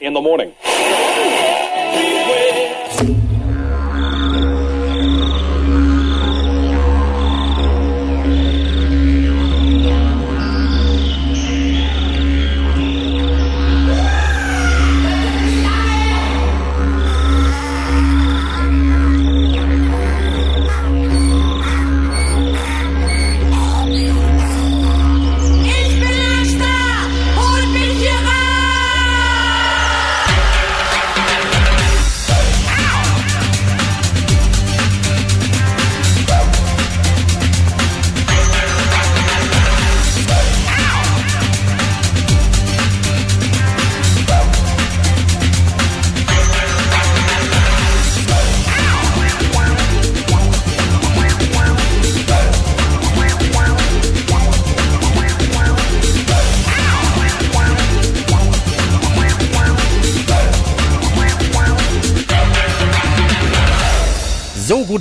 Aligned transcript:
in 0.00 0.12
the 0.12 0.20
morning. 0.20 0.52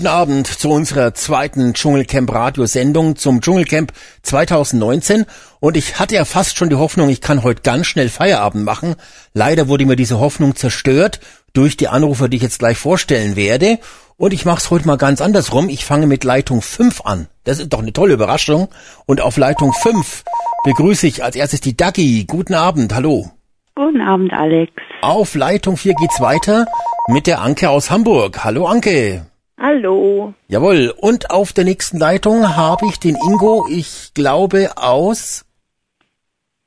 Guten 0.04 0.16
Abend 0.16 0.48
zu 0.48 0.70
unserer 0.70 1.14
zweiten 1.14 1.74
Dschungelcamp 1.74 2.30
Radiosendung 2.30 3.16
zum 3.16 3.40
Dschungelcamp 3.40 3.94
2019. 4.24 5.26
Und 5.62 5.78
ich 5.78 5.98
hatte 5.98 6.16
ja 6.16 6.26
fast 6.26 6.58
schon 6.58 6.70
die 6.70 6.76
Hoffnung, 6.76 7.08
ich 7.08 7.22
kann 7.22 7.42
heute 7.42 7.62
ganz 7.62 7.88
schnell 7.88 8.10
Feierabend 8.10 8.66
machen. 8.66 8.96
Leider 9.34 9.70
wurde 9.70 9.86
mir 9.86 9.96
diese 9.96 10.20
Hoffnung 10.20 10.58
zerstört 10.58 11.22
durch 11.54 11.78
die 11.78 11.88
Anrufer, 11.88 12.28
die 12.28 12.36
ich 12.36 12.44
jetzt 12.44 12.60
gleich 12.60 12.78
vorstellen 12.78 13.38
werde. 13.38 13.80
Und 14.18 14.34
ich 14.34 14.44
mache 14.44 14.58
es 14.58 14.70
heute 14.70 14.88
mal 14.88 14.98
ganz 14.98 15.22
andersrum. 15.22 15.70
Ich 15.70 15.86
fange 15.86 16.06
mit 16.06 16.26
Leitung 16.26 16.62
5 16.62 17.06
an. 17.06 17.28
Das 17.46 17.60
ist 17.60 17.72
doch 17.72 17.80
eine 17.80 17.94
tolle 17.94 18.16
Überraschung. 18.16 18.68
Und 19.06 19.22
auf 19.22 19.38
Leitung 19.38 19.72
5 19.72 20.26
begrüße 20.66 21.08
ich 21.08 21.24
als 21.24 21.38
erstes 21.38 21.62
die 21.62 21.78
Dagi. 21.78 22.26
Guten 22.28 22.56
Abend, 22.56 22.94
hallo. 22.94 23.32
Guten 23.76 24.02
Abend, 24.02 24.34
Alex. 24.34 24.74
Auf 25.02 25.34
Leitung 25.34 25.78
4 25.78 25.94
geht's 25.94 26.20
weiter 26.20 26.66
mit 27.08 27.26
der 27.26 27.42
Anke 27.42 27.70
aus 27.70 27.90
Hamburg. 27.90 28.44
Hallo 28.44 28.66
Anke. 28.68 29.28
Hallo. 29.66 30.34
Jawohl, 30.50 30.94
und 31.00 31.32
auf 31.32 31.54
der 31.54 31.64
nächsten 31.64 31.98
Leitung 31.98 32.54
habe 32.58 32.86
ich 32.88 33.00
den 33.00 33.16
Ingo, 33.16 33.66
ich 33.72 34.14
glaube 34.14 34.72
aus 34.76 35.46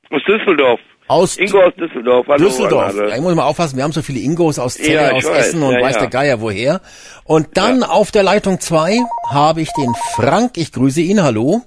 Aus 0.09 0.21
Düsseldorf. 0.27 0.79
aus 1.07 1.37
Ingo 1.37 1.59
aus 1.61 1.75
Düsseldorf. 1.75 2.25
Hallo, 2.27 2.45
Düsseldorf. 2.45 2.95
Ja, 2.95 3.15
ich 3.15 3.21
muss 3.21 3.35
mal 3.35 3.43
aufpassen, 3.43 3.77
wir 3.77 3.83
haben 3.83 3.91
so 3.91 4.01
viele 4.01 4.19
Ingos 4.21 4.57
aus 4.57 4.73
Celle, 4.73 4.93
Ja, 4.95 5.11
aus 5.11 5.25
weiß, 5.25 5.47
Essen 5.49 5.61
und 5.61 5.73
ja, 5.75 5.81
weiß 5.83 5.93
ja. 5.93 6.01
der 6.01 6.09
Geier 6.09 6.41
woher. 6.41 6.81
Und 7.23 7.55
dann 7.55 7.83
auf 7.83 8.09
der 8.09 8.23
Leitung 8.23 8.59
2 8.59 8.97
habe 9.29 9.61
ich 9.61 9.69
den 9.73 9.93
Frank, 10.15 10.57
ich 10.57 10.71
grüße 10.71 11.01
ihn, 11.01 11.21
hallo. 11.21 11.61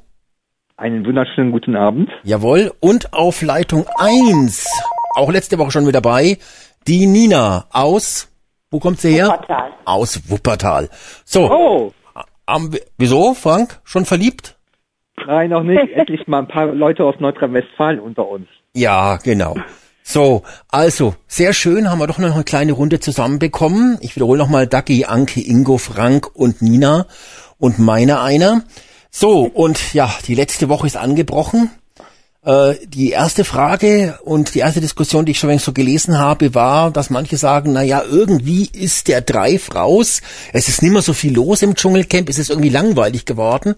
Einen 0.76 1.06
wunderschönen 1.06 1.52
guten 1.52 1.76
Abend. 1.76 2.10
Jawohl, 2.24 2.72
und 2.80 3.12
auf 3.12 3.40
Leitung 3.42 3.86
1, 3.98 4.66
auch 5.14 5.30
letzte 5.30 5.58
Woche 5.58 5.70
schon 5.70 5.84
mit 5.84 5.94
dabei, 5.94 6.38
die 6.88 7.06
Nina 7.06 7.66
aus, 7.70 8.29
wo 8.70 8.78
kommt 8.78 9.00
sie 9.00 9.12
her? 9.12 9.26
Wuppertal. 9.28 9.70
Aus 9.84 10.20
Wuppertal. 10.30 10.88
So, 11.24 11.50
Oh, 11.50 11.92
am, 12.46 12.70
wieso, 12.98 13.34
Frank? 13.34 13.80
Schon 13.84 14.04
verliebt? 14.04 14.56
nein, 15.26 15.50
noch 15.50 15.62
nicht. 15.62 15.92
Endlich 15.94 16.26
mal 16.26 16.40
ein 16.40 16.48
paar 16.48 16.66
Leute 16.66 17.04
aus 17.04 17.14
Nordrhein-Westfalen 17.20 18.00
unter 18.00 18.26
uns. 18.28 18.46
Ja, 18.74 19.16
genau. 19.18 19.54
So, 20.02 20.42
also, 20.70 21.14
sehr 21.28 21.52
schön, 21.52 21.90
haben 21.90 21.98
wir 21.98 22.06
doch 22.06 22.18
noch 22.18 22.34
eine 22.34 22.42
kleine 22.44 22.72
Runde 22.72 23.00
zusammenbekommen. 23.00 23.98
Ich 24.00 24.16
wiederhole 24.16 24.38
nochmal 24.38 24.66
Dagi, 24.66 25.04
Anke, 25.04 25.40
Ingo, 25.40 25.78
Frank 25.78 26.34
und 26.34 26.62
Nina 26.62 27.06
und 27.58 27.78
meine 27.78 28.20
einer. 28.22 28.62
So, 29.10 29.42
und 29.42 29.92
ja, 29.92 30.10
die 30.26 30.34
letzte 30.34 30.68
Woche 30.68 30.86
ist 30.86 30.96
angebrochen. 30.96 31.70
Äh, 32.42 32.86
die 32.86 33.10
erste 33.10 33.44
Frage 33.44 34.18
und 34.24 34.54
die 34.54 34.60
erste 34.60 34.80
Diskussion, 34.80 35.26
die 35.26 35.32
ich 35.32 35.38
schon 35.38 35.58
so 35.58 35.74
gelesen 35.74 36.18
habe, 36.18 36.54
war, 36.54 36.90
dass 36.90 37.10
manche 37.10 37.36
sagen, 37.36 37.74
na 37.74 37.82
ja, 37.82 38.02
irgendwie 38.02 38.66
ist 38.72 39.08
der 39.08 39.20
Drive 39.20 39.74
raus. 39.74 40.22
Es 40.54 40.68
ist 40.68 40.80
nicht 40.82 40.92
mehr 40.92 41.02
so 41.02 41.12
viel 41.12 41.34
los 41.34 41.60
im 41.60 41.74
Dschungelcamp, 41.74 42.30
es 42.30 42.38
ist 42.38 42.48
irgendwie 42.48 42.70
langweilig 42.70 43.26
geworden. 43.26 43.74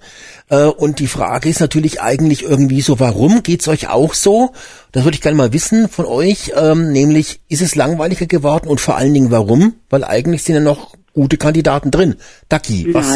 Äh, 0.48 0.66
und 0.66 1.00
die 1.00 1.08
Frage 1.08 1.48
ist 1.48 1.60
natürlich 1.60 2.00
eigentlich 2.00 2.44
irgendwie 2.44 2.82
so, 2.82 3.00
warum 3.00 3.42
geht's 3.42 3.66
euch 3.66 3.88
auch 3.88 4.14
so? 4.14 4.52
Das 4.92 5.02
würde 5.02 5.16
ich 5.16 5.22
gerne 5.22 5.36
mal 5.36 5.52
wissen 5.52 5.88
von 5.88 6.06
euch, 6.06 6.52
ähm, 6.56 6.92
nämlich, 6.92 7.40
ist 7.48 7.62
es 7.62 7.74
langweiliger 7.74 8.26
geworden 8.26 8.68
und 8.68 8.80
vor 8.80 8.96
allen 8.96 9.12
Dingen 9.12 9.32
warum? 9.32 9.74
Weil 9.90 10.04
eigentlich 10.04 10.44
sind 10.44 10.54
ja 10.54 10.60
noch 10.60 10.94
gute 11.14 11.36
Kandidaten 11.36 11.90
drin. 11.90 12.14
Daki, 12.48 12.94
was? 12.94 13.12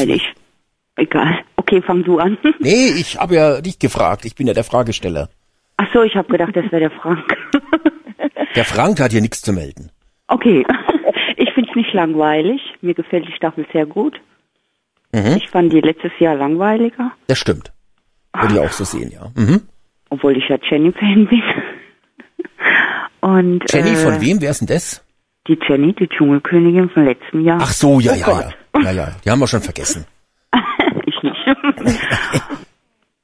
Egal. 0.96 1.44
Okay, 1.56 1.82
fang 1.82 2.02
du 2.04 2.18
an. 2.18 2.38
Nee, 2.60 2.88
ich 2.98 3.18
habe 3.18 3.34
ja 3.34 3.60
dich 3.60 3.78
gefragt, 3.78 4.24
ich 4.24 4.34
bin 4.34 4.46
ja 4.46 4.54
der 4.54 4.64
Fragesteller. 4.64 5.28
Ach 5.78 5.86
so, 5.92 6.02
ich 6.02 6.14
habe 6.16 6.28
gedacht, 6.28 6.56
das 6.56 6.64
wäre 6.72 6.80
der 6.80 6.90
Frank. 6.90 7.24
Der 8.54 8.64
Frank 8.64 8.98
hat 9.00 9.12
hier 9.12 9.20
nichts 9.20 9.42
zu 9.42 9.52
melden. 9.52 9.90
okay. 10.28 10.64
Ich 11.38 11.52
finde 11.52 11.68
es 11.70 11.76
nicht 11.76 11.92
langweilig. 11.92 12.60
Mir 12.80 12.94
gefällt 12.94 13.26
die 13.28 13.32
Staffel 13.32 13.66
sehr 13.72 13.84
gut. 13.84 14.18
Mhm. 15.12 15.36
Ich 15.36 15.48
fand 15.50 15.70
die 15.72 15.80
letztes 15.82 16.12
Jahr 16.18 16.34
langweiliger, 16.34 17.12
Das 17.26 17.38
stimmt. 17.38 17.72
Würde 18.34 18.54
ich 18.54 18.60
auch 18.60 18.72
so 18.72 18.84
sehen, 18.84 19.10
ja. 19.10 19.30
Mhm. 19.34 19.60
obwohl 20.08 20.36
ich 20.38 20.48
ja 20.48 20.56
Jenny-Fan 20.62 21.26
bin. 21.26 21.42
Und 23.20 23.64
Jenny, 23.70 23.90
äh, 23.90 23.96
von 23.96 24.20
wem? 24.20 24.40
Wer 24.40 24.50
ist 24.50 24.60
denn 24.60 24.68
das? 24.68 25.04
Die 25.48 25.58
Jenny, 25.68 25.92
die 25.92 26.08
Dschungelkönigin 26.08 26.88
von 26.90 27.04
letztem 27.04 27.42
Jahr. 27.44 27.58
Ach 27.60 27.70
so, 27.72 28.00
ja, 28.00 28.12
Oh 28.12 28.16
ja, 28.16 28.24
Gott. 28.26 28.56
ja. 28.74 28.80
Ja, 28.82 28.90
ja. 28.92 29.08
Die 29.24 29.30
haben 29.30 29.38
wir 29.40 29.46
schon 29.46 29.62
vergessen. 29.62 30.06
ich 31.06 31.22
nicht. 31.22 31.46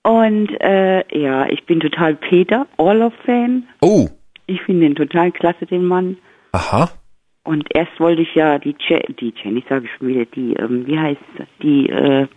Und 0.04 0.48
äh, 0.60 1.04
ja, 1.16 1.46
ich 1.48 1.64
bin 1.66 1.80
total 1.80 2.16
Peter 2.16 2.66
Orloff-Fan. 2.76 3.64
Oh, 3.80 4.08
Ich 4.46 4.60
finde 4.62 4.82
den 4.88 4.96
total 4.96 5.30
klasse, 5.32 5.66
den 5.66 5.84
Mann. 5.84 6.16
aha. 6.52 6.90
Und 7.44 7.66
erst 7.74 7.98
wollte 7.98 8.22
ich 8.22 8.34
ja 8.36 8.58
die 8.60 8.74
Je 8.88 9.00
die 9.20 9.34
Jenny, 9.42 9.64
sage 9.68 9.86
ich 9.86 9.90
schon 9.98 10.06
wieder, 10.08 10.24
die, 10.26 10.54
ähm, 10.54 10.86
wie 10.86 10.96
heißt 10.98 11.20
sie? 11.36 11.44
Die, 11.62 11.88
äh, 11.88 12.28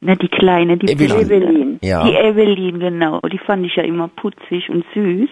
na, 0.00 0.14
die 0.14 0.28
Kleine, 0.28 0.78
die 0.78 0.86
Evelyn. 0.92 1.20
Evelyn. 1.20 1.78
Ja. 1.82 2.04
Die 2.06 2.14
Evelyn, 2.14 2.78
genau. 2.80 3.20
Die 3.30 3.38
fand 3.38 3.66
ich 3.66 3.76
ja 3.76 3.82
immer 3.82 4.08
putzig 4.08 4.70
und 4.70 4.84
süß. 4.94 5.28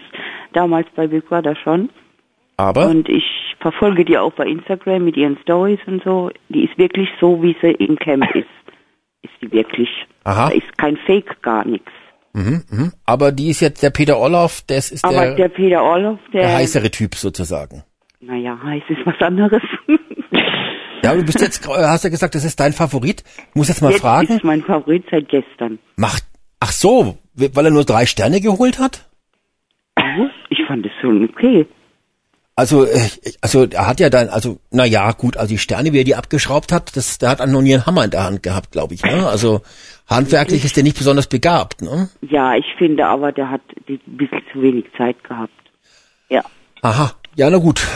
Damals 0.52 0.86
bei 0.94 1.06
Big 1.06 1.26
Brother 1.26 1.56
schon. 1.56 1.88
Aber, 2.58 2.88
Und 2.88 3.08
ich 3.08 3.24
verfolge 3.60 4.04
die 4.04 4.18
auch 4.18 4.32
bei 4.32 4.46
Instagram 4.46 5.04
mit 5.04 5.16
ihren 5.16 5.38
Stories 5.42 5.80
und 5.86 6.02
so. 6.04 6.30
Die 6.50 6.64
ist 6.64 6.76
wirklich 6.76 7.08
so, 7.20 7.42
wie 7.42 7.56
sie 7.62 7.70
im 7.72 7.96
Camp 7.96 8.34
ist. 8.34 8.46
Ist 9.26 9.42
die 9.42 9.50
wirklich. 9.52 9.88
Aha. 10.24 10.48
Da 10.48 10.54
ist 10.54 10.78
kein 10.78 10.96
Fake, 11.06 11.42
gar 11.42 11.64
nichts. 11.66 11.90
mhm, 12.32 12.62
mhm. 12.70 12.92
aber 13.04 13.32
die 13.32 13.48
ist 13.50 13.60
jetzt 13.60 13.82
der 13.82 13.90
Peter 13.90 14.16
Orloff, 14.18 14.62
das 14.66 14.90
ist 14.90 15.04
Aber 15.04 15.14
der, 15.20 15.34
der, 15.34 15.48
Peter 15.48 15.82
Orloff, 15.82 16.18
der, 16.32 16.42
der 16.42 16.54
heißere 16.56 16.90
Typ 16.90 17.14
sozusagen. 17.14 17.82
naja, 18.20 18.58
heiß 18.62 18.82
ist 18.88 19.04
was 19.04 19.20
anderes. 19.20 19.62
Ja, 21.04 21.14
du 21.14 21.22
bist 21.24 21.40
jetzt, 21.40 21.68
hast 21.68 22.02
ja 22.02 22.10
gesagt, 22.10 22.34
das 22.34 22.44
ist 22.44 22.58
dein 22.58 22.72
Favorit. 22.72 23.22
Ich 23.50 23.54
muss 23.54 23.68
jetzt 23.68 23.80
mal 23.80 23.92
Jetzt 23.92 24.00
fragen, 24.00 24.26
ist 24.34 24.42
mein 24.42 24.62
Favorit 24.62 25.04
seit 25.08 25.28
gestern. 25.28 25.78
macht, 25.94 26.24
ach 26.58 26.72
so, 26.72 27.18
weil 27.34 27.64
er 27.66 27.70
nur 27.70 27.84
drei 27.84 28.06
Sterne 28.06 28.40
geholt 28.40 28.80
hat? 28.80 29.08
Ich 30.48 30.58
fand 30.66 30.84
es 30.84 30.92
schon 31.00 31.28
okay. 31.28 31.66
Also, 32.58 32.86
äh, 32.86 33.10
also 33.42 33.66
er 33.66 33.86
hat 33.86 34.00
ja 34.00 34.08
dann, 34.08 34.30
also, 34.30 34.58
na 34.70 34.86
ja, 34.86 35.12
gut, 35.12 35.36
also 35.36 35.50
die 35.50 35.58
Sterne, 35.58 35.92
wie 35.92 35.98
er 35.98 36.04
die 36.04 36.14
abgeschraubt 36.14 36.72
hat, 36.72 36.96
das, 36.96 37.18
der 37.18 37.28
hat 37.28 37.46
noch 37.46 37.60
nie 37.60 37.74
einen 37.74 37.84
Hammer 37.84 38.04
in 38.04 38.10
der 38.10 38.24
Hand 38.24 38.42
gehabt, 38.42 38.72
glaube 38.72 38.94
ich. 38.94 39.02
Ne? 39.02 39.26
Also 39.28 39.60
handwerklich 40.08 40.64
ist 40.64 40.74
der 40.74 40.82
nicht 40.82 40.96
besonders 40.96 41.26
begabt. 41.26 41.82
Ne? 41.82 42.08
Ja, 42.22 42.54
ich 42.56 42.64
finde 42.78 43.06
aber, 43.06 43.30
der 43.32 43.50
hat 43.50 43.60
ein 43.88 44.00
bisschen 44.06 44.40
zu 44.52 44.62
wenig 44.62 44.86
Zeit 44.96 45.22
gehabt. 45.22 45.52
Ja. 46.30 46.42
Aha, 46.80 47.12
ja, 47.36 47.48
na 47.50 47.58
gut. 47.58 47.86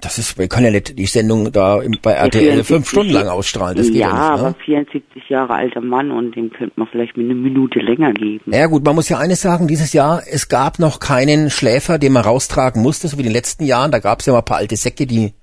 Das 0.00 0.18
ist, 0.18 0.36
wir 0.36 0.48
können 0.48 0.64
ja 0.66 0.72
nicht 0.72 0.98
die 0.98 1.06
Sendung 1.06 1.52
da 1.52 1.80
bei 2.02 2.12
RTL 2.14 2.64
fünf 2.64 2.88
Stunden 2.88 3.12
lang 3.12 3.28
ausstrahlen. 3.28 3.76
Das 3.76 3.86
geht 3.86 3.94
ja, 3.96 4.08
ja, 4.08 4.12
nicht. 4.32 4.40
aber 4.40 4.48
Ne? 4.48 4.54
74 4.64 5.28
Jahre 5.28 5.54
alter 5.54 5.80
Mann 5.80 6.10
und 6.10 6.34
dem 6.34 6.50
könnte 6.50 6.72
man 6.74 6.88
vielleicht 6.90 7.16
mit 7.16 7.26
einer 7.26 7.36
Minute 7.38 7.78
länger 7.78 8.12
geben. 8.12 8.52
Ja 8.52 8.66
gut, 8.66 8.84
man 8.84 8.96
muss 8.96 9.08
ja 9.08 9.18
eines 9.18 9.40
sagen, 9.42 9.68
dieses 9.68 9.92
Jahr, 9.92 10.22
es 10.28 10.48
gab 10.48 10.80
noch 10.80 10.98
keinen 10.98 11.50
Schläfer, 11.50 11.98
den 11.98 12.12
man 12.12 12.24
raustragen 12.24 12.82
musste, 12.82 13.06
so 13.06 13.16
wie 13.16 13.20
in 13.20 13.28
den 13.28 13.32
letzten 13.32 13.64
Jahren. 13.64 13.92
Da 13.92 14.00
gab 14.00 14.18
es 14.20 14.26
ja 14.26 14.32
mal 14.32 14.40
ein 14.40 14.44
paar 14.44 14.56
alte 14.56 14.74
Säcke, 14.76 15.06
die, 15.06 15.34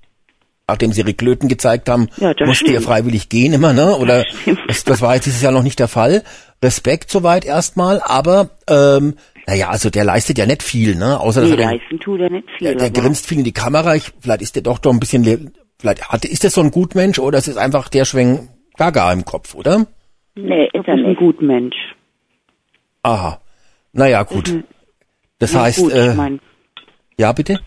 nachdem 0.68 0.92
sie 0.92 1.02
ihre 1.02 1.14
Klöten 1.14 1.48
gezeigt 1.48 1.88
haben, 1.88 2.10
Ja, 2.18 2.34
ja 2.38 2.54
stimmt. 2.54 2.84
freiwillig 2.84 3.30
gehen 3.30 3.54
immer, 3.54 3.72
ne? 3.72 3.96
Oder 3.96 4.26
Das 4.46 4.58
das, 4.68 4.84
das 4.84 5.02
war 5.02 5.16
jetzt 5.16 5.26
dieses 5.26 5.42
Jahr 5.42 5.54
noch 5.54 5.64
nicht 5.64 5.80
der 5.80 5.88
Fall. 5.88 6.24
Respekt 6.62 7.10
soweit 7.10 7.46
erstmal, 7.46 8.02
aber 8.04 8.50
ähm, 8.70 9.14
Naja, 9.50 9.70
also 9.70 9.90
der 9.90 10.04
leistet 10.04 10.38
ja 10.38 10.46
nicht 10.46 10.62
viel, 10.62 10.96
ne? 10.96 11.20
Außer 11.20 11.42
Nee, 11.42 11.50
dass 11.50 11.58
er 11.60 11.66
den, 11.66 11.70
leisten 11.80 12.00
tut 12.00 12.20
er 12.22 12.30
nicht 12.30 12.48
viel. 12.58 12.68
der, 12.68 12.76
der 12.76 12.92
grinst 12.92 13.26
viel 13.26 13.40
in 13.40 13.44
die 13.44 13.52
Kamera. 13.52 13.96
Ich, 13.96 14.12
vielleicht 14.20 14.42
ist 14.44 14.56
der 14.56 14.62
doch 14.62 14.78
doch 14.78 14.94
ein 14.94 15.00
bisschen, 15.00 15.24
le- 15.24 15.52
vielleicht 15.80 16.08
hat, 16.10 16.24
ist 16.26 16.44
das 16.44 16.54
so 16.54 16.62
ein 16.62 16.70
Gutmensch 16.70 17.18
oder 17.18 17.40
ist 17.40 17.48
es 17.48 17.58
einfach 17.58 17.90
der 17.90 18.06
Schweng 18.06 18.50
Gaga 18.78 19.12
im 19.12 19.26
Kopf, 19.26 19.56
oder? 19.56 19.88
Nee, 20.36 20.66
ist 20.66 20.74
er 20.74 20.82
ist 20.82 20.88
ein 20.90 21.02
nicht. 21.04 21.20
guter 21.20 21.44
Mensch. 21.44 21.76
Aha. 23.02 23.42
Naja, 23.94 24.22
gut. 24.24 24.64
Das 25.40 25.54
Ja, 25.54 25.62
heißt, 25.64 25.80
gut, 25.80 25.94
äh, 25.94 26.12
ich 26.12 26.16
mein, 26.16 26.40
ja, 27.18 27.32
bitte? 27.32 27.60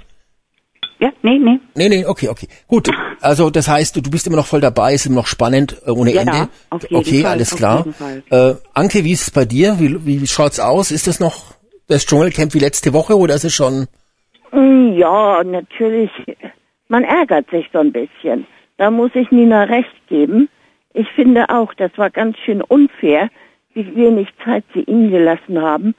ja, 1.00 1.10
nee, 1.22 1.38
nee. 1.38 1.58
Nee, 1.74 1.88
nee, 1.88 2.06
okay, 2.06 2.28
okay. 2.28 2.46
Gut. 2.68 2.88
Also 3.24 3.50
das 3.50 3.68
heißt, 3.68 3.94
du, 3.94 4.00
du 4.00 4.10
bist 4.10 4.26
immer 4.26 4.34
noch 4.36 4.46
voll 4.48 4.60
dabei, 4.60 4.94
ist 4.94 5.06
immer 5.06 5.14
noch 5.16 5.28
spannend 5.28 5.80
äh, 5.86 5.90
ohne 5.92 6.12
Ja, 6.12 6.22
Ende. 6.22 6.48
auf 6.70 6.82
jeden 6.82 6.96
okay, 6.96 7.22
Fall, 7.22 7.30
alles 7.30 7.52
auf 7.52 7.58
klar. 7.58 7.78
jeden 7.78 7.94
Fall. 7.94 8.22
Äh, 8.30 8.54
Anke, 8.74 9.04
wie 9.04 9.12
ist 9.12 9.22
es 9.22 9.30
bei 9.30 9.44
dir? 9.44 9.78
Wie, 9.78 10.04
wie 10.04 10.26
schaut's 10.26 10.58
aus? 10.58 10.90
Ist 10.90 11.06
das 11.06 11.20
noch 11.20 11.54
das 11.92 12.06
Dschungelcamp 12.06 12.54
wie 12.54 12.58
letzte 12.58 12.92
Woche 12.92 13.16
oder 13.16 13.34
ist 13.34 13.44
es 13.44 13.54
schon 13.54 13.86
Mm, 14.52 14.92
Ja, 14.98 15.42
natürlich. 15.42 16.10
Man 16.88 17.04
ärgert 17.04 17.48
sich 17.50 17.68
so 17.72 17.78
ein 17.78 17.92
bisschen. 17.92 18.46
Da 18.76 18.90
muss 18.90 19.10
ich 19.14 19.30
Nina 19.30 19.64
recht 19.64 20.06
geben. 20.08 20.48
Ich 20.94 21.08
finde 21.12 21.48
auch, 21.48 21.72
das 21.74 21.90
war 21.96 22.10
ganz 22.10 22.36
schön 22.38 22.60
unfair, 22.60 23.30
wie 23.72 23.96
wenig 23.96 24.28
Zeit 24.44 24.64
sie 24.74 24.82
ihm 24.82 25.10
gelassen 25.10 25.60
haben. 25.60 25.94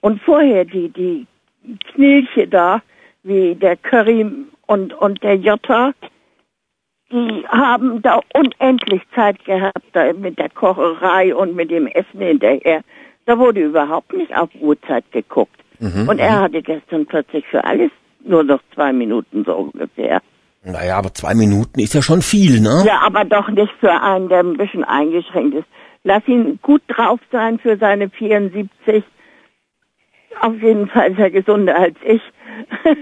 Und 0.00 0.22
vorher 0.22 0.64
die, 0.64 0.88
die 0.90 1.26
Knilche 1.92 2.46
da, 2.46 2.82
wie 3.24 3.56
der 3.56 3.76
Curry 3.76 4.24
und, 4.66 4.94
und 4.94 5.22
der 5.24 5.34
Jota, 5.34 5.92
die 7.10 7.44
haben 7.48 8.00
da 8.02 8.20
unendlich 8.34 9.02
Zeit 9.14 9.44
gehabt, 9.44 9.82
da 9.92 10.12
mit 10.12 10.38
der 10.38 10.50
Kocherei 10.50 11.34
und 11.34 11.56
mit 11.56 11.70
dem 11.70 11.88
Essen 11.88 12.20
hinterher. 12.20 12.82
Da 13.28 13.38
wurde 13.38 13.60
überhaupt 13.60 14.14
nicht 14.14 14.34
auf 14.34 14.48
Uhrzeit 14.58 15.04
geguckt. 15.12 15.60
und 16.08 16.18
er 16.18 16.40
hatte 16.40 16.62
gestern 16.62 17.04
plötzlich 17.04 17.46
für 17.46 17.62
alles 17.62 17.90
nur 18.24 18.42
noch 18.42 18.60
zwei 18.74 18.90
Minuten 18.90 19.44
so 19.44 19.54
ungefähr. 19.54 20.22
Naja, 20.64 20.96
aber 20.96 21.12
zwei 21.12 21.34
Minuten 21.34 21.78
ist 21.78 21.92
ja 21.92 22.00
schon 22.00 22.22
viel, 22.22 22.58
ne? 22.62 22.84
Ja, 22.86 23.02
aber 23.04 23.26
doch 23.26 23.50
nicht 23.50 23.70
für 23.80 24.00
einen, 24.00 24.30
der 24.30 24.40
ein 24.40 24.56
bisschen 24.56 24.82
eingeschränkt 24.82 25.56
ist. 25.56 25.66
Lass 26.04 26.26
ihn 26.26 26.58
gut 26.62 26.80
drauf 26.88 27.20
sein 27.30 27.58
für 27.58 27.76
seine 27.76 28.08
74. 28.08 29.04
Auf 30.40 30.62
jeden 30.62 30.88
Fall 30.88 31.12
ist 31.12 31.18
er 31.18 31.30
gesunder 31.30 31.78
als 31.78 31.96
ich. 32.06 32.22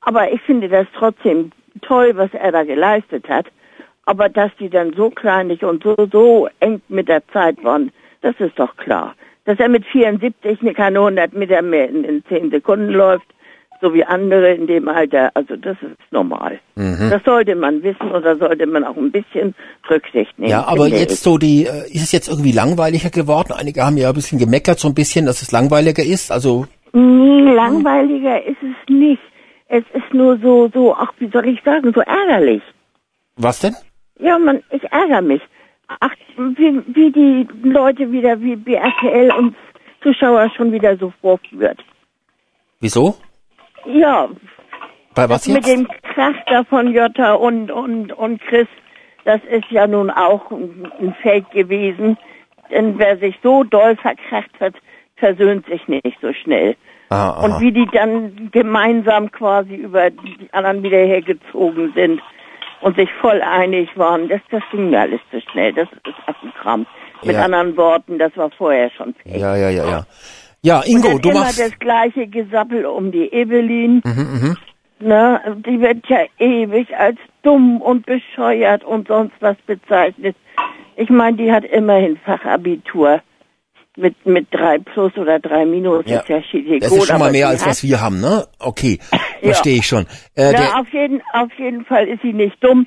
aber 0.00 0.32
ich 0.32 0.40
finde 0.40 0.70
das 0.70 0.86
trotzdem 0.96 1.52
toll, 1.82 2.12
was 2.14 2.32
er 2.32 2.52
da 2.52 2.64
geleistet 2.64 3.28
hat. 3.28 3.48
Aber 4.06 4.30
dass 4.30 4.50
die 4.58 4.70
dann 4.70 4.94
so 4.94 5.10
kleinlich 5.10 5.62
und 5.62 5.82
so, 5.82 5.94
so 6.10 6.48
eng 6.60 6.80
mit 6.88 7.08
der 7.08 7.22
Zeit 7.28 7.62
waren, 7.62 7.92
das 8.22 8.34
ist 8.38 8.58
doch 8.58 8.74
klar. 8.78 9.14
Dass 9.44 9.58
er 9.58 9.68
mit 9.68 9.84
74 9.86 10.58
keine 10.74 11.00
100 11.00 11.32
Meter 11.32 11.62
mehr 11.62 11.88
in, 11.88 12.04
in 12.04 12.24
10 12.26 12.50
Sekunden 12.50 12.90
läuft, 12.90 13.26
so 13.80 13.92
wie 13.92 14.04
andere 14.04 14.54
in 14.54 14.68
dem 14.68 14.86
Alter, 14.88 15.32
also 15.34 15.56
das 15.56 15.76
ist 15.82 16.12
normal. 16.12 16.60
Das 16.76 17.24
sollte 17.24 17.56
man 17.56 17.82
wissen 17.82 17.98
da 18.22 18.36
sollte 18.36 18.66
man 18.66 18.84
auch 18.84 18.96
ein 18.96 19.10
bisschen 19.10 19.54
Rücksicht 19.90 20.38
nehmen. 20.38 20.50
Ja, 20.50 20.64
aber 20.66 20.86
jetzt 20.86 21.24
so 21.24 21.36
die, 21.36 21.66
äh, 21.66 21.90
ist 21.90 22.04
es 22.04 22.12
jetzt 22.12 22.28
irgendwie 22.28 22.52
langweiliger 22.52 23.10
geworden? 23.10 23.52
Einige 23.52 23.84
haben 23.84 23.96
ja 23.96 24.08
ein 24.10 24.14
bisschen 24.14 24.38
gemeckert, 24.38 24.78
so 24.78 24.86
ein 24.86 24.94
bisschen, 24.94 25.26
dass 25.26 25.42
es 25.42 25.50
langweiliger 25.50 26.04
ist. 26.04 26.30
Also, 26.30 26.66
Nee, 26.92 27.52
langweiliger 27.54 28.44
ist 28.44 28.62
es 28.62 28.94
nicht. 28.94 29.22
Es 29.68 29.84
ist 29.94 30.12
nur 30.12 30.38
so, 30.38 30.70
so, 30.72 30.94
ach, 30.94 31.12
wie 31.18 31.30
soll 31.30 31.48
ich 31.48 31.60
sagen, 31.64 31.92
so 31.94 32.02
ärgerlich. 32.02 32.62
was 33.36 33.60
denn? 33.60 33.74
Ja, 34.20 34.38
man, 34.38 34.62
ich 34.70 34.84
ärgere 34.92 35.22
mich. 35.22 35.40
Ach, 35.88 36.14
wie, 36.36 36.82
wie 36.94 37.10
die 37.10 37.48
Leute 37.62 38.10
wieder, 38.10 38.40
wie, 38.40 38.64
wie 38.64 38.74
RTL 38.74 39.32
uns 39.32 39.54
Zuschauer 40.02 40.50
schon 40.56 40.72
wieder 40.72 40.96
so 40.96 41.12
vorführt. 41.20 41.78
Wieso? 42.80 43.14
Ja, 43.86 44.28
Bei 45.14 45.28
was 45.28 45.46
mit 45.46 45.66
jetzt? 45.66 45.68
dem 45.68 45.88
Krach 46.02 46.34
da 46.46 46.64
von 46.64 46.92
Jutta 46.92 47.34
und, 47.34 47.70
und, 47.70 48.12
und 48.12 48.40
Chris, 48.42 48.66
das 49.24 49.40
ist 49.50 49.70
ja 49.70 49.86
nun 49.86 50.10
auch 50.10 50.50
ein, 50.50 51.14
Fake 51.22 51.50
gewesen. 51.52 52.16
Denn 52.70 52.98
wer 52.98 53.18
sich 53.18 53.36
so 53.42 53.64
doll 53.64 53.96
verkracht 53.96 54.50
hat, 54.58 54.74
versöhnt 55.16 55.66
sich 55.66 55.86
nicht 55.86 56.18
so 56.20 56.32
schnell. 56.32 56.76
Aha. 57.10 57.44
Und 57.44 57.60
wie 57.60 57.72
die 57.72 57.86
dann 57.92 58.50
gemeinsam 58.50 59.30
quasi 59.30 59.74
über 59.74 60.10
die 60.10 60.48
anderen 60.52 60.82
wieder 60.82 60.98
hergezogen 60.98 61.92
sind 61.94 62.20
und 62.82 62.96
sich 62.96 63.08
voll 63.20 63.40
einig 63.42 63.88
waren, 63.96 64.28
das, 64.28 64.40
das 64.50 64.62
ging 64.70 64.90
mir 64.90 65.00
alles 65.00 65.20
zu 65.30 65.40
schnell. 65.40 65.72
Das 65.72 65.88
ist 65.92 66.14
Affenkram. 66.28 66.86
Mit 67.24 67.34
Ja. 67.36 67.44
anderen 67.44 67.76
Worten, 67.76 68.18
das 68.18 68.36
war 68.36 68.50
vorher 68.50 68.90
schon 68.90 69.14
fake. 69.14 69.36
Ja, 69.38 69.56
ja, 69.56 69.70
ja, 69.70 69.84
ja. 69.88 70.06
Ja, 70.64 70.82
Ingo, 70.84 71.18
du 71.18 71.30
immer 71.30 71.40
machst. 71.40 71.58
das 71.60 71.76
gleiche 71.78 72.26
Gesappel 72.26 72.84
um 72.86 73.10
die 73.12 73.32
Evelyn. 73.32 74.00
Mhm, 74.04 74.56
Ne, 75.04 75.40
die 75.66 75.80
wird 75.80 76.06
ja 76.08 76.20
ewig 76.38 76.96
als 76.96 77.18
dumm 77.42 77.80
und 77.82 78.06
bescheuert 78.06 78.84
und 78.84 79.08
sonst 79.08 79.32
was 79.40 79.56
bezeichnet. 79.66 80.36
Ich 80.94 81.10
meine, 81.10 81.36
die 81.36 81.50
hat 81.50 81.64
immerhin 81.64 82.16
Fachabitur 82.18 83.20
mit 83.96 84.24
mit 84.26 84.46
drei 84.50 84.78
plus 84.78 85.16
oder 85.16 85.38
drei 85.38 85.64
minus. 85.66 86.04
Ja. 86.06 86.20
Ist 86.20 86.28
ja 86.28 86.42
schiedig 86.42 86.80
Das 86.80 86.92
ist 86.92 87.06
schon 87.06 87.18
mal 87.18 87.30
mehr 87.32 87.48
als 87.48 87.66
was 87.66 87.82
wir 87.82 88.00
haben, 88.00 88.20
ne? 88.20 88.46
Okay, 88.58 88.98
Ja. 89.12 89.18
verstehe 89.48 89.78
ich 89.78 89.86
schon. 89.86 90.06
Äh, 90.34 90.52
Na, 90.52 90.80
auf 90.80 90.88
jeden, 90.92 91.20
auf 91.32 91.50
jeden 91.58 91.84
Fall 91.84 92.08
ist 92.08 92.22
sie 92.22 92.32
nicht 92.32 92.62
dumm. 92.62 92.86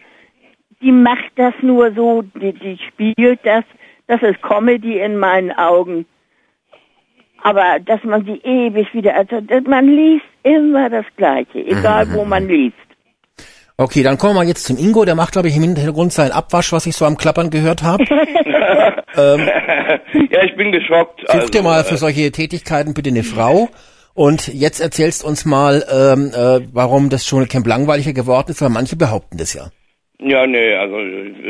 Die 0.82 0.92
macht 0.92 1.32
das 1.36 1.54
nur 1.62 1.94
so, 1.94 2.22
die, 2.22 2.54
die 2.54 2.78
spielt 2.88 3.40
das. 3.44 3.64
Das 4.08 4.22
ist 4.22 4.42
Comedy 4.42 5.00
in 5.00 5.18
meinen 5.18 5.52
Augen. 5.52 6.06
Aber 7.42 7.80
dass 7.80 8.04
man 8.04 8.26
sie 8.26 8.40
ewig 8.44 8.94
wieder, 8.94 9.16
also 9.16 9.40
man 9.68 9.88
liest 9.88 10.26
immer 10.44 10.90
das 10.90 11.06
Gleiche, 11.16 11.60
egal 11.60 12.12
wo 12.14 12.26
man 12.26 12.48
liest. 12.48 12.76
Okay, 13.78 14.04
dann 14.04 14.18
kommen 14.18 14.34
wir 14.34 14.42
mal 14.42 14.48
jetzt 14.48 14.66
zum 14.66 14.78
Ingo. 14.78 15.06
Der 15.06 15.16
macht, 15.16 15.34
glaube 15.34 15.48
ich, 15.48 15.56
im 15.56 15.64
Hintergrund 15.64 16.14
seinen 16.14 16.32
Abwasch, 16.32 16.72
was 16.72 16.86
ich 16.86 16.96
so 16.96 17.06
am 17.06 17.18
Klappern 17.18 17.50
gehört 17.50 17.84
habe. 17.84 18.04
ja, 19.16 20.44
ich 20.44 20.56
bin 20.56 20.72
geschockt. 20.72 21.22
Such 21.22 21.34
also, 21.34 21.48
dir 21.48 21.62
mal 21.64 21.84
für 21.84 21.96
äh, 21.96 21.98
solche 21.98 22.32
Tätigkeiten 22.32 22.94
bitte 22.94 23.10
eine 23.10 23.24
Frau. 23.24 23.70
Und 24.14 24.48
jetzt 24.48 24.80
erzählst 24.80 25.26
uns 25.26 25.46
mal, 25.46 25.84
ähm, 25.92 26.32
äh, 26.34 26.66
warum 26.74 27.10
das 27.10 27.26
Dschungelcamp 27.26 27.68
langweiliger 27.68 28.14
geworden 28.14 28.52
ist, 28.52 28.62
weil 28.62 28.70
manche 28.70 28.96
behaupten 28.96 29.38
das 29.38 29.54
ja. 29.54 29.68
Ja, 30.20 30.48
nee, 30.48 30.74
also 30.74 30.96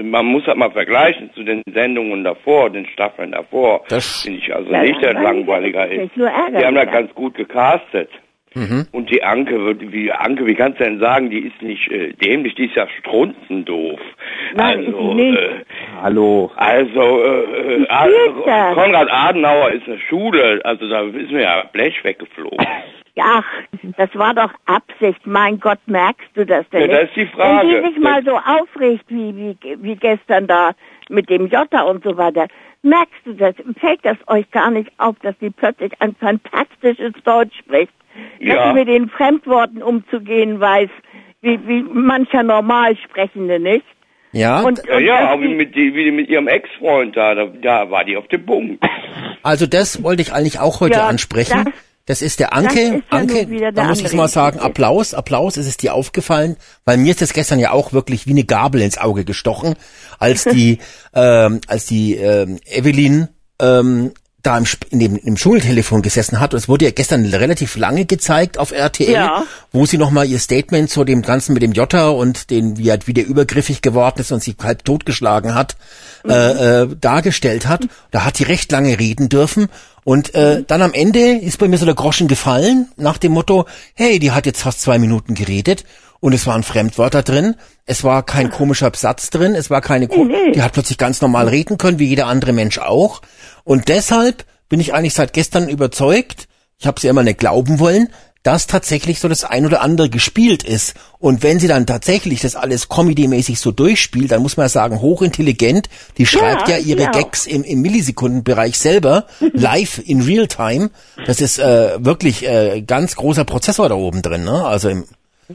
man 0.04 0.26
muss 0.26 0.48
halt 0.48 0.58
mal 0.58 0.72
vergleichen 0.72 1.30
zu 1.36 1.44
den 1.44 1.62
Sendungen 1.72 2.24
davor, 2.24 2.72
den 2.72 2.88
Staffeln 2.88 3.32
davor. 3.32 3.84
Das- 3.90 4.22
Finde 4.24 4.40
ich 4.40 4.54
also 4.54 4.72
Ja, 4.72 4.82
nicht, 4.82 4.96
dass 5.04 5.14
langweilig 5.14 5.76
langweiliger 5.76 5.88
ist. 5.92 6.16
Die 6.16 6.66
haben 6.66 6.76
da 6.76 6.86
ganz 6.86 7.14
gut 7.14 7.36
gecastet. 7.36 8.10
Mhm. 8.56 8.88
Und 8.92 9.10
die 9.12 9.22
Anke, 9.24 9.64
wird- 9.66 9.92
wie 9.92 10.12
Anke, 10.12 10.46
wie 10.46 10.56
kannst 10.56 10.80
du 10.80 10.86
denn 10.86 11.00
sagen, 11.00 11.30
die 11.30 11.40
ist 11.40 11.62
nicht 11.62 11.92
äh, 11.92 12.14
dämlich, 12.14 12.56
die 12.56 12.66
ist 12.66 12.76
ja 12.76 12.88
strunzendoof. 13.00 14.00
Nein, 14.56 14.80
ist 14.84 14.88
also, 14.88 15.10
sie 15.10 15.14
nicht. 15.16 15.38
Äh, 15.38 15.50
Hallo. 16.02 16.52
also, 16.56 17.24
äh, 17.24 17.84
äh, 17.84 17.86
das? 18.46 18.74
Konrad 18.76 19.12
Adenauer 19.12 19.72
ist 19.72 19.88
eine 19.88 20.00
Schule, 20.00 20.62
also 20.64 20.88
da 20.90 21.02
ist 21.02 21.32
mir 21.32 21.42
ja 21.44 21.64
Blech 21.74 22.04
weggeflogen. 22.04 22.58
Ach, 23.18 23.46
das 23.98 24.14
war 24.16 24.34
doch 24.34 24.52
Absicht. 24.66 25.26
Mein 25.26 25.58
Gott, 25.60 25.80
merkst 25.86 26.28
du 26.34 26.46
das 26.46 26.68
denn 26.70 26.82
Ja, 26.82 26.88
nicht? 26.88 27.00
das 27.02 27.10
ist 27.10 27.16
die 27.16 27.26
Frage. 27.28 27.68
Wenn 27.70 27.84
die 27.84 27.90
sich 27.94 28.04
mal 28.04 28.22
so 28.26 28.32
aufregt, 28.36 29.06
wie, 29.08 29.34
wie, 29.36 29.58
wie 29.82 29.96
gestern 29.96 30.48
da 30.48 30.72
mit 31.10 31.30
dem 31.30 31.48
Jota 31.48 31.84
und 31.84 32.04
so 32.04 32.18
weiter, 32.18 32.48
merkst 32.86 33.20
du 33.26 33.34
das? 33.34 33.56
Fällt 33.80 34.00
das 34.04 34.18
euch 34.28 34.50
gar 34.52 34.72
nicht 34.72 34.92
auf, 34.98 35.16
dass 35.22 35.36
sie 35.42 35.50
plötzlich 35.50 35.92
ein 36.00 36.16
fantastisches 36.16 37.14
Deutsch 37.24 37.58
spricht? 37.60 37.92
Dass 38.40 38.48
Ja. 38.56 38.68
sie 38.70 38.74
mit 38.74 38.88
den 38.88 39.10
Fremdworten 39.10 39.84
umzugehen 39.84 40.60
weiß, 40.60 40.90
wie, 41.42 41.60
wie 41.68 41.84
mancher 41.84 42.44
Normalsprechende 42.44 43.60
nicht? 43.60 43.86
Ja, 44.32 44.62
Und, 44.62 44.82
Ja, 44.88 44.96
und 44.98 45.04
ja, 45.04 45.20
dass 45.22 45.30
aber 45.32 45.42
mit, 45.48 45.76
die, 45.76 45.94
wie 45.96 46.12
mit 46.12 46.30
ihrem 46.30 46.48
Ex-Freund 46.48 47.16
da, 47.16 47.36
da, 47.36 47.46
da 47.46 47.90
war 47.92 48.04
die 48.04 48.18
auf 48.18 48.28
dem 48.28 48.46
Punkt. 48.46 48.84
also 49.44 49.66
das 49.68 50.04
wollte 50.04 50.22
ich 50.22 50.34
eigentlich 50.34 50.60
auch 50.60 50.80
heute 50.82 51.00
Ja, 51.00 51.08
ansprechen. 51.08 51.66
das- 51.66 51.74
Das 52.08 52.22
ist 52.22 52.40
der 52.40 52.54
Anke. 52.54 52.80
ist 52.80 52.92
ja 52.92 53.00
Anke, 53.10 53.50
wieder 53.50 53.72
da 53.72 53.82
der 53.82 53.86
muss 53.90 54.02
ich 54.02 54.14
mal 54.14 54.28
sagen. 54.28 54.60
Applaus, 54.60 55.14
Applaus, 55.16 55.58
ist 55.58 55.66
es 55.68 55.78
dir 55.78 55.94
aufgefallen, 55.96 56.56
weil 56.86 56.98
mir 56.98 57.12
ist 57.12 57.22
das 57.22 57.34
gestern 57.34 57.58
ja 57.60 57.72
auch 57.72 57.94
wirklich 57.94 58.28
wie 58.28 58.32
eine 58.32 58.44
Gabel 58.44 58.82
ins 58.82 58.98
Auge 58.98 59.26
gestochen, 59.26 59.76
als 60.20 60.44
die, 60.52 60.78
ähm, 61.14 61.62
als 61.68 61.86
die 61.88 62.16
ähm, 62.16 62.60
Evelyn 62.66 63.30
ähm, 63.60 64.12
da 64.44 64.60
im, 64.60 64.66
in 64.92 65.00
dem, 65.00 65.16
im 65.16 65.38
Schultelefon 65.38 66.04
gesessen 66.04 66.40
hat. 66.40 66.54
Und 66.54 66.60
es 66.60 66.70
wurde 66.70 66.86
ja 66.86 66.92
gestern 66.92 67.26
relativ 67.26 67.76
lange 67.78 68.06
gezeigt 68.06 68.60
auf 68.60 68.72
RTL, 68.72 69.12
Ja. 69.12 69.44
wo 69.72 69.88
sie 69.88 69.98
nochmal 69.98 70.28
ihr 70.28 70.38
Statement 70.38 70.92
zu 70.92 71.04
dem 71.04 71.24
Ganzen 71.24 71.54
mit 71.54 71.64
dem 71.64 71.72
Jota 71.72 72.10
und 72.10 72.52
den, 72.52 72.78
wie 72.78 72.90
er 72.90 73.00
wieder 73.08 73.24
übergriffig 73.24 73.82
geworden 73.82 74.20
ist 74.22 74.32
und 74.32 74.44
sie 74.44 74.56
halb 74.62 74.86
totgeschlagen 74.86 75.56
hat, 75.56 75.76
äh, 76.30 76.82
äh, 76.82 76.96
dargestellt 77.00 77.68
hat. 77.68 77.88
Da 78.12 78.26
hat 78.26 78.38
sie 78.38 78.44
recht 78.44 78.72
lange 78.72 79.00
reden 79.00 79.30
dürfen. 79.30 79.68
Und 80.04 80.36
äh, 80.36 80.64
dann 80.66 80.82
am 80.82 80.94
Ende 80.94 81.20
ist 81.20 81.58
bei 81.58 81.68
mir 81.68 81.78
so 81.78 81.86
der 81.86 81.96
Groschen 81.96 82.28
gefallen, 82.28 82.90
nach 82.96 83.18
dem 83.18 83.32
Motto, 83.32 83.66
hey, 83.96 84.20
die 84.20 84.32
hat 84.32 84.46
jetzt 84.46 84.62
fast 84.62 84.82
zwei 84.82 85.00
Minuten 85.00 85.34
geredet 85.34 85.84
und 86.20 86.34
es 86.34 86.46
waren 86.48 86.64
Fremdwörter 86.64 87.24
drin, 87.24 87.56
es 87.86 88.04
war 88.04 88.24
kein 88.24 88.50
komischer 88.50 88.92
Satz 88.96 89.30
drin, 89.30 89.56
es 89.56 89.70
war 89.70 89.82
keine, 89.82 90.08
ko 90.08 90.28
die 90.54 90.62
hat 90.62 90.74
plötzlich 90.74 90.98
ganz 90.98 91.22
normal 91.22 91.48
reden 91.48 91.78
können, 91.78 92.00
wie 92.00 92.08
jeder 92.08 92.28
andere 92.28 92.54
Mensch 92.54 92.78
auch. 92.78 93.22
Und 93.64 93.90
deshalb 93.90 94.46
bin 94.70 94.80
ich 94.80 94.94
eigentlich 94.94 95.14
seit 95.14 95.34
gestern 95.34 95.70
überzeugt, 95.70 96.48
ich 96.78 96.88
habe 96.88 97.00
sie 97.00 97.08
immer 97.08 97.24
nicht 97.24 97.40
glauben 97.40 97.80
wollen, 97.80 98.10
dass 98.46 98.68
tatsächlich 98.68 99.20
so 99.20 99.28
das 99.28 99.44
ein 99.44 99.66
oder 99.66 99.82
andere 99.82 100.08
gespielt 100.08 100.64
ist. 100.64 100.94
Und 101.18 101.42
wenn 101.42 101.60
sie 101.60 101.68
dann 101.68 101.88
tatsächlich 101.88 102.42
das 102.42 102.56
alles 102.56 102.90
comedy-mäßig 102.90 103.60
so 103.60 103.72
durchspielt, 103.72 104.32
dann 104.32 104.44
muss 104.44 104.56
man 104.56 104.66
ja 104.66 104.70
sagen, 104.70 105.02
hochintelligent, 105.02 105.90
die 106.20 106.28
schreibt 106.28 106.70
ja, 106.70 106.78
Ja, 106.78 106.84
ihre 106.84 107.04
ja. 107.04 107.12
Gags 107.12 107.48
im, 107.48 107.64
im 107.64 107.82
Millisekundenbereich 107.82 108.78
selber, 108.78 109.26
live 109.54 110.00
in 110.06 110.22
real 110.22 110.46
time. 110.46 110.92
Das 111.26 111.42
ist 111.42 111.58
äh, 111.58 111.96
wirklich 111.98 112.48
äh, 112.48 112.84
ganz 112.84 113.16
großer 113.16 113.46
Prozessor 113.46 113.90
da 113.90 113.96
oben 113.96 114.22
drin, 114.22 114.44
ne? 114.44 114.64
Also 114.64 114.90
im, 114.90 115.06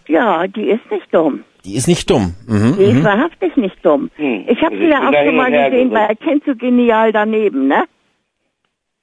Ja, 0.08 0.48
die 0.48 0.70
ist 0.70 0.90
nicht 0.90 1.14
dumm. 1.14 1.44
die 1.64 1.76
ist 1.76 1.86
nicht 1.86 2.10
dumm. 2.10 2.34
Mhm. 2.48 2.74
Die 2.76 2.84
ist 2.86 3.04
wahrhaftig 3.04 3.56
nicht 3.56 3.76
dumm. 3.84 4.10
Hm. 4.16 4.46
Ich 4.48 4.60
habe 4.62 4.76
sie 4.76 4.88
ja 4.88 5.08
auch 5.08 5.12
schon 5.12 5.36
mal 5.36 5.52
gesehen, 5.52 5.92
weil 5.92 6.16
kennst 6.16 6.48
du 6.48 6.56
genial 6.56 7.12
daneben, 7.12 7.68
ne? 7.68 7.84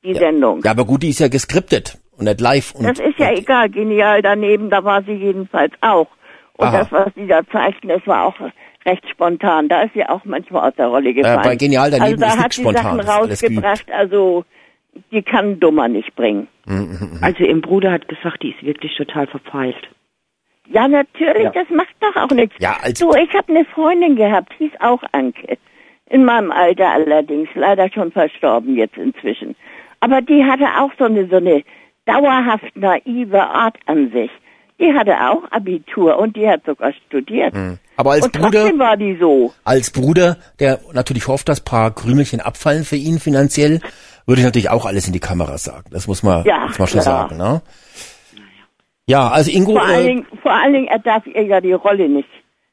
Die 0.04 0.14
Sendung. 0.14 0.62
Ja, 0.66 0.72
aber 0.72 0.84
gut, 0.84 1.04
die 1.04 1.10
ist 1.10 1.20
ja 1.20 1.30
geskriptet 1.30 1.98
und 2.18 2.26
nicht 2.26 2.42
live. 2.42 2.74
Und, 2.76 2.86
Das 2.86 3.00
ist 3.00 3.18
ja 3.18 3.30
und, 3.30 3.38
egal, 3.40 3.70
genial 3.70 4.22
daneben, 4.22 4.70
da 4.70 4.84
war 4.84 5.04
sie 5.04 5.14
jedenfalls 5.14 5.74
auch. 5.82 6.08
Und 6.58 6.68
Aha. 6.68 6.80
das, 6.80 6.92
was 6.92 7.14
sie 7.16 7.28
da 7.28 7.42
zeigten, 7.52 7.88
das 7.90 8.06
war 8.08 8.26
auch 8.26 8.36
recht 8.86 9.08
spontan. 9.10 9.70
Da 9.70 9.84
ist 9.84 9.94
sie 9.94 10.06
auch 10.06 10.22
manchmal 10.26 10.70
aus 10.70 10.76
der 10.76 10.88
Rolle 10.88 11.14
gefallen. 11.14 11.42
bei 11.44 11.56
Genial 11.56 11.92
daneben 11.92 12.04
also 12.24 12.26
da 12.26 12.28
ist 12.34 12.44
hat 12.44 12.54
sie 12.54 12.62
spontan, 12.62 12.84
Sachen 12.84 13.00
rausgebracht, 13.02 13.92
also 13.92 14.44
die 15.12 15.22
kann 15.22 15.60
Dummer 15.60 15.88
nicht 15.88 16.16
bringen. 16.16 16.48
Also 17.22 17.44
ihr 17.44 17.62
Bruder 17.62 17.92
hat 17.92 18.08
gesagt, 18.08 18.42
die 18.44 18.50
ist 18.52 18.64
wirklich 18.64 18.96
total 18.98 19.28
verpeilt. 19.28 19.88
Ja, 20.70 20.88
natürlich, 20.88 21.44
Ja. 21.44 21.52
das 21.52 21.70
macht 21.70 21.96
doch 22.02 22.16
auch 22.24 22.32
nichts. 22.32 22.56
Ja, 22.60 22.78
als- 22.82 23.00
du, 23.00 23.12
ich 23.14 23.34
habe 23.34 23.48
eine 23.50 23.64
Freundin 23.66 24.16
gehabt, 24.16 24.52
hieß 24.58 24.72
auch 24.80 25.02
Anke. 25.14 25.58
In 26.10 26.26
meinem 26.26 26.52
Alter 26.52 26.90
allerdings, 26.92 27.48
leider 27.54 27.90
schon 27.94 28.12
verstorben 28.12 28.76
jetzt 28.76 28.98
inzwischen. 28.98 29.56
Aber 30.00 30.22
die 30.22 30.44
hatte 30.44 30.66
auch 30.80 30.92
so 30.98 31.06
eine, 31.06 31.28
so 31.28 31.38
eine 31.38 31.64
dauerhaft 32.08 32.76
naive 32.76 33.42
Art 33.42 33.78
an 33.86 34.12
sich. 34.12 34.32
Die 34.80 34.94
hatte 34.94 35.14
auch 35.14 35.44
Abitur 35.52 36.18
und 36.20 36.36
die 36.36 36.48
hat 36.48 36.62
sogar 36.66 36.94
studiert. 37.08 37.54
aber 37.96 38.12
als 38.12 38.26
und 38.26 38.32
Bruder, 38.34 38.64
war 38.78 38.96
die 38.96 39.18
so. 39.20 39.52
als 39.64 39.90
Bruder, 39.92 40.38
der 40.60 40.80
natürlich 40.94 41.28
hofft, 41.28 41.50
dass 41.50 41.62
paar 41.62 41.90
Krümelchen 41.96 42.42
abfallen 42.42 42.84
für 42.86 42.96
ihn 42.96 43.20
finanziell, 43.20 43.82
würde 44.28 44.42
ich 44.42 44.46
natürlich 44.46 44.70
auch 44.70 44.86
alles 44.86 45.08
in 45.08 45.14
die 45.14 45.20
Kamera 45.20 45.58
sagen. 45.58 45.90
Das 45.92 46.06
muss 46.08 46.22
man, 46.22 46.46
Ja, 46.46 46.68
muss 46.68 46.78
man 46.78 46.88
schon 46.88 47.02
klar. 47.02 47.28
sagen. 47.30 47.38
Ne? 47.38 47.62
Ja, 49.08 49.30
also 49.30 49.50
Ingo, 49.52 49.72
Vor 49.74 49.84
allen, 49.86 50.04
äh, 50.04 50.08
Dingen, 50.08 50.26
vor 50.42 50.52
allen 50.54 50.74
Dingen, 50.74 50.88
er 50.88 51.00
darf 51.00 51.26
ihr 51.26 51.44
ja 51.44 51.62
die 51.62 51.74
Rolle 51.74 52.08
nicht. 52.10 52.28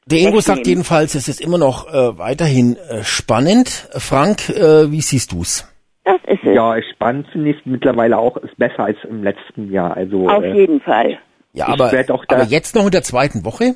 der 0.05 0.19
Ingo 0.19 0.41
sagt 0.41 0.67
jedenfalls, 0.67 1.15
es 1.15 1.27
ist 1.27 1.41
immer 1.41 1.57
noch 1.57 1.87
äh, 1.87 2.17
weiterhin 2.19 2.75
äh, 2.75 3.03
spannend. 3.03 3.87
Frank, 3.97 4.49
äh, 4.49 4.91
wie 4.91 5.01
siehst 5.01 5.31
du's? 5.31 5.67
Das 6.05 6.19
ist 6.27 6.43
es. 6.43 6.55
Ja, 6.55 6.75
spannend 6.93 7.27
finde 7.31 7.49
ich 7.49 7.65
mittlerweile 7.65 8.17
auch, 8.17 8.37
ist 8.37 8.55
besser 8.57 8.85
als 8.85 8.97
im 9.09 9.23
letzten 9.23 9.71
Jahr. 9.71 9.97
Also 9.97 10.29
Auf 10.29 10.43
äh, 10.43 10.53
jeden 10.53 10.79
Fall. 10.79 11.17
Ja, 11.53 11.67
aber, 11.67 11.91
aber 12.27 12.43
jetzt 12.43 12.75
noch 12.75 12.85
in 12.85 12.91
der 12.91 13.01
zweiten 13.01 13.43
Woche? 13.43 13.75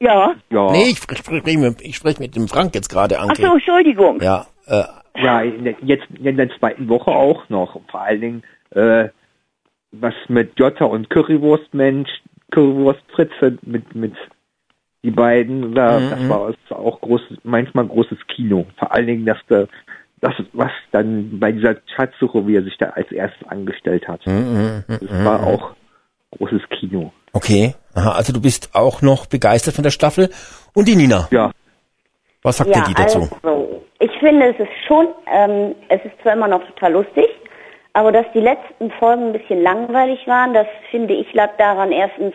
Ja. 0.00 0.34
ja, 0.50 0.72
Nee, 0.72 0.90
ich, 0.90 1.00
ich 1.10 1.18
spreche 1.18 1.58
mit, 1.58 1.80
ich 1.80 1.96
sprech 1.96 2.18
mit 2.18 2.36
dem 2.36 2.48
Frank 2.48 2.74
jetzt 2.74 2.90
gerade, 2.90 3.18
Ach 3.18 3.28
Anke. 3.28 3.42
so, 3.42 3.54
Entschuldigung. 3.54 4.20
Ja, 4.20 4.46
äh, 4.66 4.82
ja 5.16 5.40
in 5.40 5.64
der, 5.64 5.76
jetzt 5.82 6.06
in 6.22 6.36
der 6.36 6.50
zweiten 6.58 6.88
Woche 6.88 7.10
auch 7.10 7.48
noch. 7.48 7.80
Vor 7.90 8.00
allen 8.02 8.20
Dingen, 8.20 8.42
äh, 8.70 9.08
was 9.92 10.14
mit 10.28 10.58
Jota 10.58 10.84
und 10.84 11.08
Currywurstmensch, 11.08 12.10
Currywurst 12.50 13.02
Fritze 13.14 13.56
mit, 13.62 13.94
mit 13.94 14.14
die 15.02 15.10
beiden, 15.10 15.74
da, 15.74 16.00
Mhm, 16.00 16.10
das 16.10 16.28
war 16.28 16.48
es 16.50 16.76
auch 16.76 17.00
groß, 17.00 17.22
manchmal 17.44 17.86
großes 17.86 18.18
Kino. 18.26 18.66
Vor 18.76 18.92
allen 18.92 19.06
Dingen, 19.06 19.24
dass 19.24 19.38
der, 19.48 19.68
das, 20.26 20.46
was 20.52 20.70
dann 20.92 21.38
bei 21.38 21.52
dieser 21.52 21.76
Schatzsuche, 21.94 22.46
wie 22.46 22.56
er 22.56 22.62
sich 22.62 22.76
da 22.78 22.86
als 22.90 23.10
erstes 23.12 23.46
angestellt 23.48 24.06
hat. 24.08 24.26
Mhm, 24.26 24.84
Das 24.88 25.24
war 25.24 25.46
auch 25.46 25.70
großes 26.36 26.62
Kino. 26.70 27.12
okay. 27.32 27.74
Aha, 27.94 28.12
also 28.12 28.32
du 28.32 28.42
bist 28.42 28.70
auch 28.74 29.00
noch 29.00 29.24
begeistert 29.26 29.74
von 29.74 29.82
der 29.82 29.90
Staffel. 29.90 30.28
Und 30.74 30.86
die 30.86 30.96
Nina, 30.96 31.28
Ja, 31.30 31.50
was 32.42 32.58
sagt 32.58 32.68
ja, 32.70 32.82
dir 32.82 32.88
die 32.88 32.94
dazu? 32.94 33.28
Also, 33.42 33.82
ich 34.00 34.10
finde, 34.20 34.48
es 34.48 34.60
ist 34.60 34.68
schon, 34.86 35.06
ähm, 35.32 35.74
es 35.88 36.04
ist 36.04 36.12
zwar 36.22 36.34
immer 36.34 36.48
noch 36.48 36.62
total 36.66 36.92
lustig, 36.92 37.26
aber 37.94 38.12
dass 38.12 38.26
die 38.34 38.40
letzten 38.40 38.90
Folgen 38.98 39.28
ein 39.28 39.32
bisschen 39.32 39.62
langweilig 39.62 40.26
waren, 40.26 40.52
das 40.52 40.66
finde 40.90 41.14
ich 41.14 41.32
lag 41.32 41.56
daran, 41.56 41.90
erstens, 41.92 42.34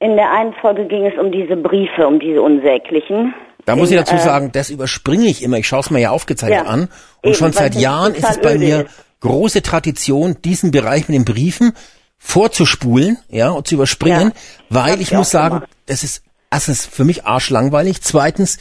in 0.00 0.16
der 0.16 0.32
einen 0.32 0.52
Folge 0.54 0.86
ging 0.86 1.06
es 1.06 1.16
um 1.16 1.30
diese 1.30 1.56
Briefe, 1.56 2.06
um 2.08 2.18
diese 2.18 2.42
unsäglichen. 2.42 3.32
Da 3.66 3.76
muss 3.76 3.90
ich 3.90 3.96
dazu 3.96 4.14
äh, 4.14 4.20
sagen, 4.22 4.52
das 4.52 4.70
überspringe 4.70 5.26
ich 5.26 5.42
immer. 5.42 5.56
Ich 5.58 5.66
schaue 5.66 5.80
es 5.80 5.90
mir 5.90 6.00
ja 6.00 6.10
aufgezeichnet 6.10 6.64
Ja, 6.64 6.70
an. 6.70 6.82
Und 7.22 7.30
eben, 7.30 7.34
schon 7.34 7.52
seit 7.52 7.74
Jahren 7.74 8.14
ist 8.14 8.28
es 8.28 8.40
bei 8.40 8.58
mir 8.58 8.80
ist. 8.84 8.90
große 9.20 9.62
Tradition, 9.62 10.36
diesen 10.42 10.70
Bereich 10.70 11.08
mit 11.08 11.14
den 11.16 11.24
Briefen 11.24 11.72
vorzuspulen, 12.18 13.18
ja, 13.28 13.50
und 13.50 13.66
zu 13.66 13.74
überspringen, 13.74 14.32
Ja, 14.34 14.40
weil 14.70 15.00
ich 15.00 15.12
muss 15.12 15.30
sagen, 15.30 15.56
gemacht. 15.56 15.70
das 15.86 16.02
ist 16.02 16.22
erstens 16.50 16.86
für 16.86 17.04
mich 17.04 17.24
arschlangweilig. 17.26 18.00
Zweitens, 18.02 18.58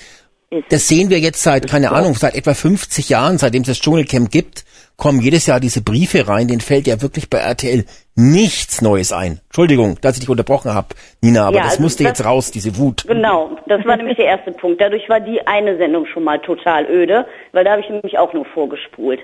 das 0.70 0.88
sehen 0.88 1.10
wir 1.10 1.20
jetzt 1.20 1.42
seit, 1.42 1.68
keine 1.70 1.92
Ahnung, 1.92 2.14
seit 2.16 2.36
etwa 2.36 2.54
50 2.54 3.10
Jahren, 3.10 3.38
seitdem 3.38 3.62
es 3.62 3.68
das 3.70 3.80
Dschungelcamp 3.82 4.32
gibt, 4.32 4.66
kommen 4.98 5.20
jedes 5.22 5.48
Jahr 5.48 5.60
diese 5.60 5.82
Briefe 5.84 6.28
rein, 6.28 6.48
denen 6.48 6.62
fällt 6.62 6.86
ja 6.88 7.02
wirklich 7.02 7.30
bei 7.30 7.40
RTL 7.40 7.84
nichts 8.16 8.82
Neues 8.82 9.12
ein. 9.12 9.40
Entschuldigung, 9.46 9.98
dass 10.02 10.14
ich 10.16 10.20
dich 10.22 10.30
unterbrochen 10.30 10.74
habe, 10.74 10.90
Nina, 11.22 11.48
aber 11.48 11.58
Ja, 11.58 11.64
das 11.64 11.72
also 11.74 11.84
musste 11.84 12.04
das- 12.04 12.20
jetzt 12.20 12.26
raus, 12.26 12.52
diese 12.52 12.78
Wut. 12.78 13.04
Genau, 13.08 13.58
das 13.66 13.84
war 13.86 13.98
nämlich 13.98 14.18
der 14.18 14.26
erste 14.26 14.52
Punkt. 14.52 14.80
Dadurch 14.80 15.10
war 15.10 15.20
die 15.20 15.46
eine 15.48 15.78
Sendung 15.78 16.06
schon 16.06 16.24
mal 16.24 16.40
total 16.40 16.86
öde, 16.86 17.26
weil 17.54 17.64
da 17.64 17.72
habe 17.72 17.82
ich 17.82 17.90
nämlich 17.90 18.18
auch 18.20 18.34
nur 18.34 18.46
vorgespult. 18.46 19.20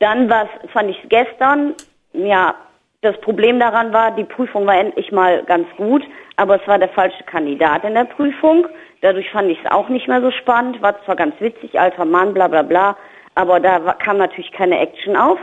Dann 0.00 0.28
war's, 0.28 0.48
fand 0.72 0.90
ich 0.90 0.98
gestern, 1.08 1.72
ja, 2.12 2.54
das 3.00 3.18
Problem 3.20 3.58
daran 3.58 3.92
war, 3.92 4.14
die 4.14 4.24
Prüfung 4.24 4.66
war 4.66 4.78
endlich 4.78 5.12
mal 5.12 5.42
ganz 5.44 5.66
gut, 5.76 6.02
aber 6.36 6.60
es 6.60 6.68
war 6.68 6.78
der 6.78 6.88
falsche 6.90 7.22
Kandidat 7.24 7.84
in 7.84 7.94
der 7.94 8.04
Prüfung. 8.04 8.66
Dadurch 9.06 9.30
fand 9.30 9.48
ich 9.48 9.58
es 9.64 9.70
auch 9.70 9.88
nicht 9.88 10.08
mehr 10.08 10.20
so 10.20 10.32
spannend. 10.32 10.82
War 10.82 11.00
zwar 11.04 11.14
ganz 11.14 11.36
witzig, 11.38 11.78
alter 11.78 12.04
Mann, 12.04 12.34
bla 12.34 12.48
bla 12.48 12.62
bla, 12.62 12.96
aber 13.36 13.60
da 13.60 13.84
war, 13.84 13.96
kam 13.98 14.16
natürlich 14.16 14.50
keine 14.50 14.80
Action 14.80 15.14
auf. 15.14 15.38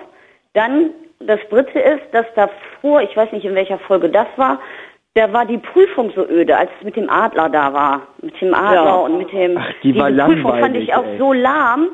Dann 0.54 0.90
das 1.22 1.40
dritte 1.50 1.80
ist, 1.80 2.04
dass 2.12 2.26
davor, 2.36 3.02
ich 3.04 3.16
weiß 3.16 3.32
nicht 3.32 3.46
in 3.46 3.56
welcher 3.56 3.80
Folge 3.80 4.10
das 4.10 4.28
war, 4.36 4.60
da 5.14 5.32
war 5.32 5.46
die 5.46 5.60
Prüfung 5.60 6.12
so 6.14 6.28
öde, 6.28 6.58
als 6.58 6.72
es 6.78 6.84
mit 6.84 6.98
dem 6.98 7.10
Adler 7.10 7.48
da 7.48 7.72
war. 7.72 8.02
Mit 8.22 8.42
dem 8.42 8.54
Adler 8.54 8.84
Ja. 8.84 8.96
und 8.96 9.18
mit 9.20 9.32
dem. 9.32 9.58
Ach, 9.58 9.72
die 9.82 9.98
war 9.98 10.12
Prüfung 10.12 10.60
fand 10.60 10.76
ich 10.76 10.94
auch 10.94 11.06
ey. 11.06 11.18
so 11.18 11.32
lahm. 11.32 11.88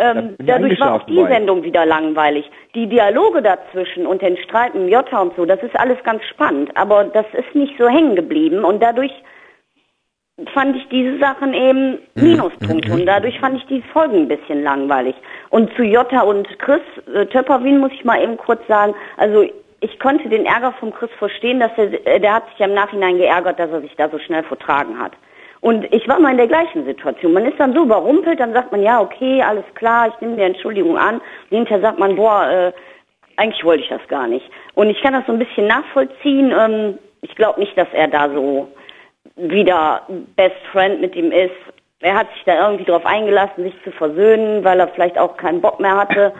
Ähm, 0.00 0.36
dadurch 0.38 0.78
war 0.78 0.94
auch 0.94 1.06
die 1.06 1.20
bei. 1.20 1.30
Sendung 1.30 1.64
wieder 1.64 1.84
langweilig. 1.84 2.48
Die 2.76 2.86
Dialoge 2.86 3.42
dazwischen 3.42 4.06
und 4.06 4.22
den 4.22 4.36
Streit 4.36 4.72
mit 4.76 4.88
Jota 4.88 5.20
und 5.20 5.34
so, 5.34 5.44
das 5.46 5.60
ist 5.64 5.76
alles 5.80 5.98
ganz 6.04 6.22
spannend. 6.26 6.70
Aber 6.76 7.02
das 7.02 7.26
ist 7.32 7.56
nicht 7.56 7.76
so 7.76 7.88
hängen 7.88 8.14
geblieben 8.14 8.62
und 8.62 8.80
dadurch 8.80 9.10
fand 10.54 10.76
ich 10.76 10.88
diese 10.88 11.18
Sachen 11.18 11.52
eben 11.52 11.98
Minuspunkte 12.14 12.92
und 12.92 13.06
dadurch 13.06 13.38
fand 13.40 13.58
ich 13.58 13.66
die 13.66 13.82
Folgen 13.92 14.22
ein 14.22 14.28
bisschen 14.28 14.62
langweilig. 14.62 15.16
Und 15.50 15.74
zu 15.74 15.82
Jota 15.82 16.20
und 16.20 16.46
Chris 16.58 16.80
äh, 17.12 17.26
Töpperwien 17.26 17.80
muss 17.80 17.92
ich 17.92 18.04
mal 18.04 18.22
eben 18.22 18.36
kurz 18.36 18.60
sagen, 18.68 18.94
also 19.16 19.44
ich 19.80 19.98
konnte 19.98 20.28
den 20.28 20.46
Ärger 20.46 20.72
vom 20.78 20.92
Chris 20.92 21.10
verstehen, 21.18 21.60
dass 21.60 21.72
er, 21.76 22.06
äh, 22.06 22.20
der 22.20 22.34
hat 22.34 22.48
sich 22.50 22.58
ja 22.58 22.66
im 22.66 22.74
Nachhinein 22.74 23.18
geärgert, 23.18 23.58
dass 23.58 23.70
er 23.70 23.80
sich 23.80 23.94
da 23.96 24.08
so 24.08 24.18
schnell 24.18 24.44
vertragen 24.44 24.98
hat. 24.98 25.12
Und 25.60 25.92
ich 25.92 26.06
war 26.06 26.20
mal 26.20 26.30
in 26.30 26.36
der 26.36 26.46
gleichen 26.46 26.84
Situation. 26.84 27.32
Man 27.32 27.46
ist 27.46 27.58
dann 27.58 27.74
so 27.74 27.82
überrumpelt, 27.82 28.38
dann 28.38 28.52
sagt 28.52 28.70
man, 28.70 28.82
ja, 28.82 29.00
okay, 29.00 29.42
alles 29.42 29.64
klar, 29.74 30.08
ich 30.08 30.20
nehme 30.20 30.36
die 30.36 30.42
Entschuldigung 30.42 30.96
an. 30.96 31.16
Und 31.16 31.56
hinterher 31.56 31.80
sagt 31.80 31.98
man, 31.98 32.14
boah, 32.14 32.48
äh, 32.48 32.72
eigentlich 33.36 33.64
wollte 33.64 33.82
ich 33.82 33.88
das 33.88 34.06
gar 34.08 34.28
nicht. 34.28 34.48
Und 34.74 34.88
ich 34.88 35.00
kann 35.02 35.14
das 35.14 35.26
so 35.26 35.32
ein 35.32 35.38
bisschen 35.40 35.66
nachvollziehen. 35.66 36.52
Ähm, 36.56 36.98
ich 37.22 37.34
glaube 37.34 37.58
nicht, 37.58 37.76
dass 37.76 37.88
er 37.92 38.06
da 38.06 38.30
so 38.32 38.68
wieder 39.38 40.02
Best 40.36 40.56
Friend 40.72 41.00
mit 41.00 41.14
ihm 41.14 41.30
ist. 41.30 41.54
Er 42.00 42.14
hat 42.14 42.28
sich 42.34 42.44
da 42.44 42.68
irgendwie 42.68 42.84
drauf 42.84 43.04
eingelassen, 43.04 43.64
sich 43.64 43.74
zu 43.82 43.90
versöhnen, 43.92 44.62
weil 44.64 44.78
er 44.78 44.88
vielleicht 44.88 45.18
auch 45.18 45.36
keinen 45.36 45.60
Bock 45.60 45.80
mehr 45.80 45.96
hatte. 45.96 46.32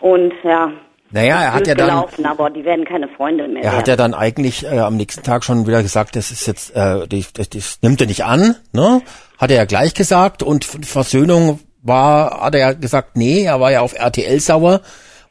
Und 0.00 0.32
ja, 0.42 0.70
Naja, 1.10 1.42
er 1.42 1.54
hat 1.54 1.66
ja 1.66 1.74
dann, 1.74 1.88
gelaufen, 1.88 2.26
aber 2.26 2.50
die 2.50 2.64
werden 2.64 2.84
keine 2.84 3.08
Freunde 3.08 3.48
mehr. 3.48 3.62
Er 3.62 3.76
hat 3.76 3.88
ja 3.88 3.96
dann 3.96 4.12
eigentlich 4.14 4.64
äh, 4.64 4.78
am 4.78 4.96
nächsten 4.96 5.22
Tag 5.22 5.44
schon 5.44 5.66
wieder 5.66 5.82
gesagt, 5.82 6.14
das 6.16 6.30
ist 6.30 6.46
jetzt, 6.46 6.76
äh, 6.76 7.06
das, 7.08 7.32
das, 7.32 7.48
das 7.48 7.78
nimmt 7.82 8.00
er 8.00 8.06
nicht 8.06 8.24
an, 8.24 8.56
ne? 8.72 9.00
Hat 9.38 9.50
er 9.50 9.56
ja 9.56 9.64
gleich 9.64 9.94
gesagt 9.94 10.42
und 10.42 10.64
Versöhnung 10.64 11.60
war, 11.82 12.42
hat 12.42 12.54
er 12.54 12.60
ja 12.60 12.72
gesagt, 12.72 13.16
nee, 13.16 13.44
er 13.44 13.60
war 13.60 13.70
ja 13.70 13.80
auf 13.80 13.94
RTL 13.94 14.40
sauer, 14.40 14.80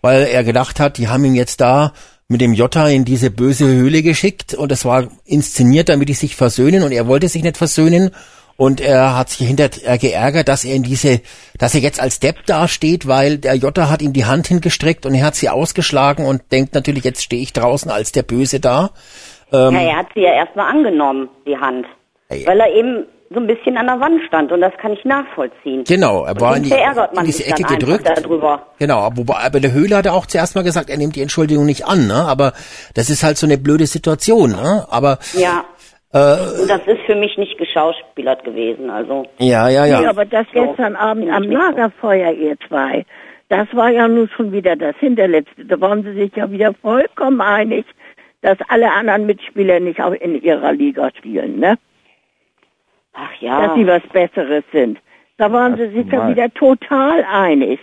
weil 0.01 0.23
er 0.23 0.43
gedacht 0.43 0.79
hat, 0.79 0.97
die 0.97 1.07
haben 1.07 1.23
ihn 1.25 1.35
jetzt 1.35 1.61
da 1.61 1.91
mit 2.29 2.41
dem 2.41 2.53
Jota 2.53 2.87
in 2.89 3.05
diese 3.05 3.31
böse 3.31 3.65
Höhle 3.65 4.01
geschickt 4.01 4.53
und 4.53 4.69
das 4.71 4.83
war 4.83 5.07
inszeniert, 5.25 5.87
damit 5.87 6.09
die 6.09 6.13
sich 6.13 6.35
versöhnen 6.35 6.83
und 6.83 6.91
er 6.91 7.07
wollte 7.07 7.29
sich 7.29 7.41
nicht 7.41 7.55
versöhnen 7.55 8.11
und 8.57 8.81
er 8.81 9.15
hat 9.15 9.29
sich 9.29 9.47
hinterher 9.47 9.97
geärgert, 9.97 10.49
dass 10.49 10.65
er 10.65 10.75
in 10.75 10.83
diese, 10.83 11.21
dass 11.57 11.73
er 11.73 11.79
jetzt 11.79 12.01
als 12.01 12.19
Depp 12.19 12.45
dasteht, 12.45 13.07
weil 13.07 13.37
der 13.37 13.55
Jota 13.55 13.89
hat 13.89 14.01
ihm 14.01 14.11
die 14.11 14.25
Hand 14.25 14.47
hingestreckt 14.47 15.05
und 15.05 15.15
er 15.15 15.25
hat 15.25 15.35
sie 15.35 15.47
ausgeschlagen 15.47 16.25
und 16.25 16.51
denkt 16.51 16.73
natürlich, 16.73 17.05
jetzt 17.05 17.23
stehe 17.23 17.41
ich 17.41 17.53
draußen 17.53 17.89
als 17.89 18.11
der 18.11 18.23
Böse 18.23 18.59
da. 18.59 18.89
ja, 19.51 19.69
er 19.69 19.95
hat 19.95 20.07
sie 20.13 20.21
ja 20.21 20.33
erstmal 20.33 20.69
angenommen, 20.69 21.29
die 21.45 21.55
Hand. 21.55 21.85
Ey. 22.27 22.45
Weil 22.45 22.59
er 22.59 22.73
eben 22.73 23.05
so 23.29 23.39
ein 23.39 23.47
bisschen 23.47 23.77
an 23.77 23.87
der 23.87 23.99
Wand 23.99 24.21
stand 24.27 24.51
und 24.51 24.61
das 24.61 24.73
kann 24.77 24.93
ich 24.93 25.03
nachvollziehen. 25.05 25.83
Genau, 25.85 26.25
er 26.25 26.39
war 26.39 26.55
in 26.55 26.63
die, 26.63 26.69
in 26.71 27.25
diese 27.25 27.45
Ecke 27.45 27.63
gedrückt. 27.63 28.07
darüber. 28.07 28.67
Genau, 28.79 28.99
aber, 28.99 29.39
aber 29.43 29.59
der 29.59 29.73
Höhle 29.73 29.97
hat 29.97 30.05
er 30.05 30.13
auch 30.13 30.25
zuerst 30.25 30.55
mal 30.55 30.63
gesagt, 30.63 30.89
er 30.89 30.97
nimmt 30.97 31.15
die 31.15 31.21
Entschuldigung 31.21 31.65
nicht 31.65 31.85
an, 31.85 32.07
ne? 32.07 32.25
Aber 32.27 32.53
das 32.95 33.09
ist 33.09 33.23
halt 33.23 33.37
so 33.37 33.45
eine 33.45 33.57
blöde 33.57 33.85
Situation, 33.85 34.51
ne? 34.51 34.85
Aber 34.89 35.19
Ja. 35.33 35.65
äh, 36.13 36.61
Und 36.61 36.69
das 36.69 36.81
ist 36.87 37.01
für 37.05 37.15
mich 37.15 37.37
nicht 37.37 37.57
geschauspielert 37.57 38.43
gewesen, 38.45 38.89
also. 38.89 39.25
ja, 39.39 39.67
ja, 39.69 39.85
ja. 39.85 39.99
Nee, 40.01 40.07
aber 40.07 40.25
das 40.25 40.45
So. 40.53 40.61
gestern 40.65 40.95
Abend 40.95 41.29
am. 41.31 41.43
Lagerfeuer, 41.43 42.31
ihr 42.31 42.55
zwei, 42.67 43.05
das 43.49 43.67
war 43.73 43.89
ja 43.89 44.07
nun 44.07 44.29
schon 44.35 44.51
wieder 44.51 44.75
das 44.75 44.95
Hinterletzte. 44.99 45.65
Da 45.65 45.79
waren 45.81 46.03
sie 46.03 46.13
sich 46.13 46.35
ja 46.35 46.49
wieder 46.51 46.73
vollkommen 46.81 47.41
einig, 47.41 47.85
dass 48.41 48.57
alle 48.69 48.91
anderen 48.91 49.25
Mitspieler 49.25 49.79
nicht 49.79 50.01
auch 50.01 50.11
in 50.13 50.41
ihrer 50.41 50.71
Liga 50.71 51.09
spielen, 51.17 51.59
ne? 51.59 51.77
Ach 53.19 53.33
ja. 53.41 53.67
Dass 53.67 53.75
sie 53.75 53.87
was 53.87 54.03
Besseres 54.13 54.63
sind. 54.71 54.99
Da 55.37 55.51
waren 55.51 55.75
sie 55.77 55.87
sich 55.89 56.05
ja 56.07 56.17
normal. 56.19 56.31
wieder 56.31 56.53
total 56.53 57.23
einig. 57.23 57.79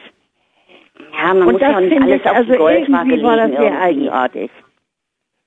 Ja, 1.12 1.34
man 1.34 1.42
Und 1.48 1.52
muss 1.54 1.60
ja 1.60 1.80
nicht 1.80 1.92
finde 1.92 2.06
alles 2.06 2.20
ich, 2.22 2.30
auf 2.30 2.36
also 2.36 2.52
die 2.52 2.58
Goldwaage 2.58 3.08
irgendwie 3.10 3.22
war 3.24 3.36
das 3.36 3.50
sehr 3.50 3.60
irgendwie. 3.62 3.80
eigenartig. 3.82 4.50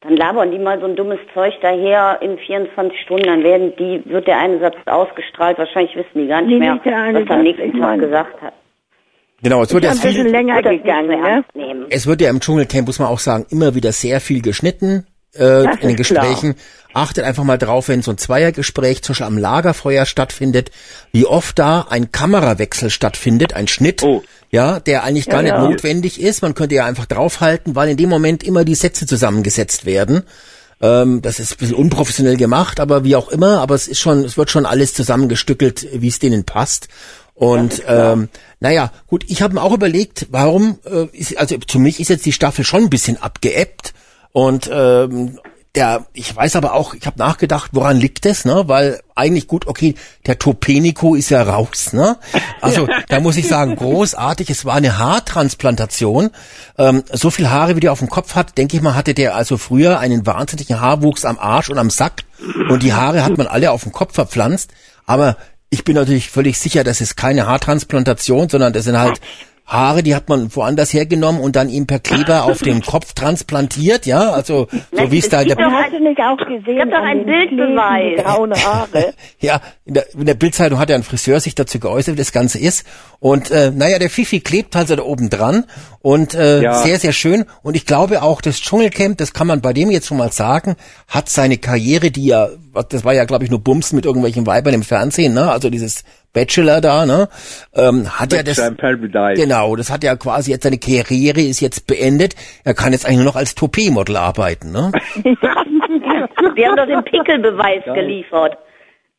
Dann 0.01 0.15
labern 0.15 0.51
die 0.51 0.59
mal 0.59 0.79
so 0.79 0.85
ein 0.85 0.95
dummes 0.95 1.19
Zeug 1.33 1.53
daher 1.61 2.19
in 2.21 2.37
24 2.37 2.99
Stunden, 3.01 3.25
dann 3.25 3.43
werden 3.43 3.73
die, 3.79 4.03
wird 4.05 4.27
der 4.27 4.37
eine 4.39 4.59
Satz 4.59 4.75
ausgestrahlt, 4.85 5.57
wahrscheinlich 5.57 5.95
wissen 5.95 6.09
die 6.21 6.27
gar 6.27 6.41
nicht 6.41 6.49
Nee, 6.51 6.59
mehr, 6.59 6.73
nicht 6.75 6.85
was 6.85 7.35
am 7.35 7.43
nächsten 7.43 7.71
Tag 7.71 7.79
meine- 7.81 8.03
gesagt 8.03 8.41
hat. 8.41 8.53
Genau, 9.41 9.61
es 9.61 9.73
wird 9.73 9.83
ja 9.83 9.91
Ist 9.91 10.03
ein 10.03 10.07
bisschen 10.09 10.23
viel, 10.25 10.31
länger 10.31 10.61
gegangen, 10.63 11.07
ne? 11.07 11.27
ernst 11.29 11.55
nehmen. 11.55 11.85
es 11.89 12.07
wird 12.07 12.21
ja 12.21 12.29
im 12.29 12.39
Dschungelcamp, 12.39 12.87
muss 12.87 12.99
man 12.99 13.07
auch 13.09 13.19
sagen, 13.19 13.45
immer 13.51 13.73
wieder 13.75 13.91
sehr 13.91 14.19
viel 14.19 14.41
geschnitten 14.41 15.05
äh, 15.37 15.63
Das 15.63 15.75
in 15.81 15.87
den 15.89 15.97
ist 15.97 16.07
klar. 16.07 16.25
Gesprächen. 16.27 16.55
Achtet 16.93 17.25
einfach 17.25 17.43
mal 17.43 17.57
drauf, 17.57 17.89
wenn 17.89 18.01
so 18.01 18.11
ein 18.11 18.17
Zweiergespräch 18.17 19.03
zum 19.03 19.13
Beispiel 19.13 19.27
am 19.27 19.37
Lagerfeuer 19.37 20.05
stattfindet, 20.05 20.71
wie 21.11 21.25
oft 21.25 21.59
da 21.59 21.85
ein 21.89 22.11
Kamerawechsel 22.11 22.89
stattfindet, 22.89 23.53
ein 23.53 23.67
Schnitt, 23.67 24.01
Oh. 24.03 24.23
ja, 24.49 24.79
der 24.79 25.03
eigentlich 25.03 25.27
gar 25.27 25.43
Ja, 25.43 25.53
nicht 25.53 25.63
ja. 25.63 25.69
notwendig 25.69 26.19
ist. 26.19 26.41
Man 26.41 26.55
könnte 26.55 26.73
ja 26.75 26.85
einfach 26.85 27.05
draufhalten, 27.05 27.75
weil 27.75 27.89
in 27.89 27.97
dem 27.97 28.09
Moment 28.09 28.43
immer 28.43 28.65
die 28.65 28.73
Sätze 28.73 29.05
zusammengesetzt 29.05 29.85
werden. 29.85 30.23
Ähm, 30.81 31.21
das 31.21 31.39
ist 31.39 31.53
ein 31.53 31.57
bisschen 31.57 31.75
unprofessionell 31.75 32.37
gemacht, 32.37 32.79
aber 32.79 33.03
wie 33.03 33.15
auch 33.15 33.29
immer, 33.29 33.59
aber 33.61 33.75
es 33.75 33.87
ist 33.87 33.99
schon, 33.99 34.23
es 34.23 34.37
wird 34.37 34.49
schon 34.49 34.65
alles 34.65 34.93
zusammengestückelt, 34.95 35.87
wie 35.93 36.07
es 36.07 36.19
denen 36.19 36.45
passt. 36.45 36.87
Und 37.35 37.83
ähm, 37.87 38.29
naja, 38.59 38.91
gut, 39.05 39.23
ich 39.27 39.43
habe 39.43 39.53
mir 39.55 39.61
auch 39.61 39.73
überlegt, 39.73 40.27
warum, 40.31 40.79
äh, 40.85 41.05
ist, 41.15 41.37
also 41.37 41.57
für 41.69 41.77
mich 41.79 41.99
ist 41.99 42.09
jetzt 42.09 42.25
die 42.25 42.31
Staffel 42.31 42.65
schon 42.65 42.83
ein 42.85 42.89
bisschen 42.89 43.21
abgeebbt. 43.21 43.93
Und 44.37 44.69
ähm, 44.71 45.39
der, 45.73 46.05
ich 46.13 46.35
weiß 46.35 46.57
aber 46.57 46.75
auch, 46.75 46.93
ich 46.93 47.07
habe 47.07 47.17
nachgedacht, 47.17 47.71
woran 47.73 47.97
liegt 47.97 48.23
es, 48.27 48.45
ne? 48.45 48.65
Weil 48.67 48.99
eigentlich 49.15 49.47
gut, 49.47 49.65
okay, 49.65 49.95
der 50.27 50.37
Topenico 50.37 51.15
ist 51.15 51.31
ja 51.31 51.41
raus, 51.41 51.91
ne? 51.91 52.17
Also 52.61 52.87
da 53.09 53.19
muss 53.19 53.37
ich 53.37 53.47
sagen, 53.47 53.75
großartig. 53.75 54.51
Es 54.51 54.63
war 54.63 54.75
eine 54.75 54.99
Haartransplantation. 54.99 56.29
Ähm, 56.77 57.03
so 57.11 57.31
viel 57.31 57.49
Haare, 57.49 57.75
wie 57.75 57.79
der 57.79 57.91
auf 57.91 57.97
dem 57.97 58.09
Kopf 58.09 58.35
hat, 58.35 58.59
denke 58.59 58.77
ich 58.77 58.83
mal, 58.83 58.93
hatte 58.93 59.15
der 59.15 59.35
also 59.35 59.57
früher 59.57 59.97
einen 59.97 60.27
wahnsinnigen 60.27 60.79
Haarwuchs 60.79 61.25
am 61.25 61.39
Arsch 61.39 61.71
und 61.71 61.79
am 61.79 61.89
Sack. 61.89 62.21
Und 62.69 62.83
die 62.83 62.93
Haare 62.93 63.23
hat 63.23 63.39
man 63.39 63.47
alle 63.47 63.71
auf 63.71 63.81
dem 63.81 63.91
Kopf 63.91 64.13
verpflanzt. 64.13 64.69
Aber 65.07 65.35
ich 65.71 65.83
bin 65.83 65.95
natürlich 65.95 66.29
völlig 66.29 66.59
sicher, 66.59 66.83
das 66.83 67.01
ist 67.01 67.17
keine 67.17 67.47
Haartransplantation, 67.47 68.49
sondern 68.49 68.71
das 68.71 68.83
sind 68.83 68.99
halt 68.99 69.19
Haare, 69.67 70.01
die 70.01 70.15
hat 70.15 70.29
man 70.29 70.55
woanders 70.55 70.93
hergenommen 70.93 71.41
und 71.41 71.57
dann 71.57 71.67
ihm 71.67 71.87
per 71.87 71.99
Kleber 71.99 72.45
auf 72.45 72.59
den 72.59 72.81
Kopf 72.81 73.13
transplantiert, 73.13 74.05
ja, 74.05 74.31
also 74.31 74.67
so 74.93 75.11
wie 75.11 75.17
es 75.17 75.27
da 75.27 75.41
in 75.41 75.49
der, 75.49 75.57
Hast 75.57 75.91
du 75.91 75.99
nicht 75.99 76.21
auch 76.21 76.37
gesehen? 76.37 76.63
Ich 76.67 76.79
hab 76.79 76.89
doch 76.89 77.05
den 77.05 77.25
Bildbeweis. 77.25 78.23
Grauen 78.23 78.53
Haare. 78.53 79.13
ja, 79.41 79.59
in 79.83 79.95
der, 79.95 80.05
in 80.13 80.25
der 80.25 80.35
Bildzeitung 80.35 80.79
hat 80.79 80.89
ja 80.89 80.95
ein 80.95 81.03
Friseur 81.03 81.41
sich 81.41 81.53
dazu 81.53 81.79
geäußert, 81.79 82.13
wie 82.15 82.19
das 82.19 82.31
Ganze 82.31 82.59
ist. 82.59 82.87
Und 83.19 83.51
äh, 83.51 83.71
naja, 83.71 83.99
der 83.99 84.09
Fifi 84.09 84.39
klebt 84.39 84.73
also 84.75 84.95
da 84.95 85.03
oben 85.03 85.29
dran 85.29 85.65
und 86.01 86.33
äh, 86.33 86.61
Ja. 86.61 86.73
sehr, 86.83 86.97
sehr 86.97 87.11
schön. 87.11 87.43
Und 87.61 87.75
ich 87.75 87.85
glaube 87.85 88.21
auch, 88.21 88.39
das 88.39 88.61
Dschungelcamp, 88.61 89.17
das 89.17 89.33
kann 89.33 89.47
man 89.47 89.59
bei 89.59 89.73
dem 89.73 89.91
jetzt 89.91 90.07
schon 90.07 90.17
mal 90.17 90.31
sagen, 90.31 90.77
hat 91.09 91.27
seine 91.27 91.57
Karriere, 91.57 92.09
die 92.09 92.27
ja, 92.27 92.47
das 92.87 93.03
war 93.03 93.13
ja, 93.13 93.25
glaube 93.25 93.43
ich, 93.43 93.49
nur 93.49 93.59
Bums 93.59 93.91
mit 93.91 94.05
irgendwelchen 94.05 94.45
Weibern 94.47 94.73
im 94.73 94.83
Fernsehen, 94.83 95.33
ne? 95.33 95.51
Also 95.51 95.69
dieses 95.69 96.05
Bachelor 96.37 96.81
da, 96.81 97.05
ne? 97.05 97.27
Ähm, 97.73 98.07
hat 98.19 98.31
ja 98.31 98.43
das. 98.43 98.57
Paradise. 98.77 99.41
Genau, 99.41 99.75
das 99.75 99.91
hat 99.91 100.03
ja 100.03 100.15
quasi 100.15 100.51
jetzt 100.51 100.63
seine 100.63 100.77
Karriere 100.77 101.41
ist 101.41 101.61
jetzt 101.61 101.87
beendet. 101.87 102.35
Er 102.63 102.75
kann 102.75 102.93
jetzt 102.93 103.05
eigentlich 103.05 103.17
nur 103.17 103.25
noch 103.25 103.35
als 103.35 103.55
Toupet-Model 103.55 104.15
arbeiten, 104.17 104.71
ne? 104.71 104.91
Die 106.57 106.65
haben 106.65 106.75
doch 106.75 106.85
den 106.85 107.03
Pickelbeweis 107.03 107.83
geliefert. 107.85 108.57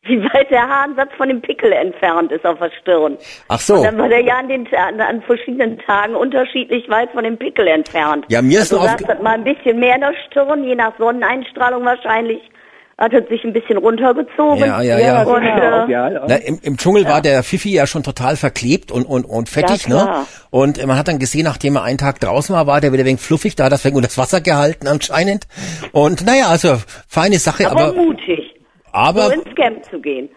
Wie 0.03 0.17
weit 0.33 0.49
der 0.49 0.61
Haaransatz 0.67 1.09
von 1.17 1.27
dem 1.27 1.41
Pickel 1.41 1.73
entfernt 1.73 2.31
ist 2.31 2.45
auf 2.45 2.57
der 2.59 2.71
Stirn. 2.81 3.17
Ach 3.49 3.59
so. 3.59 3.75
Und 3.75 3.83
dann 3.83 3.97
war 3.97 4.07
der 4.07 4.21
ja 4.21 4.37
an, 4.37 4.47
den, 4.47 4.65
an, 4.73 4.99
an 5.01 5.21
verschiedenen 5.23 5.77
Tagen 5.79 6.15
unterschiedlich 6.15 6.87
weit 6.89 7.11
von 7.11 7.25
dem 7.25 7.37
Pickel 7.37 7.67
entfernt. 7.67 8.25
Ja, 8.29 8.41
mir 8.41 8.59
ist 8.59 8.71
also 8.73 8.85
saß 8.85 8.95
aufge- 8.95 9.07
das 9.07 9.21
mal 9.21 9.33
ein 9.35 9.43
bisschen 9.43 9.77
mehr 9.77 9.95
in 9.95 10.01
der 10.01 10.13
Stirn, 10.27 10.63
je 10.63 10.75
nach 10.75 10.97
Sonneneinstrahlung 10.97 11.83
wahrscheinlich. 11.83 12.39
Hat 12.99 13.13
es 13.13 13.29
sich 13.29 13.45
ein 13.45 13.53
bisschen 13.53 13.77
runtergezogen. 13.77 14.59
Ja, 14.59 14.81
ja, 14.81 14.99
ja. 14.99 15.23
Und, 15.23 15.41
Ja, 15.41 15.85
äh, 15.85 15.91
ja, 15.91 16.25
Na, 16.27 16.35
im, 16.35 16.59
Im 16.61 16.75
Dschungel 16.75 17.05
war 17.05 17.21
der 17.21 17.43
Fifi 17.43 17.71
ja 17.71 17.87
schon 17.87 18.03
total 18.03 18.35
verklebt 18.35 18.91
und, 18.91 19.05
und, 19.05 19.23
und 19.23 19.47
fettig, 19.47 19.87
Ja, 19.87 20.05
ne? 20.05 20.25
Und 20.49 20.85
man 20.85 20.97
hat 20.97 21.07
dann 21.07 21.17
gesehen, 21.17 21.45
nachdem 21.45 21.77
er 21.77 21.83
einen 21.83 21.97
Tag 21.97 22.19
draußen 22.19 22.53
war, 22.53 22.67
war 22.67 22.81
der 22.81 22.91
wieder 22.91 23.05
wenig 23.05 23.21
fluffig, 23.21 23.55
da 23.55 23.63
hat 23.63 23.71
er 23.71 23.77
deswegen 23.77 23.95
unter 23.95 24.09
das 24.09 24.17
Wasser 24.17 24.41
gehalten 24.41 24.87
anscheinend. 24.87 25.47
Und 25.93 26.25
naja, 26.25 26.47
also 26.49 26.75
feine 27.07 27.39
Sache, 27.39 27.71
aber, 27.71 27.85
aber, 27.85 27.93
mutig, 27.93 28.53
so 28.85 28.91
aber 28.91 29.33
ins 29.33 29.55
Camp 29.55 29.85
zu 29.85 30.01
gehen. 30.01 30.27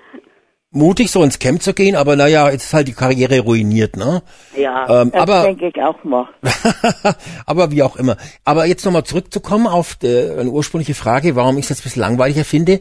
Mutig 0.72 1.10
so 1.10 1.22
ins 1.22 1.38
Camp 1.38 1.62
zu 1.62 1.74
gehen, 1.74 1.94
aber 1.96 2.16
naja, 2.16 2.50
jetzt 2.50 2.64
ist 2.64 2.74
halt 2.74 2.88
die 2.88 2.92
Karriere 2.94 3.40
ruiniert, 3.40 3.96
ne? 3.96 4.22
Ja. 4.56 5.02
Ähm, 5.02 5.10
Das 5.12 5.22
aber 5.22 5.42
denke 5.42 5.68
ich 5.68 5.82
auch 5.82 6.02
mal. 6.02 6.26
aber 7.46 7.70
wie 7.70 7.82
auch 7.82 7.96
immer. 7.96 8.16
Aber 8.44 8.66
jetzt 8.66 8.84
nochmal 8.84 9.04
zurückzukommen 9.04 9.66
auf 9.66 9.94
die, 9.96 10.08
eine 10.38 10.50
ursprüngliche 10.50 10.94
Frage, 10.94 11.36
warum 11.36 11.58
ich 11.58 11.64
es 11.64 11.68
jetzt 11.70 11.80
ein 11.80 11.84
bisschen 11.84 12.02
langweiliger 12.02 12.44
finde. 12.44 12.80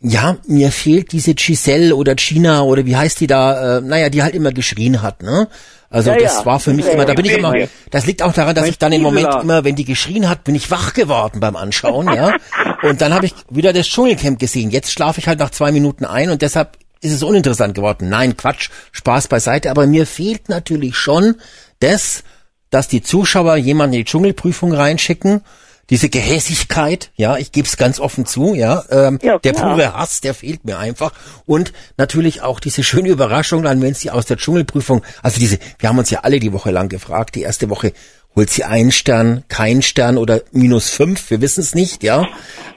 Ja, 0.00 0.36
mir 0.46 0.70
fehlt 0.72 1.12
diese 1.12 1.34
Giselle 1.34 1.94
oder 1.96 2.14
Gina 2.16 2.62
oder 2.62 2.84
wie 2.84 2.96
heißt 2.96 3.20
die 3.20 3.26
da, 3.26 3.78
äh, 3.78 3.80
naja, 3.80 4.10
die 4.10 4.22
halt 4.22 4.34
immer 4.34 4.52
geschrien 4.52 5.00
hat, 5.02 5.22
ne? 5.22 5.48
Also 5.88 6.10
Ja, 6.10 6.16
das 6.18 6.38
ja. 6.40 6.46
war 6.46 6.60
für 6.60 6.74
mich 6.74 6.84
Ja, 6.86 6.92
immer, 6.92 7.04
da 7.04 7.14
bin 7.14 7.24
ich 7.24 7.32
immer, 7.32 7.54
das 7.90 8.06
liegt 8.06 8.22
auch 8.22 8.32
daran, 8.32 8.54
dass 8.54 8.66
ich 8.66 8.78
dann 8.78 8.92
im 8.92 9.02
Moment 9.02 9.28
immer, 9.42 9.64
wenn 9.64 9.76
die 9.76 9.84
geschrien 9.84 10.28
hat, 10.28 10.44
bin 10.44 10.54
ich 10.54 10.70
wach 10.70 10.92
geworden 10.94 11.40
beim 11.40 11.56
Anschauen, 11.56 12.06
ja. 12.12 12.34
Und 12.82 13.00
dann 13.00 13.14
habe 13.14 13.26
ich 13.26 13.34
wieder 13.48 13.72
das 13.72 13.86
Dschungelcamp 13.86 14.38
gesehen. 14.38 14.70
Jetzt 14.70 14.90
schlafe 14.90 15.20
ich 15.20 15.28
halt 15.28 15.38
nach 15.38 15.50
zwei 15.50 15.72
Minuten 15.72 16.04
ein 16.04 16.28
und 16.30 16.42
deshalb 16.42 16.76
ist 17.00 17.12
es 17.12 17.22
uninteressant 17.22 17.74
geworden. 17.74 18.08
Nein, 18.08 18.36
Quatsch, 18.36 18.70
Spaß 18.92 19.28
beiseite, 19.28 19.70
aber 19.70 19.86
mir 19.86 20.06
fehlt 20.06 20.48
natürlich 20.48 20.96
schon 20.96 21.36
das, 21.80 22.24
dass 22.70 22.88
die 22.88 23.02
Zuschauer 23.02 23.56
jemanden 23.56 23.94
in 23.94 24.00
die 24.00 24.04
Dschungelprüfung 24.04 24.72
reinschicken, 24.72 25.42
diese 25.88 26.08
Gehässigkeit, 26.08 27.10
ja, 27.14 27.36
ich 27.36 27.52
gebe 27.52 27.68
es 27.68 27.76
ganz 27.76 28.00
offen 28.00 28.26
zu, 28.26 28.54
ja, 28.54 28.82
ähm, 28.90 29.20
Ja, 29.22 29.38
der 29.38 29.52
pure 29.52 29.94
Hass, 29.94 30.20
der 30.20 30.34
fehlt 30.34 30.64
mir 30.64 30.78
einfach. 30.78 31.12
Und 31.46 31.72
natürlich 31.96 32.42
auch 32.42 32.58
diese 32.58 32.82
schöne 32.82 33.08
Überraschung 33.08 33.62
dann, 33.62 33.80
wenn 33.80 33.94
sie 33.94 34.10
aus 34.10 34.26
der 34.26 34.36
Dschungelprüfung, 34.36 35.02
also 35.22 35.38
diese, 35.38 35.58
wir 35.78 35.88
haben 35.88 35.98
uns 35.98 36.10
ja 36.10 36.20
alle 36.20 36.40
die 36.40 36.52
Woche 36.52 36.72
lang 36.72 36.88
gefragt, 36.88 37.36
die 37.36 37.42
erste 37.42 37.70
Woche, 37.70 37.92
holt 38.36 38.50
sie 38.50 38.64
einen 38.64 38.92
Stern, 38.92 39.44
keinen 39.48 39.82
Stern 39.82 40.18
oder 40.18 40.42
minus 40.52 40.90
fünf, 40.90 41.30
wir 41.30 41.40
wissen 41.40 41.60
es 41.60 41.74
nicht, 41.74 42.02
ja. 42.02 42.28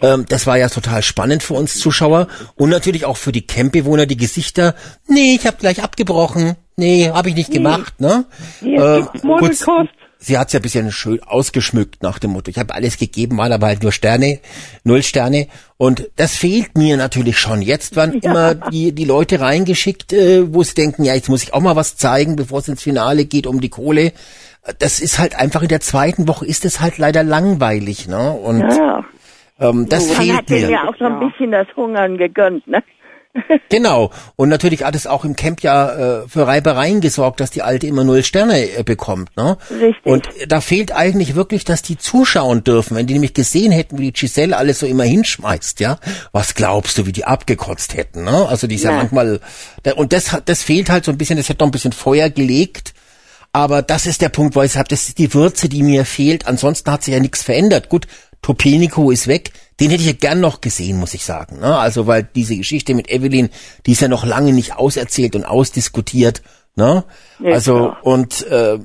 Ähm, 0.02 0.26
das 0.28 0.48
war 0.48 0.58
ja 0.58 0.70
total 0.70 1.04
spannend 1.04 1.44
für 1.44 1.54
uns 1.54 1.78
Zuschauer 1.78 2.30
und 2.56 2.70
natürlich 2.70 3.06
auch 3.06 3.18
für 3.18 3.34
die 3.34 3.46
Campbewohner, 3.46 4.06
die 4.06 4.18
Gesichter, 4.18 4.74
nee, 5.08 5.36
ich 5.36 5.46
habe 5.46 5.58
gleich 5.58 5.84
abgebrochen, 5.84 6.56
nee, 6.78 7.10
habe 7.10 7.30
ich 7.30 7.36
nicht 7.36 7.52
gemacht, 7.52 8.00
ne? 8.00 8.26
Äh, 8.62 9.02
gut, 9.22 9.58
sie 10.20 10.38
hat's 10.38 10.54
ja 10.54 10.60
ein 10.60 10.64
bisschen 10.64 10.92
schön 10.92 11.22
ausgeschmückt 11.24 12.04
nach 12.04 12.20
dem 12.20 12.32
Motto, 12.32 12.50
ich 12.50 12.58
habe 12.58 12.74
alles 12.74 12.98
gegeben, 12.98 13.38
waren 13.38 13.52
aber 13.52 13.68
halt 13.68 13.84
nur 13.84 13.92
Sterne, 13.92 14.40
null 14.84 15.04
Sterne. 15.04 15.48
Und 15.78 16.10
das 16.18 16.36
fehlt 16.36 16.78
mir 16.78 16.98
natürlich 16.98 17.40
schon. 17.40 17.62
Jetzt 17.62 17.96
werden 17.96 18.20
immer 18.20 18.54
die, 18.54 18.92
die 18.92 19.06
Leute 19.06 19.40
reingeschickt, 19.40 20.12
äh, 20.12 20.54
wo 20.54 20.62
sie 20.62 20.74
denken, 20.74 21.06
ja, 21.06 21.16
jetzt 21.16 21.30
muss 21.30 21.44
ich 21.44 21.54
auch 21.54 21.62
mal 21.62 21.78
was 21.78 21.96
zeigen, 21.96 22.36
bevor 22.36 22.60
es 22.60 22.68
ins 22.68 22.84
Finale 22.84 23.24
geht 23.26 23.48
um 23.48 23.62
die 23.62 23.70
Kohle. 23.70 24.12
Das 24.80 25.00
ist 25.00 25.18
halt 25.20 25.36
einfach 25.36 25.62
in 25.62 25.68
der 25.70 25.82
zweiten 25.82 26.28
Woche 26.28 26.46
ist 26.46 26.66
es 26.66 26.80
halt 26.80 26.98
leider 26.98 27.24
langweilig, 27.24 28.08
ne? 28.08 28.32
Und 28.32 28.60
Ja. 28.62 29.04
ähm, 29.60 29.88
das 29.90 30.08
Man 30.08 30.16
fehlt 30.18 30.38
hat 30.38 30.50
mir. 30.50 30.70
ja 30.70 30.88
auch 30.88 30.96
so 31.00 31.06
ein 31.06 31.20
bisschen 31.20 31.52
das 31.52 31.68
Hungern 31.76 32.18
gegönnt, 32.18 32.68
ne? 32.68 32.84
Genau. 33.70 34.10
Und 34.36 34.50
natürlich 34.50 34.84
hat 34.84 34.96
es 34.96 35.06
auch 35.06 35.24
im 35.24 35.36
Camp 35.36 35.62
ja 35.62 36.22
äh, 36.24 36.28
für 36.28 36.48
Reibereien 36.48 37.00
gesorgt, 37.00 37.40
dass 37.40 37.52
die 37.52 37.62
Alte 37.62 37.86
immer 37.86 38.04
null 38.04 38.24
Sterne 38.24 38.60
äh, 38.76 38.82
bekommt. 38.84 39.38
Ne? 39.38 39.56
Richtig. 39.70 40.04
Und 40.04 40.28
da 40.48 40.62
fehlt 40.62 40.92
eigentlich 40.96 41.36
wirklich, 41.36 41.64
dass 41.64 41.84
die 41.84 41.96
zuschauen 41.98 42.64
dürfen. 42.64 42.98
Wenn 42.98 43.06
die 43.06 43.14
nämlich 43.14 43.36
gesehen 43.36 43.72
hätten, 43.72 44.00
wie 44.00 44.12
die 44.12 44.14
Giselle 44.20 44.58
alles 44.58 44.80
so 44.80 44.88
immer 44.88 45.04
hinschmeißt, 45.04 45.80
ja, 45.80 46.00
was 46.32 46.56
glaubst 46.56 46.98
du, 46.98 47.06
wie 47.06 47.12
die 47.12 47.26
abgekotzt 47.26 47.96
hätten? 47.96 48.24
Ne? 48.24 48.48
Also 48.50 48.66
die 48.66 48.76
ist 48.76 48.84
ja 48.84 48.92
Na. 48.92 48.98
manchmal, 48.98 49.40
da- 49.84 49.94
und 49.94 50.12
das, 50.12 50.32
hat- 50.32 50.50
das 50.50 50.64
fehlt 50.64 50.90
halt 50.90 51.06
so 51.06 51.12
ein 51.12 51.18
bisschen, 51.20 51.38
das 51.38 51.50
hätte 51.50 51.60
noch 51.64 51.68
ein 51.68 51.72
bisschen 51.72 51.92
Feuer 51.94 52.30
gelegt. 52.32 52.94
Aber 53.52 53.82
das 53.82 54.06
ist 54.06 54.22
der 54.22 54.30
Punkt, 54.30 54.56
wo 54.56 54.62
ich 54.62 54.72
sage, 54.74 54.90
das 54.90 55.08
ist 55.08 55.18
die 55.18 55.34
Würze, 55.34 55.70
die 55.70 55.82
mir 55.84 56.06
fehlt. 56.06 56.48
Ansonsten 56.48 56.92
hat 56.92 57.04
sich 57.04 57.14
ja 57.14 57.20
nichts 57.20 57.42
verändert. 57.44 57.90
Gut, 57.90 58.08
Topenico 58.42 59.12
ist 59.12 59.28
weg. 59.28 59.52
Den 59.80 59.90
hätte 59.90 60.02
ich 60.02 60.08
ja 60.08 60.14
gern 60.14 60.40
noch 60.42 60.62
gesehen, 60.62 61.00
muss 61.00 61.14
ich 61.14 61.24
sagen. 61.26 61.60
Ne? 61.60 61.78
Also 61.78 62.06
weil 62.06 62.24
diese 62.24 62.56
Geschichte 62.56 62.94
mit 62.94 63.10
Evelyn, 63.10 63.50
die 63.86 63.94
ist 63.94 64.02
ja 64.02 64.08
noch 64.08 64.26
lange 64.26 64.54
nicht 64.54 64.76
auserzählt 64.78 65.36
und 65.36 65.46
ausdiskutiert. 65.46 66.42
Ne? 66.76 67.06
Ja, 67.40 67.54
also 67.54 67.74
klar. 67.78 67.98
und 68.04 68.46
äh, 68.48 68.80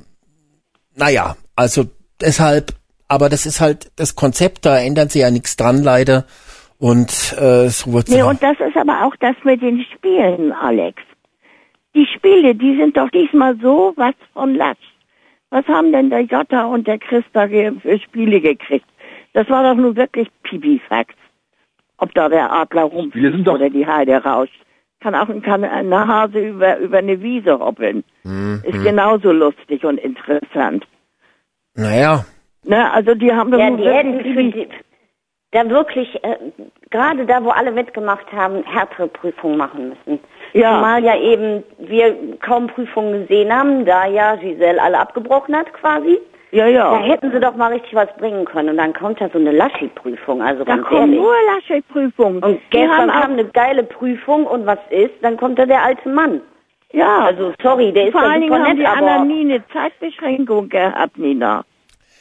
naja, 0.95 1.35
also 1.55 1.85
deshalb, 2.21 2.73
aber 3.07 3.29
das 3.29 3.45
ist 3.45 3.61
halt 3.61 3.91
das 3.97 4.15
Konzept, 4.15 4.65
da 4.65 4.77
ändert 4.79 5.11
sich 5.11 5.21
ja 5.21 5.31
nichts 5.31 5.57
dran 5.57 5.83
leider. 5.83 6.25
Und 6.77 7.09
äh, 7.39 7.69
so 7.69 7.93
wird's 7.93 8.09
Nee, 8.09 8.23
auch. 8.23 8.29
und 8.29 8.41
das 8.43 8.57
ist 8.59 8.75
aber 8.77 9.05
auch 9.05 9.15
das 9.19 9.35
mit 9.43 9.61
den 9.61 9.85
Spielen, 9.95 10.51
Alex. 10.51 11.01
Die 11.95 12.05
Spiele, 12.05 12.53
die 12.53 12.77
sind 12.77 12.97
doch 12.97 13.09
diesmal 13.09 13.57
so 13.61 13.93
was 13.95 14.13
von 14.33 14.55
Latsch. 14.55 14.85
Was 15.49 15.65
haben 15.67 15.91
denn 15.91 16.09
der 16.09 16.21
Jota 16.21 16.65
und 16.65 16.85
der 16.87 16.99
Christa 16.99 17.47
für 17.47 17.99
Spiele 17.99 18.41
gekriegt? 18.41 18.85
Das 19.33 19.49
war 19.49 19.63
doch 19.63 19.81
nun 19.81 19.95
wirklich 19.95 20.27
Pipifax. 20.43 21.13
Ob 21.97 22.13
da 22.13 22.27
der 22.27 22.51
Adler 22.51 22.83
rumfliegt 22.83 23.47
oder 23.47 23.69
die 23.69 23.87
Heide 23.87 24.17
rauscht. 24.23 24.59
Kann 24.99 25.15
auch 25.15 25.27
kann 25.43 25.63
eine 25.63 26.07
Hase 26.07 26.39
über, 26.39 26.77
über 26.79 26.97
eine 26.97 27.21
Wiese 27.21 27.59
hoppeln. 27.59 28.03
Mhm. 28.23 28.61
Ist 28.65 28.83
genauso 28.83 29.31
lustig 29.31 29.85
und 29.85 29.97
interessant. 29.99 30.85
Naja, 31.75 32.25
Ne, 32.65 32.91
also 32.91 33.13
die 33.13 33.31
haben 33.31 33.51
doch 33.51 33.59
Ja, 33.59 33.69
nun 33.69 33.77
die 33.77 33.87
hätten 33.87 34.13
wirklich 34.13 34.35
für 34.35 34.43
die, 34.43 34.67
da 35.51 35.69
wirklich, 35.69 36.23
äh, 36.23 36.37
gerade 36.89 37.25
da, 37.25 37.43
wo 37.43 37.49
alle 37.49 37.71
mitgemacht 37.71 38.31
haben, 38.33 38.63
härtere 38.63 39.07
Prüfungen 39.07 39.57
machen 39.57 39.89
müssen. 39.89 40.19
Ja. 40.55 40.75
Zumal 40.75 41.03
ja 41.03 41.17
eben 41.17 41.63
wir 41.79 42.15
kaum 42.39 42.67
Prüfungen 42.67 43.27
gesehen 43.27 43.53
haben, 43.53 43.85
da 43.85 44.05
ja 44.07 44.35
Giselle 44.35 44.81
alle 44.81 44.97
abgebrochen 44.99 45.53
hat 45.55 45.71
quasi. 45.73 46.17
ja, 46.51 46.63
Da 46.65 46.69
ja. 46.69 46.95
hätten 46.99 47.29
sie 47.31 47.41
doch 47.41 47.55
mal 47.57 47.73
richtig 47.73 47.93
was 47.93 48.07
bringen 48.17 48.45
können. 48.45 48.69
Und 48.69 48.77
dann 48.77 48.93
kommt 48.93 49.19
da 49.19 49.27
so 49.33 49.37
eine 49.37 49.51
Laschi-Prüfung, 49.51 50.41
also 50.41 50.63
Da 50.63 50.75
ganz 50.77 50.87
kommen 50.87 51.01
ehrlich. 51.13 51.19
nur 51.19 51.33
Laschet-Prüfungen. 51.55 52.41
Und 52.41 52.61
gestern 52.69 53.11
haben 53.13 53.21
kam 53.21 53.31
eine 53.33 53.45
geile 53.45 53.83
Prüfung 53.83 54.45
und 54.47 54.65
was 54.65 54.79
ist? 54.91 55.13
Dann 55.21 55.35
kommt 55.35 55.59
da 55.59 55.65
der 55.65 55.83
alte 55.83 56.07
Mann. 56.07 56.39
ja, 56.93 57.25
Also 57.25 57.51
sorry, 57.61 57.91
der 57.91 58.05
ist 58.07 58.11
vor 58.13 58.21
allen 58.21 58.39
Dingen 58.41 58.53
haben 58.53 58.63
nett, 58.63 58.77
die 58.79 58.87
aber 58.87 59.25
nie 59.25 59.41
eine 59.41 59.61
Zeitbeschränkung 59.73 60.69
gehabt, 60.69 61.17
Nina. 61.17 61.65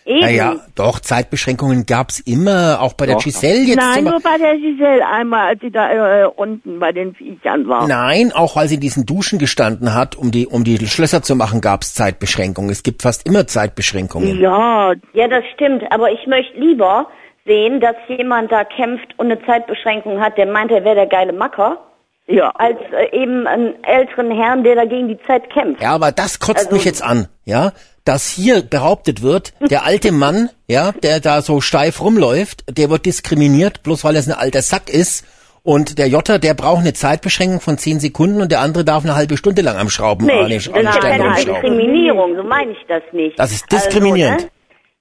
Eben. 0.04 0.20
naja, 0.20 0.56
doch, 0.74 1.00
Zeitbeschränkungen 1.00 1.86
gab's 1.86 2.20
immer, 2.20 2.80
auch 2.80 2.94
bei 2.94 3.06
der 3.06 3.16
Giselle 3.16 3.60
jetzt. 3.60 3.76
Nein, 3.76 4.04
nur 4.04 4.20
bei 4.20 4.38
der 4.38 4.56
Giselle 4.56 5.06
einmal, 5.06 5.48
als 5.48 5.60
sie 5.60 5.70
da 5.70 6.22
äh, 6.22 6.26
unten 6.26 6.78
bei 6.78 6.92
den 6.92 7.14
Viechern 7.14 7.68
war. 7.68 7.86
Nein, 7.88 8.32
auch 8.32 8.56
weil 8.56 8.68
sie 8.68 8.76
in 8.76 8.80
diesen 8.80 9.06
Duschen 9.06 9.38
gestanden 9.38 9.94
hat, 9.94 10.16
um 10.16 10.30
die, 10.30 10.46
um 10.46 10.64
die 10.64 10.78
Schlösser 10.86 11.22
zu 11.22 11.36
machen, 11.36 11.60
gab's 11.60 11.94
Zeitbeschränkungen. 11.94 12.70
Es 12.70 12.82
gibt 12.82 13.02
fast 13.02 13.26
immer 13.26 13.46
Zeitbeschränkungen. 13.46 14.40
Ja, 14.40 14.92
Ja, 15.12 15.28
das 15.28 15.44
stimmt, 15.54 15.84
aber 15.90 16.10
ich 16.10 16.26
möchte 16.26 16.58
lieber 16.58 17.06
sehen, 17.46 17.80
dass 17.80 17.96
jemand 18.08 18.50
da 18.50 18.64
kämpft 18.64 19.18
und 19.18 19.30
eine 19.30 19.44
Zeitbeschränkung 19.44 20.20
hat, 20.20 20.38
der 20.38 20.46
meint, 20.46 20.70
er 20.70 20.84
wäre 20.84 20.94
der 20.94 21.06
geile 21.06 21.32
Macker, 21.32 21.78
ja. 22.26 22.50
als 22.50 22.78
äh, 22.92 23.16
eben 23.16 23.46
einen 23.46 23.82
älteren 23.84 24.30
Herrn, 24.30 24.64
der 24.64 24.74
dagegen 24.76 25.08
die 25.08 25.18
Zeit 25.26 25.50
kämpft. 25.50 25.82
Ja, 25.82 25.92
aber 25.94 26.12
das 26.12 26.40
kotzt 26.40 26.66
Also- 26.66 26.74
mich 26.76 26.84
jetzt 26.84 27.02
an, 27.02 27.28
ja, 27.44 27.72
dass 28.04 28.28
hier 28.28 28.62
behauptet 28.62 29.22
wird, 29.22 29.52
der 29.70 29.84
alte 29.84 30.12
Mann, 30.12 30.50
ja, 30.68 30.92
der 31.02 31.20
da 31.20 31.42
so 31.42 31.60
steif 31.60 32.00
rumläuft, 32.00 32.64
der 32.76 32.90
wird 32.90 33.06
diskriminiert, 33.06 33.82
bloß 33.82 34.04
weil 34.04 34.16
er 34.16 34.22
ein 34.22 34.32
alter 34.32 34.62
Sack 34.62 34.88
ist. 34.92 35.26
Und 35.62 35.96
der 35.98 36.08
Jotter, 36.08 36.38
der 36.38 36.52
braucht 36.52 36.80
eine 36.80 36.92
Zeitbeschränkung 36.92 37.58
von 37.62 37.78
10 37.78 37.98
Sekunden 37.98 38.42
und 38.42 38.52
der 38.52 38.60
andere 38.60 38.84
darf 38.84 39.02
eine 39.02 39.14
halbe 39.14 39.38
Stunde 39.38 39.62
lang 39.62 39.78
am 39.78 39.88
Schrauben, 39.88 40.26
Nee, 40.26 40.32
an 40.42 40.50
den, 40.50 40.58
das 40.58 40.68
an 40.68 40.74
den 40.74 40.86
ist 40.88 40.94
ja 40.94 41.00
Ständen 41.00 41.22
keine. 41.32 41.34
Diskriminierung, 41.36 42.36
so 42.36 42.42
meine 42.42 42.72
ich 42.72 42.84
das 42.86 43.02
nicht. 43.12 43.38
Das 43.38 43.50
ist 43.50 43.72
diskriminierend. 43.72 44.34
Also, 44.34 44.44
ne? 44.46 44.50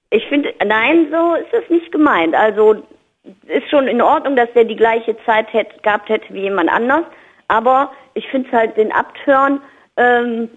Ich 0.08 0.24
finde, 0.30 0.54
nein, 0.64 1.08
so 1.10 1.34
ist 1.34 1.64
es 1.64 1.68
nicht 1.68 1.92
gemeint. 1.92 2.34
Also 2.34 2.76
ist 3.46 3.70
schon 3.70 3.88
in 3.88 4.02
Ordnung, 4.02 4.36
dass 4.36 4.52
der 4.54 4.64
die 4.64 4.76
gleiche 4.76 5.16
Zeit 5.24 5.52
hätte, 5.52 5.80
gehabt 5.80 6.08
hätte 6.08 6.32
wie 6.32 6.42
jemand 6.42 6.70
anders. 6.70 7.04
Aber 7.48 7.92
ich 8.14 8.26
finde 8.28 8.48
es 8.48 8.54
halt 8.54 8.76
den 8.76 8.92
Abtören, 8.92 9.60
ähm, 9.96 10.50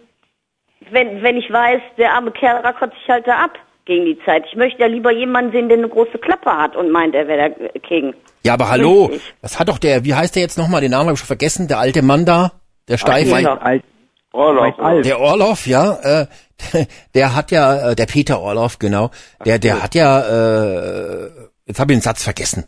wenn, 0.92 1.22
wenn 1.22 1.38
ich 1.38 1.52
weiß, 1.52 1.82
der 1.98 2.14
arme 2.14 2.32
Kerl 2.32 2.62
rackert 2.62 2.94
sich 2.94 3.10
halt 3.10 3.28
da 3.28 3.40
ab 3.40 3.58
gegen 3.86 4.06
die 4.06 4.20
Zeit. 4.26 4.46
Ich 4.48 4.56
möchte 4.56 4.82
ja 4.82 4.88
lieber 4.88 5.12
jemanden 5.12 5.52
sehen, 5.52 5.70
der 5.70 5.78
eine 5.78 5.90
große 5.90 6.18
Klappe 6.20 6.52
hat 6.52 6.76
und 6.76 6.92
meint, 6.92 7.16
er 7.16 7.28
wäre 7.28 7.52
der 7.52 7.82
King. 7.82 8.14
Ja, 8.44 8.54
aber 8.54 8.70
hallo, 8.70 9.12
was 9.42 9.60
hat 9.60 9.70
doch 9.70 9.80
der, 9.80 10.06
wie 10.06 10.14
heißt 10.14 10.36
der 10.36 10.44
jetzt 10.44 10.58
nochmal, 10.58 10.82
den 10.82 10.92
Namen 10.92 11.08
habe 11.08 11.14
ich 11.14 11.20
schon 11.20 11.28
vergessen, 11.28 11.68
der 11.68 11.80
alte 11.80 12.02
Mann 12.02 12.26
da, 12.26 12.52
der 12.88 12.98
steif, 12.98 13.30
Mein 13.30 13.44
ja. 13.44 13.58
alt, 13.58 13.84
Orloff. 14.32 14.80
alt. 14.80 15.06
Der 15.06 15.20
Orloff, 15.20 15.68
ja, 15.68 15.98
äh, 16.04 16.26
der 17.16 17.36
hat 17.36 17.52
ja, 17.52 17.92
äh, 17.92 17.96
der 17.96 18.06
Peter 18.06 18.40
Orloff, 18.40 18.80
genau, 18.80 19.10
der, 19.46 19.60
der 19.60 19.82
hat 19.82 19.96
ja, 19.96 20.20
äh, 20.20 21.30
jetzt 21.68 21.80
habe 21.80 21.94
ich 21.94 22.00
den 22.00 22.04
Satz 22.04 22.24
vergessen. 22.24 22.66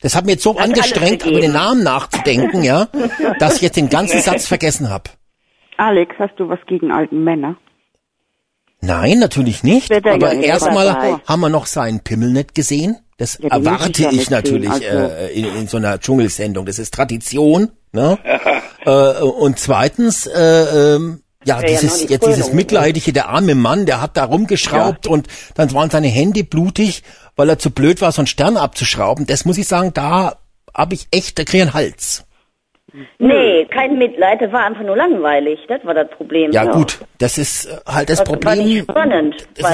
Das 0.00 0.16
hat 0.16 0.26
mir 0.26 0.32
jetzt 0.32 0.42
so 0.42 0.56
alles 0.56 0.64
angestrengt, 0.64 1.24
über 1.24 1.40
den 1.40 1.52
Namen 1.52 1.84
nachzudenken, 1.84 2.62
ja, 2.62 2.88
dass 3.38 3.56
ich 3.56 3.62
jetzt 3.62 3.76
den 3.76 3.88
ganzen 3.88 4.20
Satz 4.20 4.46
vergessen 4.46 4.90
habe. 4.90 5.10
Alex, 5.76 6.14
hast 6.18 6.34
du 6.38 6.48
was 6.48 6.58
gegen 6.66 6.90
alten 6.92 7.24
Männer? 7.24 7.56
Nein, 8.80 9.20
natürlich 9.20 9.62
nicht. 9.62 9.90
Er 9.90 10.04
ja 10.04 10.14
Aber 10.14 10.34
nicht 10.34 10.46
erstmal 10.46 11.20
haben 11.24 11.40
wir 11.40 11.48
noch 11.48 11.66
seinen 11.66 12.00
Pimmel 12.00 12.32
nicht 12.32 12.54
gesehen. 12.54 12.98
Das 13.16 13.38
Ja, 13.40 13.50
erwarte 13.50 13.90
ich 13.90 13.98
ja 13.98 14.10
ich 14.10 14.24
sehen, 14.24 14.32
natürlich 14.32 14.70
also- 14.70 14.84
äh, 14.84 15.32
in, 15.32 15.44
in 15.54 15.68
so 15.68 15.76
einer 15.76 16.00
Dschungelsendung. 16.00 16.66
Das 16.66 16.80
ist 16.80 16.92
Tradition. 16.92 17.70
Ne? 17.92 18.18
äh, 18.84 19.22
und 19.22 19.58
zweitens, 19.60 20.26
äh, 20.26 20.96
ähm, 20.96 21.22
ja, 21.44 21.60
ja 21.60 21.66
dieses, 21.66 22.06
die 22.06 22.12
jetzt 22.12 22.26
dieses 22.26 22.52
mitleidige, 22.52 23.12
der 23.12 23.28
arme 23.28 23.54
Mann, 23.54 23.86
der 23.86 24.00
hat 24.00 24.16
da 24.16 24.24
rumgeschraubt 24.24 25.06
und 25.06 25.28
dann 25.54 25.72
waren 25.72 25.90
seine 25.90 26.08
Hände 26.08 26.42
blutig, 26.42 27.02
weil 27.42 27.48
er 27.48 27.58
zu 27.58 27.72
blöd 27.72 28.00
war, 28.00 28.12
so 28.12 28.20
einen 28.20 28.28
Stern 28.28 28.56
abzuschrauben. 28.56 29.26
Das 29.26 29.44
muss 29.44 29.58
ich 29.58 29.66
sagen, 29.66 29.90
da 29.92 30.36
habe 30.72 30.94
ich 30.94 31.08
echt, 31.10 31.40
da 31.40 31.42
krieg 31.42 31.56
ich 31.56 31.62
einen 31.62 31.74
Hals. 31.74 32.24
Nee, 33.18 33.64
kein 33.64 33.98
Mitleid, 33.98 34.40
das 34.40 34.52
war 34.52 34.64
einfach 34.64 34.84
nur 34.84 34.96
langweilig. 34.96 35.58
Das 35.66 35.84
war 35.84 35.92
das 35.92 36.08
Problem. 36.10 36.52
Ja, 36.52 36.66
gut, 36.66 37.00
das 37.18 37.38
ist 37.38 37.64
äh, 37.66 37.78
halt 37.84 38.10
das 38.10 38.18
Das 38.20 38.28
war 38.28 38.36
Problem. 38.38 38.64
nicht 38.64 38.82
spannend, 38.88 39.48
Das 39.56 39.64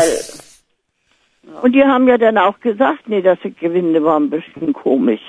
weil 1.45 1.61
Und 1.61 1.75
die 1.75 1.85
haben 1.85 2.09
ja 2.09 2.17
dann 2.17 2.39
auch 2.39 2.59
gesagt, 2.61 3.07
nee, 3.07 3.21
dass 3.21 3.39
die 3.45 3.53
Gewinde 3.53 4.03
waren 4.03 4.25
ein 4.25 4.31
bisschen 4.31 4.73
komisch. 4.73 5.21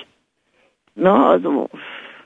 Na, 0.94 1.32
also, 1.32 1.68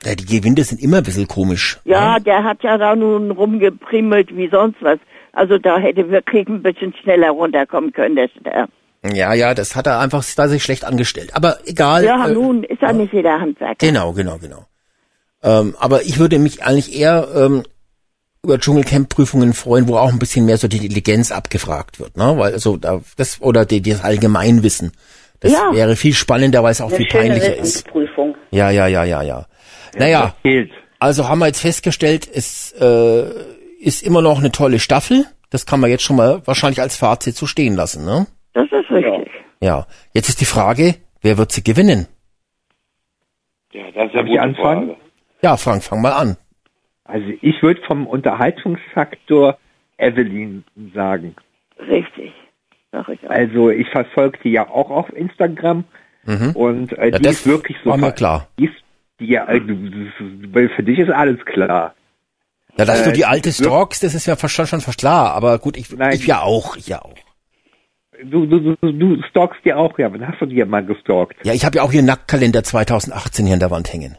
Ja, 0.05 0.15
die 0.15 0.25
Gewinde 0.25 0.63
sind 0.63 0.81
immer 0.81 0.99
ein 0.99 1.03
bisschen 1.03 1.27
komisch. 1.27 1.77
ja, 1.83 2.19
der 2.19 2.45
hat 2.45 2.63
ja 2.63 2.77
da 2.77 2.95
nun 2.95 3.31
rumgeprimmelt 3.31 4.33
wie 4.33 4.47
sonst 4.47 4.77
was. 4.79 4.99
Also 5.33 5.57
da 5.57 5.77
hätte 5.77 6.09
wirklich 6.09 6.47
ein 6.47 6.63
bisschen 6.63 6.93
schneller 7.03 7.31
runterkommen 7.31 7.91
können, 7.91 8.15
der 8.15 8.29
Stern. 8.29 8.69
Ja, 9.13 9.33
ja, 9.33 9.53
das 9.53 9.75
hat 9.75 9.87
er 9.87 9.99
einfach 9.99 10.23
da 10.35 10.47
sich 10.47 10.63
schlecht 10.63 10.85
angestellt. 10.85 11.35
Aber 11.35 11.59
egal. 11.65 12.03
Ja, 12.03 12.27
äh, 12.27 12.33
nun 12.33 12.63
ist 12.63 12.81
ja 12.81 12.93
nicht 12.93 13.13
jeder 13.13 13.39
Handwerker. 13.39 13.85
Genau, 13.85 14.13
genau, 14.13 14.37
genau. 14.37 14.65
Ähm, 15.43 15.75
aber 15.79 16.03
ich 16.03 16.17
würde 16.17 16.39
mich 16.39 16.63
eigentlich 16.63 16.97
eher 16.97 17.27
ähm, 17.35 17.63
über 18.43 18.59
Dschungelcamp-Prüfungen 18.59 19.53
freuen, 19.53 19.87
wo 19.87 19.97
auch 19.97 20.09
ein 20.11 20.19
bisschen 20.19 20.45
mehr 20.45 20.57
so 20.57 20.67
die 20.67 20.77
Intelligenz 20.77 21.31
abgefragt 21.31 21.99
wird, 21.99 22.15
ne? 22.17 22.35
Weil 22.37 22.57
so 22.59 22.77
da 22.77 23.01
das 23.17 23.41
oder 23.41 23.65
die, 23.65 23.81
das 23.81 24.03
Allgemeinwissen. 24.03 24.91
Das 25.39 25.51
Ja. 25.51 25.71
wäre 25.73 25.95
viel 25.95 26.13
spannender, 26.13 26.63
weil 26.63 26.71
es 26.71 26.81
auch 26.81 26.87
eine 26.89 26.97
viel 26.97 27.07
peinlicher 27.07 27.55
ist. 27.55 27.85
Ja, 28.51 28.69
ja, 28.69 28.87
ja, 28.87 29.03
ja, 29.03 29.21
ja. 29.21 29.45
Naja, 29.97 30.35
also 30.99 31.27
haben 31.29 31.39
wir 31.39 31.47
jetzt 31.47 31.61
festgestellt, 31.61 32.27
es 32.33 32.71
äh, 32.79 33.23
ist 33.79 34.03
immer 34.03 34.21
noch 34.21 34.39
eine 34.39 34.51
tolle 34.51 34.79
Staffel. 34.79 35.25
Das 35.49 35.65
kann 35.65 35.79
man 35.79 35.89
jetzt 35.89 36.03
schon 36.03 36.15
mal 36.15 36.41
wahrscheinlich 36.45 36.81
als 36.81 36.95
Fazit 36.95 37.35
so 37.35 37.45
stehen 37.45 37.75
lassen, 37.75 38.05
ne? 38.05 38.27
Das 38.55 38.65
ist 38.71 38.89
richtig. 38.89 39.29
Ja. 39.61 39.85
Jetzt 40.13 40.29
ist 40.29 40.41
die 40.41 40.45
Frage, 40.45 40.95
wer 41.21 41.37
wird 41.37 41.51
sie 41.51 41.63
gewinnen? 41.63 42.07
Ja, 43.73 43.83
das 43.93 44.07
ist 44.07 44.13
ja 44.15 44.21
gute 44.23 44.41
anfangen? 44.41 44.87
Frage. 44.87 44.99
Ja, 45.41 45.57
Frank, 45.57 45.83
fang 45.83 46.01
mal 46.01 46.13
an. 46.13 46.37
Also 47.03 47.27
ich 47.41 47.61
würde 47.61 47.81
vom 47.85 48.07
Unterhaltungsfaktor 48.07 49.57
Evelyn 49.97 50.63
sagen. 50.93 51.35
Richtig. 51.79 52.31
Sag 52.91 53.09
ich 53.09 53.23
auch. 53.25 53.29
Also 53.29 53.69
ich 53.69 53.87
verfolge 53.89 54.39
die 54.43 54.51
ja 54.51 54.67
auch 54.69 54.89
auf 54.89 55.09
Instagram 55.13 55.83
und 56.25 56.33
äh, 56.33 56.35
Mhm. 56.55 56.87
Ja, 56.97 57.05
die 57.11 57.21
das 57.23 57.33
ist 57.33 57.47
wirklich 57.47 57.77
so. 57.83 57.89
war 57.91 57.97
mir 57.97 58.11
klar. 58.13 58.47
Die 58.57 58.65
ist, 58.65 58.75
die, 59.19 59.35
äh, 59.35 60.69
für 60.75 60.83
dich 60.83 60.97
ist 60.99 61.11
alles 61.11 61.43
klar. 61.45 61.93
Ja, 62.77 62.85
dass 62.85 63.01
Äh, 63.01 63.05
du 63.05 63.11
die 63.13 63.25
alte 63.25 63.51
stalkst, 63.51 64.03
das 64.03 64.15
ist 64.15 64.25
ja 64.25 64.35
fast 64.35 64.53
schon, 64.55 64.65
schon 64.67 64.81
fast 64.81 64.99
klar. 64.99 65.33
Aber 65.33 65.59
gut, 65.59 65.77
ich, 65.77 65.91
Nein. 65.91 66.13
ich 66.13 66.25
ja 66.25 66.41
auch, 66.41 66.75
ich 66.77 66.87
ja 66.87 67.01
auch. 67.01 67.13
Du, 68.23 68.45
du, 68.45 68.75
du, 68.75 68.91
du 68.91 69.21
stalkst 69.29 69.59
die 69.65 69.73
auch, 69.73 69.97
ja. 69.99 70.11
Wann 70.11 70.27
hast 70.27 70.41
du 70.41 70.45
die 70.45 70.55
ja 70.55 70.65
mal 70.65 70.85
gestalkt? 70.85 71.35
Ja, 71.45 71.53
ich 71.53 71.65
habe 71.65 71.77
ja 71.77 71.83
auch 71.83 71.91
hier 71.91 71.99
einen 71.99 72.07
Nacktkalender 72.07 72.63
2018 72.63 73.45
hier 73.45 73.53
an 73.55 73.59
der 73.59 73.71
Wand 73.71 73.91
hängen. 73.91 74.17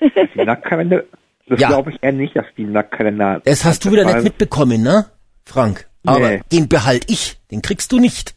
Die 0.00 0.44
Nackkalender? 0.44 1.04
Das 1.46 1.60
Ja. 1.60 1.68
glaube 1.68 1.90
ich 1.90 1.98
eher 2.02 2.12
nicht, 2.12 2.36
dass 2.36 2.46
die 2.56 2.64
Nackkalender. 2.64 3.40
Das 3.44 3.64
hast 3.64 3.84
du 3.84 3.92
wieder 3.92 4.04
nicht 4.04 4.22
mitbekommen, 4.22 4.82
ne, 4.82 5.06
Frank? 5.44 5.88
Aber 6.06 6.28
Nee. 6.30 6.40
den 6.52 6.68
behalt 6.68 7.04
ich, 7.10 7.38
den 7.50 7.60
kriegst 7.62 7.92
du 7.92 7.98
nicht. 7.98 8.34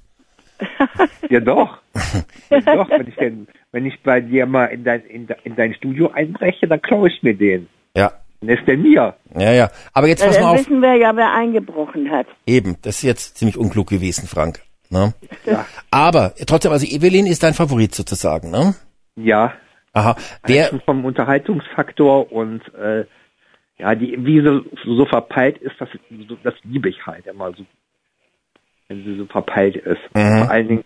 Ja 1.30 1.40
doch. 1.40 1.80
ja, 2.50 2.60
doch, 2.76 2.90
wenn 2.90 3.08
ich 3.08 3.16
denn, 3.16 3.48
wenn 3.72 3.86
ich 3.86 4.02
bei 4.04 4.20
dir 4.22 4.46
mal 4.46 4.66
in 4.66 4.84
dein, 4.84 5.02
in, 5.06 5.28
in 5.44 5.56
dein 5.56 5.74
Studio 5.74 6.12
einbreche, 6.12 6.68
dann 6.68 6.82
klaue 6.82 7.08
ich 7.10 7.24
mir 7.24 7.34
den. 7.34 7.68
Ja, 7.96 8.12
Ist 8.50 8.68
der 8.68 8.78
mir. 8.78 9.16
ja, 9.36 9.52
ja. 9.54 9.70
Aber 9.94 10.08
jetzt 10.08 10.22
Ja, 10.22 10.28
pass 10.28 10.38
mal 10.38 10.42
dann 10.44 10.52
auf. 10.52 10.60
wissen 10.60 10.82
wir 10.82 10.96
ja, 10.96 11.16
wer 11.16 11.34
eingebrochen 11.34 12.12
hat. 12.12 12.28
Eben, 12.46 12.78
das 12.82 12.98
ist 12.98 13.04
jetzt 13.04 13.38
ziemlich 13.38 13.58
unklug 13.58 13.88
gewesen, 13.90 14.28
Frank. 14.28 14.60
Ne? 14.90 15.14
Ja. 15.46 15.66
Aber 15.92 16.34
trotzdem, 16.48 16.72
also 16.72 16.86
Evelyn 16.86 17.26
ist 17.26 17.42
dein 17.44 17.54
Favorit 17.54 17.96
sozusagen, 17.96 18.52
ne? 18.52 18.76
Ja, 19.16 19.54
Aha. 19.94 20.16
Wer, 20.46 20.66
Schon 20.70 20.82
vom 20.82 21.06
Unterhaltungsfaktor 21.06 22.32
und 22.32 22.62
äh, 22.76 23.06
ja, 23.78 23.94
die 23.96 24.16
wie 24.26 24.40
sie 24.42 24.64
so, 24.84 24.96
so 24.98 25.06
verpeilt 25.06 25.58
ist, 25.60 25.76
das, 25.80 25.90
das 26.44 26.56
liebe 26.64 26.90
ich 26.90 27.06
halt 27.06 27.28
immer 27.28 27.52
so, 27.54 27.64
wenn 28.88 29.04
sie 29.04 29.18
so 29.18 29.26
verpeilt 29.28 29.76
ist. 29.76 30.02
Mhm. 30.16 30.40
Vor 30.40 30.52
allen 30.52 30.68
Dingen, 30.68 30.84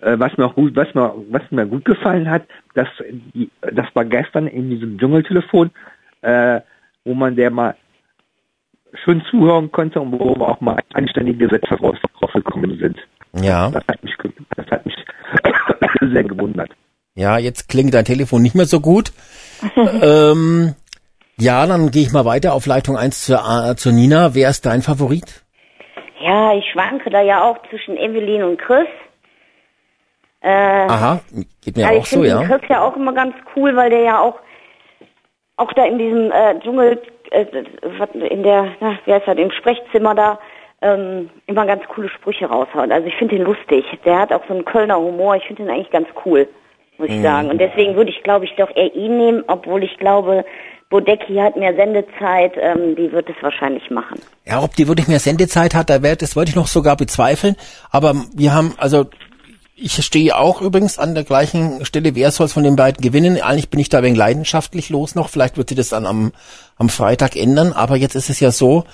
äh, 0.00 0.16
was 0.18 0.36
mir 0.36 0.46
auch 0.46 0.54
gut, 0.54 0.76
was 0.76 0.92
mir, 0.94 1.14
was 1.30 1.42
mir 1.50 1.66
gut 1.66 1.84
gefallen 1.84 2.30
hat, 2.30 2.42
dass 2.74 2.88
die, 3.34 3.50
das 3.60 3.86
war 3.94 4.04
gestern 4.04 4.46
in 4.46 4.70
diesem 4.70 4.98
Dschungeltelefon, 4.98 5.70
äh, 6.22 6.60
wo 7.04 7.14
man 7.14 7.36
der 7.36 7.50
mal 7.50 7.74
schön 9.04 9.22
zuhören 9.30 9.70
konnte 9.72 10.00
und 10.00 10.12
wo 10.12 10.44
auch 10.44 10.60
mal 10.60 10.78
anständige 10.94 11.48
Sätze 11.48 11.74
raus, 11.74 11.96
rausgekommen 12.22 12.78
sind. 12.78 12.96
ja, 13.34 13.70
Das 13.70 13.82
hat 13.88 14.02
mich, 14.04 14.14
das 14.56 14.66
hat 14.70 14.86
mich 14.86 14.94
sehr 16.12 16.24
gewundert. 16.24 16.70
ja, 17.14 17.38
jetzt 17.38 17.68
klingt 17.68 17.94
dein 17.94 18.04
Telefon 18.04 18.42
nicht 18.42 18.54
mehr 18.54 18.66
so 18.66 18.80
gut. 18.80 19.12
ähm, 20.02 20.74
ja, 21.38 21.66
dann 21.66 21.90
gehe 21.90 22.02
ich 22.02 22.12
mal 22.12 22.24
weiter 22.24 22.54
auf 22.54 22.66
Leitung 22.66 22.96
1 22.96 23.24
zur, 23.24 23.38
äh, 23.38 23.74
zur 23.76 23.92
Nina. 23.92 24.34
Wer 24.34 24.50
ist 24.50 24.66
dein 24.66 24.82
Favorit? 24.82 25.42
Ja, 26.20 26.54
ich 26.54 26.64
schwanke 26.72 27.10
da 27.10 27.20
ja 27.20 27.42
auch 27.42 27.58
zwischen 27.68 27.96
Evelyn 27.96 28.44
und 28.44 28.58
Chris. 28.58 28.86
Äh, 30.40 30.48
Aha, 30.50 31.20
geht 31.62 31.76
mir 31.76 31.82
ja, 31.82 31.88
auch 31.90 32.02
ich 32.02 32.06
so, 32.06 32.16
finde 32.20 32.28
ja. 32.28 32.38
den 32.38 32.48
Chris 32.48 32.68
ja 32.68 32.82
auch 32.82 32.96
immer 32.96 33.12
ganz 33.14 33.34
cool, 33.56 33.74
weil 33.76 33.90
der 33.90 34.00
ja 34.02 34.20
auch 34.20 34.38
auch 35.56 35.72
da 35.72 35.84
in 35.86 35.98
diesem 35.98 36.30
äh, 36.30 36.58
Dschungel, 36.60 37.00
äh, 37.30 37.44
in 38.28 38.42
der, 38.42 38.68
na, 38.80 38.98
wie 39.04 39.12
heißt 39.12 39.26
das, 39.26 39.36
im 39.36 39.50
Sprechzimmer 39.50 40.14
da, 40.14 40.38
ähm, 40.82 41.30
immer 41.46 41.66
ganz 41.66 41.82
coole 41.88 42.08
Sprüche 42.08 42.46
raushaut. 42.46 42.90
Also 42.90 43.06
ich 43.06 43.14
finde 43.16 43.36
den 43.36 43.44
lustig. 43.44 43.84
Der 44.04 44.18
hat 44.18 44.32
auch 44.32 44.42
so 44.46 44.54
einen 44.54 44.64
Kölner 44.64 44.98
Humor. 44.98 45.36
Ich 45.36 45.44
finde 45.46 45.62
den 45.64 45.70
eigentlich 45.70 45.90
ganz 45.90 46.08
cool, 46.26 46.46
muss 46.98 47.08
Mhm. 47.08 47.14
ich 47.16 47.22
sagen. 47.22 47.50
Und 47.50 47.58
deswegen 47.58 47.96
würde 47.96 48.10
ich, 48.10 48.22
glaube 48.22 48.44
ich, 48.44 48.54
doch 48.56 48.74
eher 48.74 48.94
ihn 48.94 49.16
nehmen, 49.16 49.44
obwohl 49.46 49.82
ich 49.82 49.96
glaube, 49.98 50.44
Bodecki 50.90 51.36
hat 51.36 51.56
mehr 51.56 51.74
Sendezeit. 51.74 52.52
Ähm, 52.60 52.94
die 52.96 53.10
wird 53.10 53.28
es 53.30 53.36
wahrscheinlich 53.40 53.90
machen. 53.90 54.20
Ja, 54.44 54.62
ob 54.62 54.74
die 54.76 54.86
wirklich 54.86 55.08
mehr 55.08 55.18
Sendezeit 55.20 55.74
hat, 55.74 55.88
da 55.88 56.02
wär, 56.02 56.16
das 56.16 56.36
wollte 56.36 56.50
ich 56.50 56.56
noch 56.56 56.66
sogar 56.66 56.96
bezweifeln. 56.96 57.56
Aber 57.90 58.14
wir 58.34 58.54
haben, 58.54 58.74
also 58.76 59.06
ich 59.76 60.04
stehe 60.04 60.36
auch 60.36 60.60
übrigens 60.60 60.98
an 60.98 61.14
der 61.14 61.24
gleichen 61.24 61.84
Stelle, 61.84 62.14
wer 62.14 62.30
soll 62.30 62.46
es 62.46 62.52
von 62.52 62.62
den 62.62 62.76
beiden 62.76 63.02
gewinnen? 63.02 63.40
Eigentlich 63.40 63.70
bin 63.70 63.80
ich 63.80 63.88
da 63.88 64.02
wegen 64.02 64.14
leidenschaftlich 64.14 64.88
los 64.88 65.14
noch. 65.14 65.28
Vielleicht 65.28 65.56
wird 65.56 65.68
sie 65.68 65.74
das 65.74 65.88
dann 65.88 66.06
am, 66.06 66.32
am 66.76 66.88
Freitag 66.88 67.36
ändern. 67.36 67.72
Aber 67.72 67.96
jetzt 67.96 68.14
ist 68.14 68.30
es 68.30 68.40
ja 68.40 68.52
so, 68.52 68.84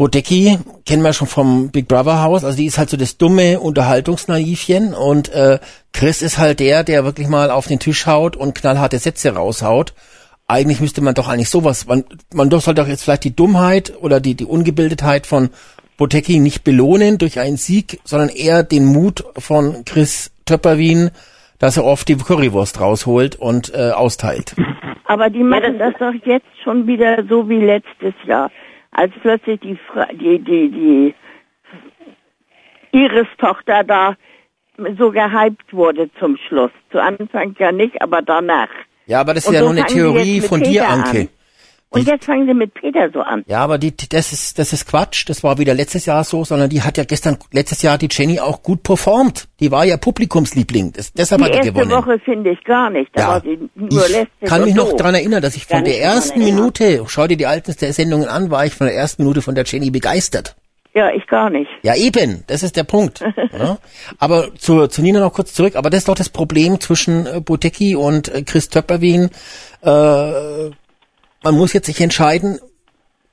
Bodecki 0.00 0.58
kennen 0.86 1.02
wir 1.02 1.12
schon 1.12 1.28
vom 1.28 1.68
Big 1.68 1.86
Brother 1.86 2.22
Haus, 2.22 2.42
also 2.42 2.56
die 2.56 2.64
ist 2.64 2.78
halt 2.78 2.88
so 2.88 2.96
das 2.96 3.18
dumme 3.18 3.60
Unterhaltungsnaivchen 3.60 4.94
und 4.94 5.28
äh, 5.28 5.58
Chris 5.92 6.22
ist 6.22 6.38
halt 6.38 6.60
der, 6.60 6.84
der 6.84 7.04
wirklich 7.04 7.28
mal 7.28 7.50
auf 7.50 7.66
den 7.66 7.80
Tisch 7.80 8.06
haut 8.06 8.34
und 8.34 8.54
knallharte 8.54 8.98
Sätze 8.98 9.34
raushaut. 9.34 9.92
Eigentlich 10.46 10.80
müsste 10.80 11.02
man 11.02 11.14
doch 11.14 11.28
eigentlich 11.28 11.50
sowas, 11.50 11.86
man, 11.86 12.04
man 12.32 12.48
doch 12.48 12.62
soll 12.62 12.72
doch 12.72 12.88
jetzt 12.88 13.04
vielleicht 13.04 13.24
die 13.24 13.36
Dummheit 13.36 13.92
oder 14.00 14.20
die, 14.20 14.34
die 14.34 14.46
Ungebildetheit 14.46 15.26
von 15.26 15.50
Bodecki 16.00 16.38
nicht 16.38 16.64
belohnen 16.64 17.18
durch 17.18 17.38
einen 17.38 17.58
Sieg, 17.58 18.00
sondern 18.04 18.30
eher 18.30 18.62
den 18.62 18.86
Mut 18.86 19.22
von 19.36 19.84
Chris 19.84 20.32
Töpperwien, 20.46 21.10
dass 21.58 21.76
er 21.76 21.84
oft 21.84 22.08
die 22.08 22.16
Currywurst 22.16 22.80
rausholt 22.80 23.36
und 23.36 23.74
äh, 23.74 23.90
austeilt. 23.90 24.56
Aber 25.04 25.28
die 25.28 25.42
machen 25.42 25.78
das 25.78 25.92
doch 25.98 26.14
jetzt 26.24 26.48
schon 26.64 26.86
wieder 26.86 27.22
so 27.28 27.46
wie 27.50 27.60
letztes 27.60 28.14
Jahr, 28.24 28.50
als 28.92 29.12
plötzlich 29.20 29.60
die 29.60 29.76
Fra 29.76 30.06
die 30.06 30.38
die 30.38 30.70
die 30.70 31.14
Iris 32.92 33.28
Tochter 33.36 33.84
da 33.84 34.16
so 34.98 35.10
gehypt 35.10 35.70
wurde 35.70 36.08
zum 36.18 36.38
Schluss. 36.48 36.70
Zu 36.90 37.02
Anfang 37.02 37.54
ja 37.58 37.72
nicht, 37.72 38.00
aber 38.00 38.22
danach. 38.22 38.70
Ja, 39.04 39.20
aber 39.20 39.34
das 39.34 39.44
ist 39.44 39.48
Und 39.48 39.54
ja 39.54 39.60
so 39.60 39.66
nur 39.66 39.76
eine 39.76 39.84
Theorie 39.84 40.40
von 40.40 40.62
dir, 40.62 40.88
Anke. 40.88 41.20
an. 41.20 41.28
Und 41.92 42.06
jetzt 42.06 42.24
fangen 42.24 42.46
sie 42.46 42.54
mit 42.54 42.72
Peter 42.74 43.10
so 43.12 43.20
an. 43.20 43.42
Ja, 43.48 43.58
aber 43.58 43.76
die, 43.76 43.92
das 43.96 44.32
ist, 44.32 44.60
das 44.60 44.72
ist 44.72 44.86
Quatsch. 44.86 45.28
Das 45.28 45.42
war 45.42 45.58
wieder 45.58 45.74
letztes 45.74 46.06
Jahr 46.06 46.22
so, 46.22 46.44
sondern 46.44 46.70
die 46.70 46.82
hat 46.82 46.96
ja 46.96 47.02
gestern, 47.04 47.36
letztes 47.50 47.82
Jahr 47.82 47.98
die 47.98 48.06
Jenny 48.08 48.38
auch 48.38 48.62
gut 48.62 48.84
performt. 48.84 49.48
Die 49.58 49.72
war 49.72 49.84
ja 49.84 49.96
Publikumsliebling. 49.96 50.92
Das, 50.92 51.12
deshalb 51.12 51.40
Die 51.40 51.44
hat 51.46 51.52
die 51.54 51.56
erste 51.58 51.72
gewonnen. 51.72 51.90
Woche 51.90 52.18
finde 52.20 52.50
ich 52.50 52.62
gar 52.62 52.90
nicht. 52.90 53.10
Da 53.14 53.22
Ja, 53.22 53.28
war 53.28 53.40
sie 53.40 53.58
nur 53.74 54.04
ich 54.08 54.48
kann 54.48 54.64
mich 54.64 54.74
noch 54.76 54.90
doof. 54.90 55.00
dran 55.00 55.14
erinnern, 55.16 55.42
dass 55.42 55.56
ich 55.56 55.66
von 55.66 55.82
der 55.84 56.00
ersten. 56.00 56.38
Minute, 56.38 57.02
schau 57.08 57.26
dir 57.26 57.36
die 57.36 57.46
alten 57.46 57.72
Sendungen 57.72 58.28
an, 58.28 58.50
war 58.52 58.64
ich 58.66 58.74
von 58.74 58.86
der 58.86 58.94
ersten 58.94 59.22
Minute 59.24 59.42
von 59.42 59.56
der 59.56 59.64
Jenny 59.64 59.90
begeistert. 59.90 60.54
Ja, 60.94 61.10
ich 61.12 61.26
gar 61.28 61.50
nicht. 61.50 61.70
Ja, 61.82 61.94
eben, 61.94 62.42
das 62.48 62.62
ist 62.64 62.76
der 62.76 62.82
Punkt. 62.84 63.20
ja. 63.52 63.78
Aber 64.18 64.54
zu, 64.56 64.86
zu 64.88 65.02
Nina 65.02 65.20
noch 65.20 65.32
kurz 65.32 65.54
zurück, 65.54 65.76
aber 65.76 65.88
das 65.88 65.98
ist 65.98 66.08
doch 66.08 66.16
das 66.16 66.28
Problem 66.30 66.80
zwischen 66.80 67.26
äh, 67.26 67.40
Botecki 67.40 67.94
und 67.94 68.28
äh, 68.28 68.42
Chris 68.42 68.68
Töpperwien. 68.68 69.30
Äh, 69.82 70.70
man 71.42 71.56
muss 71.56 71.72
jetzt 71.72 71.86
sich 71.86 72.00
entscheiden, 72.00 72.58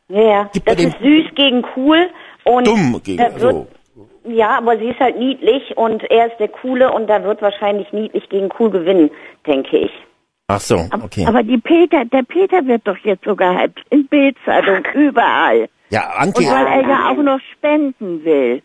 Ja, 0.09 0.21
ja. 0.21 0.49
Das 0.65 0.75
ist 0.79 0.99
süß 0.99 1.35
gegen 1.35 1.65
cool 1.75 2.09
und 2.43 2.67
dumm 2.67 3.01
gegen 3.03 3.19
wird, 3.19 3.39
so. 3.39 3.67
Ja, 4.25 4.57
aber 4.57 4.77
sie 4.77 4.89
ist 4.89 4.99
halt 4.99 5.17
niedlich 5.17 5.77
und 5.77 6.03
er 6.03 6.27
ist 6.27 6.37
der 6.39 6.49
Coole 6.49 6.91
und 6.91 7.07
da 7.07 7.23
wird 7.23 7.41
wahrscheinlich 7.41 7.91
niedlich 7.93 8.27
gegen 8.29 8.49
cool 8.59 8.69
gewinnen, 8.69 9.09
denke 9.45 9.77
ich. 9.77 9.91
Ach 10.47 10.59
so, 10.59 10.85
okay. 11.03 11.25
Aber 11.25 11.43
die 11.43 11.57
Peter, 11.57 12.05
der 12.05 12.23
Peter 12.23 12.65
wird 12.65 12.87
doch 12.87 12.97
jetzt 13.03 13.25
sogar 13.25 13.55
gehypt. 13.55 13.81
In 13.89 14.07
Bildzeitung, 14.07 14.85
überall. 14.93 15.67
ja, 15.89 16.09
Anke, 16.17 16.39
Und 16.39 16.51
weil 16.51 16.67
er 16.67 16.87
ja 16.87 17.09
auch 17.09 17.21
noch 17.21 17.39
spenden 17.53 18.23
will. 18.23 18.61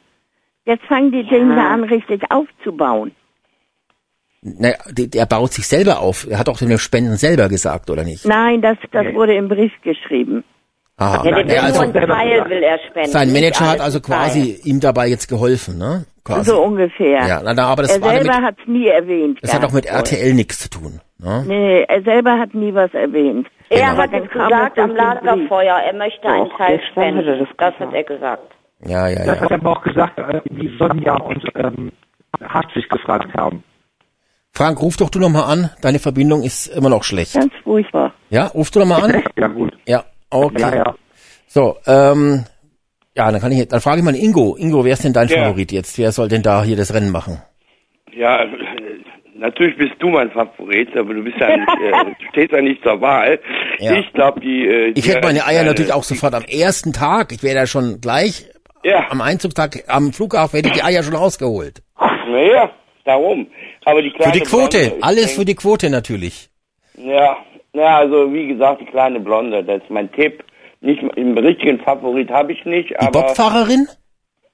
Jetzt 0.65 0.85
fangen 0.85 1.11
die 1.11 1.25
den 1.25 1.57
da 1.57 1.71
an, 1.71 1.83
richtig 1.85 2.23
aufzubauen. 2.31 3.13
Naja, 4.43 4.77
der, 4.91 5.07
der 5.07 5.27
baut 5.27 5.53
sich 5.53 5.67
selber 5.67 6.01
auf. 6.01 6.27
Er 6.29 6.39
hat 6.39 6.49
auch 6.49 6.59
den 6.59 6.77
Spenden 6.79 7.17
selber 7.17 7.49
gesagt, 7.49 7.89
oder 7.91 8.05
nicht? 8.05 8.27
Nein, 8.27 8.61
das, 8.61 8.77
das 8.91 9.07
wurde 9.15 9.35
im 9.35 9.49
Brief 9.49 9.73
geschrieben. 9.83 10.45
Aha. 10.99 11.25
Ja, 11.25 11.31
Naja, 11.45 11.63
also, 11.63 11.85
nur 11.85 11.95
einen 11.95 12.07
Teil 12.09 12.51
will 12.51 12.63
er 12.63 12.79
spenden. 12.91 13.11
sein 13.11 13.33
Manager 13.33 13.71
hat 13.71 13.81
also 13.81 13.99
einen 13.99 14.03
Teil. 14.05 14.17
quasi 14.19 14.61
ihm 14.65 14.79
dabei 14.81 15.09
jetzt 15.09 15.29
geholfen, 15.29 15.79
ne? 15.79 16.05
Quasi. 16.25 16.51
So 16.51 16.63
ungefähr. 16.63 17.27
Ja, 17.27 17.41
na, 17.43 17.55
na, 17.55 17.65
aber 17.67 17.83
das 17.83 17.97
er 17.97 18.03
war 18.03 18.11
selber 18.11 18.33
damit, 18.33 18.45
hat's 18.47 18.61
nie 18.67 18.87
erwähnt. 18.87 19.39
das 19.43 19.53
hat 19.55 19.65
auch 19.65 19.73
mit. 19.73 19.87
RTL 19.87 20.35
nichts 20.35 20.59
zu 20.61 20.71
tun. 20.71 21.01
Ne? 21.19 21.45
Nee, 21.49 21.83
er 21.89 22.03
selber 22.03 22.39
hat 22.39 22.55
nie 22.55 22.73
was 22.75 22.93
erwähnt. 22.95 23.49
Er 23.71 23.91
Genau. 23.91 24.03
hat 24.03 24.11
es 24.13 24.31
gesagt 24.31 24.79
es 24.79 24.85
am. 24.85 24.95
Lagerfeuer, 24.95 25.77
er 25.77 25.95
möchte 25.95 26.29
einen 26.29 26.49
Doch, 26.51 26.59
Teil 26.59 26.79
hat 26.79 26.85
spenden. 26.93 27.27
das 27.27 27.49
Das, 27.57 27.75
hat 27.81 27.95
er 27.95 28.05
gesagt. 28.05 28.53
Ja, 28.85 29.09
ja, 29.09 29.17
Das 29.19 29.27
ja. 29.27 29.41
hat 29.41 29.51
er 29.51 29.57
aber 29.61 29.71
auch 29.73 29.83
gesagt, 29.83 30.19
äh, 30.19 30.41
wie 30.51 30.77
Sonja 30.79 31.15
und 31.17 31.43
ähm, 31.57 31.91
Hart 32.45 32.71
sich 32.75 32.89
gefragt 32.89 33.33
haben. 33.35 33.65
Frank, 34.55 34.81
ruf 34.83 34.97
doch 34.99 35.09
du 35.09 35.19
nochmal 35.19 35.45
an. 35.45 35.71
Deine 35.81 35.99
Verbindung 35.99 36.43
ist 36.43 36.67
immer 36.67 36.91
noch 36.91 37.05
schlecht. 37.05 37.35
Ganz 37.35 37.53
furchtbar. 37.65 38.13
Ja, 38.29 38.47
ruf 38.49 38.71
du 38.71 38.81
nochmal 38.81 39.03
an. 39.03 39.23
Ja 39.39 39.47
gut. 39.49 39.73
Ja, 39.87 40.05
okay. 40.31 40.61
Ja, 40.61 40.75
ja. 40.75 40.95
So, 41.47 41.77
ähm, 41.87 42.45
ja, 43.17 43.31
dann 43.33 43.41
kann 43.41 43.53
ich, 43.53 43.67
dann 43.69 43.81
frage 43.81 43.99
ich 44.01 44.05
mal 44.05 44.15
Ingo. 44.15 44.57
Ingo, 44.57 44.85
wer 44.85 44.93
ist 44.93 45.05
denn 45.05 45.15
dein 45.15 45.29
Ja. 45.29 45.45
Favorit 45.45 45.73
jetzt? 45.73 45.97
Wer 45.99 46.13
soll 46.13 46.29
denn 46.29 46.43
da 46.43 46.63
hier 46.65 46.77
das 46.77 46.93
Rennen 46.93 47.11
machen? 47.11 47.41
Ja, 48.15 48.43
äh, 48.43 48.49
natürlich 49.37 49.77
bist 49.79 49.93
du 50.01 50.09
mein 50.11 50.31
Favorit, 50.31 50.95
aber 50.99 51.15
du 51.15 51.23
bist 51.23 51.39
ja 51.39 51.57
nicht, 51.57 51.69
äh, 51.69 52.05
du 52.05 52.15
stehst 52.33 52.53
ja 52.53 52.61
nicht 52.61 52.83
zur 52.83 53.01
Wahl. 53.01 53.41
Ja. 53.79 53.95
Ich 53.95 54.13
glaube, 54.13 54.41
die. 54.41 54.67
Äh, 54.67 54.89
Ich 54.95 55.03
die- 55.05 55.11
hätte 55.11 55.27
meine 55.27 55.47
Eier 55.47 55.63
äh, 55.63 55.67
natürlich 55.67 55.95
auch 55.95 56.05
sofort 56.05 56.35
am 56.35 56.45
ersten 56.45 56.93
Tag. 56.93 57.33
Ich 57.33 57.43
wäre 57.43 57.55
da 57.55 57.67
schon 57.67 58.03
gleich 58.03 58.47
Ja, 58.85 59.07
am 59.11 59.23
Einzugstag 59.23 59.85
am 59.89 60.13
Flughafen 60.13 60.57
hätte 60.59 60.69
ich 60.69 60.75
die 60.75 60.83
Eier 60.83 61.03
schon 61.03 61.17
rausgeholt. 61.17 61.83
naja, 61.99 62.71
darum. 63.07 63.47
Aber 63.85 64.03
die 64.03 64.11
Für 64.11 64.31
die 64.33 64.41
Quote, 64.41 64.79
Blonde, 64.79 65.03
alles 65.05 65.27
denk- 65.27 65.39
für 65.39 65.45
die 65.45 65.55
Quote 65.55 65.91
natürlich. 65.91 66.49
Ja, 66.97 67.37
ja, 67.75 67.99
also 67.99 68.33
wie 68.33 68.49
gesagt, 68.49 68.81
die 68.83 68.87
kleine 68.87 69.19
Blonde, 69.21 69.65
das 69.65 69.83
ist 69.83 69.91
mein 69.91 70.11
Tipp. 70.13 70.45
Nicht 70.81 71.03
im 71.17 71.39
richtigen 71.39 71.79
Favorit 71.81 72.29
habe 72.31 72.53
ich 72.53 72.65
nicht, 72.65 72.91
Die 72.91 72.97
aber 72.97 73.23
Bobfahrerin? 73.23 73.87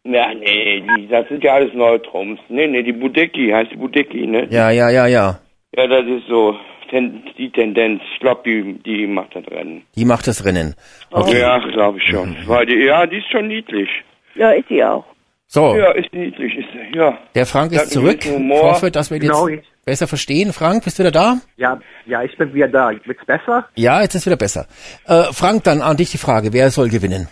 ja, 0.04 0.32
nee, 0.34 0.82
die, 0.96 1.08
das 1.08 1.26
sind 1.28 1.42
ja 1.42 1.54
alles 1.54 1.72
Neutrums. 1.74 2.38
Nee, 2.48 2.66
nee, 2.66 2.82
die 2.82 2.92
Budecki 2.92 3.50
heißt 3.50 3.72
die 3.72 3.76
Budecki, 3.76 4.26
ne? 4.26 4.46
Ja, 4.50 4.70
ja, 4.70 4.90
ja, 4.90 5.06
ja. 5.06 5.40
Ja, 5.76 5.86
das 5.86 6.04
ist 6.06 6.26
so 6.28 6.54
ten, 6.90 7.22
die 7.36 7.50
Tendenz. 7.50 8.02
Ich 8.14 8.20
glaube, 8.20 8.42
die, 8.44 8.74
die 8.84 9.06
macht 9.06 9.34
das 9.36 9.46
Rennen. 9.50 9.82
Die 9.96 10.04
macht 10.04 10.26
das 10.26 10.44
Rennen. 10.44 10.74
Okay. 11.10 11.40
Ja, 11.40 11.58
glaube 11.58 11.98
ich 11.98 12.04
schon. 12.04 12.36
Weil 12.46 12.66
die, 12.66 12.76
ja, 12.76 13.06
die 13.06 13.18
ist 13.18 13.30
schon 13.30 13.48
niedlich. 13.48 13.88
Ja, 14.34 14.50
ist 14.50 14.68
sie 14.68 14.82
auch. 14.84 15.04
So, 15.50 15.74
Ja, 15.76 15.92
ist 15.92 16.12
niedlich, 16.12 16.54
ist 16.58 16.94
ja. 16.94 17.18
der 17.34 17.46
Frank 17.46 17.72
Ja, 17.72 17.80
ist 17.82 17.92
zurück. 17.92 18.22
Ich 18.24 18.30
hoffe, 18.62 18.90
dass 18.90 19.10
wir 19.10 19.16
ihn 19.16 19.22
Genau, 19.22 19.48
jetzt 19.48 19.66
besser 19.86 20.06
verstehen. 20.06 20.52
Frank, 20.52 20.84
bist 20.84 20.98
du 20.98 21.02
wieder 21.02 21.10
da? 21.10 21.38
Ja, 21.56 21.80
ja, 22.04 22.22
ich 22.22 22.36
bin 22.36 22.52
wieder 22.52 22.68
da. 22.68 22.90
Wird's 23.04 23.24
besser? 23.24 23.66
Ja, 23.74 24.02
jetzt 24.02 24.14
ist 24.14 24.26
wieder 24.26 24.36
besser. 24.36 24.66
Äh, 25.06 25.32
Frank, 25.32 25.64
dann 25.64 25.80
an 25.80 25.96
dich 25.96 26.10
die 26.10 26.18
Frage, 26.18 26.52
wer 26.52 26.70
soll 26.70 26.90
gewinnen? 26.90 27.28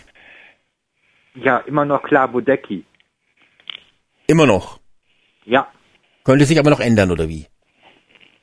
Ja, 1.35 1.57
immer 1.67 1.85
noch 1.85 2.01
klar 2.01 2.27
Bodecki. 2.27 2.83
Immer 4.25 4.47
noch. 4.47 4.79
Ja, 5.45 5.67
Könnte 6.23 6.45
sich 6.45 6.57
aber 6.59 6.71
noch 6.71 6.79
ändern, 6.81 7.11
oder 7.11 7.29
wie? 7.29 7.45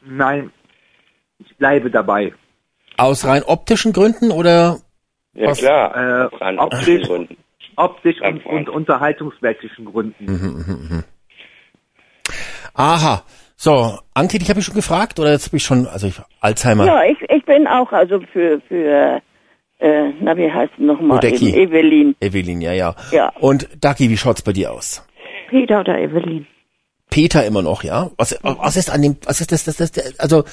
nein, 0.07 0.53
ich 1.41 1.57
bleibe 1.57 1.91
dabei. 1.91 2.33
Aus 2.97 3.25
rein 3.27 3.43
optischen 3.43 3.93
Gründen 3.93 4.31
oder? 4.31 4.79
Ja, 5.35 5.53
klar. 5.53 6.31
Äh, 6.33 6.45
An 6.45 6.59
optisch, 6.61 7.03
Gründen. 7.09 7.37
Optisch 7.77 8.21
und, 8.21 8.45
und 8.47 8.69
unterhaltungsmäßigen 8.69 9.85
Gründen. 9.87 11.05
Aha. 12.75 13.23
So, 13.57 13.99
Anke, 14.15 14.39
dich 14.39 14.51
habe 14.51 14.61
ich 14.61 14.67
schon 14.67 14.75
gefragt 14.75 15.19
oder 15.21 15.31
jetzt 15.31 15.47
habe 15.47 15.57
ich 15.57 15.65
schon, 15.65 15.87
also 15.87 16.09
ich, 16.09 16.21
Alzheimer. 16.41 16.87
Ja, 16.87 17.05
ich, 17.05 17.19
ich 17.31 17.45
bin 17.45 17.67
auch 17.67 17.93
also 17.93 18.21
für, 18.33 18.61
für 18.69 19.23
äh, 19.79 20.13
na 20.21 20.37
wie 20.37 20.51
heißt 20.51 20.79
nochmal? 20.79 21.25
Evelyn. 21.25 22.17
Evelyn, 22.21 22.61
ja, 22.61 22.73
ja. 22.73 22.95
Ja. 23.11 23.33
Und 23.39 23.69
Dagi, 23.81 24.09
wie 24.11 24.17
schaut's 24.17 24.43
bei 24.43 24.53
dir 24.53 24.73
aus? 24.73 25.07
Peter 25.49 25.81
oder 25.81 25.99
Evelyn? 25.99 26.47
Peter 27.11 27.45
immer 27.45 27.63
noch, 27.63 27.85
ja? 27.85 28.11
Was, 28.17 28.39
was 28.43 28.77
ist 28.77 28.91
an 28.91 29.03
dem, 29.03 29.17
was 29.25 29.41
ist 29.41 29.53
das, 29.53 29.65
das, 29.65 29.77
das, 29.77 29.93
das 29.93 30.19
also, 30.19 30.45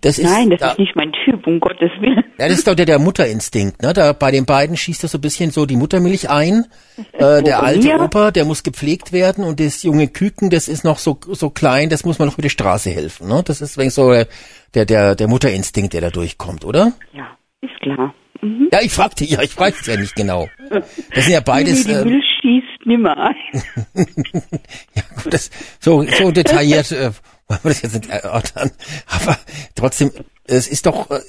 das 0.00 0.18
ist, 0.18 0.30
Nein, 0.30 0.50
das 0.50 0.60
da, 0.60 0.70
ist 0.72 0.78
nicht 0.78 0.96
mein 0.96 1.12
Typ, 1.24 1.46
um 1.46 1.60
Gottes 1.60 1.90
Willen. 2.00 2.24
ja, 2.38 2.48
das 2.48 2.58
ist 2.58 2.66
doch 2.66 2.74
der, 2.74 2.86
der 2.86 2.98
Mutterinstinkt, 2.98 3.82
ne? 3.82 3.92
Da, 3.92 4.12
bei 4.12 4.30
den 4.30 4.44
beiden 4.44 4.76
schießt 4.76 5.04
er 5.04 5.08
so 5.08 5.18
ein 5.18 5.20
bisschen 5.20 5.50
so 5.50 5.66
die 5.66 5.76
Muttermilch 5.76 6.28
ein. 6.28 6.66
Äh, 7.12 7.42
der 7.42 7.62
alte? 7.62 7.98
Opa, 8.00 8.30
der 8.30 8.44
muss 8.44 8.62
gepflegt 8.62 9.12
werden 9.12 9.44
und 9.44 9.60
das 9.60 9.82
junge 9.82 10.08
Küken, 10.08 10.50
das 10.50 10.68
ist 10.68 10.84
noch 10.84 10.98
so, 10.98 11.18
so 11.30 11.50
klein, 11.50 11.88
das 11.88 12.04
muss 12.04 12.18
man 12.18 12.28
noch 12.28 12.34
über 12.34 12.42
die 12.42 12.50
Straße 12.50 12.90
helfen, 12.90 13.28
ne? 13.28 13.42
Das 13.44 13.60
ist 13.60 13.78
wegen 13.78 13.90
so 13.90 14.12
der, 14.74 14.84
der, 14.84 15.14
der 15.14 15.28
Mutterinstinkt, 15.28 15.94
der 15.94 16.00
da 16.00 16.10
durchkommt, 16.10 16.64
oder? 16.64 16.92
Ja, 17.12 17.36
ist 17.62 17.80
klar. 17.80 18.14
Mhm. 18.42 18.68
Ja, 18.72 18.80
ich 18.82 18.92
fragte, 18.92 19.24
ja, 19.24 19.42
ich 19.42 19.58
weiß 19.58 19.80
es 19.80 19.86
ja 19.86 19.96
nicht 19.96 20.14
genau. 20.14 20.48
Das 20.70 21.24
sind 21.24 21.32
ja 21.32 21.40
beides, 21.40 21.84
die 21.84 21.92
äh, 21.92 22.04
Milch 22.04 22.24
schießt 22.42 22.86
nimmer 22.86 23.16
ein. 23.16 23.62
ja, 24.94 25.02
gut, 25.22 25.32
das, 25.32 25.50
so, 25.80 26.02
so 26.02 26.30
detailliert, 26.30 26.92
äh, 26.92 27.10
wollen 27.48 27.60
wir 27.62 27.70
das 27.70 27.82
jetzt 27.82 27.94
nicht 27.94 28.10
erörtern. 28.10 28.70
Aber 29.08 29.36
trotzdem, 29.74 30.10
es 30.44 30.68
ist 30.68 30.86
doch, 30.86 31.10
äh, 31.10 31.20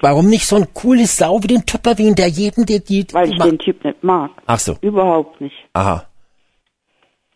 warum 0.00 0.28
nicht 0.28 0.46
so 0.46 0.56
ein 0.56 0.72
cooles 0.74 1.16
Sau 1.16 1.42
wie 1.42 1.48
den 1.48 1.66
Töpperwien, 1.66 2.14
der 2.14 2.28
jeden, 2.28 2.66
der 2.66 2.80
die, 2.80 3.06
Weil 3.12 3.30
ich 3.32 3.38
den 3.38 3.58
Typ 3.58 3.84
nicht 3.84 4.02
mag. 4.02 4.30
Ach 4.46 4.58
so, 4.58 4.76
Überhaupt 4.80 5.40
nicht. 5.40 5.56
aha. 5.74 6.06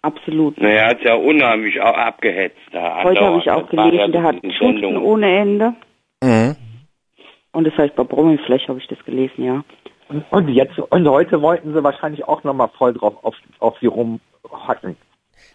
Absolut. 0.03 0.61
Naja, 0.61 0.75
er 0.75 0.89
hat 0.91 1.01
ja 1.03 1.15
unheimlich 1.15 1.81
auch 1.81 1.97
abgehetzt. 1.97 2.59
Da 2.73 3.03
Heute 3.05 3.21
habe 3.25 3.39
ich 3.39 3.51
auch 3.51 3.67
gelesen, 3.71 4.13
der 4.13 4.23
hat 4.23 4.37
Sendung. 4.59 5.03
ohne 5.03 5.35
Ende. 5.35 5.73
Mhm. 6.23 6.57
Und 7.53 7.67
das 7.67 7.75
heißt, 7.79 7.95
bei 7.97 8.05
Brommelfläche 8.05 8.69
habe 8.69 8.81
ich 8.81 8.87
das 8.89 9.03
gelesen, 9.07 9.45
ja. 9.45 9.65
Und, 10.11 10.25
und 10.31 10.49
jetzt 10.49 10.79
und 10.79 11.09
heute 11.09 11.41
wollten 11.41 11.73
sie 11.73 11.83
wahrscheinlich 11.83 12.29
auch 12.29 12.45
nochmal 12.45 12.69
voll 12.77 12.93
drauf 12.93 13.15
auf, 13.23 13.35
auf 13.61 13.77
sie 13.81 13.87
rumhacken. 13.87 14.97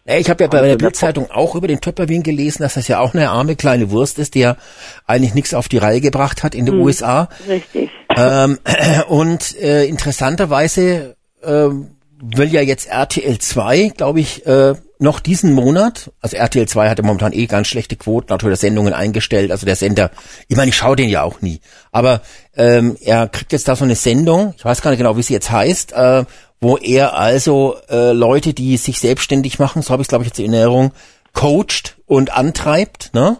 Ja, 0.06 0.18
ich 0.18 0.30
habe 0.30 0.44
ja 0.44 0.50
bei 0.50 0.62
der 0.62 0.76
Bildzeitung 0.76 1.30
auch 1.30 1.56
über 1.56 1.68
den 1.68 1.82
Töpperwien 1.82 2.24
gelesen, 2.24 2.64
dass 2.64 2.74
das 2.74 2.88
ja 2.88 3.00
auch 3.00 3.14
eine 3.14 3.30
arme 3.30 3.56
kleine 3.56 3.92
Wurst 3.92 4.18
ist, 4.18 4.34
der 4.34 4.58
eigentlich 5.06 5.36
nichts 5.36 5.54
auf 5.54 5.68
die 5.68 5.78
Reihe 5.78 6.02
gebracht 6.02 6.42
hat 6.42 6.56
in 6.56 6.66
den 6.66 6.76
USA. 6.76 7.30
Richtig. 7.48 7.92
Ähm, 8.16 8.58
und 9.08 9.56
äh, 9.58 9.86
interessanterweise 9.86 11.16
ähm, 11.44 11.92
will 12.22 12.52
ja 12.52 12.62
jetzt 12.62 12.88
RTL 12.88 13.38
2, 13.38 13.94
glaube 13.96 14.20
ich, 14.20 14.46
äh, 14.46 14.74
noch 15.02 15.22
diesen 15.22 15.54
Monat, 15.54 16.12
also 16.22 16.36
RTL 16.36 16.68
2 16.68 16.90
hatte 16.90 17.04
momentan 17.04 17.32
eh 17.32 17.46
ganz 17.46 17.68
schlechte 17.68 17.96
Quoten, 17.96 18.34
hat 18.34 18.44
heute 18.44 18.58
Sendungen 18.58 18.94
eingestellt, 18.94 19.52
also 19.52 19.66
der 19.66 19.78
Sender, 19.78 20.12
ich 20.50 20.58
meine, 20.58 20.70
ich 20.70 20.76
schaue 20.76 20.98
den 20.98 21.08
ja 21.08 21.24
auch 21.24 21.42
nie, 21.42 21.62
aber 21.94 22.22
ähm, 22.58 22.98
er 23.00 23.30
kriegt 23.30 23.54
jetzt 23.54 23.70
da 23.70 23.78
so 23.78 23.86
eine 23.86 23.96
Sendung, 23.96 24.54
ich 24.58 24.66
weiß 24.66 24.82
gar 24.82 24.92
nicht 24.92 24.98
genau, 24.98 25.16
wie 25.16 25.24
sie 25.24 25.34
jetzt 25.34 25.52
heißt, 25.52 25.94
äh, 25.94 26.26
wo 26.62 26.78
er 26.78 27.18
also 27.18 27.78
äh, 27.90 28.12
Leute, 28.12 28.54
die 28.54 28.78
sich 28.78 29.00
selbstständig 29.00 29.60
machen, 29.60 29.82
so 29.82 29.92
habe 29.92 30.02
ich 30.02 30.08
glaube 30.08 30.24
ich 30.24 30.30
jetzt 30.30 30.40
in 30.40 30.54
Erinnerung, 30.54 30.92
coacht 31.34 31.98
und 32.06 32.34
antreibt, 32.34 33.14
ne? 33.14 33.38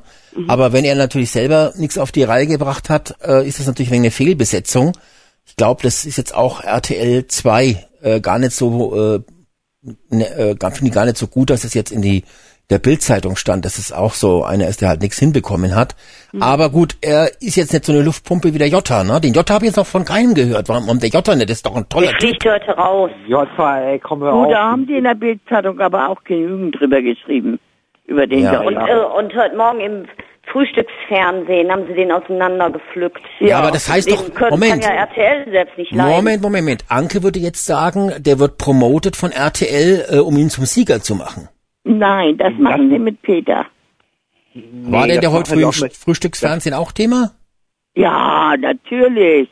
Aber 0.48 0.72
wenn 0.72 0.86
er 0.86 0.96
natürlich 0.96 1.32
selber 1.32 1.74
nichts 1.76 1.98
auf 1.98 2.12
die 2.12 2.24
Reihe 2.24 2.48
gebracht 2.48 2.90
hat, 2.90 3.16
äh, 3.24 3.48
ist 3.48 3.60
das 3.60 3.68
natürlich 3.68 3.92
wegen 3.92 4.04
eine 4.04 4.12
Fehlbesetzung. 4.12 4.96
Ich 5.46 5.56
glaube, 5.56 5.82
das 5.84 6.06
ist 6.06 6.18
jetzt 6.18 6.34
auch 6.34 6.62
RTL 6.64 7.28
2 7.28 7.88
äh, 8.02 8.22
gar 8.22 8.40
nicht 8.40 8.56
so, 8.56 9.16
äh, 9.16 9.22
ne, 10.10 10.30
äh, 10.30 10.56
finde 10.72 10.88
ich 10.88 10.94
gar 10.94 11.06
nicht 11.06 11.18
so 11.18 11.28
gut, 11.28 11.50
dass 11.50 11.64
es 11.64 11.74
jetzt 11.74 11.92
in 11.92 12.02
die 12.02 12.24
der 12.70 12.80
Bildzeitung 12.80 13.36
stand, 13.36 13.66
dass 13.66 13.80
es 13.80 13.92
auch 13.92 14.14
so 14.14 14.44
einer 14.44 14.68
ist, 14.68 14.82
der 14.82 14.90
halt 14.90 15.02
nichts 15.02 15.18
hinbekommen 15.18 15.76
hat. 15.76 15.96
Aber 16.40 16.70
gut, 16.70 16.96
er 17.02 17.32
ist 17.42 17.56
jetzt 17.56 17.74
nicht 17.74 17.86
so 17.86 17.92
eine 17.94 18.04
Luftpumpe 18.04 18.54
wie 18.54 18.60
der 18.60 18.68
Jota, 18.68 19.04
ne? 19.04 19.20
Den 19.20 19.34
Jota 19.34 19.56
habe 19.56 19.66
ich 19.66 19.70
jetzt 19.70 19.78
noch 19.78 19.88
von 19.88 20.06
keinem 20.06 20.36
gehört. 20.36 20.70
Warum, 20.70 20.84
warum 20.86 21.00
der 21.00 21.10
Jota 21.10 21.36
nicht? 21.36 21.50
Das 21.50 21.58
ist 21.58 21.66
doch 21.66 21.76
ein 21.76 21.84
Der 21.84 21.90
toller 21.90 22.12
Typ. 22.12 22.20
fliegt 22.20 22.46
heute 22.46 22.72
raus. 22.78 23.10
Jota, 23.28 23.82
ey, 23.82 23.98
komm 24.00 24.22
hör 24.22 24.32
Gut, 24.34 24.46
auf. 24.48 24.52
da 24.52 24.72
haben 24.72 24.86
die 24.86 24.94
in 24.98 25.04
der 25.06 25.16
Bildzeitung 25.16 25.80
aber 25.80 26.10
auch 26.10 26.24
genügend 26.24 26.80
drüber 26.80 27.02
geschrieben. 27.02 27.60
Über 28.06 28.28
den 28.28 28.44
Ja. 28.44 28.62
Jota. 28.64 28.68
Und, 28.68 28.76
äh, 28.88 29.18
und 29.18 29.36
heute 29.36 29.56
Morgen 29.58 29.80
im 29.80 30.06
Frühstücksfernsehen 30.52 31.72
haben 31.72 31.86
sie 31.88 31.94
den 31.94 32.12
auseinandergepflückt. 32.12 33.22
Ja, 33.40 33.60
aber 33.60 33.72
das 33.72 33.90
heißt 33.90 34.12
doch, 34.12 34.34
können, 34.34 34.52
Moment. 34.52 34.84
kann 34.84 34.96
ja 34.96 35.02
RTL 35.02 35.52
selbst 35.52 35.78
nicht 35.78 35.92
leiden. 35.92 36.12
Moment, 36.12 36.42
Moment, 36.42 36.64
Moment. 36.66 36.86
Anke 36.90 37.24
würde 37.24 37.40
jetzt 37.40 37.66
sagen, 37.66 38.12
der 38.20 38.40
wird 38.40 38.58
promotet 38.58 39.16
von 39.16 39.32
RTL, 39.32 40.06
äh, 40.12 40.18
um 40.20 40.38
ihn 40.38 40.50
zum 40.50 40.66
Sieger 40.66 41.02
zu 41.02 41.16
machen. 41.16 41.50
Nein, 41.98 42.38
das 42.38 42.54
machen 42.60 42.90
sie 42.92 43.00
mit 43.00 43.22
Peter. 43.22 43.66
War 44.84 45.08
denn 45.08 45.22
der 45.22 45.32
heute 45.32 45.52
früh 45.52 45.66
auch 45.66 45.74
Frühstücksfernsehen 45.74 46.74
auch 46.76 46.92
Thema? 46.92 47.32
Ja, 47.96 48.56
natürlich. 48.58 49.50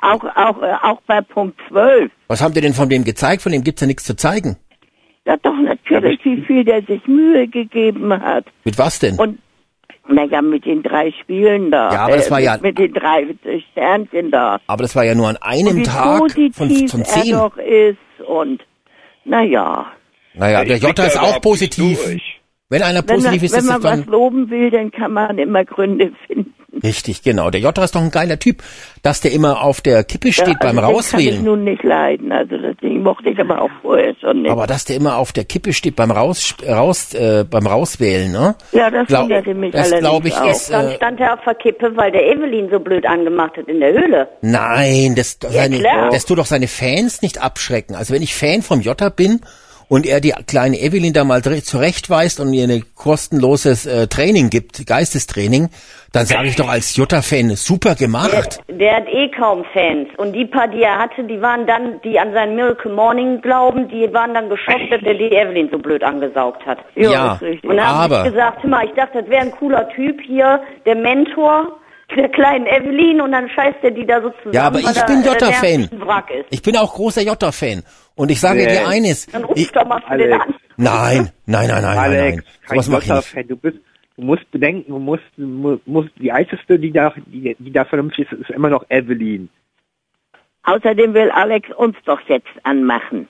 Auch, 0.00 0.24
auch, 0.24 0.62
äh, 0.62 0.74
auch 0.82 1.00
bei 1.06 1.20
Punkt 1.20 1.58
12. 1.68 2.10
Was 2.28 2.40
haben 2.40 2.54
die 2.54 2.60
denn 2.60 2.72
von 2.74 2.88
dem 2.88 3.04
gezeigt? 3.04 3.42
Von 3.42 3.52
dem 3.52 3.64
gibt's 3.64 3.80
ja 3.80 3.86
nichts 3.86 4.04
zu 4.04 4.14
zeigen. 4.16 4.56
Ja, 5.26 5.36
doch 5.42 5.56
natürlich, 5.60 6.24
wie 6.24 6.40
viel 6.42 6.64
der 6.64 6.82
sich 6.82 7.04
Mühe 7.06 7.48
gegeben 7.48 8.12
hat. 8.18 8.44
Mit 8.64 8.78
was 8.78 8.98
denn? 9.00 9.16
Und, 9.18 9.38
naja, 10.08 10.40
mit 10.40 10.64
den 10.64 10.82
drei 10.82 11.12
Spielen 11.20 11.70
da. 11.70 11.92
Ja, 11.92 12.04
aber 12.06 12.16
das 12.16 12.28
äh, 12.28 12.30
war 12.30 12.40
ja- 12.40 12.54
Mit, 12.54 12.62
mit 12.62 12.78
den 12.78 12.94
drei 12.94 13.26
Sternchen 13.72 14.30
da. 14.30 14.58
Aber 14.68 14.82
das 14.82 14.94
war 14.96 15.04
ja 15.04 15.14
nur 15.14 15.28
an 15.28 15.36
Und 15.36 15.42
einem 15.42 15.76
wie 15.78 15.82
Tag 15.82 16.20
positiv 16.20 16.56
von, 16.56 16.70
von 16.88 17.00
er 17.00 17.06
zehn. 17.06 17.32
doch 17.32 17.56
ist 17.58 17.98
und, 18.26 18.62
naja. 19.24 19.86
Naja, 20.38 20.64
der 20.64 20.76
Jota 20.78 21.04
ist 21.04 21.18
auch 21.18 21.40
positiv. 21.40 21.98
Wenn 22.70 22.82
einer 22.82 23.00
Wenn, 23.00 23.06
man, 23.06 23.24
positiv 23.24 23.42
ist, 23.44 23.52
wenn 23.52 23.58
ist 23.60 23.66
man 23.66 23.82
das 23.82 23.92
was 23.92 24.00
dann 24.00 24.08
loben 24.08 24.50
will, 24.50 24.70
dann 24.70 24.90
kann 24.90 25.12
man 25.12 25.38
immer 25.38 25.64
Gründe 25.64 26.12
finden. 26.26 26.52
richtig, 26.84 27.22
genau. 27.22 27.48
Der 27.48 27.62
Jota 27.62 27.82
ist 27.82 27.94
doch 27.94 28.02
ein 28.02 28.10
geiler 28.10 28.38
Typ, 28.38 28.62
dass 29.02 29.22
der 29.22 29.32
immer 29.32 29.62
auf 29.62 29.80
der 29.80 30.04
Kippe 30.04 30.34
steht 30.34 30.48
ja, 30.48 30.54
beim 30.60 30.78
also 30.78 30.80
den 30.80 30.82
kann 30.82 30.90
ich 30.90 30.94
Rauswählen. 30.96 31.44
nun 31.44 31.64
nicht 31.64 31.82
leiden. 31.82 32.30
Also 32.30 32.58
das 32.58 32.76
Ding 32.76 33.02
mochte 33.02 33.30
ich 33.30 33.38
aber 33.40 33.62
auch 33.62 33.70
vorher 33.80 34.14
schon 34.20 34.42
nicht. 34.42 34.50
Aber 34.50 34.66
dass 34.66 34.84
der 34.84 34.96
immer 34.96 35.16
auf 35.16 35.32
der 35.32 35.46
Kippe 35.46 35.72
steht 35.72 35.96
beim 35.96 36.10
Raus, 36.10 36.54
raus 36.68 37.14
äh, 37.14 37.46
beim 37.50 37.66
Rauswählen, 37.66 38.30
ne? 38.30 38.54
ja, 38.72 38.90
das 38.90 39.06
Glaub- 39.06 39.22
wunderte 39.22 39.54
mich 39.54 39.72
das 39.72 39.90
allerdings 39.90 40.26
ich 40.26 40.34
auch. 40.36 40.50
ist- 40.50 40.68
Gestern 40.68 40.88
äh, 40.88 40.96
stand 40.96 41.20
er 41.20 41.32
auf 41.34 41.40
der 41.46 41.54
Kippe, 41.54 41.96
weil 41.96 42.12
der 42.12 42.26
Evelyn 42.30 42.68
so 42.70 42.78
blöd 42.80 43.06
angemacht 43.06 43.56
hat 43.56 43.66
in 43.66 43.80
der 43.80 43.94
Höhle. 43.94 44.28
Nein, 44.42 45.14
das, 45.16 45.38
seine, 45.40 45.78
klar. 45.78 46.10
das 46.10 46.26
tut 46.26 46.36
doch 46.36 46.44
seine 46.46 46.68
Fans 46.68 47.22
nicht 47.22 47.40
abschrecken. 47.42 47.94
Also 47.96 48.12
wenn 48.12 48.20
ich 48.22 48.34
Fan 48.34 48.60
vom 48.60 48.82
Jota 48.82 49.08
bin 49.08 49.40
und 49.88 50.06
er 50.06 50.20
die 50.20 50.34
kleine 50.46 50.78
Evelyn 50.78 51.12
da 51.12 51.24
mal 51.24 51.42
zurechtweist 51.42 52.40
und 52.40 52.52
ihr 52.52 52.68
ein 52.68 52.84
kostenloses 52.94 53.86
äh, 53.86 54.06
Training 54.06 54.50
gibt, 54.50 54.86
Geistestraining, 54.86 55.70
dann 56.12 56.26
sage 56.26 56.48
ich 56.48 56.56
doch 56.56 56.68
als 56.68 56.96
Jota-Fan, 56.96 57.50
super 57.56 57.94
gemacht. 57.94 58.60
Der 58.68 58.96
hat 58.96 59.08
eh 59.08 59.30
kaum 59.30 59.64
Fans. 59.72 60.08
Und 60.16 60.32
die 60.32 60.46
paar, 60.46 60.68
die 60.68 60.82
er 60.82 60.98
hatte, 60.98 61.24
die 61.24 61.40
waren 61.40 61.66
dann, 61.66 62.00
die 62.02 62.18
an 62.18 62.32
sein 62.32 62.54
Miracle 62.54 62.92
Morning 62.92 63.40
glauben, 63.40 63.88
die 63.88 64.12
waren 64.12 64.34
dann 64.34 64.48
geschockt, 64.48 64.90
dass 64.90 65.02
er 65.02 65.14
die 65.14 65.34
Evelyn 65.34 65.68
so 65.70 65.78
blöd 65.78 66.02
angesaugt 66.02 66.64
hat. 66.66 66.78
Ja, 66.94 67.34
ist 67.34 67.42
richtig. 67.42 67.70
Und 67.70 67.76
dann 67.76 67.86
aber, 67.86 68.24
sie 68.24 68.30
gesagt, 68.30 68.64
mal, 68.64 68.84
ich 68.86 68.92
dachte, 68.92 69.22
das 69.22 69.30
wäre 69.30 69.42
ein 69.42 69.52
cooler 69.52 69.88
Typ 69.90 70.20
hier, 70.20 70.60
der 70.86 70.96
Mentor 70.96 71.78
der 72.16 72.28
kleinen 72.30 72.66
Evelyn 72.66 73.20
und 73.20 73.32
dann 73.32 73.48
scheißt 73.50 73.78
er 73.82 73.90
die 73.90 74.06
da 74.06 74.22
so 74.22 74.30
zusammen. 74.30 74.54
ja, 74.54 74.66
aber 74.66 74.78
ich 74.78 75.04
bin 75.04 75.20
äh, 75.20 75.36
der 75.36 76.40
ist. 76.40 76.46
Ich 76.50 76.62
bin 76.62 76.76
auch 76.76 76.94
großer 76.94 77.22
Jota-Fan. 77.22 77.82
Und 78.18 78.30
ich 78.32 78.40
sage 78.40 78.64
Nee. 78.64 78.66
dir 78.72 78.88
eines. 78.88 79.26
Dann 79.26 79.44
ruf 79.44 79.56
Ich, 79.56 79.70
doch 79.72 79.86
mal 79.86 80.02
Alex. 80.06 80.32
an. 80.32 80.54
nein, 80.76 81.30
nein, 81.46 81.68
nein, 81.68 81.68
nein, 81.68 81.82
nein, 81.82 81.98
Alex, 81.98 82.36
nein. 82.68 82.76
nicht. 82.76 82.88
Jota-Fan. 82.88 83.48
Du 83.48 83.56
bist, 83.56 83.78
du 84.16 84.22
musst 84.22 84.50
bedenken, 84.50 84.90
du 84.90 84.98
musst, 84.98 85.22
du 85.36 85.80
musst 85.86 86.10
die 86.20 86.32
einzige, 86.32 86.78
die 86.78 86.90
da, 86.92 87.14
die, 87.26 87.56
die 87.58 87.72
da 87.72 87.84
vernünftig 87.84 88.30
ist, 88.30 88.40
ist 88.40 88.50
immer 88.50 88.68
noch 88.70 88.84
Evelyn. 88.90 89.48
Außerdem 90.64 91.14
will 91.14 91.30
Alex 91.30 91.70
uns 91.76 91.96
doch 92.04 92.20
jetzt 92.28 92.48
anmachen. 92.64 93.28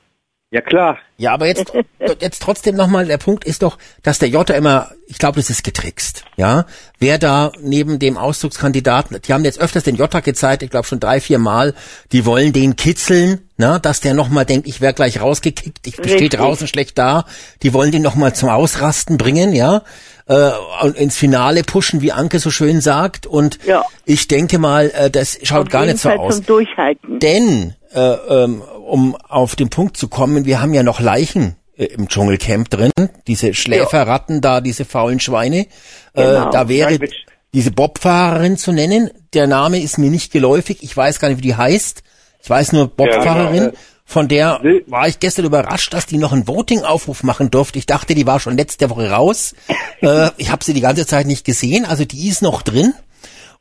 Ja 0.51 0.63
klar. 0.63 0.97
Ja, 1.19 1.35
aber 1.35 1.47
jetzt, 1.47 1.71
jetzt 2.21 2.41
trotzdem 2.41 2.75
nochmal, 2.75 3.05
der 3.05 3.19
Punkt 3.19 3.45
ist 3.45 3.63
doch, 3.63 3.77
dass 4.03 4.19
der 4.19 4.31
Jota 4.31 4.55
immer, 4.55 4.93
ich 5.07 5.19
glaube, 5.19 5.37
das 5.37 5.51
ist 5.51 5.63
getrickst, 5.63 6.25
ja. 6.37 6.65
Wer 6.99 7.19
da 7.19 7.53
neben 7.61 7.99
dem 7.99 8.17
Auszugskandidaten, 8.17 9.21
die 9.21 9.35
haben 9.35 9.45
jetzt 9.45 9.61
öfters 9.61 9.85
den 9.85 9.97
Jota 9.97 10.21
gezeigt, 10.21 10.63
ich 10.63 10.71
glaube 10.71 10.87
schon 10.87 11.01
drei, 11.01 11.21
vier 11.21 11.39
Mal, 11.39 11.75
die 12.13 12.25
wollen 12.25 12.55
den 12.55 12.77
kitzeln, 12.77 13.43
na, 13.59 13.79
dass 13.79 14.01
der 14.01 14.15
nochmal 14.15 14.47
denkt, 14.47 14.67
ich 14.67 14.81
wäre 14.81 14.95
gleich 14.95 15.21
rausgekickt, 15.21 15.87
ich 15.87 15.95
stehe 15.95 16.15
Richtig. 16.15 16.31
draußen 16.41 16.67
schlecht 16.67 16.97
da, 16.97 17.27
die 17.63 17.75
wollen 17.75 17.93
den 17.93 18.03
nochmal 18.03 18.35
zum 18.35 18.49
Ausrasten 18.49 19.19
bringen, 19.19 19.53
ja, 19.53 19.83
äh, 20.29 20.51
und 20.83 20.97
ins 20.97 21.17
Finale 21.19 21.63
pushen, 21.63 22.01
wie 22.01 22.13
Anke 22.13 22.39
so 22.39 22.51
schön 22.51 22.81
sagt, 22.81 23.27
und 23.27 23.59
Ja. 23.67 23.85
ich 24.07 24.29
denke 24.29 24.59
mal, 24.59 24.91
äh, 24.95 25.11
das 25.11 25.39
schaut 25.43 25.67
Auf 25.67 25.73
gar 25.73 25.85
nicht 25.85 25.99
so 25.99 26.09
Fall 26.09 26.19
aus. 26.19 26.37
zum 26.37 26.47
Durchhalten. 26.47 27.19
Denn, 27.19 27.75
äh, 27.93 28.01
ähm, 28.01 28.63
um 28.89 29.15
auf 29.17 29.57
den 29.57 29.69
Punkt 29.71 29.97
zu 29.97 30.09
kommen, 30.09 30.45
wir 30.45 30.61
haben 30.61 30.75
ja 30.75 30.83
noch 30.83 31.01
Leichen 31.01 31.57
äh, 31.77 31.85
im 31.85 32.09
Dschungelcamp 32.09 32.69
drin, 32.71 32.93
diese 33.27 33.55
Schläferratten 33.55 34.41
da, 34.41 34.61
diese 34.61 34.85
faulen 34.85 35.21
Schweine. 35.21 35.61
Äh, 35.61 35.67
Genau. 36.15 36.51
da 36.51 36.69
wäre 36.69 36.99
Nein, 36.99 37.09
diese 37.55 37.71
Bobfahrerin 37.71 38.57
zu 38.59 38.73
nennen. 38.73 39.11
Der 39.33 39.47
Name 39.47 39.81
ist 39.81 39.99
mir 39.99 40.11
nicht 40.11 40.33
geläufig. 40.33 40.79
Ich 40.83 40.97
weiß 40.97 41.19
gar 41.21 41.29
nicht, 41.29 41.39
wie 41.39 41.43
die 41.43 41.57
heißt. 41.57 42.03
Ich 42.43 42.51
weiß 42.51 42.73
nur 42.73 42.89
Bobfahrerin. 42.89 43.55
genau, 43.59 43.69
äh, 43.71 43.77
Von 44.05 44.29
der 44.29 44.61
war 44.87 45.07
ich 45.09 45.19
gestern 45.21 45.45
überrascht, 45.45 45.93
dass 45.93 46.07
die 46.07 46.17
noch 46.19 46.33
einen 46.33 46.47
Voting-Aufruf 46.49 47.23
machen 47.23 47.51
durfte. 47.51 47.79
Ich 47.79 47.87
dachte, 47.87 48.15
die 48.15 48.27
war 48.27 48.41
schon 48.41 48.57
letzte 48.57 48.89
Woche 48.91 49.11
raus. 49.11 49.55
äh, 50.01 50.31
ich 50.37 50.51
habe 50.51 50.65
sie 50.65 50.73
die 50.75 50.81
ganze 50.81 51.07
Zeit 51.07 51.27
nicht 51.27 51.45
gesehen, 51.45 51.85
also 51.85 52.05
die 52.05 52.29
ist 52.29 52.43
noch 52.43 52.63
drin. 52.63 52.95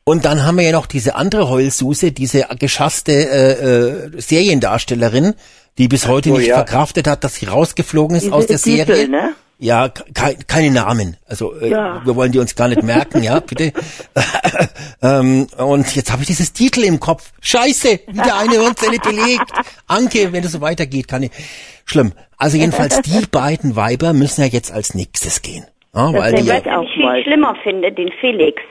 Und 0.08 0.24
dann 0.24 0.46
haben 0.46 0.56
wir 0.56 0.64
ja 0.64 0.72
noch 0.72 0.86
diese 0.86 1.16
andere 1.16 1.50
Heulsuse, 1.50 2.12
diese 2.12 2.46
geschasste 2.58 3.12
äh, 3.12 3.52
äh, 3.52 4.20
Seriendarstellerin, 4.20 5.34
die 5.76 5.86
bis 5.86 6.08
heute 6.08 6.30
so, 6.30 6.38
nicht 6.38 6.48
ja. 6.48 6.54
verkraftet 6.54 7.06
hat, 7.06 7.24
dass 7.24 7.34
sie 7.34 7.44
rausgeflogen 7.44 8.16
ist 8.16 8.24
Diese 8.24 8.34
aus 8.34 8.46
der 8.46 8.56
Titel, 8.56 8.94
Serie. 8.94 9.08
ne? 9.10 9.34
Ja, 9.58 9.88
ke 9.90 10.36
keine 10.46 10.70
Namen. 10.70 11.18
Also 11.26 11.54
äh, 11.60 11.68
Ja. 11.68 12.00
wir 12.06 12.16
wollen 12.16 12.32
die 12.32 12.38
uns 12.38 12.54
gar 12.54 12.68
nicht 12.68 12.82
merken, 12.82 13.22
ja, 13.22 13.40
bitte. 13.40 13.72
ähm, 15.02 15.46
und 15.58 15.94
jetzt 15.94 16.10
habe 16.10 16.22
ich 16.22 16.28
dieses 16.28 16.54
Titel 16.54 16.84
im 16.84 17.00
Kopf. 17.00 17.32
Scheiße, 17.42 18.00
wieder 18.06 18.38
eine 18.38 18.52
Hirnzelle 18.62 18.98
belegt. 19.00 19.52
Anke, 19.88 20.32
wenn 20.32 20.42
es 20.42 20.52
so 20.52 20.62
weitergeht, 20.62 21.06
kann 21.06 21.24
ich. 21.24 21.32
Schlimm. 21.84 22.12
Also 22.38 22.56
jedenfalls 22.56 23.02
die 23.02 23.26
beiden 23.30 23.76
Weiber 23.76 24.14
müssen 24.14 24.40
ja 24.40 24.46
jetzt 24.46 24.72
als 24.72 24.94
nächstes 24.94 25.42
gehen. 25.42 25.66
Ja, 25.94 26.12
weil 26.14 26.32
die, 26.34 26.44
denke 26.44 26.68
ja, 26.68 26.80
ich 26.80 26.90
viel 26.94 27.22
schlimmer 27.24 27.54
finde, 27.62 27.92
den 27.92 28.10
Felix. 28.20 28.62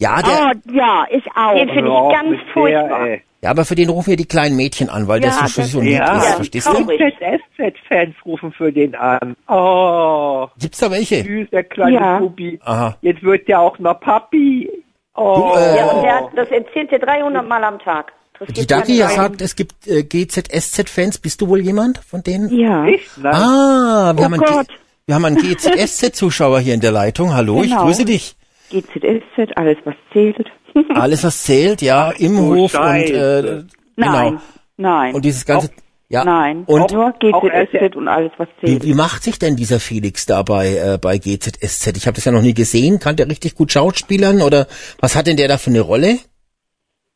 Ja, 0.00 0.20
der, 0.22 0.52
Oh, 0.54 0.72
ja, 0.72 1.04
ich 1.10 1.24
auch. 1.36 1.54
Den 1.54 1.68
finde 1.68 1.90
ich 1.90 2.12
ganz 2.12 2.30
mit 2.30 2.40
der, 2.40 2.52
furchtbar. 2.52 3.06
ey. 3.06 3.22
ja, 3.42 3.50
aber 3.50 3.64
für 3.64 3.74
den 3.76 3.88
rufen 3.90 4.10
wir 4.10 4.16
die 4.16 4.24
kleinen 4.26 4.56
Mädchen 4.56 4.88
an, 4.90 5.06
weil 5.06 5.20
der 5.20 5.30
Ja, 5.30 5.36
so 5.36 5.46
süß 5.46 5.54
das- 5.56 5.74
und 5.76 5.84
lieb 5.84 5.92
ja. 5.98 6.16
ist, 6.18 6.24
Ja, 6.28 6.34
verstehst 6.36 6.66
du? 6.66 6.72
SZ-Fans 6.72 8.14
rufen 8.26 8.52
für 8.52 8.72
den 8.72 8.94
an. 8.96 9.36
Oh, 9.48 10.48
Gibt's 10.58 10.78
da 10.78 10.90
welche? 10.90 11.22
süß, 11.22 11.50
der 11.50 11.64
kleine 11.64 11.94
Ja. 11.94 12.18
Bubi. 12.18 12.58
Aha. 12.64 12.96
Jetzt 13.02 13.22
wird 13.22 13.46
der 13.46 13.60
auch 13.60 13.78
noch 13.78 14.00
Papi. 14.00 14.68
Oh. 15.14 15.52
Du, 15.54 15.58
äh, 15.60 15.76
Ja, 15.76 15.86
und 15.86 16.02
der, 16.02 16.14
hat- 16.16 16.30
das 16.36 16.48
erzählt 16.50 16.90
er 16.92 16.98
300 17.00 17.46
Mal 17.46 17.62
am 17.64 17.78
Tag. 17.78 18.12
Die 18.56 18.66
Dagi 18.66 18.96
Sau. 18.96 19.08
sagt, 19.08 19.42
es 19.42 19.54
gibt 19.54 19.86
äh, 19.86 20.02
GZSZ-Fans. 20.02 21.18
Bist 21.18 21.42
du 21.42 21.48
wohl 21.48 21.60
jemand 21.60 21.98
von 21.98 22.22
denen? 22.22 22.48
Ja. 22.58 22.86
Ich? 22.86 23.06
Nein. 23.18 23.34
Ah, 23.34 24.12
wir 24.16 24.20
Oh 24.22 24.24
haben 24.24 24.32
einen, 24.34 24.42
Gott. 24.42 24.68
G- 24.68 24.74
wir 25.04 25.14
haben 25.14 25.24
einen 25.26 25.36
GZSZ-Zuschauer 25.36 26.60
hier 26.60 26.72
in 26.72 26.80
der 26.80 26.92
Leitung. 26.92 27.34
Hallo, 27.34 27.62
ich 27.62 27.68
Genau. 27.70 27.84
grüße 27.84 28.06
dich. 28.06 28.36
GZSZ, 28.70 29.56
alles 29.56 29.76
was 29.84 29.94
zählt. 30.12 30.50
Alles, 30.94 31.24
was 31.24 31.42
zählt, 31.42 31.82
ja, 31.82 32.12
im 32.12 32.36
du 32.36 32.54
Hof 32.54 32.74
und 32.74 32.80
äh, 32.80 33.06
Scheiße. 33.08 33.66
genau. 33.96 34.12
Nein, 34.12 34.40
nein, 34.76 35.14
Und 35.16 35.24
dieses 35.24 35.44
ganze, 35.44 35.70
ja. 36.08 36.24
nein. 36.24 36.62
Und 36.66 36.92
nur 36.92 37.06
auch 37.08 37.18
GZSZ 37.18 37.96
und 37.96 38.06
alles 38.06 38.30
was 38.38 38.46
wie, 38.60 38.66
zählt. 38.66 38.84
wie 38.84 38.94
macht 38.94 39.24
sich 39.24 39.40
denn 39.40 39.56
dieser 39.56 39.80
Felix 39.80 40.26
da 40.26 40.44
bei, 40.44 40.76
äh, 40.76 40.98
bei 41.02 41.18
GZSZ? 41.18 41.96
Ich 41.96 42.06
habe 42.06 42.14
das 42.14 42.24
ja 42.24 42.30
noch 42.30 42.42
nie 42.42 42.54
gesehen. 42.54 43.00
Kann 43.00 43.16
der 43.16 43.28
richtig 43.28 43.56
gut 43.56 43.72
Schauspielern 43.72 44.42
oder 44.42 44.68
was 45.00 45.16
hat 45.16 45.26
denn 45.26 45.36
der 45.36 45.48
da 45.48 45.58
für 45.58 45.70
eine 45.70 45.80
Rolle? 45.80 46.18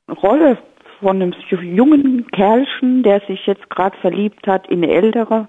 Rolle 0.09 0.59
von 0.99 1.23
einem 1.23 1.33
jungen 1.51 2.27
Kerlchen, 2.33 3.05
der 3.05 3.21
sich 3.29 3.47
jetzt 3.47 3.71
gerade 3.71 3.97
verliebt 4.01 4.49
hat 4.49 4.69
in 4.69 4.83
eine 4.83 4.93
ältere. 4.93 5.49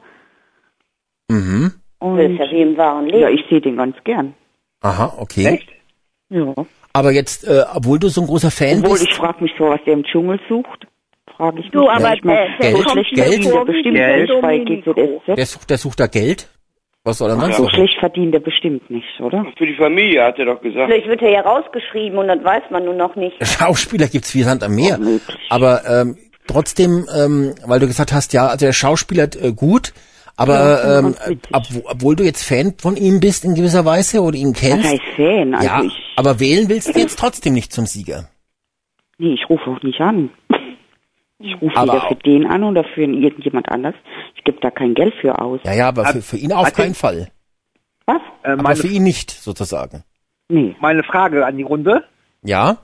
Mhm. 1.30 1.74
Und 1.97 2.18
Das 2.18 2.32
ist 2.32 2.38
ja 2.39 2.51
wie 2.51 2.62
im 2.62 2.78
wahren 2.78 3.08
ja, 3.08 3.28
Leben. 3.30 3.39
ich 3.39 3.49
sehe 3.49 3.62
den 3.62 3.78
ganz 3.78 3.95
gern. 4.03 4.36
Aha, 4.82 5.16
okay. 5.18 5.45
Echt? 5.47 5.70
Ja. 6.30 6.53
Aber 6.93 7.11
jetzt, 7.11 7.47
äh, 7.47 7.63
obwohl 7.73 7.99
du 7.99 8.07
so 8.09 8.21
ein 8.21 8.28
großer 8.28 8.51
Fan 8.51 8.80
Obwohl 8.80 8.93
bist, 8.99 9.03
ich 9.09 9.13
frage 9.13 9.43
mich 9.43 9.51
so, 9.57 9.65
was 9.65 9.80
der 9.86 9.93
im 9.93 10.03
Dschungel 10.03 10.39
sucht. 10.49 10.88
Frage 11.38 11.59
ich 11.59 11.69
Du, 11.71 11.82
mich. 11.82 11.89
aber 11.89 12.13
Ich 12.13 12.23
mein, 12.23 12.36
der- 12.61 12.71
der 12.71 12.78
so 12.78 12.89
schlecht 12.89 13.11
mir 13.15 13.23
verdient 13.23 13.45
er 13.45 13.61
wie 13.61 13.65
bestimmt 13.71 13.97
der 13.97 14.17
nicht 14.17 14.41
bei. 14.41 14.57
GZSZ. 14.59 15.36
der 15.38 15.45
sucht, 15.45 15.69
der 15.69 15.78
sucht 15.78 15.99
da 15.99 16.07
Geld. 16.07 16.47
Was 17.03 17.19
soll 17.19 17.30
er 17.30 17.36
sonst 17.39 17.57
So 17.57 17.69
schlecht 17.69 17.99
verdient 17.99 18.34
er 18.34 18.39
bestimmt 18.39 18.89
nicht, 18.89 19.19
oder? 19.19 19.45
Für 19.57 19.67
die 19.67 19.76
Familie, 19.76 20.23
hat 20.23 20.39
er 20.39 20.45
doch 20.45 20.61
gesagt. 20.61 20.89
Vielleicht 20.91 21.07
wird 21.07 21.21
er 21.21 21.30
ja 21.30 21.41
rausgeschrieben 21.41 22.17
und 22.17 22.28
das 22.28 22.43
weiß 22.43 22.63
man 22.71 22.86
nur 22.86 22.95
noch 22.95 23.15
nicht. 23.15 23.36
Schauspieler 23.45 24.07
gibt's 24.07 24.34
wie 24.34 24.41
Sand 24.41 24.63
am 24.63 24.73
Meer. 24.73 24.97
Aber 25.49 25.82
ähm, 25.88 26.17
trotzdem, 26.47 27.05
ähm, 27.15 27.53
weil 27.67 27.80
du 27.80 27.86
gesagt 27.86 28.11
hast, 28.13 28.34
ja, 28.34 28.47
also 28.47 28.65
der 28.65 28.73
Schauspieler 28.73 29.28
äh, 29.39 29.51
gut, 29.51 29.93
aber 30.38 30.54
Ja, 30.54 31.00
ähm, 31.00 31.16
ob, 31.54 31.64
obwohl 31.86 32.16
du 32.16 32.24
jetzt 32.24 32.44
Fan 32.44 32.74
von 32.78 32.98
ihm 32.98 33.20
bist 33.20 33.46
in 33.46 33.56
gewisser 33.56 33.86
Weise 33.86 34.22
oder 34.22 34.36
ihn 34.38 34.54
kennst, 34.54 34.88
heißt 34.88 35.02
Fan? 35.16 35.54
Also 35.56 35.68
ja, 35.68 35.82
ich, 35.84 35.94
aber 36.16 36.40
wählen 36.40 36.70
willst 36.70 36.96
du 36.96 37.00
jetzt 37.00 37.18
trotzdem 37.20 37.54
nicht 37.54 37.72
zum 37.74 37.86
Sieger. 37.86 38.30
nee, 39.18 39.34
ich 39.34 39.50
rufe 39.50 39.70
auch 39.70 39.82
nicht 39.84 40.00
an. 40.02 40.30
Ich 41.40 41.62
rufe 41.62 41.76
Aber 41.76 41.94
weder 41.94 42.08
für 42.08 42.16
den 42.16 42.48
an 42.48 42.64
oder 42.64 42.84
für 42.84 43.02
irgendjemand 43.04 43.70
anders. 43.70 43.94
Ich 44.36 44.44
gebe 44.46 44.58
da 44.62 44.72
kein 44.72 44.94
Geld 44.94 45.14
für 45.20 45.38
aus. 45.40 45.60
Ja, 45.64 45.74
ja, 45.74 45.88
aber 45.90 46.06
für, 46.06 46.22
für 46.22 46.38
ihn 46.38 46.54
auf 46.54 46.72
keinen 46.74 46.96
Fall. 46.96 47.28
Was? 48.06 48.22
Äh, 48.44 48.52
Aber 48.52 48.76
für 48.76 48.88
ihn 48.88 49.04
nicht, 49.04 49.32
sozusagen. 49.32 50.04
Nee. 50.48 50.76
meine 50.80 51.04
Frage 51.04 51.46
an 51.46 51.58
die 51.58 51.64
Runde. 51.64 52.04
Ja? 52.44 52.78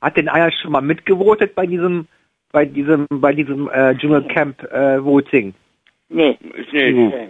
Hat 0.00 0.16
denn 0.16 0.28
einer 0.28 0.50
schon 0.52 0.72
mal 0.72 0.82
mitgevotet 0.82 1.54
bei 1.54 1.66
diesem, 1.66 2.08
bei 2.52 2.64
diesem, 2.66 3.06
bei 3.08 3.32
diesem 3.32 3.70
äh, 3.70 3.96
Dschungelcamp 3.96 4.62
äh, 4.64 5.02
Voting? 5.02 5.54
Nee. 6.08 6.38
Ist 6.54 6.72
nicht. 6.72 6.94
nee. 6.94 7.28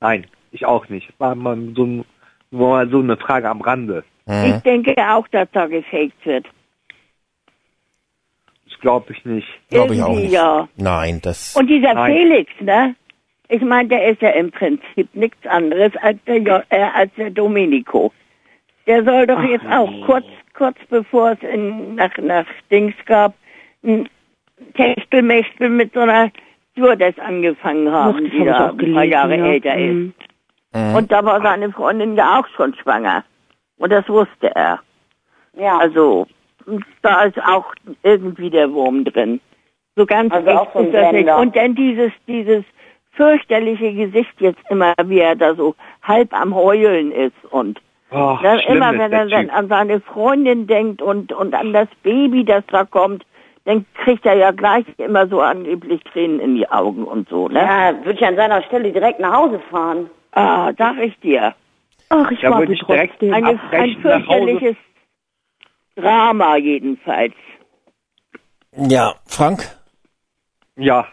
Nein, 0.00 0.26
ich 0.52 0.66
auch 0.66 0.88
nicht. 0.88 1.08
War 1.18 1.34
mal 1.34 1.56
so, 1.74 1.84
ein, 1.84 2.04
war 2.50 2.68
mal 2.68 2.90
so 2.90 3.00
eine 3.00 3.16
Frage 3.16 3.48
am 3.48 3.60
Rande. 3.60 4.04
Mhm. 4.26 4.54
Ich 4.56 4.62
denke 4.62 4.94
auch, 4.98 5.26
dass 5.28 5.48
da 5.52 5.66
gefaked 5.66 6.24
wird. 6.24 6.46
Das 8.68 8.78
glaube 8.80 9.12
ich 9.12 9.24
nicht. 9.24 9.48
Glaube 9.70 9.94
ich 9.94 10.02
auch 10.02 10.16
nicht. 10.16 10.32
Ja. 10.32 10.68
Nein, 10.76 11.20
das. 11.22 11.56
Und 11.56 11.68
dieser 11.68 11.94
Nein. 11.94 12.12
Felix, 12.12 12.52
ne? 12.60 12.94
Ich 13.48 13.62
meine, 13.62 13.88
der 13.88 14.08
ist 14.08 14.20
ja 14.22 14.30
im 14.30 14.50
Prinzip 14.50 15.14
nichts 15.14 15.46
anderes 15.46 15.92
als 16.02 16.18
der, 16.26 16.38
jo 16.38 16.60
äh, 16.68 16.82
als 16.82 17.14
der 17.16 17.30
Domenico. 17.30 18.12
Der 18.86 19.04
soll 19.04 19.26
doch 19.26 19.38
Ach, 19.38 19.48
jetzt 19.48 19.66
auch 19.66 19.90
nee. 19.90 20.02
kurz, 20.04 20.26
kurz 20.54 20.76
bevor 20.90 21.32
es 21.32 21.42
in, 21.42 21.94
nach, 21.94 22.16
nach 22.18 22.46
Dings 22.70 22.94
gab, 23.04 23.34
ein 23.84 24.08
Techtelmechtel 24.74 25.68
mit 25.68 25.92
so 25.92 26.00
einer 26.00 26.30
Stewardess 26.76 27.18
angefangen 27.18 27.88
Ach, 27.88 27.92
haben, 27.92 28.24
das 28.24 28.32
die 28.32 28.44
da 28.44 28.68
auch 28.68 28.78
ein 28.78 28.94
paar 28.94 29.04
Jahre 29.04 29.36
ja. 29.36 29.46
älter 29.46 29.74
ist. 29.76 29.92
Mhm. 29.92 30.14
Mhm. 30.74 30.94
Und 30.94 31.10
da 31.10 31.24
war 31.24 31.40
seine 31.40 31.72
Freundin 31.72 32.16
ja 32.16 32.40
auch 32.40 32.46
schon 32.54 32.74
schwanger. 32.74 33.24
Und 33.78 33.92
das 33.92 34.08
wusste 34.08 34.54
er. 34.54 34.80
Ja. 35.54 35.78
Also, 35.78 36.26
da 37.02 37.22
ist 37.22 37.38
auch 37.42 37.72
irgendwie 38.02 38.50
der 38.50 38.72
Wurm 38.72 39.04
drin. 39.04 39.40
So 39.96 40.04
ganz 40.04 40.32
Also 40.32 40.48
echt 40.48 40.58
auch 40.58 40.72
so 40.74 40.80
ist 40.80 40.92
das 40.92 41.12
nicht. 41.12 41.28
Und 41.30 41.56
dann 41.56 41.74
dieses, 41.74 42.12
dieses 42.26 42.64
fürchterliche 43.12 43.94
Gesicht 43.94 44.34
jetzt 44.40 44.60
immer, 44.68 44.92
wie 45.04 45.20
er 45.20 45.36
da 45.36 45.54
so 45.54 45.74
halb 46.02 46.38
am 46.38 46.54
Heulen 46.54 47.10
ist 47.12 47.44
und 47.50 47.80
Oh, 48.12 48.38
dann 48.40 48.60
schlimm 48.60 48.76
immer, 48.76 48.92
wenn 48.92 49.12
er 49.12 49.26
dann 49.26 49.50
an 49.50 49.68
seine 49.68 50.00
Freundin 50.00 50.68
denkt 50.68 51.02
und, 51.02 51.32
und 51.32 51.54
an 51.54 51.72
das 51.72 51.88
Baby, 52.04 52.44
das 52.44 52.62
da 52.68 52.84
kommt, 52.84 53.24
dann 53.66 53.84
kriegt 53.94 54.24
er 54.24 54.34
ja 54.34 54.52
gleich 54.52 54.86
immer 54.96 55.26
so 55.26 55.40
angeblich 55.40 56.02
Tränen 56.04 56.38
in 56.38 56.54
die 56.54 56.68
Augen 56.70 57.04
und 57.04 57.28
so, 57.28 57.48
ne? 57.48 57.58
Ja, 57.58 58.04
würde 58.04 58.18
ich 58.18 58.24
an 58.24 58.36
seiner 58.36 58.62
Stelle 58.62 58.92
direkt 58.92 59.18
nach 59.18 59.34
Hause 59.34 59.60
fahren. 59.70 60.08
Ah, 60.30 60.72
sag 60.78 60.98
ich 60.98 61.18
dir. 61.18 61.52
Ach, 62.08 62.30
ich 62.30 62.40
Da 62.40 62.50
warte 62.50 62.60
würde 62.60 62.74
ich 62.74 62.80
trotzdem. 62.80 63.34
Eine, 63.34 63.60
ein 63.72 63.96
fürchterliches 64.00 64.76
Drama 65.96 66.56
jedenfalls. 66.56 67.34
Ja, 68.76 69.14
Frank? 69.26 69.64
Ja, 70.76 71.08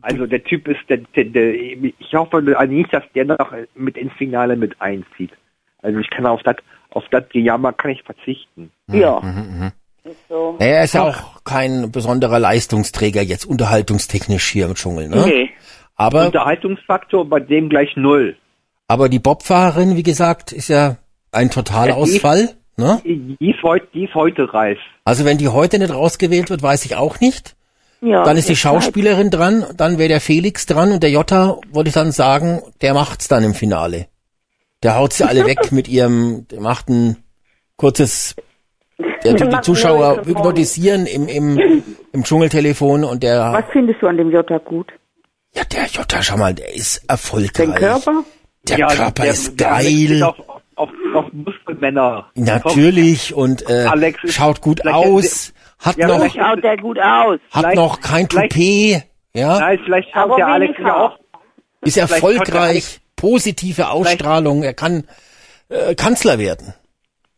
also 0.00 0.26
der 0.26 0.42
Typ 0.44 0.66
ist, 0.68 0.88
der, 0.88 0.98
der, 1.14 1.24
der, 1.24 1.54
ich 1.54 2.14
hoffe 2.14 2.40
nicht, 2.40 2.92
dass 2.92 3.04
der 3.14 3.26
noch 3.26 3.52
mit 3.74 3.98
ins 3.98 4.12
Finale 4.14 4.56
mit 4.56 4.80
einzieht. 4.80 5.32
Also 5.82 5.98
ich 5.98 6.08
kann 6.08 6.24
auf 6.24 6.42
das, 6.42 6.56
auf 6.90 7.04
das 7.10 7.28
Gejammer 7.28 7.74
kann 7.74 7.90
ich 7.90 8.02
verzichten. 8.02 8.70
Ja. 8.86 9.20
Ist 10.10 10.28
so. 10.28 10.56
Naja, 10.58 10.72
er 10.76 10.84
ist 10.84 10.94
ja 10.94 11.04
auch 11.04 11.44
kein 11.44 11.90
besonderer 11.90 12.38
Leistungsträger 12.38 13.22
jetzt 13.22 13.44
unterhaltungstechnisch 13.44 14.48
hier 14.50 14.66
im 14.66 14.74
Dschungel, 14.74 15.08
ne? 15.08 15.24
Nee. 15.26 15.50
Aber, 15.96 16.26
Unterhaltungsfaktor 16.26 17.28
bei 17.28 17.40
dem 17.40 17.68
gleich 17.68 17.96
null. 17.96 18.36
aber 18.86 19.08
die 19.08 19.18
Bobfahrerin, 19.18 19.96
wie 19.96 20.02
gesagt, 20.04 20.52
ist 20.52 20.68
ja 20.68 20.96
ein 21.32 21.50
Totalausfall, 21.50 22.50
ne? 22.76 23.00
Die 23.04 23.36
ist 23.40 23.62
heute, 23.62 23.86
die 23.92 24.04
ist 24.04 24.14
heute 24.14 24.52
reif. 24.54 24.78
Also 25.04 25.24
wenn 25.24 25.38
die 25.38 25.48
heute 25.48 25.78
nicht 25.78 25.92
rausgewählt 25.92 26.50
wird, 26.50 26.62
weiß 26.62 26.84
ich 26.84 26.96
auch 26.96 27.20
nicht. 27.20 27.56
Ja, 28.00 28.22
Dann 28.22 28.36
ist 28.36 28.48
die 28.48 28.52
jetzt 28.52 28.64
halt. 28.64 28.82
Schauspielerin 28.84 29.30
dran, 29.30 29.64
dann 29.76 29.98
wäre 29.98 30.08
der 30.08 30.20
Felix 30.20 30.66
dran 30.66 30.92
und 30.92 31.02
der 31.02 31.10
Jota, 31.10 31.58
wollte 31.72 31.88
ich 31.88 31.94
dann 31.94 32.12
sagen, 32.12 32.62
der 32.80 32.94
macht's 32.94 33.26
dann 33.26 33.42
im 33.42 33.54
Finale. 33.54 34.06
Der 34.84 34.94
haut 34.94 35.12
sie 35.12 35.24
alle 35.24 35.44
weg 35.46 35.72
mit 35.72 35.88
ihrem, 35.88 36.46
der 36.48 36.60
macht 36.60 36.88
ein 36.88 37.16
kurzes, 37.76 38.36
der 39.24 39.36
tut 39.36 39.52
die 39.52 39.60
Zuschauer 39.60 40.22
hypnotisieren 40.24 41.06
im, 41.06 41.28
im, 41.28 41.82
im 42.12 42.24
Dschungeltelefon 42.24 43.04
und 43.04 43.22
der, 43.22 43.52
Was 43.52 43.64
findest 43.72 44.02
du 44.02 44.06
an 44.08 44.16
dem 44.16 44.30
Jota 44.30 44.58
gut? 44.58 44.88
ja, 45.54 45.62
der 45.64 45.86
Jota, 45.86 46.22
schau 46.22 46.36
mal, 46.36 46.54
der 46.54 46.74
ist 46.74 47.02
erfolgreich. 47.08 47.52
Den 47.66 47.74
Körper? 47.74 48.24
Der 48.64 48.76
Körper 48.86 49.22
der- 49.22 49.30
ist 49.32 49.58
der 49.58 49.68
geil. 49.68 50.22
Auf, 50.22 50.36
auf, 50.76 50.88
auf 51.14 51.24
Muskelmänner. 51.32 52.26
Natürlich 52.34 53.34
und 53.34 53.68
äh, 53.68 53.86
Alex 53.88 54.22
ist- 54.24 54.34
schaut 54.34 54.60
gut 54.60 54.86
aus, 54.86 55.52
hat 55.78 55.96
Ja, 55.96 56.06
noch 56.08 56.32
Schaut 56.34 56.62
der 56.62 56.76
gut 56.76 56.98
aus. 56.98 57.38
hat 57.50 57.60
vielleicht- 57.62 57.76
noch 57.76 58.00
kein 58.00 58.28
Toupet, 58.28 59.04
ja, 59.34 59.58
Nein, 59.58 59.78
vielleicht 59.84 60.08
schaut 60.12 60.24
Aber 60.24 60.36
der 60.36 60.46
Alex 60.48 60.74
ja 60.78 60.96
auch. 61.06 61.18
ist 61.82 61.96
der 61.96 62.02
erfolgreich, 62.04 63.00
positive 63.16 63.88
Ausstrahlung, 63.90 64.62
er 64.64 64.74
kann 64.74 65.04
äh, 65.68 65.94
Kanzler 65.94 66.38
werden. 66.38 66.74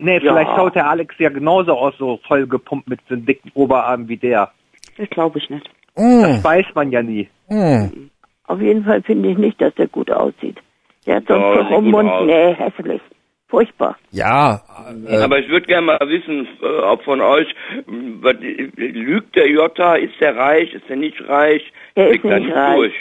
Nee, 0.02 0.14
Ja. 0.14 0.20
vielleicht 0.20 0.50
schaut 0.56 0.74
der 0.74 0.88
Alex 0.88 1.14
ja 1.18 1.28
genauso 1.28 1.72
aus, 1.72 1.94
so 1.98 2.18
voll 2.26 2.46
gepumpt 2.46 2.88
mit 2.88 3.00
so 3.08 3.14
einem 3.14 3.26
dicken 3.26 3.50
Oberarm 3.54 4.08
wie 4.08 4.16
der. 4.16 4.50
Das 4.96 5.08
glaube 5.10 5.38
ich 5.38 5.48
nicht. 5.50 5.68
Mm, 5.96 6.22
Das 6.22 6.44
weiß 6.44 6.66
man 6.74 6.90
ja 6.90 7.02
nie. 7.02 7.28
mm. 7.48 8.08
Auf 8.44 8.60
jeden 8.60 8.84
Fall 8.84 9.02
finde 9.02 9.30
ich 9.30 9.38
nicht, 9.38 9.60
dass 9.60 9.74
der 9.76 9.86
gut 9.88 10.10
aussieht. 10.10 10.58
Der 11.06 11.16
hat 11.16 11.24
sonst 11.28 11.40
Ja, 11.42 11.54
doch 11.56 11.68
sieht 11.68 11.76
um 11.78 11.84
gut 11.84 11.92
Mund, 11.92 12.10
aus. 12.10 12.26
nee, 12.26 12.54
hässlich. 12.54 13.00
Furchtbar. 13.48 13.96
Ja, 14.12 14.62
äh, 15.08 15.16
Aber 15.18 15.38
ich 15.40 15.48
würde 15.48 15.66
gerne 15.66 15.86
mal 15.86 15.98
wissen, 16.02 16.46
äh, 16.62 16.66
ob 16.82 17.02
von 17.02 17.20
euch, 17.20 17.48
m, 17.88 18.18
was, 18.22 18.34
äh, 18.36 18.70
lügt 18.76 19.34
der 19.34 19.48
Jota, 19.50 19.96
ist 19.96 20.14
der 20.20 20.36
reich, 20.36 20.72
ist 20.72 20.88
der 20.88 20.96
nicht 20.96 21.20
reich? 21.28 21.62
Der 21.96 22.10
ist 22.10 22.22
da 22.24 22.38
nicht 22.38 22.52
reich. 22.54 22.76
durch. 22.76 22.94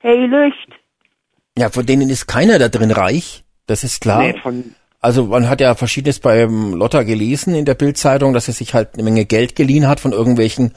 Hey, 0.00 0.26
Lücht. 0.26 0.68
ja, 1.56 1.70
von 1.70 1.86
denen 1.86 2.10
ist 2.10 2.26
keiner 2.26 2.58
da 2.58 2.68
drin 2.68 2.90
reich. 2.90 3.44
Das 3.66 3.82
ist 3.84 4.00
klar. 4.02 4.20
Nee, 4.20 4.34
von, 4.42 4.74
Also 5.06 5.26
man 5.26 5.48
hat 5.48 5.60
ja 5.60 5.76
verschiedenes 5.76 6.18
beim 6.18 6.74
Lotter 6.74 7.04
gelesen 7.04 7.54
in 7.54 7.64
der 7.64 7.74
Bildzeitung, 7.74 8.32
dass 8.32 8.48
er 8.48 8.54
sich 8.54 8.74
halt 8.74 8.94
eine 8.94 9.04
Menge 9.04 9.24
Geld 9.24 9.54
geliehen 9.54 9.86
hat 9.86 10.00
von 10.00 10.10
irgendwelchen 10.10 10.72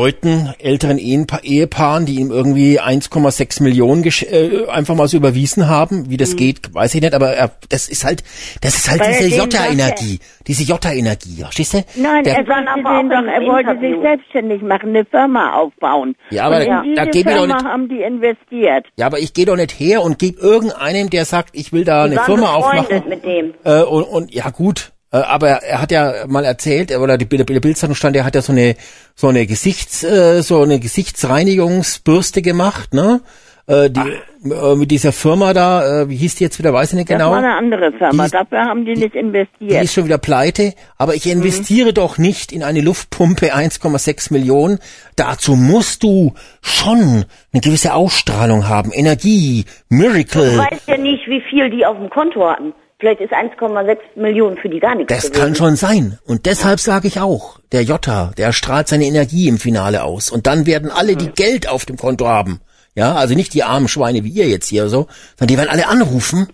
Leuten, 0.00 0.52
älteren 0.58 0.98
Ehepa 0.98 1.38
Ehepaaren, 1.44 2.06
die 2.06 2.16
ihm 2.16 2.32
irgendwie 2.32 2.80
1,6 2.80 3.62
Millionen 3.62 4.02
äh, 4.04 4.66
einfach 4.68 4.96
mal 4.96 5.06
so 5.06 5.16
überwiesen 5.16 5.68
haben. 5.68 6.10
Wie 6.10 6.16
das 6.16 6.34
geht, 6.34 6.74
weiß 6.74 6.96
ich 6.96 7.02
nicht, 7.02 7.14
aber 7.14 7.34
er, 7.34 7.52
das 7.68 7.88
ist 7.88 8.04
halt, 8.04 8.24
das 8.62 8.74
ist 8.74 8.90
halt 8.90 9.00
Weil 9.00 9.12
diese 9.16 9.30
den 9.30 9.38
Jota-Energie, 9.38 10.18
diese 10.48 10.64
Jota-Energie, 10.64 11.36
verstehst 11.40 11.74
du? 11.74 11.84
Nein, 11.94 12.24
Der- 12.24 12.38
er 12.38 12.46
sagte 12.46 12.68
aber 12.68 12.82
denen 12.98 13.12
auch 13.12 13.20
doch, 13.22 13.32
er 13.32 13.40
wollte 13.46 13.70
Interview. 13.70 13.92
sich 13.94 14.02
selbstständig 14.02 14.62
machen, 14.62 14.88
eine 14.88 15.04
Firma 15.04 15.52
aufbauen. 15.54 16.16
Ja, 16.30 16.46
aber 16.46 16.56
und 16.58 16.66
da- 16.66 16.82
in 16.82 16.94
da 16.96 17.04
diese 17.04 17.18
gebe 17.18 17.30
ich 17.30 17.36
doch 17.36 17.42
Firma 17.46 17.54
nicht- 17.54 17.64
haben 17.64 17.88
die 17.88 18.02
investiert. 18.02 18.86
Ja, 18.96 19.06
aber 19.06 19.20
ich 19.20 19.34
gehe 19.34 19.46
doch 19.46 19.56
nicht 19.56 19.78
her 19.78 20.02
und 20.02 20.18
gebe 20.18 20.40
irgendeinem, 20.40 21.10
der 21.10 21.24
sagt, 21.26 21.50
ich 21.52 21.72
will 21.72 21.84
da 21.84 22.02
Die 22.08 22.10
eine 22.10 22.16
waren 22.16 22.24
Firma 22.26 22.54
aufmachen. 22.54 23.08
mit 23.08 23.24
dem. 23.24 23.54
Äh, 23.62 23.82
und, 23.84 24.02
und 24.02 24.34
ja 24.34 24.50
gut, 24.50 24.90
äh, 24.90 24.95
aber 25.22 25.48
er 25.48 25.80
hat 25.80 25.90
ja 25.92 26.26
mal 26.26 26.44
erzählt, 26.44 26.96
oder 26.96 27.16
die, 27.18 27.26
die 27.26 27.60
Bildzeitung 27.60 27.94
stand, 27.94 28.16
er 28.16 28.24
hat 28.24 28.34
ja 28.34 28.42
so 28.42 28.52
eine 28.52 28.76
so 29.14 29.28
eine 29.28 29.46
Gesichts 29.46 30.02
äh, 30.04 30.42
so 30.42 30.62
eine 30.62 30.78
Gesichtsreinigungsbürste 30.80 32.42
gemacht, 32.42 32.92
ne? 32.94 33.20
Äh, 33.68 33.90
die 33.90 34.00
äh, 34.48 34.76
mit 34.76 34.92
dieser 34.92 35.10
Firma 35.10 35.52
da, 35.52 36.02
äh, 36.02 36.08
wie 36.08 36.14
hieß 36.14 36.36
die 36.36 36.44
jetzt 36.44 36.60
wieder, 36.60 36.72
weiß 36.72 36.90
ich 36.92 36.96
nicht 36.96 37.10
Das 37.10 37.18
genau. 37.18 37.32
war 37.32 37.38
eine 37.38 37.56
andere 37.56 37.90
Firma. 37.98 38.26
Die 38.26 38.30
Dafür 38.30 38.60
haben 38.60 38.84
die, 38.84 38.92
nicht 38.94 39.14
Die 39.14 39.18
investiert. 39.18 39.82
ist 39.82 39.92
schon 39.92 40.04
wieder 40.04 40.18
pleite, 40.18 40.72
aber 40.98 41.14
ich 41.16 41.26
investiere 41.28 41.92
doch 41.92 42.16
nicht 42.16 42.52
in 42.52 42.62
eine 42.62 42.80
Luftpumpe 42.80 43.52
1,6 43.56 44.32
Millionen. 44.32 44.78
Dazu 45.16 45.56
musst 45.56 46.04
du 46.04 46.34
schon 46.62 47.24
eine 47.52 47.60
gewisse 47.60 47.92
Ausstrahlung 47.94 48.68
haben, 48.68 48.92
Energie, 48.92 49.64
Du 49.90 49.96
Miracle. 49.96 50.58
weißt 50.58 50.86
ja 50.86 50.96
nicht, 50.98 51.26
wie 51.26 51.42
viel 51.50 51.68
die 51.68 51.84
auf 51.84 51.96
dem 51.96 52.08
Konto 52.08 52.48
hatten. 52.48 52.72
Vielleicht 52.98 53.20
ist 53.20 53.32
1,6 53.32 53.98
Millionen 54.14 54.56
für 54.56 54.70
die 54.70 54.80
gar 54.80 54.94
nichts 54.94 55.12
Das 55.12 55.26
gewesen. 55.26 55.40
kann 55.42 55.54
schon 55.54 55.76
sein. 55.76 56.18
Und 56.24 56.46
deshalb 56.46 56.80
sage 56.80 57.08
ich 57.08 57.20
auch, 57.20 57.58
der 57.72 57.82
Jota, 57.82 58.32
der 58.38 58.52
strahlt 58.52 58.88
seine 58.88 59.04
Energie 59.04 59.48
im 59.48 59.58
Finale 59.58 60.02
aus. 60.02 60.30
Und 60.30 60.46
dann 60.46 60.64
werden 60.66 60.90
alle, 60.90 61.14
die 61.16 61.28
Geld 61.30 61.68
auf 61.68 61.84
dem 61.84 61.96
Konto 61.98 62.26
haben, 62.26 62.60
ja, 62.94 63.14
also 63.14 63.34
nicht 63.34 63.52
die 63.52 63.64
armen 63.64 63.88
Schweine 63.88 64.24
wie 64.24 64.30
ihr 64.30 64.48
jetzt 64.48 64.68
hier 64.68 64.88
so, 64.88 65.06
sondern 65.36 65.48
die 65.48 65.58
werden 65.58 65.68
alle 65.68 65.88
anrufen 65.88 66.48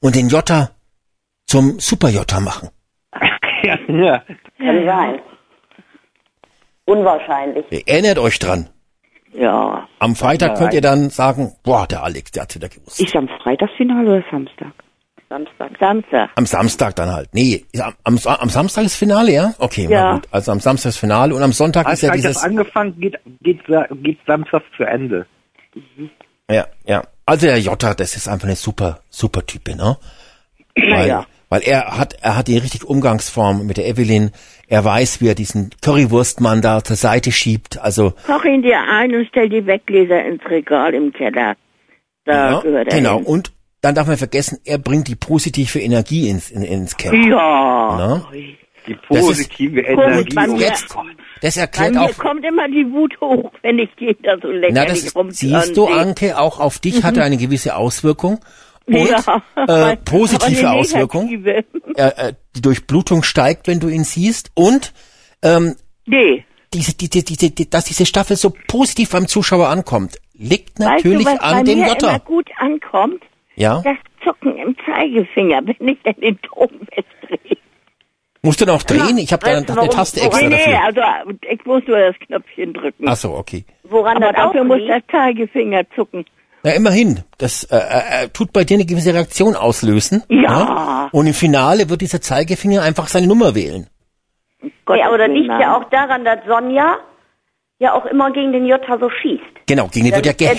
und 0.00 0.14
den 0.14 0.28
Jota 0.28 0.70
zum 1.46 1.80
Super-Jota 1.80 2.38
machen. 2.38 2.68
ja, 3.64 3.76
ja. 3.88 4.22
Kann 4.58 4.86
sein. 4.86 5.18
Unwahrscheinlich. 6.84 7.64
Ihr 7.70 7.82
erinnert 7.88 8.18
euch 8.18 8.38
dran. 8.38 8.68
Ja. 9.32 9.88
Am 9.98 10.14
Freitag 10.14 10.56
könnt 10.58 10.74
ihr 10.74 10.80
dann 10.80 11.10
sagen, 11.10 11.52
boah, 11.64 11.86
der 11.88 12.02
Alex, 12.04 12.30
der 12.32 12.42
hat's 12.44 12.54
wieder 12.54 12.68
gewusst. 12.68 13.00
Ist 13.00 13.14
am 13.16 13.28
Freitagsfinale 13.42 14.08
oder 14.18 14.24
Samstag? 14.30 14.72
Samstag. 15.30 15.70
Samstag. 15.78 16.30
Am 16.34 16.44
Samstag 16.44 16.96
dann 16.96 17.12
halt. 17.12 17.28
Nee, 17.32 17.64
am, 17.78 17.94
am, 18.02 18.18
am 18.26 18.48
Samstag 18.48 18.84
ist 18.84 18.96
Finale, 18.96 19.32
ja? 19.32 19.54
Okay, 19.58 19.86
Ja. 19.88 20.02
mal 20.02 20.14
gut. 20.14 20.28
Also 20.32 20.50
am 20.50 20.58
Samstag 20.58 20.88
ist 20.88 20.96
Finale 20.96 21.32
und 21.34 21.42
am 21.42 21.52
Sonntag 21.52 21.86
Hat 21.86 21.92
ist 21.92 22.02
ja 22.02 22.10
dieses... 22.10 22.42
angefangen, 22.42 22.98
geht, 22.98 23.16
geht, 23.40 23.60
geht 24.02 24.18
Samstag 24.26 24.62
zu 24.76 24.82
Ende. 24.82 25.26
Ja, 26.50 26.66
ja. 26.84 27.04
Also 27.26 27.46
der 27.46 27.60
Jota, 27.60 27.94
das 27.94 28.16
ist 28.16 28.26
einfach 28.26 28.48
eine 28.48 28.56
super, 28.56 29.02
super 29.08 29.46
Type, 29.46 29.76
ne? 29.76 29.98
Weil, 30.74 31.08
ja. 31.08 31.26
weil 31.48 31.62
er 31.62 31.96
hat, 31.96 32.16
er 32.22 32.36
hat 32.36 32.48
die 32.48 32.58
richtige 32.58 32.86
Umgangsform 32.86 33.66
mit 33.66 33.76
der 33.76 33.86
Evelyn. 33.86 34.32
Er 34.66 34.84
weiß, 34.84 35.20
wie 35.20 35.28
er 35.28 35.36
diesen 35.36 35.70
Currywurstmann 35.80 36.60
da 36.60 36.82
zur 36.82 36.96
Seite 36.96 37.30
schiebt. 37.30 37.78
Also, 37.78 38.14
Koch 38.26 38.44
ihn 38.44 38.62
dir 38.62 38.80
ein 38.80 39.14
und 39.14 39.28
stell 39.28 39.48
die 39.48 39.64
Weggläser 39.64 40.24
ins 40.24 40.44
Regal 40.46 40.92
im 40.92 41.12
Keller. 41.12 41.54
Da 42.24 42.50
ja, 42.50 42.60
gehört 42.60 42.88
er 42.88 42.96
genau. 42.96 43.18
hin. 43.18 43.26
Und 43.26 43.52
dann 43.80 43.94
darf 43.94 44.06
man 44.06 44.16
vergessen, 44.16 44.58
er 44.64 44.78
bringt 44.78 45.08
die 45.08 45.16
positive 45.16 45.78
Energie 45.80 46.28
ins, 46.28 46.50
in, 46.50 46.62
ins 46.62 46.96
Camp. 46.96 47.14
Ja. 47.14 47.96
Ne? 47.96 48.24
Die 48.86 48.94
Das 49.08 49.18
ist 49.20 49.26
positive 49.26 49.80
Energie. 49.80 50.34
bei 50.34 50.46
mir- 50.46 50.58
Jetzt, 50.58 50.94
das 51.42 51.54
Bei 51.54 51.60
erklärt 51.62 51.94
mir 51.94 52.02
auch, 52.02 52.16
kommt 52.18 52.44
immer 52.44 52.68
die 52.68 52.86
Wut 52.92 53.18
hoch, 53.20 53.50
wenn 53.62 53.78
ich 53.78 53.88
die 53.98 54.16
da 54.22 54.36
so 54.40 54.48
lächerlich 54.48 54.74
na, 54.74 54.84
das 54.86 55.02
ist, 55.02 55.16
siehst 55.38 55.76
du. 55.76 55.86
Anke, 55.86 56.38
auch 56.38 56.60
auf 56.60 56.78
dich 56.78 57.02
hat 57.04 57.16
er 57.16 57.24
eine 57.24 57.36
gewisse 57.36 57.76
Auswirkung. 57.76 58.40
Und 58.86 58.96
Ja, 59.08 59.42
äh, 59.56 59.96
positive 59.96 60.70
Auswirkung. 60.70 61.30
Äh, 61.44 61.62
äh, 61.96 62.32
die 62.56 62.60
Durchblutung 62.62 63.22
steigt, 63.22 63.66
wenn 63.68 63.78
du 63.80 63.88
ihn 63.88 64.04
siehst. 64.04 64.50
Und 64.54 64.92
ähm, 65.42 65.76
Nee. 66.06 66.44
diese, 66.74 66.94
diese, 66.94 67.22
diese, 67.22 67.50
die, 67.50 67.70
dass 67.70 67.84
diese 67.84 68.04
Staffel 68.06 68.36
so 68.36 68.52
positiv 68.66 69.10
beim 69.10 69.28
Zuschauer 69.28 69.68
ankommt, 69.68 70.16
liegt 70.34 70.80
Weißt 70.80 70.88
natürlich 71.04 71.26
du, 71.26 71.32
was 71.32 71.40
an 71.40 71.56
bei 71.58 71.62
dem 71.62 71.78
mir 71.80 71.88
Jota. 71.88 72.08
immer 72.08 72.18
gut 72.20 72.48
ankommt? 72.58 73.22
Ja? 73.56 73.82
Das 73.84 73.96
Zucken 74.24 74.56
im 74.56 74.76
Zeigefinger, 74.84 75.60
wenn 75.78 75.88
ich 75.88 75.98
dann 76.04 76.14
den 76.20 76.40
Ton 76.42 76.68
festdrehe. 76.92 77.56
Musst 78.42 78.60
du 78.60 78.64
noch 78.64 78.82
drehen? 78.82 79.18
Ich 79.18 79.32
habe 79.32 79.44
da 79.44 79.50
eine 79.56 79.68
warum- 79.68 79.90
Taste 79.90 80.20
extra 80.22 80.48
Nee, 80.48 80.48
nee, 80.48 80.72
dafür. 80.72 81.02
also 81.04 81.30
ich 81.50 81.64
muss 81.66 81.82
nur 81.86 81.98
das 81.98 82.16
Knöpfchen 82.26 82.72
drücken. 82.72 83.04
Ach 83.06 83.16
so, 83.16 83.34
okay. 83.34 83.64
Woran 83.84 84.16
Aber 84.16 84.32
das 84.32 84.42
auch 84.42 84.52
dafür 84.52 84.64
muss 84.64 84.78
liegt, 84.78 84.88
der 84.90 85.02
Zeigefinger 85.08 85.82
zucken. 85.94 86.24
Na, 86.62 86.72
immerhin. 86.72 87.20
Das 87.38 87.64
äh, 87.64 87.76
äh, 87.76 88.28
tut 88.28 88.52
bei 88.52 88.64
dir 88.64 88.74
eine 88.76 88.86
gewisse 88.86 89.12
Reaktion 89.12 89.56
auslösen. 89.56 90.22
Ja. 90.28 91.08
Und 91.12 91.26
im 91.26 91.34
Finale 91.34 91.88
wird 91.90 92.00
dieser 92.00 92.20
Zeigefinger 92.20 92.82
einfach 92.82 93.08
seine 93.08 93.26
Nummer 93.26 93.54
wählen. 93.54 93.88
Gottes 94.84 95.00
ja, 95.00 95.08
aber 95.08 95.18
das 95.18 95.28
liegt 95.28 95.48
ja 95.48 95.76
auch 95.76 95.84
daran, 95.90 96.24
dass 96.24 96.38
Sonja 96.46 96.96
ja 97.78 97.94
auch 97.94 98.04
immer 98.06 98.30
gegen 98.30 98.52
den 98.52 98.66
Jota 98.66 98.98
so 98.98 99.10
schießt. 99.10 99.66
Genau, 99.66 99.88
gegen 99.88 100.06
den 100.06 100.14
wird 100.14 100.26
ja 100.26 100.32
Dann 100.32 100.56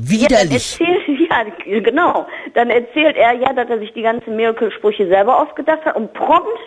gehetzt. 0.00 0.30
Ja, 0.30 0.38
dann 0.38 0.48
Widerlich. 0.50 0.80
erzählt, 0.80 1.30
ja, 1.66 1.80
genau. 1.80 2.26
Dann 2.54 2.70
erzählt 2.70 3.16
er 3.16 3.32
ja, 3.34 3.52
dass 3.52 3.68
er 3.68 3.78
sich 3.78 3.92
die 3.92 4.02
ganzen 4.02 4.36
Miracle-Sprüche 4.36 5.08
selber 5.08 5.40
ausgedacht 5.40 5.84
hat 5.84 5.96
und 5.96 6.12
prompt 6.14 6.58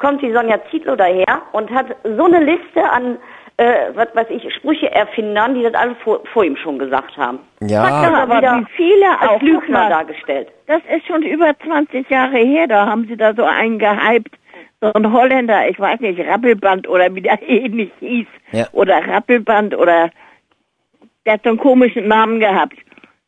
kommt 0.00 0.22
die 0.22 0.32
Sonja 0.32 0.58
Zietlow 0.70 0.96
daher 0.96 1.42
und 1.52 1.70
hat 1.70 1.86
so 2.02 2.24
eine 2.24 2.40
Liste 2.42 2.82
an, 2.90 3.18
äh, 3.58 3.90
was 3.94 4.08
weiß 4.14 4.26
ich, 4.30 4.52
Sprücheerfindern, 4.54 5.54
die 5.54 5.62
das 5.62 5.74
alle 5.74 5.94
vor, 5.96 6.20
vor 6.32 6.42
ihm 6.44 6.56
schon 6.56 6.78
gesagt 6.78 7.16
haben. 7.16 7.38
Ja. 7.60 7.82
Hat 7.82 8.10
er 8.10 8.22
aber 8.22 8.38
wieder 8.38 8.60
wie 8.60 8.66
viele 8.76 9.06
auch, 9.16 9.20
als 9.20 9.30
guck 9.32 9.42
Lügner 9.42 9.78
mal. 9.78 9.90
dargestellt. 9.90 10.48
Das 10.66 10.80
ist 10.96 11.06
schon 11.06 11.22
über 11.22 11.52
20 11.64 12.08
Jahre 12.08 12.38
her, 12.38 12.66
da 12.66 12.86
haben 12.86 13.06
sie 13.06 13.16
da 13.16 13.34
so 13.34 13.44
einen 13.44 13.78
gehypt. 13.78 14.34
So 14.82 14.90
ein 14.94 15.12
Holländer, 15.12 15.68
ich 15.68 15.78
weiß 15.78 16.00
nicht, 16.00 16.18
Rappelband 16.26 16.88
oder 16.88 17.14
wie 17.14 17.20
der 17.20 17.38
ähnlich 17.46 17.90
hieß. 18.00 18.26
Ja. 18.52 18.66
Oder 18.72 19.06
Rappelband 19.06 19.76
oder 19.76 20.10
der 21.26 21.34
hat 21.34 21.40
so 21.44 21.50
einen 21.50 21.58
komischen 21.58 22.08
Namen 22.08 22.40
gehabt. 22.40 22.76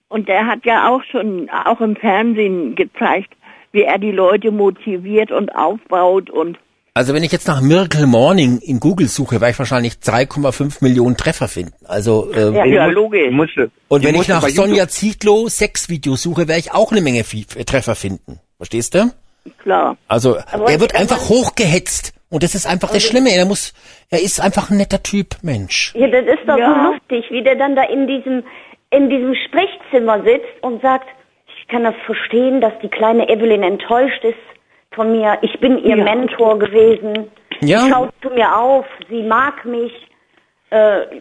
Und 0.09 0.28
der 0.28 0.47
hat 0.47 0.64
ja 0.64 0.88
auch 0.90 1.03
schon, 1.11 1.49
auch 1.51 1.80
im 1.80 1.97
Fernsehen 1.97 2.74
gezeigt, 2.74 3.32
wie 3.72 3.82
er 3.82 3.99
die 3.99 4.11
Leute 4.12 4.51
motiviert 4.51 5.30
und 5.32 5.55
aufbaut 5.55 6.28
und 6.28 6.59
Also 6.95 7.14
wenn 7.14 7.22
ich 7.24 7.32
jetzt 7.32 7.49
nach 7.49 7.62
Miracle 7.62 8.07
Morning 8.07 8.59
in 8.59 8.78
Google 8.80 9.09
suche, 9.09 9.40
werde 9.40 9.53
ich 9.53 9.59
wahrscheinlich 9.59 9.95
3,5 9.95 10.82
Millionen 10.84 11.16
Treffer 11.16 11.49
finden. 11.49 11.72
Also 11.86 12.30
äh, 12.34 12.51
Ja, 12.55 12.64
ja, 12.66 12.84
muss- 12.86 12.95
logisch. 12.95 13.30
musste- 13.30 13.70
und 13.88 14.05
wenn 14.05 14.14
ich 14.14 14.28
nach 14.28 14.47
Sonja 14.49 14.88
Zietlow 14.88 15.49
Sexvideos 15.49 16.20
suche, 16.22 16.47
werde 16.49 16.61
ich 16.61 16.72
auch 16.72 16.93
eine 16.93 17.01
Menge 17.01 17.24
Treffer 17.24 17.95
finden. 17.95 18.38
Verstehst 18.59 18.95
du? 18.95 19.11
klar. 19.59 19.97
Also 20.07 20.36
Aber 20.53 20.70
er 20.70 20.78
wird 20.80 20.95
einfach 20.95 21.28
hochgehetzt 21.30 22.12
und 22.32 22.42
das 22.42 22.54
ist 22.54 22.66
einfach 22.66 22.90
das 22.90 23.02
Schlimme. 23.04 23.30
Er 23.30 23.44
muss, 23.44 23.72
er 24.10 24.20
ist 24.22 24.40
einfach 24.40 24.70
ein 24.70 24.78
netter 24.78 25.02
Typ, 25.02 25.36
Mensch. 25.42 25.94
Ja, 25.94 26.08
das 26.08 26.24
ist 26.24 26.46
doch 26.48 26.58
Ja. 26.58 26.74
so 26.86 26.92
lustig, 26.92 27.30
wie 27.30 27.42
der 27.42 27.54
dann 27.56 27.76
da 27.76 27.82
in 27.84 28.06
diesem, 28.06 28.42
in 28.90 29.08
diesem 29.10 29.34
Sprechzimmer 29.46 30.22
sitzt 30.24 30.62
und 30.62 30.82
sagt, 30.82 31.06
ich 31.58 31.68
kann 31.68 31.84
das 31.84 31.94
verstehen, 32.06 32.60
dass 32.60 32.72
die 32.82 32.88
kleine 32.88 33.28
Evelyn 33.28 33.62
enttäuscht 33.62 34.24
ist 34.24 34.34
von 34.92 35.12
mir. 35.12 35.38
Ich 35.42 35.58
bin 35.60 35.78
ihr 35.78 35.96
Ja. 35.96 36.04
Mentor 36.04 36.58
gewesen. 36.58 37.30
Ja. 37.60 37.80
Sie 37.82 37.90
schaut 37.90 38.10
zu 38.22 38.30
mir 38.30 38.56
auf, 38.56 38.86
sie 39.08 39.22
mag 39.22 39.64
mich. 39.64 39.92
Äh, 40.72 41.20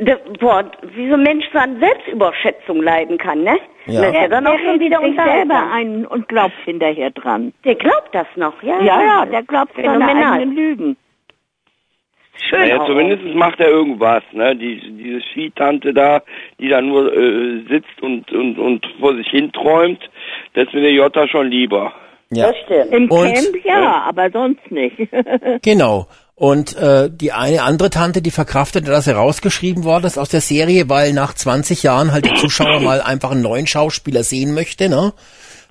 der, 0.00 0.16
boah, 0.40 0.64
wie 0.96 1.08
so 1.08 1.14
ein 1.14 1.22
Mensch 1.22 1.44
so 1.52 1.58
an 1.60 1.78
Selbstüberschätzung 1.78 2.82
leiden 2.82 3.18
kann, 3.18 3.44
ne? 3.44 3.56
Ja. 3.86 4.08
Ist 4.08 4.14
ja 4.14 4.26
dann 4.26 4.44
auch 4.48 4.58
schon 4.58 4.80
wieder 4.80 4.98
sich 4.98 5.14
selber 5.14 5.42
unterhaltsam. 5.42 5.72
ein 5.72 6.06
und 6.06 6.26
glaubt 6.28 6.54
hinterher 6.64 7.10
dran. 7.12 7.52
Der 7.64 7.76
glaubt 7.76 8.12
das 8.12 8.26
noch, 8.34 8.60
ja? 8.64 8.80
Ja, 8.82 9.00
ja, 9.00 9.26
der 9.26 9.44
glaubt 9.44 9.72
seine 9.76 10.04
eigenen 10.04 10.56
Lügen. 10.56 10.96
Schön 12.48 12.60
Naja, 12.62 12.84
zumindest 12.84 13.22
macht 13.36 13.60
er 13.60 13.68
irgendwas, 13.68 14.24
ne? 14.32 14.56
Die, 14.56 14.80
diese 14.80 15.20
Skitante 15.20 15.94
da, 15.94 16.22
die 16.58 16.68
da 16.68 16.80
nur 16.80 17.12
äh, 17.16 17.62
sitzt 17.68 18.02
und, 18.02 18.32
und, 18.32 18.58
und 18.58 18.84
vor 18.98 19.14
sich 19.14 19.28
hin 19.28 19.52
träumt, 19.52 20.00
das 20.54 20.66
mir 20.72 20.80
der 20.80 20.92
Jota 20.92 21.28
schon 21.28 21.48
lieber. 21.48 21.92
Ja, 22.30 22.48
Das 22.48 22.56
stimmt. 22.64 22.92
Im 22.92 23.10
Und- 23.10 23.34
Camp 23.34 23.64
ja, 23.64 24.02
aber 24.08 24.30
sonst 24.30 24.68
nicht. 24.70 24.96
genau. 25.62 26.06
Und 26.40 26.74
äh, 26.74 27.10
die 27.12 27.32
eine 27.32 27.64
andere 27.64 27.90
Tante, 27.90 28.22
die 28.22 28.30
verkraftete, 28.30 28.90
dass 28.90 29.06
er 29.06 29.16
rausgeschrieben 29.16 29.84
worden 29.84 30.06
ist 30.06 30.16
aus 30.18 30.30
der 30.30 30.40
Serie, 30.40 30.88
weil 30.88 31.12
nach 31.12 31.34
20 31.34 31.82
Jahren 31.82 32.12
halt 32.12 32.24
der 32.24 32.36
Zuschauer 32.36 32.80
mal 32.80 33.02
einfach 33.02 33.32
einen 33.32 33.42
neuen 33.42 33.66
Schauspieler 33.66 34.24
sehen 34.24 34.54
möchte. 34.54 34.88
Ne? 34.88 35.12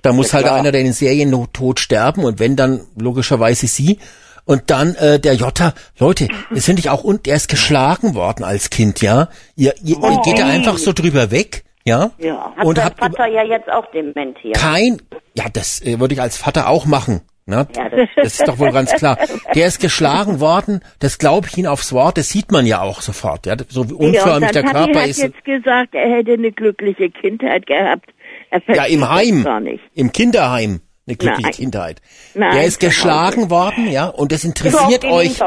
Da 0.02 0.12
muss 0.12 0.32
halt 0.32 0.46
einer, 0.46 0.70
der 0.70 0.82
in 0.82 0.86
den 0.86 0.92
Serien 0.92 1.34
tot 1.52 1.80
sterben 1.80 2.22
und 2.22 2.38
wenn 2.38 2.54
dann 2.54 2.82
logischerweise 2.96 3.66
sie. 3.66 3.98
Und 4.44 4.70
dann 4.70 4.94
äh, 4.94 5.18
der 5.18 5.34
Jota, 5.34 5.74
Leute, 5.98 6.28
wir 6.50 6.62
sind 6.62 6.76
nicht 6.76 6.88
auch 6.88 7.02
und 7.02 7.26
der 7.26 7.34
ist 7.34 7.48
geschlagen 7.48 8.14
worden 8.14 8.44
als 8.44 8.70
Kind, 8.70 9.02
ja? 9.02 9.28
Ihr, 9.56 9.74
ihr, 9.82 9.96
ihr 10.00 10.20
geht 10.22 10.38
da 10.38 10.46
einfach 10.46 10.78
so 10.78 10.92
drüber 10.92 11.32
weg, 11.32 11.64
ja? 11.84 12.12
Ja. 12.18 12.52
Hat 12.56 12.64
und 12.64 12.84
habt 12.84 13.00
Vater 13.00 13.26
ja 13.26 13.42
jetzt 13.42 13.68
auch 13.68 13.90
dementiert. 13.90 14.56
kein, 14.56 15.02
ja, 15.34 15.46
das 15.52 15.80
äh, 15.80 15.98
würde 15.98 16.14
ich 16.14 16.20
als 16.20 16.36
Vater 16.36 16.68
auch 16.68 16.86
machen. 16.86 17.22
Ne? 17.50 17.66
Ja, 17.76 17.88
das- 17.90 18.08
das 18.16 18.26
ist 18.40 18.48
doch 18.48 18.58
wohl 18.58 18.72
ganz 18.72 18.92
klar. 18.94 19.18
Der 19.54 19.66
ist 19.66 19.80
geschlagen 19.80 20.40
worden, 20.40 20.80
das 21.00 21.18
glaube 21.18 21.48
ich 21.48 21.58
Ihnen 21.58 21.66
aufs 21.66 21.92
Wort, 21.92 22.16
das 22.16 22.28
sieht 22.30 22.50
man 22.52 22.64
ja 22.64 22.80
auch 22.80 23.02
sofort. 23.02 23.44
Ja? 23.46 23.56
So 23.68 23.84
wie 23.90 23.92
Ja, 23.92 23.98
unförmig 23.98 24.52
der 24.52 24.62
hat, 24.64 24.72
Körper 24.72 25.00
hat 25.02 25.08
ist. 25.08 25.22
jetzt 25.22 25.44
gesagt, 25.44 25.94
er 25.94 26.08
hätte 26.16 26.32
eine 26.32 26.52
glückliche 26.52 27.10
Kindheit 27.10 27.66
gehabt. 27.66 28.08
Er 28.50 28.62
Ja, 28.74 28.84
im 28.84 29.08
Heim, 29.08 29.78
im 29.94 30.12
Kinderheim, 30.12 30.80
eine 31.06 31.16
glückliche 31.16 31.42
Nein. 31.42 31.52
Kindheit. 31.52 32.02
Nein, 32.34 32.52
der 32.52 32.64
ist 32.64 32.80
zu 32.80 32.86
geschlagen 32.86 33.50
worden, 33.50 33.90
ja, 33.90 34.06
und 34.06 34.32
das 34.32 34.44
interessiert 34.44 35.04
euch 35.04 35.38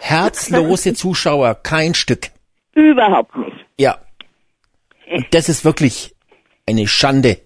herzlose 0.00 0.94
Zuschauer 0.94 1.54
kein 1.62 1.94
Stück. 1.94 2.28
Überhaupt 2.74 3.36
nicht. 3.36 3.56
Ja. 3.78 3.98
Und 5.14 5.26
das 5.32 5.48
ist 5.48 5.64
wirklich 5.64 6.14
eine 6.68 6.86
Schande. 6.88 7.38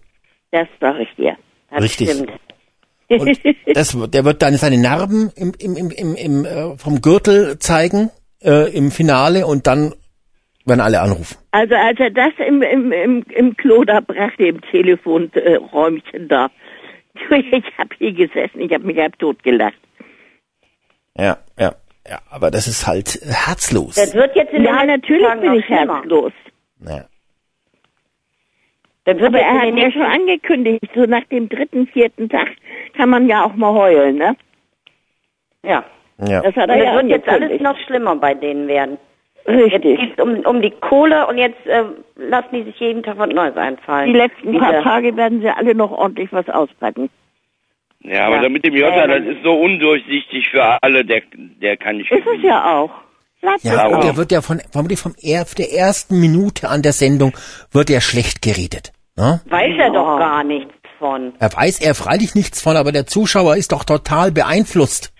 Das 0.53 0.69
sag 0.81 0.99
ich 1.01 1.09
dir. 1.17 1.37
Das 1.71 1.83
Richtig. 1.83 2.11
stimmt. 2.11 2.31
Und 3.09 3.39
das, 3.75 3.97
der 4.11 4.25
wird 4.25 4.43
dann 4.43 4.55
seine 4.57 4.79
Narben 4.79 5.31
im, 5.37 5.53
im, 5.59 5.77
im, 5.77 5.91
im, 5.91 6.15
im, 6.15 6.45
äh, 6.45 6.77
vom 6.77 7.01
Gürtel 7.01 7.59
zeigen 7.59 8.11
äh, 8.43 8.77
im 8.77 8.91
Finale 8.91 9.47
und 9.47 9.67
dann 9.67 9.95
werden 10.65 10.81
alle 10.81 11.01
anrufen. 11.01 11.37
Also 11.53 11.75
als 11.75 11.99
er 12.01 12.11
das 12.11 12.33
im, 12.47 12.63
im, 12.63 12.93
im, 12.93 13.23
im 13.23 13.57
Klo 13.57 13.85
da 13.85 14.01
brachte, 14.01 14.47
im 14.47 14.61
Telefonräumchen 14.61 16.29
da, 16.29 16.51
ich 17.31 17.65
habe 17.79 17.95
hier 17.99 18.13
gesessen, 18.13 18.61
ich 18.61 18.73
habe 18.73 18.85
mich 18.85 18.99
halb 18.99 19.19
tot 19.19 19.43
gelacht. 19.43 19.79
Ja, 21.17 21.39
ja, 21.59 21.75
ja. 22.09 22.19
Aber 22.31 22.51
das 22.51 22.67
ist 22.67 22.87
halt 22.87 23.21
herzlos. 23.25 23.95
Das 23.95 24.15
wird 24.15 24.35
jetzt 24.37 24.53
in 24.53 24.65
Ja, 24.65 24.85
natürlich 24.85 25.27
bin 25.41 25.55
ich 25.55 25.69
herzlos. 25.69 26.33
Ja. 26.85 27.07
Das 29.07 29.17
wird 29.19 29.29
Aber 29.29 29.39
jetzt 29.39 29.47
er 29.47 29.61
hat 29.63 29.79
ja 29.79 29.93
schon 29.93 30.03
angekündigt, 30.03 30.85
so 30.95 31.05
nach 31.05 31.25
dem 31.31 31.49
dritten, 31.49 31.87
vierten 31.87 32.29
Tag 32.29 32.49
kann 32.97 33.09
man 33.09 33.29
ja 33.29 33.45
auch 33.45 33.55
mal 33.55 33.73
heulen, 33.73 34.17
ne? 34.17 34.37
Ja. 35.63 35.85
Ja. 36.19 36.43
Das 36.43 36.55
hat 36.57 36.69
er 36.69 36.77
das 36.77 36.85
ja 36.85 36.95
wird 36.95 37.09
jetzt 37.11 37.29
alles 37.29 37.61
noch 37.61 37.79
schlimmer 37.87 38.17
bei 38.17 38.35
denen 38.35 38.69
werden. 38.69 38.99
Jetzt 39.47 39.75
Richtig. 39.75 40.01
geht's 40.01 40.21
um, 40.21 40.41
um 40.41 40.61
die 40.61 40.71
Kohle 40.73 41.27
und 41.29 41.39
jetzt 41.39 41.65
äh, 41.67 41.85
lassen 42.17 42.49
die 42.53 42.63
sich 42.65 42.81
jeden 42.81 43.03
Tag 43.05 43.17
was 43.19 43.29
Neues 43.29 43.57
einfallen. 43.57 44.13
Die 44.13 44.19
letzten 44.19 44.59
paar 44.59 44.73
Diese- 44.73 44.83
Tage 44.83 45.17
werden 45.17 45.41
sie 45.41 45.49
alle 45.51 45.75
noch 45.75 45.93
ordentlich 45.93 46.33
was 46.33 46.49
auspacken. 46.49 47.09
Ja, 48.01 48.27
aber 48.27 48.37
Ja. 48.37 48.43
da 48.43 48.49
mit 48.49 48.65
dem 48.65 48.75
Jota, 48.75 49.07
das 49.07 49.25
ist 49.25 49.43
so 49.45 49.53
undurchsichtig 49.55 50.49
für 50.51 50.83
alle, 50.83 51.05
der, 51.05 51.23
der 51.35 51.77
kann 51.77 51.99
nicht 51.99 52.11
Ist 52.11 52.27
es 52.27 52.43
ja 52.43 52.77
auch. 52.77 52.91
Ja, 53.63 53.87
und 53.87 53.95
auch. 53.95 54.01
der 54.05 54.17
wird 54.17 54.33
ja 54.33 54.43
von, 54.43 54.61
vermutlich 54.73 54.99
vom 54.99 55.15
er, 55.23 55.45
der 55.57 55.73
ersten 55.73 56.19
Minute 56.21 56.69
an 56.69 56.83
der 56.83 56.93
Sendung 56.93 57.33
wird 57.71 57.91
er 57.91 58.01
schlecht 58.01 58.43
geredet. 58.43 58.93
Ne? 59.17 59.41
Weiß 59.47 59.73
er 59.79 59.91
doch 59.91 60.19
gar 60.19 60.45
nichts 60.45 60.73
von. 60.99 61.33
Er 61.39 61.53
weiß 61.53 61.81
er 61.81 61.95
freilich 61.95 62.35
nichts 62.35 62.61
von, 62.61 62.77
aber 62.77 62.93
der 62.93 63.07
Zuschauer 63.07 63.57
ist 63.57 63.73
doch 63.73 63.85
total 63.85 64.31
beeinflusst. 64.33 65.13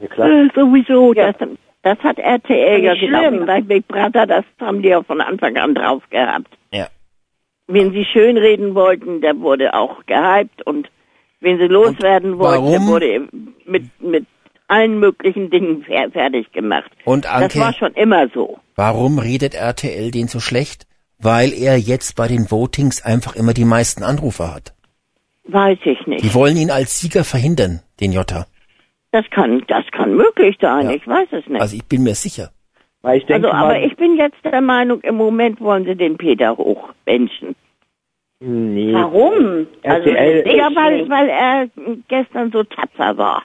Ja, 0.00 0.08
klar. 0.08 0.28
Äh, 0.28 0.48
sowieso, 0.54 1.12
Ja. 1.14 1.32
das, 1.32 1.48
das 1.82 1.98
hat 2.00 2.18
RTL 2.18 2.82
ja 2.82 2.96
schlimm. 2.96 3.46
bei 3.46 3.60
Big 3.60 3.86
Brother, 3.88 4.26
das 4.26 4.44
haben 4.60 4.82
die 4.82 4.88
ja 4.88 5.02
von 5.02 5.20
Anfang 5.20 5.56
an 5.56 5.74
drauf 5.74 6.02
gehabt. 6.10 6.48
Ja. 6.72 6.88
Wenn 7.68 7.92
sie 7.92 8.04
schön 8.04 8.36
reden 8.36 8.74
wollten, 8.74 9.20
der 9.20 9.38
wurde 9.38 9.74
auch 9.74 10.04
gehypt 10.06 10.66
und 10.66 10.90
wenn 11.40 11.58
sie 11.58 11.66
loswerden 11.68 12.38
wollten, 12.38 12.70
der 12.70 12.80
wurde 12.82 13.28
mit, 13.64 13.84
mit 14.02 14.26
allen 14.68 14.98
möglichen 14.98 15.50
Dingen 15.50 15.84
fer 15.84 16.10
fertig 16.10 16.50
gemacht. 16.52 16.90
Und 17.04 17.24
Das 17.24 17.32
Anke, 17.32 17.60
war 17.60 17.72
schon 17.72 17.92
immer 17.94 18.28
so. 18.34 18.58
warum 18.76 19.18
redet 19.18 19.54
RTL 19.54 20.10
den 20.10 20.26
so 20.28 20.40
schlecht? 20.40 20.86
Weil 21.22 21.52
er 21.52 21.76
jetzt 21.78 22.16
bei 22.16 22.28
den 22.28 22.50
Votings 22.50 23.02
einfach 23.04 23.36
immer 23.36 23.52
die 23.52 23.64
meisten 23.64 24.02
Anrufer 24.02 24.54
hat. 24.54 24.72
Weiß 25.44 25.78
ich 25.84 26.06
nicht. 26.06 26.24
Die 26.24 26.32
wollen 26.34 26.56
ihn 26.56 26.70
als 26.70 26.98
Sieger 27.00 27.24
verhindern, 27.24 27.80
den 28.00 28.12
Jota. 28.12 28.46
Das 29.12 29.24
kann, 29.30 29.62
das 29.66 29.84
kann 29.92 30.14
möglich 30.14 30.56
sein. 30.60 30.86
Ja. 30.88 30.92
Ich 30.96 31.06
weiß 31.06 31.28
es 31.32 31.46
nicht. 31.46 31.60
Also 31.60 31.76
ich 31.76 31.84
bin 31.84 32.02
mir 32.04 32.14
sicher. 32.14 32.50
Weil 33.02 33.18
ich 33.18 33.26
denke 33.26 33.48
Also, 33.48 33.56
aber 33.58 33.74
mal, 33.74 33.84
ich 33.84 33.96
bin 33.96 34.16
jetzt 34.16 34.36
der 34.44 34.60
Meinung, 34.60 35.00
im 35.00 35.16
Moment 35.16 35.60
wollen 35.60 35.84
sie 35.84 35.96
den 35.96 36.16
Peter 36.16 36.56
hochbenchen. 36.56 37.56
nee. 38.40 38.92
Warum? 38.94 39.66
Also, 39.82 40.10
RTL 40.10 40.56
Ja, 40.56 40.68
weil, 40.74 41.08
weil 41.08 41.28
er 41.28 41.68
gestern 42.08 42.52
so 42.52 42.62
tapfer 42.62 43.16
war. 43.16 43.42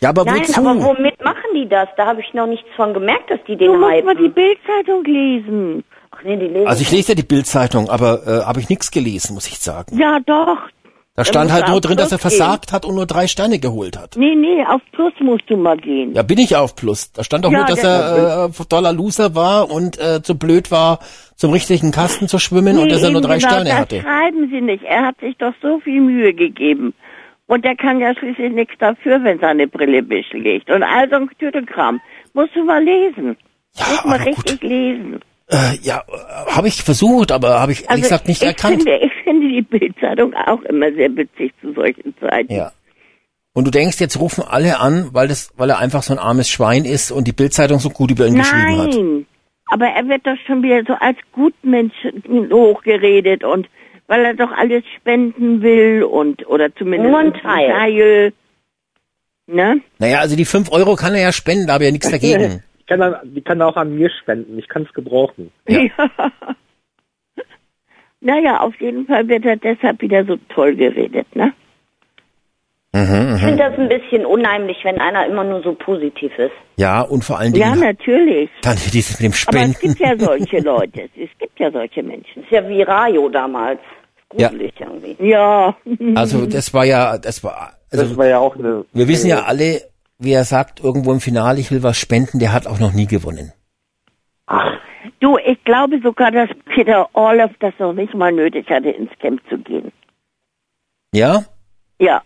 Ja, 0.00 0.08
aber 0.10 0.24
Nein, 0.24 0.40
wozu? 0.40 0.60
aber 0.60 0.82
womit 0.82 1.22
machen 1.24 1.50
die 1.54 1.68
das? 1.68 1.88
Da 1.96 2.06
habe 2.06 2.20
ich 2.20 2.32
noch 2.34 2.46
nichts 2.46 2.68
von 2.76 2.94
gemerkt, 2.94 3.30
dass 3.30 3.40
die 3.46 3.56
den 3.56 3.72
Du 3.72 3.78
musst 3.78 4.04
mal 4.04 4.14
die 4.16 4.24
hypen. 4.24 4.34
Bildzeitung 4.34 5.04
lesen. 5.04 5.84
Nee, 6.24 6.36
die 6.36 6.46
lesen 6.46 6.66
also 6.66 6.82
ich 6.82 6.90
lese 6.90 7.08
ja 7.12 7.14
die 7.14 7.22
Bildzeitung, 7.22 7.88
aber 7.90 8.26
äh, 8.26 8.44
habe 8.44 8.60
ich 8.60 8.68
nichts 8.68 8.90
gelesen, 8.90 9.34
muss 9.34 9.46
ich 9.46 9.58
sagen. 9.58 9.98
Ja, 9.98 10.18
doch. 10.20 10.58
Da 11.16 11.24
stand 11.24 11.52
halt 11.52 11.68
nur 11.68 11.80
drin, 11.80 11.96
dass 11.96 12.10
er 12.10 12.18
Plus 12.18 12.32
gehen. 12.32 12.38
versagt 12.40 12.72
hat 12.72 12.84
und 12.84 12.96
nur 12.96 13.06
drei 13.06 13.28
Sterne 13.28 13.60
geholt 13.60 13.96
hat. 13.96 14.16
Nee, 14.16 14.34
nee, 14.34 14.64
auf 14.66 14.82
Plus 14.90 15.12
musst 15.20 15.44
du 15.48 15.56
mal 15.56 15.76
gehen. 15.76 16.12
Ja, 16.12 16.22
bin 16.22 16.38
ich 16.38 16.56
auf 16.56 16.74
Plus. 16.74 17.12
Da 17.12 17.22
stand 17.22 17.44
doch 17.44 17.52
Ja, 17.52 17.58
nur, 17.58 17.66
dass 17.68 17.84
er 17.84 18.46
äh, 18.50 18.64
Dollar 18.68 18.92
Loser 18.92 19.36
war 19.36 19.70
und 19.70 19.96
äh, 20.00 20.22
zu 20.24 20.36
blöd 20.36 20.72
war, 20.72 20.98
zum 21.36 21.52
richtigen 21.52 21.92
Kasten 21.92 22.26
zu 22.26 22.40
schwimmen 22.40 22.78
und 22.78 22.90
dass 22.90 23.02
er 23.04 23.10
nur 23.10 23.20
drei 23.20 23.36
genau, 23.38 23.48
Sterne 23.48 23.70
das 23.70 23.78
hatte. 23.78 24.00
schreiben 24.00 24.48
sie 24.50 24.60
nicht. 24.60 24.82
Er 24.82 25.02
hat 25.06 25.20
sich 25.20 25.36
doch 25.36 25.54
so 25.62 25.78
viel 25.80 26.00
Mühe 26.00 26.34
gegeben. 26.34 26.94
Und 27.46 27.64
er 27.64 27.76
kann 27.76 28.00
ja 28.00 28.12
schließlich 28.16 28.52
nichts 28.52 28.74
dafür, 28.80 29.22
wenn 29.22 29.38
seine 29.38 29.68
Brille 29.68 30.02
beschlägt. 30.02 30.68
Und 30.70 30.82
all 30.82 31.08
so 31.10 31.16
ein 31.16 31.30
Tüdelkram. 31.38 32.00
Musst 32.32 32.56
du 32.56 32.64
mal 32.64 32.82
lesen. 32.82 33.36
Ja, 33.76 33.84
Musst 33.90 34.04
mal 34.06 34.14
aber 34.16 34.26
richtig 34.26 34.60
gut. 34.60 34.68
lesen. 34.68 35.20
Äh, 35.48 35.76
ja, 35.82 36.02
habe 36.46 36.68
ich 36.68 36.82
versucht, 36.82 37.30
aber 37.30 37.60
habe 37.60 37.72
ich 37.72 37.88
ehrlich 37.88 38.04
gesagt 38.04 38.28
nicht 38.28 38.42
ich 38.42 38.48
erkannt. 38.48 38.82
Finde, 38.82 38.96
ich 38.96 39.12
finde 39.24 39.48
die 39.48 39.62
Bildzeitung 39.62 40.34
auch 40.34 40.62
immer 40.62 40.90
sehr 40.92 41.14
witzig 41.16 41.52
zu 41.60 41.72
solchen 41.74 42.14
Zeiten. 42.18 42.52
Ja. 42.52 42.72
Und 43.52 43.66
du 43.66 43.70
denkst, 43.70 44.00
jetzt 44.00 44.18
rufen 44.18 44.42
alle 44.42 44.80
an, 44.80 45.10
weil 45.12 45.28
das, 45.28 45.52
weil 45.56 45.70
er 45.70 45.78
einfach 45.78 46.02
so 46.02 46.12
ein 46.12 46.18
armes 46.18 46.48
Schwein 46.48 46.84
ist 46.84 47.12
und 47.12 47.28
die 47.28 47.32
Bildzeitung 47.32 47.78
so 47.78 47.90
gut 47.90 48.10
über 48.10 48.26
ihn 48.26 48.36
geschrieben 48.36 48.78
hat. 48.78 48.94
Nein, 48.94 49.26
aber 49.66 49.86
er 49.86 50.08
wird 50.08 50.26
doch 50.26 50.36
schon 50.46 50.62
wieder 50.62 50.82
so 50.86 50.94
als 50.94 51.18
Gutmensch 51.32 51.94
hochgeredet 52.50 53.44
und 53.44 53.68
weil 54.06 54.24
er 54.24 54.34
doch 54.34 54.50
alles 54.50 54.82
spenden 54.96 55.62
will 55.62 56.02
und 56.02 56.46
oder 56.46 56.74
zumindest 56.74 57.10
Nur 57.10 57.20
ein 57.20 57.34
Teil. 57.34 57.70
Teil. 57.70 58.32
Ne? 59.46 59.80
Naja, 59.98 60.20
also 60.20 60.36
die 60.36 60.44
fünf 60.44 60.70
Euro 60.72 60.96
kann 60.96 61.14
er 61.14 61.22
ja 61.22 61.32
spenden, 61.32 61.66
da 61.66 61.74
habe 61.74 61.84
ich 61.84 61.88
ja 61.88 61.92
nichts 61.92 62.10
dagegen. 62.10 62.62
Ich 62.84 62.88
kann, 62.88 63.00
dann, 63.00 63.14
die 63.34 63.40
kann 63.40 63.62
auch 63.62 63.76
an 63.76 63.94
mir 63.96 64.10
spenden. 64.10 64.58
Ich 64.58 64.68
kann 64.68 64.82
es 64.82 64.92
gebrauchen. 64.92 65.50
Ja. 65.66 65.80
naja, 68.20 68.60
auf 68.60 68.74
jeden 68.80 69.06
Fall 69.06 69.26
wird 69.28 69.46
er 69.46 69.56
deshalb 69.56 70.00
wieder 70.02 70.24
so 70.26 70.36
toll 70.50 70.74
geredet, 70.76 71.26
ne? 71.34 71.52
Mhm, 72.92 73.00
Ich 73.36 73.42
mhm. 73.42 73.46
finde 73.46 73.56
das 73.56 73.78
ein 73.78 73.88
bisschen 73.88 74.24
unheimlich, 74.26 74.76
wenn 74.84 75.00
einer 75.00 75.26
immer 75.26 75.42
nur 75.44 75.62
so 75.62 75.74
positiv 75.74 76.30
ist. 76.38 76.52
Ja, 76.76 77.00
und 77.00 77.24
vor 77.24 77.38
allen 77.38 77.52
Dingen 77.52 77.66
Ja, 77.66 77.74
natürlich. 77.74 78.50
dann 78.62 78.76
dieses 78.92 79.18
mit 79.18 79.32
dem 79.32 79.32
Aber 79.32 79.32
es 79.32 79.40
Spenden. 79.40 79.76
gibt 79.80 79.98
ja 79.98 80.16
solche 80.18 80.58
Leute. 80.64 81.08
Es 81.16 81.30
gibt 81.38 81.58
ja 81.58 81.70
solche 81.72 82.02
Menschen. 82.02 82.42
Das 82.42 82.44
ist 82.44 82.50
ja 82.52 82.68
wie 82.68 82.82
Rayo 82.82 83.28
damals. 83.30 83.80
Ja. 84.36 84.48
Gruselig 84.48 84.74
irgendwie. 84.78 85.16
Ja. 85.26 85.76
Also 86.14 86.46
das 86.46 86.72
war 86.74 86.84
ja, 86.84 87.18
das 87.18 87.42
war, 87.44 87.72
Das 87.90 88.00
also 88.00 88.16
war 88.16 88.26
ja 88.26 88.38
auch 88.38 88.56
eine. 88.56 88.84
wir 88.92 89.08
wissen 89.08 89.28
ja 89.28 89.42
alle, 89.44 89.80
wer 90.24 90.44
sagt 90.44 90.80
irgendwo 90.82 91.12
im 91.12 91.20
Finale, 91.20 91.60
ich 91.60 91.70
will 91.70 91.82
was 91.82 91.98
spenden, 91.98 92.38
der 92.38 92.52
hat 92.52 92.66
auch 92.66 92.80
noch 92.80 92.92
nie 92.92 93.06
gewonnen. 93.06 93.52
Du, 95.20 95.38
ich 95.38 95.62
glaube 95.64 96.00
sogar, 96.02 96.30
dass 96.30 96.50
Peter 96.66 97.08
Orloff 97.14 97.52
das 97.60 97.72
noch 97.78 97.92
nicht 97.92 98.14
mal 98.14 98.32
nötig 98.32 98.68
hatte, 98.68 98.90
ins 98.90 99.10
Camp 99.20 99.40
zu 99.48 99.58
gehen. 99.58 99.92
Ja? 101.12 101.44
Ja, 101.98 102.22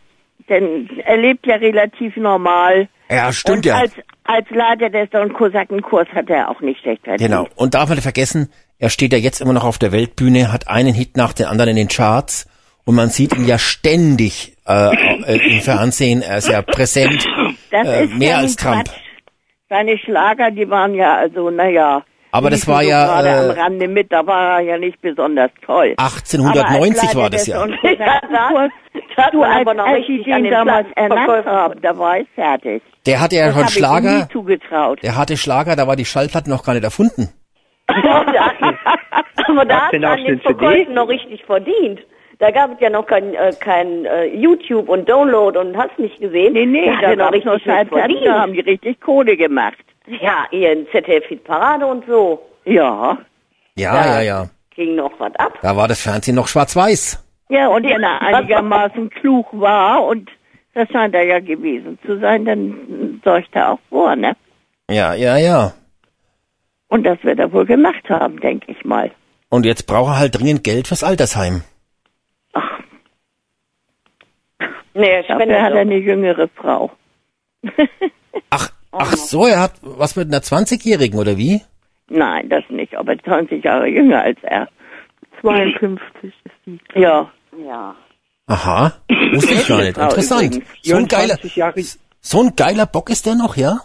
denn 0.48 0.88
er 1.04 1.16
lebt 1.16 1.46
ja 1.46 1.56
relativ 1.56 2.16
normal. 2.16 2.88
Ja, 3.10 3.32
stimmt 3.32 3.58
und 3.58 3.66
ja. 3.66 3.76
Als, 3.76 3.92
als 4.24 4.50
Leiter 4.50 4.90
des 4.90 5.10
Don 5.10 5.32
Kosakenkurs 5.32 6.08
hat 6.08 6.28
er 6.30 6.50
auch 6.50 6.60
nicht 6.60 6.80
schlecht 6.80 7.04
verdient. 7.04 7.30
Genau. 7.30 7.46
Und 7.54 7.74
darf 7.74 7.88
man 7.88 7.96
nicht 7.96 8.02
vergessen, 8.02 8.50
er 8.78 8.90
steht 8.90 9.12
ja 9.12 9.18
jetzt 9.18 9.40
immer 9.40 9.52
noch 9.52 9.64
auf 9.64 9.78
der 9.78 9.92
Weltbühne, 9.92 10.52
hat 10.52 10.68
einen 10.68 10.94
Hit 10.94 11.16
nach 11.16 11.32
dem 11.32 11.46
anderen 11.46 11.70
in 11.70 11.76
den 11.76 11.88
Charts 11.88 12.48
und 12.84 12.94
man 12.94 13.10
sieht 13.10 13.36
ihn 13.36 13.46
ja 13.46 13.58
ständig 13.58 14.56
äh, 14.66 14.94
äh, 15.24 15.56
im 15.56 15.60
Fernsehen. 15.60 16.22
Er 16.22 16.38
ist 16.38 16.48
ja 16.48 16.62
präsent. 16.62 17.26
Das 17.70 17.86
äh, 17.86 18.04
ist 18.04 18.14
mehr 18.14 18.30
ja 18.30 18.36
als 18.38 18.56
Trump. 18.56 18.84
Quatsch. 18.86 18.96
Seine 19.70 19.98
Schlager, 19.98 20.50
die 20.50 20.68
waren 20.70 20.94
ja 20.94 21.16
also, 21.16 21.50
naja, 21.50 22.02
Aber 22.30 22.48
das 22.48 22.66
war 22.66 22.82
so 22.82 22.88
ja, 22.88 23.04
gerade 23.04 23.30
am 23.50 23.50
äh, 23.56 23.60
Rande 23.60 23.88
mit, 23.88 24.10
da 24.10 24.26
war 24.26 24.56
er 24.56 24.60
ja 24.60 24.78
nicht 24.78 25.00
besonders 25.02 25.50
toll. 25.66 25.94
1890 25.98 27.14
war 27.14 27.28
das 27.28 27.46
ja. 27.46 27.62
Und 27.62 27.74
Ja, 27.82 27.94
da- 27.96 28.20
da 29.16 29.24
hat 29.24 29.34
du, 29.34 29.38
man 29.40 29.50
als, 29.50 29.60
aber 29.62 29.74
noch 29.74 29.86
als 29.86 30.04
an 30.32 30.42
den 30.42 30.50
damals 30.50 30.86
ernannt 30.96 31.46
haben, 31.46 31.80
da 31.82 31.98
war 31.98 32.18
ich 32.18 32.28
fertig. 32.34 32.82
Der 33.06 33.20
hatte 33.20 33.36
ja 33.36 33.46
Das 33.46 33.54
schon 33.54 33.62
habe 33.62 33.70
ich 33.70 33.76
ihm 33.76 33.78
Schlager. 33.78 34.18
nie 34.20 34.28
zugetraut. 34.32 35.02
Der 35.02 35.16
hatte 35.16 35.36
Schlager, 35.36 35.76
da 35.76 35.86
war 35.86 35.96
die 35.96 36.04
Schallplatte 36.06 36.48
noch 36.48 36.64
gar 36.64 36.72
nicht 36.74 36.84
erfunden. 36.84 37.28
aber 37.88 39.64
da 39.64 39.86
hat 39.86 39.92
denn 39.92 40.02
er 40.02 40.12
auf 40.12 40.18
an 40.18 40.24
den? 40.24 40.40
Verkäufen 40.40 40.94
noch 40.94 41.08
richtig 41.08 41.44
verdient. 41.44 42.00
Da 42.38 42.50
gab 42.52 42.72
es 42.72 42.80
ja 42.80 42.88
noch 42.88 43.06
kein, 43.06 43.34
äh, 43.34 43.52
kein 43.58 44.04
äh, 44.04 44.26
YouTube 44.26 44.88
und 44.88 45.08
Download 45.08 45.58
und 45.58 45.76
hast 45.76 45.98
nicht 45.98 46.20
gesehen. 46.20 46.52
Nee, 46.52 46.66
nee, 46.66 46.86
da 46.86 46.92
hat 46.96 47.02
da 47.02 47.08
noch 47.10 47.16
gab 47.16 47.28
es 47.28 47.34
richtig 47.34 47.44
noch 47.52 47.60
Schallplatten, 47.60 48.16
da 48.24 48.40
haben 48.40 48.52
die 48.52 48.60
richtig 48.60 49.00
Kohle 49.00 49.36
gemacht. 49.36 49.78
Ja, 50.06 50.46
hier 50.50 50.72
in 50.72 50.86
ZDF 50.92 51.24
Parade 51.44 51.84
und 51.86 52.04
so. 52.06 52.40
Ja. 52.64 53.18
Ja, 53.74 53.94
Ja. 53.94 54.06
ja, 54.06 54.20
ja. 54.22 54.46
Ging 54.74 54.94
noch 54.94 55.10
was 55.18 55.34
ab. 55.36 55.58
Da 55.62 55.76
war 55.76 55.88
das 55.88 56.00
Fernsehen 56.00 56.36
noch 56.36 56.46
schwarz-weiß. 56.46 57.24
Ja, 57.48 57.68
und 57.68 57.82
wenn 57.84 58.02
er 58.02 58.20
Ja. 58.30 58.38
einigermaßen 58.38 59.10
klug 59.10 59.46
war, 59.52 60.04
und 60.04 60.30
das 60.74 60.88
scheint 60.90 61.14
er 61.14 61.24
ja 61.24 61.40
gewesen 61.40 61.98
zu 62.06 62.18
sein, 62.20 62.44
dann 62.44 63.20
sorgt 63.24 63.48
er 63.56 63.72
auch 63.72 63.80
vor, 63.88 64.14
ne? 64.14 64.36
Ja, 64.88 65.14
ja, 65.14 65.36
ja. 65.38 65.72
Und 66.88 67.04
das 67.04 67.18
wird 67.24 67.38
er 67.40 67.52
wohl 67.52 67.66
gemacht 67.66 68.08
haben, 68.08 68.38
denke 68.40 68.70
ich 68.70 68.84
mal. 68.84 69.10
Und 69.50 69.66
jetzt 69.66 69.86
braucht 69.86 70.10
er 70.12 70.18
halt 70.20 70.38
dringend 70.38 70.62
Geld 70.62 70.86
fürs 70.88 71.02
Altersheim. 71.02 71.62
Ach, 72.54 72.80
Nee, 74.98 75.22
dafür 75.22 75.34
hat 75.36 75.40
er 75.48 75.60
Spender. 75.60 75.80
eine 75.80 75.96
jüngere 75.96 76.48
Frau. 76.48 76.90
Ach, 78.50 78.68
ach 78.92 79.12
so, 79.16 79.46
er 79.46 79.60
hat 79.60 79.72
was 79.82 80.16
mit 80.16 80.28
einer 80.28 80.40
20-Jährigen 80.42 81.18
oder 81.18 81.36
wie? 81.36 81.60
Nein, 82.08 82.48
das 82.48 82.64
nicht, 82.68 82.94
aber 82.96 83.18
20 83.18 83.64
Jahre 83.64 83.86
jünger 83.88 84.22
als 84.22 84.38
er. 84.42 84.68
52 85.40 86.00
ist 86.22 86.34
die. 86.66 86.78
Ja. 86.94 87.30
Ja. 87.64 87.94
Aha, 88.46 88.92
wusste 89.34 89.54
ich 89.54 89.66
gar 89.68 89.78
nicht. 89.78 89.98
Interessant. 89.98 90.62
So 90.82 90.96
ein 90.96 91.06
geiler, 91.08 91.36
24 91.36 91.56
Jahre, 91.56 91.80
so 92.20 92.40
ein 92.42 92.56
geiler 92.56 92.86
Bock 92.86 93.10
ist 93.10 93.26
der 93.26 93.34
noch, 93.34 93.56
ja? 93.56 93.78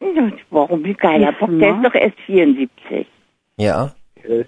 Ja, 0.00 0.30
Warum, 0.50 0.84
wie 0.84 0.94
geiler 0.94 1.32
Bock, 1.32 1.50
der 1.58 1.76
ist 1.76 1.84
doch 1.84 1.94
erst 1.94 2.18
74. 2.26 3.06
Ja. 3.56 3.92
äh, 4.24 4.44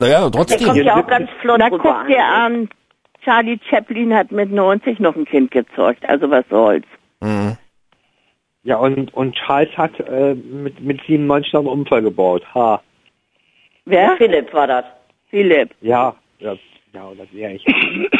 Naja, 0.00 0.28
Der 0.28 0.30
kommt 0.30 0.34
trotzdem. 0.50 0.74
ja 0.84 0.96
auch 1.00 1.06
ganz 1.06 1.30
flott 1.40 1.58
Na, 1.60 1.70
guck 1.70 2.06
dir 2.06 2.24
an, 2.24 2.68
Charlie 3.24 3.58
Chaplin 3.68 4.14
hat 4.14 4.30
mit 4.30 4.52
90 4.52 5.00
noch 5.00 5.16
ein 5.16 5.24
Kind 5.24 5.50
gezeugt, 5.50 6.04
also 6.08 6.30
was 6.30 6.44
soll's. 6.50 6.86
Mhm. 7.20 7.56
ja, 8.64 8.76
und, 8.76 9.12
und 9.14 9.34
Charles 9.34 9.74
hat 9.76 9.98
äh, 10.00 10.34
mit, 10.34 10.80
mit 10.80 11.00
97 11.06 11.52
noch 11.54 11.60
einen 11.60 11.68
Unfall 11.68 12.02
gebaut. 12.02 12.42
Ha. 12.54 12.82
Wer? 13.86 14.16
Philipp 14.16 14.52
war 14.52 14.66
das. 14.66 14.84
Philipp. 15.30 15.70
Ja, 15.80 16.14
ja, 16.38 16.54
ja, 16.92 17.12
das 17.16 17.32
wäre 17.32 17.52
ich. 17.52 17.66
ich 17.66 18.10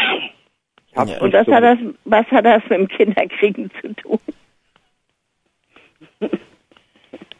Ja. 0.96 1.02
Und 1.20 1.32
was 1.32 1.46
so 1.46 1.54
hat 1.54 1.64
das, 1.64 1.78
was 2.04 2.26
hat 2.26 2.44
das 2.44 2.62
mit 2.68 2.78
dem 2.78 2.88
Kinderkriegen 2.88 3.70
zu 3.80 3.94
tun? 3.94 4.18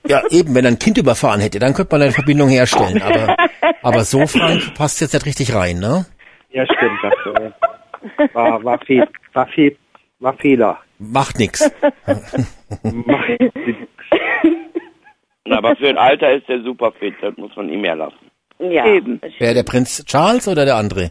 Ja, 0.07 0.23
eben, 0.29 0.55
wenn 0.55 0.65
er 0.65 0.73
ein 0.73 0.79
Kind 0.79 0.99
überfahren 0.99 1.41
hätte, 1.41 1.59
dann 1.59 1.73
könnte 1.73 1.95
man 1.95 2.03
eine 2.03 2.12
Verbindung 2.12 2.49
herstellen. 2.49 3.01
Aber, 3.01 3.37
aber 3.83 4.05
so, 4.05 4.27
Frank, 4.27 4.75
passt 4.75 5.01
jetzt 5.01 5.15
nicht 5.15 5.25
richtig 5.25 5.55
rein, 5.55 5.79
ne? 5.79 6.05
Ja, 6.55 6.64
stimmt. 6.66 6.98
Das 7.02 7.12
äh, 7.42 8.34
war, 8.34 8.62
war, 8.64 8.78
fehl, 8.78 9.07
war, 9.32 9.46
fehl, 9.48 9.76
war 10.20 10.34
Fehler. 10.34 10.78
Macht 10.98 11.38
nix. 11.38 11.68
Na, 15.46 15.59
aber 15.59 15.76
für 15.76 15.88
ein 15.88 15.98
Alter 15.98 16.32
ist 16.32 16.48
der 16.48 16.62
super 16.62 16.92
fit, 16.92 17.14
das 17.20 17.36
muss 17.36 17.55
man 17.57 17.68
ihm 17.68 17.84
ja 17.84 17.94
lassen. 17.94 18.30
Ja. 18.61 18.86
Eben. 18.86 19.20
Wer, 19.38 19.52
der 19.52 19.64
Prinz 19.64 20.05
Charles 20.07 20.48
oder 20.48 20.64
der 20.64 20.76
andere? 20.76 21.11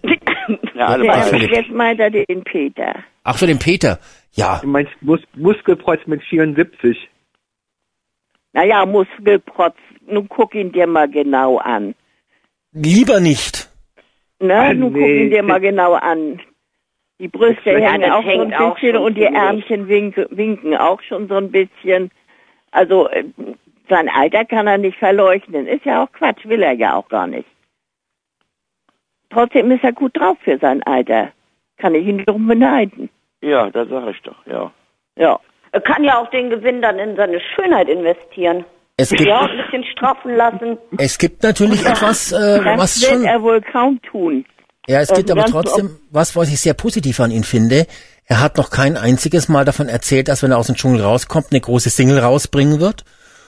Ja, 0.76 0.88
alle 0.88 1.06
Ja, 1.06 1.28
jetzt 1.36 1.70
meint 1.70 2.00
er 2.00 2.10
den 2.10 2.44
Peter. 2.44 2.96
Ach 3.24 3.38
so, 3.38 3.46
den 3.46 3.60
Peter. 3.60 4.00
Ja, 4.32 4.60
Du 4.62 4.68
meinst 4.68 4.92
Mus 5.02 5.22
Muskelprotz 5.36 6.00
mit 6.08 6.24
74? 6.24 6.98
Naja, 8.54 8.86
Muskelprotz, 8.86 9.76
nun 10.08 10.28
guck 10.30 10.56
ihn 10.56 10.72
dir 10.72 10.88
mal 10.88 11.08
genau 11.10 11.58
an. 11.58 11.96
lieber 12.72 13.20
nicht. 13.20 13.63
Ne, 14.44 14.54
Ah, 14.56 14.74
nun 14.74 14.92
guck 14.92 15.02
nee. 15.02 15.24
ihn 15.24 15.30
dir 15.30 15.42
mal 15.44 15.60
genau 15.60 15.94
an. 15.94 16.40
Die 17.20 17.28
Brüste 17.30 17.72
Ja, 17.72 17.92
hängen 17.92 18.12
auch 18.12 18.24
so 18.24 18.30
ein 18.30 18.40
hängt 18.40 18.60
auch 18.60 18.74
bisschen 18.76 18.96
schon 18.96 19.06
und 19.06 19.16
die. 19.18 19.24
Ärmchen 19.24 19.88
winken, 19.88 20.26
winken 20.32 20.76
auch 20.76 21.02
schon 21.02 21.28
so 21.30 21.36
ein 21.36 21.50
bisschen. 21.52 22.12
Also 22.72 23.08
äh, 23.10 23.24
sein 23.90 24.10
Alter 24.10 24.44
kann 24.46 24.68
er 24.68 24.78
nicht 24.78 24.98
verleugnen. 24.98 25.66
Ist 25.68 25.86
ja 25.86 26.04
auch 26.04 26.12
Quatsch, 26.12 26.46
will 26.46 26.62
er 26.62 26.74
ja 26.74 26.96
auch 26.96 27.08
gar 27.08 27.28
nicht. 27.28 27.48
Trotzdem 29.30 29.72
ist 29.72 29.84
er 29.84 29.94
gut 29.94 30.18
drauf 30.20 30.38
für 30.44 30.58
sein 30.60 30.84
Alter. 30.84 31.32
Kann 31.78 31.96
ich 31.96 32.06
ihn 32.06 32.24
drum 32.26 32.48
beneiden. 32.48 33.10
Ja, 33.42 33.70
das 33.70 33.90
sag 33.90 34.10
ich 34.10 34.22
doch, 34.22 34.46
ja. 34.46 34.72
Ja. 35.18 35.40
Er 35.72 35.82
kann 35.82 36.04
ja 36.04 36.20
auch 36.20 36.30
den 36.30 36.50
Gewinn 36.50 36.82
dann 36.82 37.00
in 37.00 37.16
seine 37.16 37.40
Schönheit 37.40 37.90
investieren. 37.90 38.64
Es 38.98 39.10
gibt, 39.10 39.22
Ja, 39.28 39.42
ein 39.42 39.58
bisschen 39.58 39.84
straffen 39.92 40.36
lassen. 40.36 40.78
es 40.98 41.18
gibt 41.18 41.42
natürlich 41.44 41.84
etwas, 41.86 42.32
äh, 42.32 42.64
Das 42.64 42.78
was 42.78 43.02
wird 43.02 43.12
schon, 43.12 43.24
er 43.26 43.42
wohl 43.42 43.62
kaum 43.62 44.00
tun. 44.04 44.46
ja, 44.88 45.00
es 45.02 45.10
gibt 45.12 45.30
äh, 45.30 45.32
aber 45.32 45.46
trotzdem 45.46 45.98
was, 46.12 46.36
was 46.36 46.50
ich 46.50 46.60
sehr 46.60 46.76
positiv 46.76 47.20
an 47.20 47.32
ihn 47.32 47.44
finde. 47.44 47.88
Er 48.26 48.40
hat 48.40 48.58
noch 48.58 48.70
kein 48.70 48.96
einziges 48.96 49.50
Mal 49.50 49.66
davon 49.66 49.90
erzählt, 49.90 50.28
dass 50.28 50.44
wenn 50.44 50.52
er 50.52 50.58
aus 50.60 50.68
dem 50.68 50.76
Dschungel 50.76 51.02
rauskommt, 51.02 51.48
eine 51.52 51.60
große 51.60 51.90
Single 51.90 52.20
rausbringen 52.20 52.80
wird. 52.80 53.04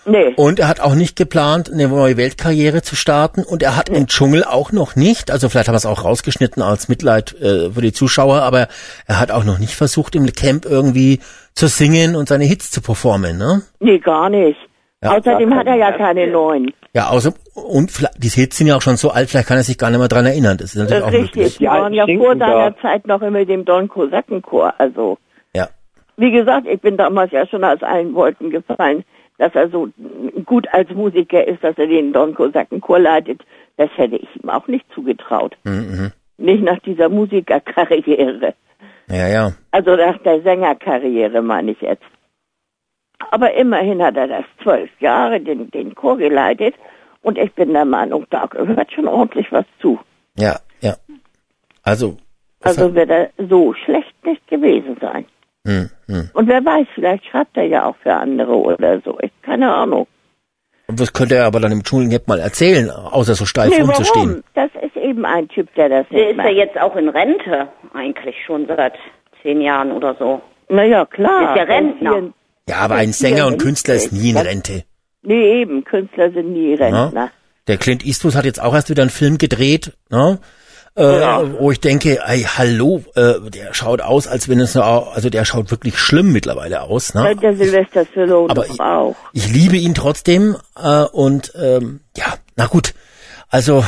Nee. 0.07 0.33
Und 0.35 0.59
er 0.59 0.67
hat 0.67 0.81
auch 0.81 0.93
nicht 0.93 1.15
geplant, 1.15 1.71
eine 1.71 1.87
neue 1.87 2.17
Weltkarriere 2.17 2.81
zu 2.83 2.95
starten. 2.95 3.43
Und 3.43 3.63
er 3.63 3.75
hat 3.75 3.89
im 3.89 4.05
Dschungel 4.07 4.43
auch 4.43 4.71
noch 4.71 4.95
nicht, 4.95 5.31
also 5.31 5.49
vielleicht 5.49 5.67
haben 5.67 5.73
wir 5.73 5.77
es 5.77 5.85
auch 5.87 6.03
rausgeschnitten 6.03 6.61
als 6.61 6.89
Mitleid 6.89 7.33
äh, 7.41 7.71
für 7.71 7.81
die 7.81 7.93
Zuschauer, 7.93 8.41
aber 8.41 8.67
er 9.07 9.19
hat 9.19 9.31
auch 9.31 9.43
noch 9.43 9.57
nicht 9.59 9.73
versucht, 9.73 10.15
im 10.15 10.31
Camp 10.33 10.65
irgendwie 10.65 11.21
zu 11.53 11.67
singen 11.67 12.15
und 12.15 12.27
seine 12.29 12.45
Hits 12.45 12.69
zu 12.69 12.81
performen, 12.81 13.37
ne? 13.37 13.61
Nee, 13.79 13.97
gar 13.99 14.29
nicht. 14.29 14.59
Ja. 15.06 15.18
Außerdem 15.18 15.53
hat 15.56 15.68
er 15.68 15.76
ja 15.76 15.91
keine 15.91 16.28
neuen. 16.28 16.74
Ja, 16.93 17.10
außer, 17.10 17.34
und 17.53 17.91
die 18.18 18.30
Hits 18.30 18.58
sind 18.58 18.68
ja 18.68 18.76
auch 18.78 18.82
schon 18.82 18.95
so 18.97 19.10
alt, 19.12 19.30
vielleicht 19.30 19.47
kann 19.47 19.58
er 19.58 19.64
sich 19.64 19.78
gar 19.78 19.89
nicht 19.89 19.99
mehr 19.99 20.08
dran 20.08 20.26
erinnern. 20.26 20.58
Das 20.58 20.74
ist 20.74 20.82
natürlich 20.82 21.03
auch 21.03 21.12
Richtig, 21.12 21.36
möglich. 21.36 21.53
die 21.58 21.60
Die 21.60 21.66
waren 21.70 21.93
ja 21.93 22.06
vor 22.08 22.38
seiner. 22.38 22.78
Zeit 22.82 23.06
noch 23.08 23.22
immer 23.22 23.45
dem 23.45 23.66
Don 23.66 23.88
Kosakenchor. 23.88 24.74
Also, 24.78 25.18
Ja. 25.53 25.68
wie 26.18 26.32
gesagt, 26.32 26.68
ich 26.68 26.80
bin 26.82 26.97
damals 26.97 27.32
ja 27.32 27.45
schon 27.47 27.64
aus 27.64 27.82
allen 27.84 28.14
Wolken 28.16 28.49
gefallen, 28.49 29.03
dass 29.38 29.53
er 29.53 29.70
so 29.70 29.89
gut 30.45 30.68
als 30.72 30.89
Musiker 30.91 31.45
ist, 31.45 31.64
dass 31.64 31.78
er 31.78 31.88
den 31.88 32.14
Don 32.14 32.34
Kosakenchor 32.34 32.99
leitet. 32.99 33.41
Das 33.78 33.89
hätte 33.97 34.16
ich 34.16 34.28
ihm 34.41 34.49
auch 34.49 34.68
nicht 34.68 34.86
zugetraut. 34.93 35.56
Mhm. 35.66 36.12
Nicht 36.38 36.64
nach 36.64 36.80
dieser 36.80 37.10
Musikerkarriere. 37.10 38.53
Ja, 39.10 39.28
ja. 39.28 39.51
Also 39.72 39.95
nach 39.95 40.18
der 40.20 40.41
Sängerkarriere 40.41 41.41
meine 41.41 41.72
ich 41.72 41.82
jetzt. 41.82 42.03
Aber 43.32 43.53
immerhin 43.53 44.01
hat 44.03 44.18
er 44.18 44.28
das 44.28 44.45
zwölf 44.63 44.89
Jahre 44.99 45.39
den, 45.39 45.70
den 45.72 45.95
Chor 45.95 46.18
geleitet 46.18 46.76
und 47.22 47.38
ich 47.38 47.51
bin 47.53 47.74
der 47.74 47.86
Meinung, 47.86 48.26
da 48.30 48.45
gehört 48.45 48.91
schon 48.91 49.07
ordentlich 49.07 49.51
was 49.51 49.66
zu. 49.82 49.99
Ja, 50.38 50.57
ja. 50.82 50.95
Also, 51.84 52.18
Also 52.63 52.93
wird 52.95 53.09
er 53.09 53.30
so 53.49 53.74
schlecht 53.74 54.13
nicht 54.26 54.45
gewesen 54.47 54.97
sein. 55.01 55.26
hm, 55.68 55.89
hm. 56.07 56.30
Und 56.34 56.47
wer 56.47 56.63
weiß, 56.63 56.88
vielleicht 56.93 57.26
schreibt 57.26 57.55
er 57.57 57.66
ja 57.66 57.86
auch 57.86 57.95
für 58.03 58.13
andere 58.13 58.53
oder 58.55 58.99
so. 59.01 59.18
Ich 59.22 59.32
keine 59.41 59.74
Ahnung. 59.74 60.07
Und 60.88 60.99
was 60.99 61.13
könnte 61.13 61.36
er 61.36 61.45
aber 61.45 61.59
dann 61.59 61.72
im 61.72 61.84
Dschungelcamp 61.84 62.28
mal 62.28 62.39
erzählen, 62.39 62.91
außer 62.91 63.34
so 63.34 63.45
steif 63.45 63.70
Nee, 63.76 63.82
rumzustehen? 63.82 64.30
warum? 64.30 64.43
Das 64.53 64.70
ist 64.84 64.95
eben 64.95 65.26
ein 65.26 65.47
Typ, 65.47 65.74
der 65.74 65.89
das 65.89 66.07
Der 66.09 66.18
nicht 66.20 66.30
ist 66.32 66.38
ja 66.38 66.43
macht. 66.43 66.53
jetzt 66.53 66.80
auch 66.80 66.95
in 66.95 67.09
Rente, 67.09 67.68
eigentlich 67.93 68.36
schon 68.45 68.68
seit 68.68 68.93
zehn 69.41 69.61
Jahren 69.61 69.91
oder 69.91 70.13
so. 70.16 70.41
Naja, 70.70 71.05
klar. 71.05 71.51
Ist 71.51 71.57
ja 71.57 71.63
Rentner. 71.63 72.24
Ja, 72.68 72.78
aber 72.78 72.95
ein 72.95 73.13
Sänger 73.13 73.47
und 73.47 73.57
Künstler 73.61 73.95
ist 73.95 74.11
nie 74.11 74.32
in 74.32 74.38
Rente. 74.38 74.84
Nee, 75.22 75.61
eben. 75.61 75.84
Künstler 75.84 76.32
sind 76.32 76.51
nie 76.53 76.74
Rentner. 76.74 77.11
Ja. 77.13 77.32
Der 77.68 77.78
Clint 77.78 78.05
Eastwood 78.05 78.36
hat 78.36 78.45
jetzt 78.45 78.61
auch 78.61 78.74
erst 78.74 78.89
wieder 78.89 79.01
einen 79.03 79.11
Film 79.11 79.38
gedreht, 79.38 79.93
ne? 80.09 80.39
Äh, 80.97 81.03
wo 81.59 81.72
ich 81.72 81.82
denke, 81.82 82.20
ey, 82.26 82.43
hallo, 82.43 83.03
äh, 83.16 83.34
der 83.51 83.74
schaut 83.74 83.99
aus, 84.01 84.28
als 84.28 84.47
wenn 84.47 84.61
es 84.61 84.74
so, 84.74 84.82
also 84.82 85.30
der 85.30 85.43
schaut 85.43 85.70
wirklich 85.70 85.97
schlimm 85.99 86.32
mittlerweile 86.32 86.84
aus, 86.84 87.13
ne? 87.13 87.36
Der 87.36 87.53
Sylvester 87.55 88.05
Stallone 88.05 88.49
Aber 88.49 88.66
ich- 88.66 88.80
auch. 88.80 89.16
Ich 89.34 89.51
liebe 89.51 89.76
ihn 89.76 89.93
trotzdem 89.93 90.55
äh, 90.82 91.03
und 91.03 91.51
ähm, 91.61 91.99
ja, 92.16 92.36
na 92.55 92.68
gut, 92.68 92.93
also 93.49 93.84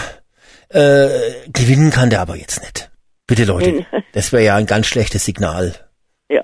äh, 0.70 1.08
gewinnen 1.54 1.92
kann 1.92 2.10
der 2.10 2.20
aber 2.22 2.36
jetzt 2.36 2.62
nicht. 2.62 2.90
Bitte 3.26 3.46
Leute, 3.46 3.86
das 4.14 4.34
wäre 4.34 4.44
ja 4.44 4.56
ein 4.56 4.66
ganz 4.66 4.88
schlechtes 4.88 5.24
Signal. 5.24 5.76
Ja. 6.30 6.42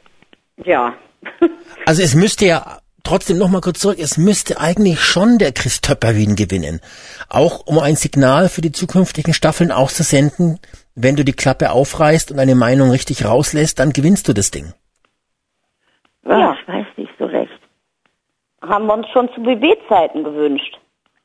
Ja. 0.64 0.94
Also 1.86 2.02
es 2.02 2.16
müsste 2.16 2.46
ja 2.46 2.80
trotzdem 3.04 3.38
noch 3.38 3.50
mal 3.50 3.62
kurz 3.62 3.80
zurück, 3.80 3.98
es 4.00 4.18
müsste 4.18 4.60
eigentlich 4.60 5.02
schon 5.02 5.38
der 5.38 5.52
Chris 5.52 5.82
Töpperwien 5.82 6.36
gewinnen. 6.36 6.80
Auch 7.30 7.66
um 7.68 7.80
ein 7.80 7.96
Signal 7.96 8.48
für 8.50 8.62
die 8.62 8.72
zukünftigen 8.72 9.34
Staffeln 9.34 9.72
auszusenden, 9.72 10.60
wenn 10.96 11.16
du 11.16 11.26
die 11.26 11.34
Klappe 11.34 11.72
aufreißt 11.72 12.32
und 12.32 12.38
deine 12.38 12.56
Meinung 12.56 12.92
richtig 12.92 13.26
rauslässt, 13.26 13.80
dann 13.80 13.92
gewinnst 13.94 14.28
du 14.28 14.34
das 14.34 14.52
Ding. 14.52 14.74
ja. 16.26 16.40
Ja. 16.40 16.56
Ich 16.62 16.68
weiß 16.68 16.86
nicht 16.98 17.12
so 17.20 17.26
recht. 17.26 17.52
Haben 18.62 18.86
wir 18.88 18.94
uns 18.94 19.08
schon 19.12 19.28
zu 19.36 19.42
BB-Zeiten 19.42 20.24
gewünscht. 20.24 20.78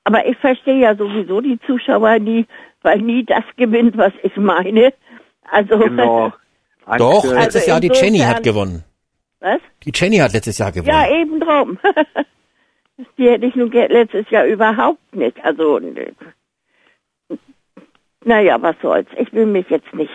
Aber 0.03 0.27
ich 0.27 0.37
verstehe 0.39 0.81
ja 0.81 0.97
sowieso 0.97 1.41
die 1.41 1.61
Zuschauer 1.67 2.19
nie, 2.19 2.47
weil 2.83 2.99
nie 2.99 3.25
das 3.25 3.45
gewinnt, 3.57 3.97
was 3.97 4.13
ich 4.25 4.35
meine. 4.37 4.93
Also, 5.51 5.79
Genau. 5.79 6.33
Doch, 6.99 7.23
letztes 7.25 7.57
Also 7.63 7.69
Jahr 7.71 7.81
die 7.81 7.89
Jenny 7.89 8.17
insofern- 8.19 8.35
hat 8.35 8.43
gewonnen. 8.43 8.85
Was? 9.41 9.61
Die 9.84 9.93
Jenny 9.95 10.16
hat 10.18 10.32
letztes 10.32 10.59
Jahr 10.59 10.72
gewonnen. 10.72 10.89
Ja, 10.89 11.09
eben 11.11 11.41
drum. 11.41 11.78
Die 13.16 13.28
hätte 13.28 13.47
ich 13.47 13.55
nun 13.55 13.70
letztes 13.70 14.28
Jahr 14.30 14.45
überhaupt 14.47 15.14
nicht. 15.14 15.36
Also, 15.45 15.80
naja, 18.24 18.61
was 18.61 18.74
soll's. 18.82 19.07
Ich 19.16 19.32
will 19.32 19.47
mich 19.47 19.68
jetzt 19.70 19.93
nicht 19.95 20.11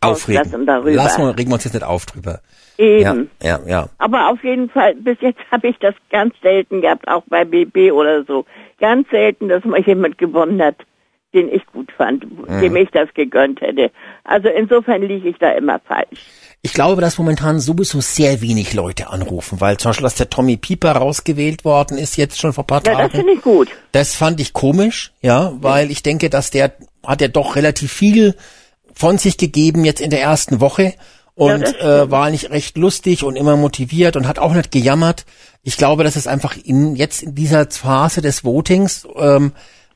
Aufregen. 0.00 0.66
darüber. 0.66 0.92
Lassen 0.92 1.22
wir, 1.22 1.36
regen 1.38 1.50
wir 1.50 1.54
uns 1.54 1.64
jetzt 1.64 1.74
nicht 1.74 1.84
auf 1.84 2.06
drüber. 2.06 2.40
eben. 2.78 3.30
Ja, 3.42 3.58
ja, 3.58 3.66
ja. 3.68 3.88
Aber 3.98 4.30
auf 4.30 4.42
jeden 4.42 4.70
Fall, 4.70 4.94
bis 4.94 5.18
jetzt 5.20 5.40
habe 5.50 5.68
ich 5.68 5.78
das 5.78 5.94
ganz 6.10 6.34
selten 6.42 6.80
gehabt, 6.80 7.06
auch 7.08 7.22
bei 7.26 7.44
BB 7.44 7.92
oder 7.92 8.24
so. 8.24 8.44
Ganz 8.80 9.08
selten, 9.10 9.48
dass 9.48 9.64
mal 9.64 9.80
jemand 9.80 10.18
gewonnen 10.18 10.62
hat, 10.62 10.76
den 11.34 11.48
ich 11.52 11.64
gut 11.66 11.92
fand, 11.92 12.24
Mhm. 12.48 12.60
dem 12.60 12.76
ich 12.76 12.90
das 12.90 13.12
gegönnt 13.14 13.60
hätte. 13.60 13.90
Also 14.24 14.48
insofern 14.48 15.02
liege 15.02 15.28
ich 15.28 15.36
da 15.38 15.50
immer 15.52 15.78
falsch. 15.80 16.26
Ich 16.66 16.72
glaube, 16.72 17.02
dass 17.02 17.18
momentan 17.18 17.60
sowieso 17.60 18.00
sehr 18.00 18.40
wenig 18.40 18.72
Leute 18.72 19.10
anrufen, 19.10 19.60
weil 19.60 19.76
zum 19.76 19.90
Beispiel, 19.90 20.04
dass 20.04 20.14
der 20.14 20.30
Tommy 20.30 20.56
Pieper 20.56 20.92
rausgewählt 20.92 21.62
worden 21.66 21.98
ist, 21.98 22.16
jetzt 22.16 22.40
schon 22.40 22.54
vor 22.54 22.64
ein 22.64 22.66
paar 22.66 22.82
Ja, 22.86 22.92
das 22.92 23.00
Tagen. 23.02 23.16
finde 23.18 23.32
ich 23.34 23.42
gut. 23.42 23.68
Das 23.92 24.14
fand 24.14 24.40
ich 24.40 24.54
komisch, 24.54 25.12
ja, 25.20 25.52
weil 25.60 25.90
ich 25.90 26.02
denke, 26.02 26.30
dass 26.30 26.50
der 26.50 26.72
hat 27.04 27.20
ja 27.20 27.28
doch 27.28 27.56
relativ 27.56 27.92
viel 27.92 28.34
von 28.94 29.18
sich 29.18 29.36
gegeben 29.36 29.84
jetzt 29.84 30.00
in 30.00 30.08
der 30.08 30.22
ersten 30.22 30.60
Woche 30.60 30.94
und 31.34 31.60
das 31.60 31.74
äh, 31.74 32.10
war 32.10 32.30
nicht 32.30 32.48
recht 32.48 32.78
lustig 32.78 33.24
und 33.24 33.36
immer 33.36 33.58
motiviert 33.58 34.16
und 34.16 34.26
hat 34.26 34.38
auch 34.38 34.54
nicht 34.54 34.70
gejammert. 34.70 35.26
Ich 35.64 35.76
glaube, 35.76 36.02
dass 36.02 36.16
es 36.16 36.26
einfach 36.26 36.56
in 36.56 36.96
jetzt 36.96 37.22
in 37.22 37.34
dieser 37.34 37.70
Phase 37.70 38.22
des 38.22 38.42
Votings 38.42 39.06
ähm, 39.16 39.52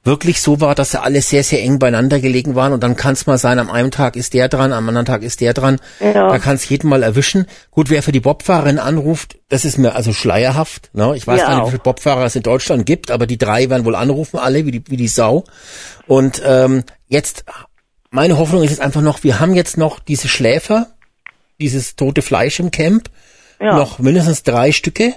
wirklich 0.08 0.40
so 0.42 0.60
war, 0.60 0.74
dass 0.74 0.90
sie 0.90 1.00
alle 1.00 1.22
sehr, 1.22 1.44
sehr 1.44 1.62
eng 1.62 1.78
beieinander 1.78 2.18
gelegen 2.18 2.54
waren 2.56 2.72
und 2.72 2.82
dann 2.82 2.96
kann 2.96 3.12
es 3.12 3.26
mal 3.26 3.38
sein, 3.38 3.58
am 3.60 3.70
einen 3.70 3.92
Tag 3.92 4.16
ist 4.16 4.34
der 4.34 4.48
dran, 4.48 4.72
am 4.72 4.88
anderen 4.88 5.06
Tag 5.06 5.22
ist 5.22 5.40
der 5.40 5.54
dran. 5.54 5.78
Ja. 6.00 6.12
Da 6.30 6.38
kann 6.38 6.56
es 6.56 6.68
jeden 6.68 6.88
mal 6.88 7.02
erwischen. 7.04 7.46
Gut, 7.70 7.90
wer 7.90 8.02
für 8.02 8.10
die 8.10 8.18
Bobfahrerin 8.20 8.78
anruft, 8.80 9.36
das 9.48 9.64
ist 9.64 9.78
mir 9.78 9.94
also 9.94 10.12
schleierhaft. 10.12 10.90
Ne? 10.94 11.14
Ich 11.16 11.26
weiß 11.26 11.38
Ja, 11.40 11.46
gar 11.48 11.56
nicht, 11.56 11.66
wie 11.66 11.70
viele 11.72 11.82
Bobfahrer 11.82 12.24
es 12.24 12.34
in 12.34 12.42
Deutschland 12.42 12.86
gibt, 12.86 13.10
aber 13.12 13.26
die 13.28 13.38
drei 13.38 13.70
werden 13.70 13.84
wohl 13.84 13.94
anrufen, 13.94 14.38
alle 14.38 14.66
wie 14.66 14.72
die, 14.72 14.82
wie 14.88 14.96
die 14.96 15.08
Sau. 15.08 15.44
Und 16.08 16.42
ähm, 16.44 16.82
jetzt, 17.06 17.44
meine 18.10 18.38
Hoffnung 18.38 18.62
ist 18.64 18.70
jetzt 18.70 18.80
einfach 18.80 19.02
noch, 19.02 19.22
wir 19.22 19.38
haben 19.38 19.54
jetzt 19.54 19.76
noch 19.76 20.00
diese 20.00 20.26
Schläfer, 20.28 20.88
dieses 21.60 21.94
tote 21.94 22.22
Fleisch 22.22 22.58
im 22.58 22.70
Camp, 22.70 23.10
Ja. 23.60 23.76
noch 23.76 23.98
mindestens 23.98 24.42
drei 24.42 24.72
Stücke. 24.72 25.14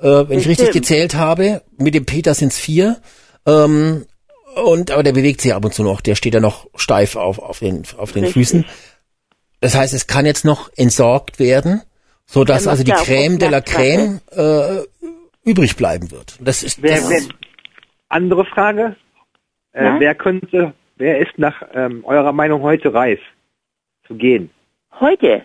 Äh, 0.00 0.28
wenn 0.28 0.38
ich 0.40 0.48
richtig 0.48 0.66
Bestimmt. 0.68 0.74
gezählt 0.74 1.14
habe, 1.14 1.62
mit 1.78 1.94
dem 1.94 2.04
Peter 2.04 2.34
sind 2.34 2.52
es 2.52 2.58
vier. 2.58 2.96
Ähm, 3.46 4.06
und 4.56 4.90
aber 4.90 5.02
der 5.02 5.12
bewegt 5.12 5.40
sich 5.40 5.54
ab 5.54 5.64
und 5.64 5.74
zu 5.74 5.82
noch, 5.82 6.00
der 6.00 6.14
steht 6.14 6.34
ja 6.34 6.40
noch 6.40 6.66
steif 6.76 7.16
auf, 7.16 7.38
auf 7.38 7.58
den, 7.60 7.82
auf 7.96 8.12
den 8.12 8.24
Richtig. 8.24 8.48
Füßen. 8.48 8.64
Das 9.60 9.74
heißt, 9.74 9.94
es 9.94 10.06
kann 10.06 10.26
jetzt 10.26 10.44
noch 10.44 10.70
entsorgt 10.76 11.38
werden, 11.38 11.82
so 12.26 12.44
dass 12.44 12.66
also 12.66 12.84
die 12.84 12.92
Crème 12.92 13.38
de 13.38 13.48
la 13.48 13.58
ne? 13.58 13.64
Crème 13.64 14.20
äh, 14.32 14.84
übrig 15.48 15.76
bleiben 15.76 16.10
wird. 16.10 16.36
Das 16.40 16.62
ist 16.62 16.82
wer, 16.82 16.96
das, 16.96 17.10
wer, 17.10 17.20
andere 18.08 18.44
Frage. 18.44 18.96
Äh, 19.72 19.98
wer 19.98 20.14
könnte, 20.14 20.72
wer 20.96 21.18
ist 21.18 21.38
nach 21.38 21.62
ähm, 21.74 22.04
eurer 22.04 22.32
Meinung 22.32 22.62
heute 22.62 22.94
reif 22.94 23.20
zu 24.06 24.14
gehen? 24.14 24.50
Heute, 25.00 25.44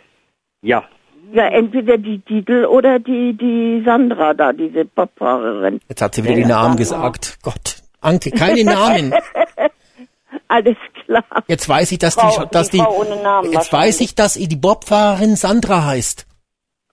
Ja. 0.62 0.84
ja, 1.32 1.48
entweder 1.48 1.98
die 1.98 2.20
Didel 2.20 2.66
oder 2.66 3.00
die, 3.00 3.34
die 3.34 3.82
Sandra 3.84 4.34
da, 4.34 4.54
diese 4.54 4.86
Bobfahrerin. 4.86 5.80
jetzt 5.90 6.02
hat 6.02 6.14
sie 6.14 6.24
wieder 6.24 6.36
die 6.36 6.42
Ja, 6.42 6.48
Namen 6.48 6.74
ja. 6.74 6.78
gesagt. 6.78 7.40
Gott, 7.42 7.79
Anke, 8.02 8.32
keine 8.32 8.64
Namen. 8.64 9.14
Alles 10.48 10.78
klar. 11.06 11.24
Jetzt 11.48 11.68
weiß 11.70 11.92
ich, 11.92 12.00
dass 12.00 12.16
Frau- 12.16 12.44
die, 12.46 12.50
dass 12.52 12.70
die 12.70 12.78
die, 12.78 12.84
Frau 12.84 13.02
ohne 13.02 13.22
Namen 13.22 13.52
jetzt 13.52 13.72
weiß 13.74 14.02
ich, 14.02 14.16
dass 14.16 14.34
die 14.36 14.56
Bobfahrerin 14.56 15.36
Sandra 15.36 15.86
heißt. 15.86 16.26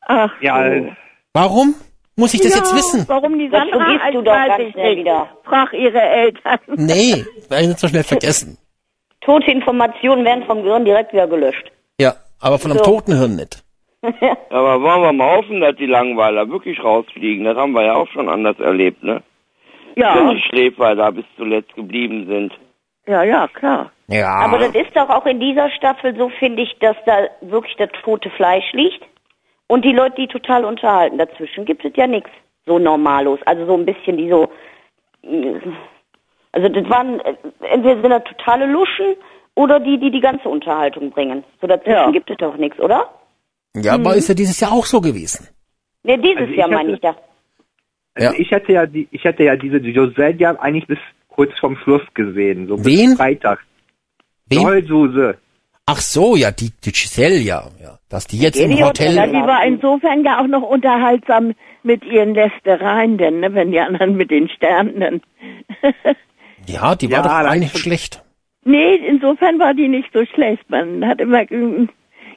Ach, 0.02 0.30
Ja, 0.40 0.56
so. 0.56 0.62
äh, 0.74 0.92
Warum? 1.32 1.74
Muss 2.16 2.32
ich 2.32 2.40
das 2.40 2.52
ja, 2.52 2.58
jetzt 2.58 2.74
wissen? 2.74 3.04
Warum 3.08 3.38
die 3.38 3.48
Das 3.50 3.60
Sandra 3.60 3.78
vergisst 3.78 4.04
heißt, 4.04 4.14
du 4.14 4.22
doch 4.22 4.32
ganz 4.32 4.62
ich 4.62 4.72
schnell 4.72 4.96
wieder. 4.96 5.28
Frag 5.44 5.72
ihre 5.74 6.00
Eltern. 6.00 6.58
Nee, 6.76 7.24
werde 7.48 7.62
ich 7.62 7.68
nicht 7.68 7.80
so 7.80 7.88
schnell 7.88 8.04
vergessen. 8.04 8.58
Tote 9.20 9.50
Informationen 9.50 10.24
werden 10.24 10.44
vom 10.46 10.62
Gehirn 10.62 10.84
direkt 10.84 11.12
wieder 11.12 11.26
gelöscht. 11.26 11.70
Ja, 12.00 12.14
aber 12.40 12.58
von 12.58 12.70
einem 12.70 12.78
So. 12.78 12.84
toten 12.84 13.18
Hirn 13.18 13.36
nicht. 13.36 13.62
Aber 14.50 14.80
wollen 14.82 15.02
wir 15.02 15.12
mal 15.12 15.36
hoffen, 15.38 15.60
dass 15.60 15.74
die 15.76 15.86
Langweiler 15.86 16.48
wirklich 16.48 16.82
rausfliegen. 16.82 17.44
Das 17.44 17.56
haben 17.56 17.72
wir 17.72 17.84
ja 17.84 17.94
auch 17.96 18.06
schon 18.12 18.28
anders 18.28 18.58
erlebt, 18.60 19.02
ne? 19.02 19.22
Wenn 19.96 20.04
Ja, 20.04 20.32
die 20.34 20.40
Schläfer 20.42 20.94
da 20.94 21.10
bis 21.10 21.24
zuletzt 21.36 21.74
geblieben 21.74 22.26
sind. 22.26 22.52
ja, 23.06 23.22
ja, 23.24 23.48
klar. 23.48 23.90
Ja. 24.08 24.28
Aber 24.36 24.58
das 24.58 24.74
ist 24.74 24.94
doch 24.94 25.08
auch 25.08 25.26
in 25.26 25.40
dieser 25.40 25.68
Staffel 25.70 26.14
so, 26.16 26.28
finde 26.38 26.62
ich, 26.62 26.78
dass 26.78 26.96
da 27.06 27.26
wirklich 27.40 27.74
das 27.76 27.88
tote 28.04 28.30
Fleisch 28.30 28.70
liegt 28.72 29.02
und 29.68 29.84
die 29.84 29.92
Leute, 29.92 30.14
die 30.16 30.28
total 30.28 30.64
unterhalten. 30.64 31.18
Dazwischen 31.18 31.64
gibt 31.64 31.84
es 31.84 31.92
ja 31.96 32.06
nichts 32.06 32.30
so 32.66 32.78
normalos. 32.78 33.40
Also 33.46 33.66
so 33.66 33.74
ein 33.74 33.84
bisschen 33.86 34.16
die 34.16 34.28
so. 34.30 34.48
äh, 35.22 35.54
Also 36.52 36.68
das 36.68 36.88
waren 36.88 37.18
äh, 37.20 37.34
entweder 37.70 38.00
sind 38.00 38.10
das 38.10 38.24
totale 38.24 38.66
Luschen 38.66 39.16
oder 39.56 39.80
die, 39.80 39.98
die 39.98 40.10
die 40.10 40.20
ganze 40.20 40.48
Unterhaltung 40.48 41.10
bringen. 41.10 41.42
So 41.60 41.66
dazwischen 41.66 41.92
Ja. 41.92 42.10
gibt 42.10 42.30
es 42.30 42.36
doch 42.36 42.56
nichts, 42.56 42.78
oder? 42.80 43.08
ja, 43.76 43.94
aber 43.94 44.14
ist 44.14 44.28
ja 44.28 44.34
dieses 44.34 44.60
Jahr 44.60 44.72
auch 44.72 44.84
so 44.86 45.00
gewesen. 45.00 45.48
Ne, 46.04 46.18
dieses 46.18 46.42
Also 46.42 46.52
Jahr 46.54 46.68
meine 46.68 46.92
ich 46.92 47.00
da. 47.00 47.16
Also 48.16 48.32
Ja. 48.34 48.40
ich 48.40 48.50
hatte 48.52 48.72
ja 48.72 48.86
die, 48.86 49.06
ich 49.10 49.24
hatte 49.24 49.44
ja 49.44 49.54
diese 49.56 49.76
Joselle 49.78 50.34
ja 50.38 50.58
eigentlich 50.58 50.86
bis 50.86 50.98
kurz 51.28 51.52
vorm 51.60 51.76
Schluss 51.84 52.02
gesehen, 52.14 52.66
so 52.66 52.84
Wen? 52.84 53.10
bis 53.10 53.16
Freitag. 53.16 53.60
Wen? 54.48 54.62
Joel-Suse. 54.62 55.36
Ach 55.88 55.98
so, 56.00 56.34
ja, 56.34 56.50
die, 56.50 56.72
die 56.84 56.90
Giselle, 56.92 57.36
ja, 57.38 57.62
ja. 57.80 57.98
Dass 58.08 58.26
die 58.26 58.38
jetzt 58.38 58.56
im 58.58 58.70
Geri 58.70 58.82
und 58.82 58.88
Hotel. 58.88 59.14
Ja, 59.14 59.26
die 59.26 59.34
war 59.34 59.64
insofern 59.64 60.24
ja 60.24 60.40
auch 60.40 60.46
noch 60.48 60.62
unterhaltsam 60.62 61.52
mit 61.84 62.04
ihren 62.04 62.34
Lästereien, 62.34 63.18
denn, 63.18 63.38
ne, 63.40 63.54
wenn 63.54 63.70
die 63.70 63.78
anderen 63.78 64.16
mit 64.16 64.30
den 64.32 64.48
Sternen. 64.48 64.98
dann- 65.00 65.20
Ja, 66.66 66.96
die 66.96 67.08
war 67.10 67.18
Ja, 67.18 67.22
doch 67.22 67.50
eigentlich 67.50 67.72
nicht 67.74 67.82
schlecht. 67.82 68.24
nee, 68.64 68.96
insofern 68.96 69.58
war 69.60 69.74
die 69.74 69.86
nicht 69.88 70.10
so 70.12 70.24
schlecht. 70.26 70.68
Man 70.68 71.06
hat 71.06 71.20
immer 71.20 71.44
ge- 71.44 71.86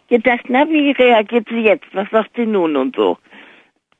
gedacht, 0.09 0.45
na, 0.49 0.69
wie 0.69 0.91
reagiert 0.91 1.47
sie 1.49 1.61
jetzt? 1.61 1.85
Was 1.93 2.07
sagt 2.11 2.31
sie 2.35 2.45
nun 2.45 2.75
und 2.75 2.95
so? 2.95 3.17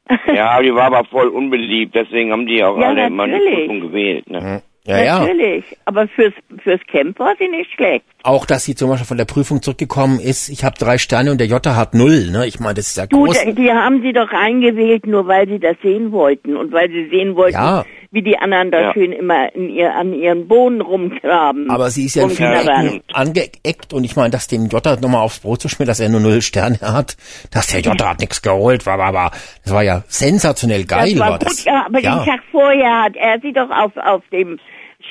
Ja, 0.34 0.62
die 0.62 0.74
war 0.74 0.86
aber 0.86 1.04
voll 1.06 1.28
unbeliebt, 1.28 1.96
deswegen 1.96 2.32
haben 2.32 2.46
die 2.48 2.64
auch 2.64 2.80
Ja, 2.80 2.88
alle 2.88 3.08
immer 3.08 3.26
die 3.26 3.34
natürlich. 3.34 3.56
Prüfung 3.60 3.80
gewählt, 3.82 4.30
ne? 4.30 4.62
Ja, 4.86 5.04
ja. 5.04 5.20
Natürlich. 5.20 5.66
Aber 5.86 6.08
fürs, 6.08 6.34
fürs 6.64 6.82
Camp 6.88 7.20
war 7.20 7.36
sie 7.38 7.48
nicht 7.48 7.72
schlecht. 7.74 8.06
Auch, 8.22 8.46
dass 8.46 8.66
sie 8.66 8.76
zum 8.76 8.90
Beispiel 8.90 9.08
von 9.08 9.18
der 9.18 9.24
Prüfung 9.26 9.62
zurückgekommen 9.62 10.20
ist. 10.20 10.50
Ich 10.50 10.66
habe 10.66 10.76
drei 10.78 10.98
Sterne 10.98 11.32
und 11.32 11.38
der 11.40 11.48
Jota 11.48 11.76
hat 11.78 11.94
null. 11.94 12.30
Ne? 12.32 12.46
Ich 12.48 12.60
meine, 12.60 12.74
das 12.74 12.88
ist 12.88 12.98
ja 12.98 13.06
groß. 13.06 13.38
die, 13.46 13.54
die 13.56 13.72
haben 13.72 14.02
sie 14.02 14.12
doch 14.12 14.30
eingewählt, 14.32 15.08
nur 15.08 15.26
weil 15.28 15.48
sie 15.48 15.58
das 15.60 15.78
sehen 15.82 16.12
wollten 16.12 16.58
und 16.58 16.74
weil 16.74 16.90
sie 16.90 17.08
sehen 17.10 17.38
wollten, 17.38 17.54
Ja. 17.56 17.86
wie 18.12 18.22
die 18.22 18.38
anderen 18.38 18.72
da 18.72 18.82
Ja. 18.82 18.94
schön 18.94 19.14
immer 19.14 19.56
in 19.56 19.70
ihr, 19.70 19.96
an 19.96 20.14
ihren 20.14 20.50
Bohnen 20.50 20.82
rumgraben. 20.82 21.70
Aber 21.70 21.90
sie 21.92 22.06
ist 22.08 22.16
ja 22.16 22.24
in 22.24 22.30
vielen. 22.32 22.52
Ecken 22.68 23.02
angeeckt 23.14 23.94
und 23.94 24.04
ich 24.04 24.18
meine, 24.18 24.32
dass 24.32 24.48
dem 24.50 24.68
Jota 24.68 24.98
nochmal 24.98 25.22
aufs 25.22 25.40
Brot 25.40 25.62
zu 25.62 25.70
schmieren, 25.70 25.88
dass 25.88 26.02
er 26.02 26.10
nur 26.10 26.20
null 26.20 26.42
Sterne 26.42 26.78
hat, 26.82 27.16
dass 27.52 27.68
der 27.68 27.80
Jota 27.80 28.10
hat 28.10 28.20
nichts 28.20 28.42
geholt, 28.42 28.86
war, 28.86 28.98
war, 28.98 29.14
war, 29.14 29.32
das 29.64 29.74
war 29.74 29.84
ja 29.84 30.04
sensationell 30.08 30.84
geil, 30.84 31.12
das 31.12 31.20
war, 31.20 31.30
war 31.32 31.40
gut, 31.40 31.48
das. 31.48 31.64
ja, 31.64 31.86
aber 31.86 32.02
den 32.02 32.12
Tag 32.26 32.42
vorher 32.52 33.04
hat 33.04 33.16
er 33.16 33.40
sie 33.40 33.54
doch 33.54 33.70
auf, 33.70 33.96
auf 33.96 34.24
dem 34.34 34.60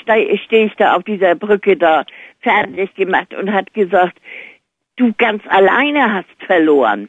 Ste- 0.03 0.39
Steg 0.45 0.77
da 0.77 0.95
auf 0.97 1.03
dieser 1.05 1.35
Brücke 1.35 1.75
da 1.77 2.05
fertig 2.41 2.95
gemacht 2.95 3.35
und 3.35 3.53
hat 3.53 3.73
gesagt, 3.75 4.19
du 4.97 5.13
ganz 5.19 5.43
alleine 5.49 6.13
hast 6.13 6.47
verloren. 6.47 7.09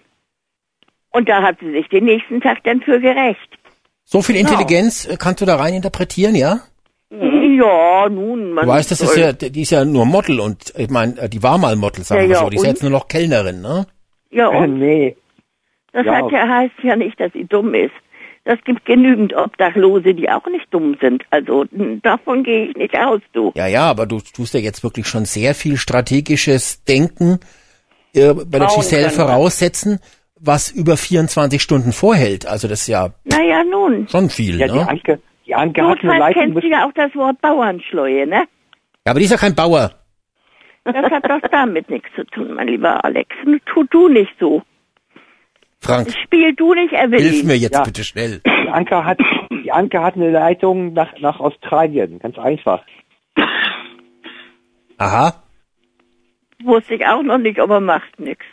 Und 1.12 1.28
da 1.28 1.42
hat 1.42 1.60
sie 1.60 1.72
sich 1.72 1.88
den 1.90 2.06
nächsten 2.06 2.40
Tag 2.42 2.64
dann 2.64 2.82
für 2.82 3.00
gerecht. 3.00 3.50
So 4.04 4.22
viel 4.22 4.36
Intelligenz 4.36 5.06
äh, 5.06 5.18
kannst 5.18 5.42
du 5.42 5.46
da 5.46 5.56
rein 5.56 5.74
interpretieren, 5.74 6.36
ja? 6.36 6.60
Ja, 7.12 8.08
nun, 8.10 8.52
man 8.54 8.66
Du 8.66 8.72
weißt, 8.72 8.92
das 8.92 9.02
ist 9.02 9.18
ja, 9.18 9.34
die 9.34 9.62
ist 9.62 9.72
ja 9.72 9.84
nur 9.84 10.06
Model 10.06 10.40
und 10.40 10.74
ich 10.78 10.90
meine, 10.90 11.20
äh, 11.20 11.30
die 11.30 11.42
war 11.42 11.58
mal 11.58 11.76
Model, 11.76 12.04
sagen 12.04 12.22
Ja, 12.22 12.28
wir 12.28 12.36
ja, 12.36 12.40
so. 12.42 12.50
Die 12.50 12.58
ist 12.58 12.62
und? 12.64 12.68
jetzt 12.70 12.82
nur 12.84 12.92
noch 12.92 13.08
Kellnerin, 13.08 13.62
ne? 13.62 13.88
ja, 14.30 14.52
Äh, 14.52 14.58
und 14.58 14.80
nee. 14.80 15.16
das 15.92 16.06
ja. 16.06 16.14
hat 16.14 16.32
ja, 16.32 16.48
heißt 16.48 16.76
ja 16.84 16.96
nicht, 16.96 17.20
dass 17.20 17.34
sie 17.34 17.46
dumm 17.46 17.74
ist. 17.74 17.94
Das 18.50 18.58
gibt 18.64 18.84
genügend 18.86 19.36
Obdachlose, 19.36 20.16
die 20.16 20.28
auch 20.28 20.48
nicht 20.48 20.74
dumm 20.74 20.98
sind. 21.00 21.24
Also 21.30 21.66
davon 22.02 22.42
gehe 22.44 22.66
ich 22.66 22.76
nicht 22.76 22.98
aus, 22.98 23.22
du. 23.32 23.52
Ja, 23.54 23.68
ja, 23.68 23.84
aber 23.84 24.08
du 24.08 24.20
tust 24.22 24.56
ja 24.56 24.60
jetzt 24.60 24.84
wirklich 24.84 25.06
schon 25.06 25.26
sehr 25.26 25.54
viel 25.54 25.78
strategisches 25.78 26.84
Denken 26.84 27.40
äh, 28.16 28.34
bei 28.34 28.58
der 28.58 28.70
Giselle 28.70 29.12
voraussetzen, 29.12 30.00
was 30.40 30.72
über 30.72 30.98
24 30.98 31.62
Stunden 31.62 31.92
vorhält. 31.92 32.48
Also 32.48 32.68
das 32.68 32.82
ist 32.82 32.88
ja 32.88 33.14
Naja, 33.26 33.64
nun. 33.64 34.08
schon 34.08 34.32
viel, 34.32 34.60
Ja, 34.60 34.68
die 34.68 34.74
ne? 34.80 34.90
Anke, 34.90 35.20
die 35.46 35.54
Anke 35.54 35.88
hat 35.88 36.00
eine 36.02 36.18
Leitung 36.18 36.42
kennst 36.54 36.64
du 36.64 36.68
ja 36.70 36.88
auch 36.88 36.94
das 36.94 37.14
Wort 37.14 37.40
Bauernschleue, 37.42 38.26
ne? 38.26 38.48
Ja, 39.06 39.12
aber 39.12 39.20
die 39.20 39.26
ist 39.26 39.32
ja 39.32 39.38
kein 39.38 39.54
Bauer. 39.54 39.92
Das 40.86 40.96
hat 40.96 41.30
doch 41.30 41.42
damit 41.52 41.88
nichts 41.92 42.10
zu 42.16 42.24
tun, 42.26 42.56
mein 42.56 42.68
lieber 42.68 43.06
Alex. 43.06 43.30
Tu 43.68 43.84
du 43.92 44.08
nicht 44.08 44.34
so. 44.40 44.64
Frank, 45.82 46.10
Spiel 46.24 46.54
du 46.56 46.74
nicht 46.74 46.92
hilf 46.92 47.14
Evelyn. 47.14 47.48
mir 47.48 47.58
jetzt 47.58 47.74
Ja. 47.76 47.84
bitte 47.84 48.04
schnell. 48.04 48.42
Die 48.46 48.70
Anke 48.70 49.04
hat, 49.06 49.20
die 49.64 49.72
Anke 49.72 50.02
hat 50.04 50.16
eine 50.16 50.30
Leitung 50.30 50.94
nach, 50.94 51.14
nach 51.20 51.40
Australien. 51.40 52.20
Ganz 52.20 52.38
einfach. 52.38 52.84
Aha. 54.98 55.42
Wusste 56.64 56.96
ich 56.96 57.06
auch 57.08 57.24
noch 57.24 57.38
nicht, 57.38 57.60
aber 57.60 57.80
macht 57.80 58.20
nichts. 58.20 58.44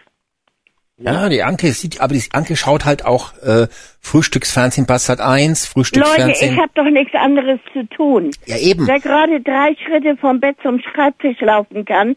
Ja, 0.98 1.28
die 1.28 1.42
Anke 1.42 1.72
sieht, 1.72 2.00
aber 2.00 2.14
die 2.14 2.22
Anke 2.32 2.56
schaut 2.56 2.86
halt 2.86 3.04
auch 3.04 3.36
äh, 3.42 3.66
Frühstücksfernsehen 4.00 4.86
Sat 4.88 5.20
1, 5.20 5.26
Leute, 5.26 5.52
ich 5.66 5.68
Frühstücksfernsehen. 5.72 6.56
habe 6.56 6.70
doch 6.74 6.84
nichts 6.88 7.14
anderes 7.14 7.60
zu 7.74 7.86
tun. 7.88 8.30
ja 8.46 8.56
eben. 8.56 8.86
Wer 8.86 9.00
gerade 9.00 9.40
drei 9.42 9.76
Schritte 9.84 10.16
vom 10.16 10.40
Bett 10.40 10.56
zum 10.62 10.80
Schreibtisch 10.80 11.38
laufen 11.40 11.84
kann, 11.84 12.16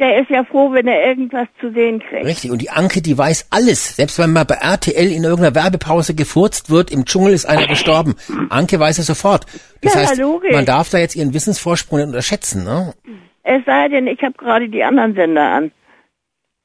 der 0.00 0.20
ist 0.20 0.30
ja 0.30 0.42
froh, 0.44 0.72
wenn 0.72 0.88
er 0.88 1.06
irgendwas 1.06 1.46
zu 1.60 1.70
sehen 1.72 2.00
kriegt. 2.00 2.24
Richtig. 2.24 2.50
Und 2.50 2.60
die 2.62 2.70
Anke, 2.70 3.02
die 3.02 3.16
weiß 3.16 3.48
alles. 3.50 3.96
Selbst 3.96 4.18
wenn 4.18 4.32
mal 4.32 4.44
bei 4.44 4.54
RTL 4.56 5.12
in 5.12 5.22
irgendeiner 5.24 5.54
Werbepause 5.54 6.14
gefurzt 6.14 6.70
wird, 6.70 6.90
im 6.90 7.04
Dschungel 7.04 7.32
ist 7.34 7.44
einer 7.46 7.66
gestorben. 7.66 8.14
Anke 8.48 8.80
weiß 8.80 8.98
es 8.98 9.06
sofort. 9.06 9.44
Das 9.82 9.94
Ja, 9.94 10.00
heißt, 10.00 10.18
logisch. 10.18 10.52
man 10.52 10.64
darf 10.66 10.88
da 10.90 10.98
jetzt 10.98 11.14
ihren 11.16 11.34
Wissensvorsprung 11.34 11.98
nicht 11.98 12.08
unterschätzen, 12.08 12.64
ne? 12.64 12.94
Es 13.42 13.64
sei 13.66 13.88
denn, 13.88 14.06
ich 14.06 14.20
habe 14.22 14.32
gerade 14.38 14.68
die 14.68 14.82
anderen 14.82 15.14
Sender 15.14 15.42
an. 15.42 15.70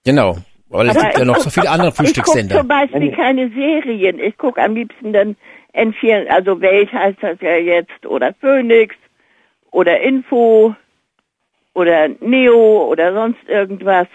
Genau. 0.05 0.37
Weil 0.69 0.89
es 0.89 0.95
Aber 0.95 1.05
gibt 1.05 1.19
ja 1.19 1.25
noch 1.25 1.37
so 1.37 1.49
viele 1.49 1.69
andere 1.69 1.89
Ich 1.89 1.95
gucke 1.95 2.07
Frühstückssender. 2.07 2.57
zum 2.59 2.67
Beispiel 2.67 3.11
keine 3.11 3.49
Serien. 3.49 4.19
Ich 4.19 4.37
gucke 4.37 4.61
am 4.61 4.75
liebsten 4.75 5.13
dann 5.13 5.35
N4, 5.73 6.27
also 6.27 6.59
Welt 6.61 6.91
heißt 6.91 7.17
das 7.21 7.37
ja 7.41 7.55
jetzt, 7.57 8.05
oder 8.05 8.33
Phoenix, 8.39 8.95
oder 9.71 9.99
Info, 9.99 10.73
oder 11.75 12.07
Neo, 12.21 12.87
oder 12.91 13.13
sonst 13.13 13.37
irgendwas. 13.47 14.07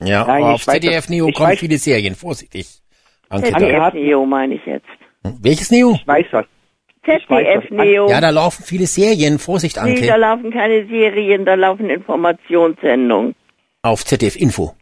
Ja, 0.00 0.24
Nein, 0.26 0.42
aber 0.44 0.54
auf 0.54 0.64
ZDF 0.64 0.94
das- 0.94 1.08
Neo 1.10 1.30
kommen 1.32 1.50
weiß- 1.52 1.58
viele 1.58 1.76
Serien. 1.78 2.14
Vorsichtig. 2.14 2.66
Anke, 3.28 3.48
Anke 3.54 3.72
da. 3.72 3.82
hat- 3.82 3.92
ZDF 3.92 4.06
Neo 4.06 4.24
meine 4.24 4.54
ich 4.54 4.64
jetzt. 4.64 4.86
Welches 5.42 5.70
Neo? 5.70 5.92
Ich 5.94 6.06
weiß 6.06 6.26
was. 6.30 6.46
weiß 7.04 7.20
ZDF 7.28 7.62
das. 7.68 7.70
Neo. 7.70 8.08
Ja, 8.08 8.20
da 8.20 8.30
laufen 8.30 8.62
viele 8.64 8.86
Serien. 8.86 9.38
Vorsicht, 9.38 9.76
Nee, 9.82 9.94
da 10.06 10.14
Anke. 10.14 10.20
laufen 10.20 10.50
keine 10.52 10.86
Serien, 10.86 11.44
da 11.44 11.54
laufen 11.54 11.90
Informationssendungen. 11.90 13.34
Auf 13.82 14.04
ZDF 14.04 14.36
Info. 14.36 14.74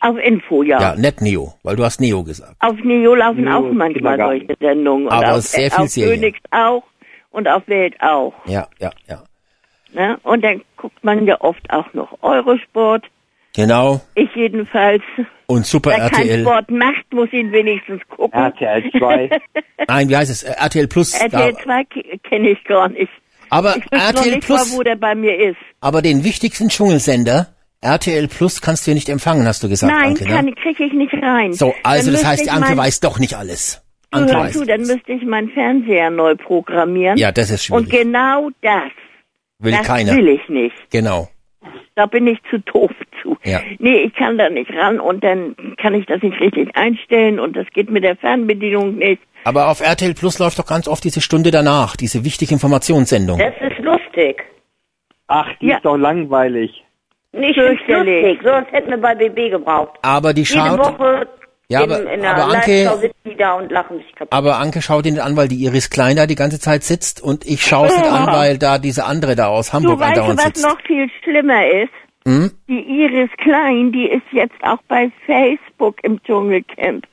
Auf 0.00 0.16
Info, 0.18 0.62
ja. 0.62 0.80
Ja, 0.80 0.96
nicht 0.96 1.20
Neo, 1.22 1.54
weil 1.62 1.76
du 1.76 1.84
hast 1.84 2.00
Neo 2.00 2.22
gesagt. 2.24 2.56
Auf 2.60 2.76
Neo 2.84 3.14
laufen 3.14 3.44
Neo 3.44 3.54
auch 3.56 3.72
manchmal 3.72 4.18
solche 4.18 4.54
Sendungen. 4.60 5.06
Und 5.06 5.12
Aber 5.12 5.36
auf, 5.36 5.42
sehr 5.42 5.70
viel 5.70 5.84
auf 5.84 5.88
Serien. 5.90 6.20
Phoenix 6.20 6.38
auch 6.50 6.82
und 7.30 7.48
auf 7.48 7.66
Welt 7.68 7.94
auch. 8.00 8.34
Ja, 8.46 8.66
ja, 8.80 8.90
ja. 9.08 9.22
Ne? 9.94 10.18
Und 10.22 10.42
dann 10.44 10.62
guckt 10.76 11.02
man 11.04 11.26
ja 11.26 11.40
oft 11.40 11.62
auch 11.70 11.92
noch 11.94 12.18
Eurosport. 12.22 13.04
Genau. 13.56 14.00
Ich 14.16 14.28
jedenfalls, 14.34 15.02
Und 15.46 15.64
Super 15.64 15.90
wer 15.90 16.10
keinen 16.10 16.28
RTL. 16.28 16.40
Sport 16.42 16.70
macht, 16.70 17.12
muss 17.12 17.32
ihn 17.32 17.52
wenigstens 17.52 18.00
gucken. 18.08 18.36
RTL 18.38 18.90
2. 18.98 19.30
Nein, 19.88 20.08
wie 20.08 20.16
heißt 20.16 20.30
es? 20.32 20.42
RTL 20.42 20.88
Plus. 20.88 21.14
RTL 21.14 21.52
Da, 21.52 21.58
2 21.62 21.84
kenne 22.28 22.50
ich 22.50 22.64
gar 22.64 22.88
nicht. 22.88 23.12
aber 23.50 23.76
Ich 23.76 23.84
weiß 23.92 23.92
noch 23.92 24.00
RTL 24.22 24.34
nicht 24.34 24.48
mal, 24.48 24.56
Plus, 24.56 24.76
wo 24.76 24.82
der 24.82 24.96
bei 24.96 25.14
mir 25.14 25.38
ist. 25.38 25.58
aber 25.80 26.02
den 26.02 26.24
wichtigsten 26.24 26.68
Dschungelsender, 26.68 27.54
RTL 27.80 28.26
Plus, 28.26 28.60
kannst 28.60 28.86
du 28.88 28.92
nicht 28.94 29.08
empfangen, 29.08 29.46
hast 29.46 29.62
du 29.62 29.68
gesagt, 29.68 29.92
Nein, 29.92 30.08
Anke, 30.08 30.24
ne? 30.24 30.30
kann, 30.34 30.54
kriege 30.56 30.84
ich 30.86 30.92
nicht 30.92 31.14
rein. 31.14 31.52
So, 31.52 31.72
also 31.84 32.06
Dann 32.10 32.14
das 32.20 32.24
heißt, 32.26 32.48
Anke 32.50 32.70
mein- 32.70 32.78
weiß 32.78 32.98
doch 33.00 33.20
nicht 33.20 33.34
alles. 33.34 33.82
Du, 34.10 34.18
Anke 34.18 34.32
hör 34.32 34.40
weiß. 34.44 34.52
zu, 34.54 34.64
dann 34.64 34.80
müsste 34.80 35.12
ich 35.12 35.22
meinen 35.24 35.50
Fernseher 35.50 36.10
neu 36.10 36.34
programmieren. 36.34 37.18
Ja, 37.18 37.30
das 37.30 37.50
ist 37.50 37.70
Und 37.70 37.88
schwierig. 37.90 38.04
genau 38.06 38.48
das, 38.62 38.90
Will 39.58 39.72
das 39.72 39.86
keiner. 39.86 40.14
will 40.16 40.28
ich 40.28 40.48
nicht. 40.48 40.74
Genau. 40.90 41.28
Da 41.96 42.06
bin 42.06 42.26
ich 42.26 42.38
zu 42.50 42.58
doof 42.58 42.90
zu. 43.22 43.36
Ja. 43.44 43.60
Nee, 43.78 43.98
ich 43.98 44.14
kann 44.14 44.36
da 44.36 44.50
nicht 44.50 44.70
ran 44.72 44.98
und 45.00 45.22
dann 45.22 45.54
kann 45.76 45.94
ich 45.94 46.06
das 46.06 46.20
nicht 46.22 46.38
richtig 46.40 46.76
einstellen 46.76 47.38
und 47.38 47.56
das 47.56 47.66
geht 47.72 47.88
mit 47.90 48.02
der 48.04 48.16
Fernbedienung 48.16 48.96
nicht. 48.96 49.22
Aber 49.44 49.68
auf 49.68 49.80
RTL 49.80 50.14
Plus 50.14 50.38
läuft 50.38 50.58
doch 50.58 50.66
ganz 50.66 50.88
oft 50.88 51.04
diese 51.04 51.20
Stunde 51.20 51.50
danach, 51.50 51.96
diese 51.96 52.24
wichtige 52.24 52.52
Informationssendung. 52.52 53.38
Das 53.38 53.54
ist 53.60 53.78
lustig. 53.78 54.42
Ach, 55.28 55.48
die 55.60 55.66
Ja. 55.68 55.76
ist 55.76 55.84
doch 55.84 55.96
langweilig. 55.96 56.82
Nicht 57.32 57.54
Fürchterlich. 57.54 58.24
lustig, 58.24 58.40
sonst 58.44 58.72
hätten 58.72 58.90
wir 58.90 58.98
bei 58.98 59.14
BB 59.14 59.50
gebraucht. 59.50 59.98
Aber 60.02 60.32
die 60.34 60.42
Jede 60.42 60.52
schaut, 60.60 60.78
Woche 60.78 61.28
Ja, 61.68 61.82
in, 61.82 61.90
aber- 61.92 62.12
in 62.12 62.20
der 62.20 62.30
aber 62.36 62.52
Anke- 62.54 62.84
Live-Show 62.84 63.00
sitzen 63.00 63.16
die 63.30 63.36
da 63.36 63.54
und 63.54 63.72
lachen 63.72 63.96
sich 63.98 64.14
kaputt. 64.14 64.32
aber 64.32 64.58
Anke 64.58 64.82
schaut 64.82 65.06
ihn 65.06 65.14
nicht 65.14 65.22
an, 65.22 65.36
weil 65.36 65.48
die 65.48 65.64
Iris 65.64 65.88
Klein 65.90 66.16
da 66.16 66.26
die 66.26 66.34
ganze 66.34 66.60
Zeit 66.60 66.82
sitzt 66.84 67.22
und 67.22 67.46
ich 67.46 67.64
schaue 67.64 67.86
es 67.86 67.96
nicht 67.96 68.06
an, 68.10 68.26
weil 68.26 68.58
da 68.58 68.78
diese 68.78 69.04
andere 69.06 69.34
da 69.34 69.46
aus 69.48 69.68
Du 69.68 69.72
Hamburg 69.74 70.00
weißt, 70.00 70.10
andauernd 70.18 70.38
was 70.38 70.44
sitzt. 70.46 70.62
noch 70.66 70.80
viel 70.82 71.08
schlimmer 71.22 71.66
ist? 71.66 71.92
Hm? 72.26 72.50
Die 72.68 72.80
Iris 72.80 73.30
Klein, 73.38 73.92
die 73.92 74.08
ist 74.08 74.22
jetzt 74.32 74.62
auch 74.62 74.78
bei 74.88 75.10
Facebook 75.26 76.02
im 76.04 76.22
Dschungelcamp. 76.22 77.06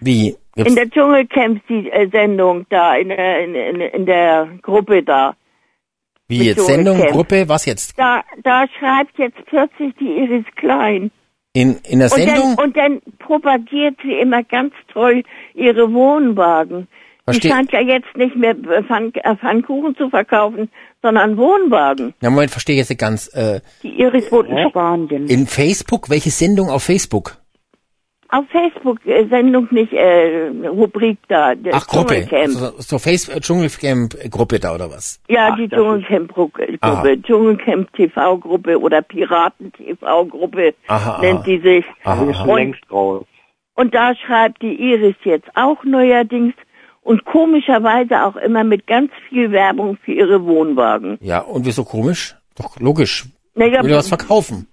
Wie? 0.00 0.36
In 0.56 0.64
Gibt's, 0.64 0.74
der 0.74 0.90
Dschungelcamp 0.90 1.66
die 1.68 1.90
äh, 1.90 2.08
Sendung 2.10 2.66
da, 2.70 2.96
in 2.96 3.08
der, 3.08 3.44
in, 3.44 3.54
in, 3.54 3.80
in 3.80 4.06
der 4.06 4.48
Gruppe 4.62 5.02
da. 5.02 5.34
wie 6.28 6.44
jetzt? 6.44 6.66
Sendung, 6.66 6.98
Gruppe, 7.08 7.48
was 7.48 7.64
jetzt? 7.66 7.98
Da, 7.98 8.22
da 8.42 8.66
schreibt 8.78 9.16
jetzt 9.18 9.38
plötzlich 9.46 9.94
die 10.00 10.18
Iris 10.18 10.44
Klein. 10.56 11.10
In, 11.52 11.76
in 11.88 11.98
der 11.98 12.12
Und 12.12 12.18
Sendung? 12.18 12.56
dann, 12.56 12.64
und 12.64 12.76
dann 12.76 13.02
propagiert 13.18 13.96
sie 14.02 14.12
immer 14.12 14.42
ganz 14.44 14.72
toll 14.92 15.24
ihre 15.54 15.92
Wohnwagen. 15.92 16.86
Versteh- 17.26 17.40
Die 17.42 17.48
scheint 17.48 17.72
ja 17.72 17.80
jetzt 17.80 18.16
nicht 18.16 18.36
mehr 18.36 18.50
äh, 18.52 18.82
Pfann, 18.84 19.12
äh, 19.14 19.36
Pfannkuchen 19.36 19.96
zu 19.96 20.10
verkaufen, 20.10 20.70
sondern 21.02 21.36
Wohnwagen. 21.36 22.14
Na, 22.20 22.30
Moment, 22.30 22.50
verstehe 22.50 22.74
ich 22.74 22.78
jetzt 22.80 22.90
nicht 22.90 23.00
ganz. 23.00 23.28
Äh, 23.34 23.60
Die 23.82 24.00
Iris 24.00 24.30
wohnt 24.32 24.48
in 24.48 24.68
Spanien. 24.68 25.26
in 25.28 25.46
Facebook? 25.46 26.08
Welche 26.08 26.30
Sendung 26.30 26.70
auf 26.70 26.82
Facebook? 26.84 27.36
Auf 28.32 28.44
Facebook 28.50 29.04
äh, 29.06 29.26
Sendung 29.28 29.66
nicht 29.72 29.92
äh, 29.92 30.48
Rubrik 30.68 31.18
da, 31.28 31.54
das 31.54 31.74
Ach, 31.74 31.86
Gruppe. 31.88 32.26
Dschungelcamp. 32.28 32.52
So, 32.52 32.70
so 32.78 32.98
Facebook, 32.98 33.40
Dschungelcamp-Gruppe 33.42 34.60
da 34.60 34.74
oder 34.74 34.90
was? 34.90 35.20
ja, 35.28 35.50
Ach, 35.52 35.56
die 35.56 35.68
Dschungelcamp-Gruppe, 35.68 36.78
Aha. 36.80 37.16
Dschungelcamp 37.16 37.92
TV-Gruppe 37.94 38.78
oder 38.80 39.02
Piraten-TV-Gruppe 39.02 40.74
Aha, 40.86 41.10
aha. 41.10 41.20
nennt 41.22 41.46
die 41.46 41.58
sich. 41.58 41.84
Aha, 42.04 42.22
aha. 42.22 42.34
schon 42.44 42.56
längst 42.56 42.82
raus. 42.90 43.24
Und 43.74 43.94
da 43.94 44.14
schreibt 44.14 44.62
die 44.62 44.74
Iris 44.74 45.16
jetzt 45.24 45.48
auch 45.54 45.82
neuerdings 45.84 46.54
und 47.02 47.24
komischerweise 47.24 48.24
auch 48.26 48.36
immer 48.36 48.62
mit 48.62 48.86
ganz 48.86 49.10
viel 49.28 49.50
Werbung 49.52 49.96
für 50.04 50.12
ihre 50.12 50.44
Wohnwagen. 50.44 51.18
Ja, 51.20 51.40
und 51.40 51.64
wieso 51.66 51.84
komisch? 51.84 52.36
Doch 52.56 52.78
logisch. 52.78 53.24
Naja, 53.54 53.82
Will 53.82 53.94
was 53.96 54.08
verkaufen. 54.08 54.66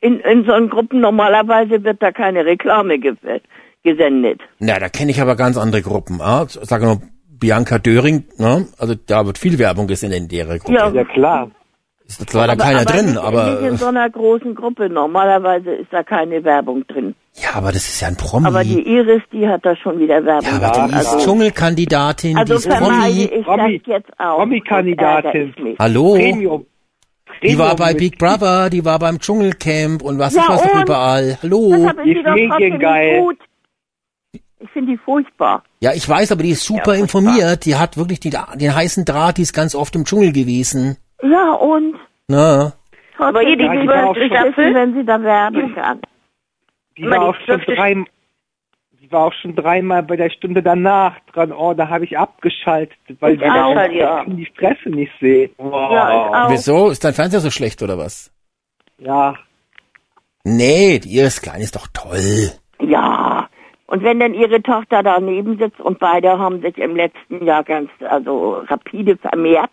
In, 0.00 0.20
in 0.20 0.44
so 0.44 0.52
Gruppen 0.68 1.00
normalerweise 1.00 1.82
wird 1.84 2.02
da 2.02 2.12
keine 2.12 2.44
Reklame 2.44 2.98
ge 2.98 3.14
gesendet. 3.84 4.40
Na, 4.58 4.78
da 4.78 4.88
kenne 4.88 5.10
ich 5.12 5.20
aber 5.20 5.36
ganz 5.36 5.56
andere 5.56 5.82
Gruppen. 5.82 6.20
Ah, 6.20 6.46
sag 6.48 6.82
nur 6.82 7.00
Bianca 7.28 7.78
Döring, 7.78 8.24
ne? 8.36 8.66
Also 8.78 8.94
da 9.06 9.24
wird 9.26 9.38
viel 9.38 9.58
Werbung 9.58 9.86
gesendet 9.86 10.18
in 10.20 10.28
der 10.28 10.58
Gruppe. 10.58 10.74
Ja, 10.74 10.88
Ja, 10.90 11.04
klar. 11.04 11.50
Ist 12.06 12.30
zwar 12.30 12.46
da 12.46 12.56
keiner 12.56 12.80
aber 12.80 12.90
drin, 12.90 13.06
nicht, 13.06 13.18
aber 13.18 13.50
nicht 13.60 13.70
in 13.70 13.76
so 13.76 13.86
einer 13.86 14.08
großen 14.08 14.54
Gruppe. 14.54 14.88
Normalerweise 14.88 15.72
ist 15.72 15.92
da 15.92 16.02
keine 16.02 16.42
Werbung 16.42 16.86
drin. 16.86 17.14
ja, 17.34 17.50
aber 17.54 17.68
das 17.70 17.86
ist 17.86 18.00
ja 18.00 18.08
ein 18.08 18.16
Promi. 18.16 18.46
Aber 18.46 18.64
die 18.64 18.80
Iris, 18.80 19.20
die 19.30 19.46
hat 19.46 19.66
da 19.66 19.76
schon 19.76 19.98
wieder 20.00 20.24
Werbung. 20.24 20.48
ja, 20.50 20.56
aber 20.56 20.70
drin. 20.70 20.88
die 20.88 20.96
ist 20.98 21.06
also, 21.12 21.18
Dschungelkandidatin, 21.26 22.30
die 22.30 22.36
also 22.40 22.54
ist 22.54 22.66
vermeide 22.66 23.28
Promi. 23.28 23.40
ich 23.40 23.46
Promi- 23.46 23.78
das 23.78 23.86
jetzt 23.86 24.10
auch. 24.20 24.38
Promi-Kandidatin. 24.38 25.54
Hallo? 25.78 26.14
Premium. 26.14 26.66
Die 27.42 27.58
war 27.58 27.76
bei 27.76 27.94
Big 27.94 28.18
Brother, 28.18 28.68
die 28.70 28.84
war 28.84 28.98
beim 28.98 29.18
Dschungelcamp 29.20 30.02
und 30.02 30.18
was 30.18 30.34
Ja, 30.34 30.42
ich 30.42 30.48
was 30.48 30.64
noch 30.64 30.74
und? 30.74 30.82
überall. 30.82 31.38
Hallo? 31.42 31.72
Ist 31.74 31.96
Die 32.04 32.14
sie 32.14 32.22
doch 32.22 32.34
Medien 32.34 32.50
trotzdem 32.50 32.78
geil. 32.80 33.10
nicht 33.12 33.20
gut. 33.26 33.38
Ich 34.60 34.70
finde 34.70 34.92
die 34.92 34.98
furchtbar. 34.98 35.62
Ja, 35.80 35.92
ich 35.94 36.08
weiß, 36.08 36.32
aber 36.32 36.42
die 36.42 36.50
ist 36.50 36.64
super 36.64 36.94
Ja, 36.94 37.00
informiert. 37.00 37.64
Die 37.64 37.76
hat 37.76 37.96
wirklich 37.96 38.18
die, 38.18 38.30
den 38.56 38.74
heißen 38.74 39.04
Draht, 39.04 39.38
die 39.38 39.42
ist 39.42 39.52
ganz 39.52 39.74
oft 39.76 39.94
im 39.94 40.04
Dschungel 40.04 40.32
gewesen. 40.32 40.96
Ja, 41.22 41.52
und? 41.52 41.94
Na, 42.26 42.72
Aber 43.18 43.40
hier 43.40 43.56
die 43.56 43.64
ist 43.64 43.84
zwölfte 43.84 44.26
Staffel? 44.26 44.56
wissen, 44.56 44.74
wenn 44.74 44.94
sie 44.94 45.04
da 45.04 45.22
werben 45.22 45.74
kann. 45.74 46.00
Die 46.96 47.04
war 47.08 47.22
auch 47.22 47.36
schon 47.46 47.60
drei, 47.66 48.04
die 49.08 49.12
war 49.12 49.26
auch 49.26 49.32
schon 49.32 49.54
dreimal 49.54 50.02
bei 50.02 50.16
der 50.16 50.30
Stunde 50.30 50.62
danach 50.62 51.14
dran. 51.32 51.52
Oh, 51.52 51.74
da 51.74 51.88
habe 51.88 52.04
ich 52.04 52.18
abgeschaltet, 52.18 52.98
weil 53.20 53.34
Ich 53.34 53.40
ich 53.42 53.50
auch. 53.50 53.74
Ja. 53.90 54.24
die 54.26 54.48
Fresse 54.56 54.90
nicht 54.90 55.12
sehe. 55.20 55.50
Oh. 55.58 55.70
Ja, 55.70 56.46
ich 56.46 56.52
wieso? 56.52 56.90
Ist 56.90 57.04
dein 57.04 57.14
Fernseher 57.14 57.40
so 57.40 57.50
schlecht 57.50 57.82
oder 57.82 57.98
was? 57.98 58.32
Ja, 58.98 59.34
Nee, 60.44 60.98
die 60.98 61.16
Iris 61.18 61.42
Klein 61.42 61.60
ist 61.60 61.76
doch 61.76 61.88
toll. 61.92 62.50
Ja. 62.80 63.48
Und 63.86 64.02
wenn 64.02 64.20
dann 64.20 64.34
ihre 64.34 64.62
Tochter 64.62 65.02
daneben 65.02 65.58
sitzt 65.58 65.80
und 65.80 65.98
beide 65.98 66.38
haben 66.38 66.60
sich 66.62 66.78
im 66.78 66.96
letzten 66.96 67.44
Jahr 67.44 67.64
ganz, 67.64 67.90
also 68.00 68.62
rapide 68.66 69.16
vermehrt, 69.16 69.70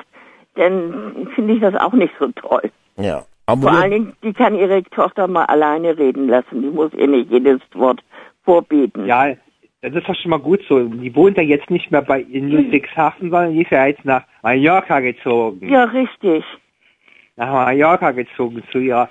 dann 0.56 1.28
finde 1.36 1.54
ich 1.54 1.62
das 1.62 1.76
auch 1.76 1.94
nicht 1.94 2.14
so 2.20 2.28
toll. 2.30 2.72
Ja. 2.98 3.20
Vor 3.48 3.58
Aber 3.70 3.72
allen 3.72 3.92
Dingen, 3.92 4.14
die 4.24 4.34
kann 4.34 4.56
ihre 4.56 4.84
Tochter 4.84 5.28
mal 5.28 5.46
alleine 5.46 5.98
reden 5.98 6.28
lassen. 6.28 6.62
Die 6.62 6.70
muss 6.70 6.92
ihr 6.94 7.08
nicht 7.08 7.30
jedes 7.30 7.60
Wort 7.74 8.02
vorbeten. 8.46 9.06
ja, 9.06 9.34
das 9.82 9.94
ist 9.94 10.08
doch 10.08 10.16
schon 10.16 10.32
mal 10.32 10.40
gut 10.40 10.62
so. 10.68 10.80
Die 10.84 11.14
wohnt 11.16 11.38
ja 11.38 11.44
jetzt 11.44 11.70
nicht 11.70 11.92
mehr 11.92 12.02
bei 12.02 12.22
in 12.22 12.50
Ludwigshafen, 12.50 13.30
sondern 13.30 13.54
die 13.54 13.62
ist 13.64 13.72
ja 13.72 13.86
jetzt 13.86 14.04
nach 14.06 14.24
Mallorca 14.42 15.00
gezogen. 15.00 15.70
Ja, 15.70 15.84
richtig. 15.84 16.44
Nach 17.36 17.52
Mallorca 17.52 18.12
gezogen 18.12 18.64
zu 18.72 18.80
ihrer, 18.80 19.10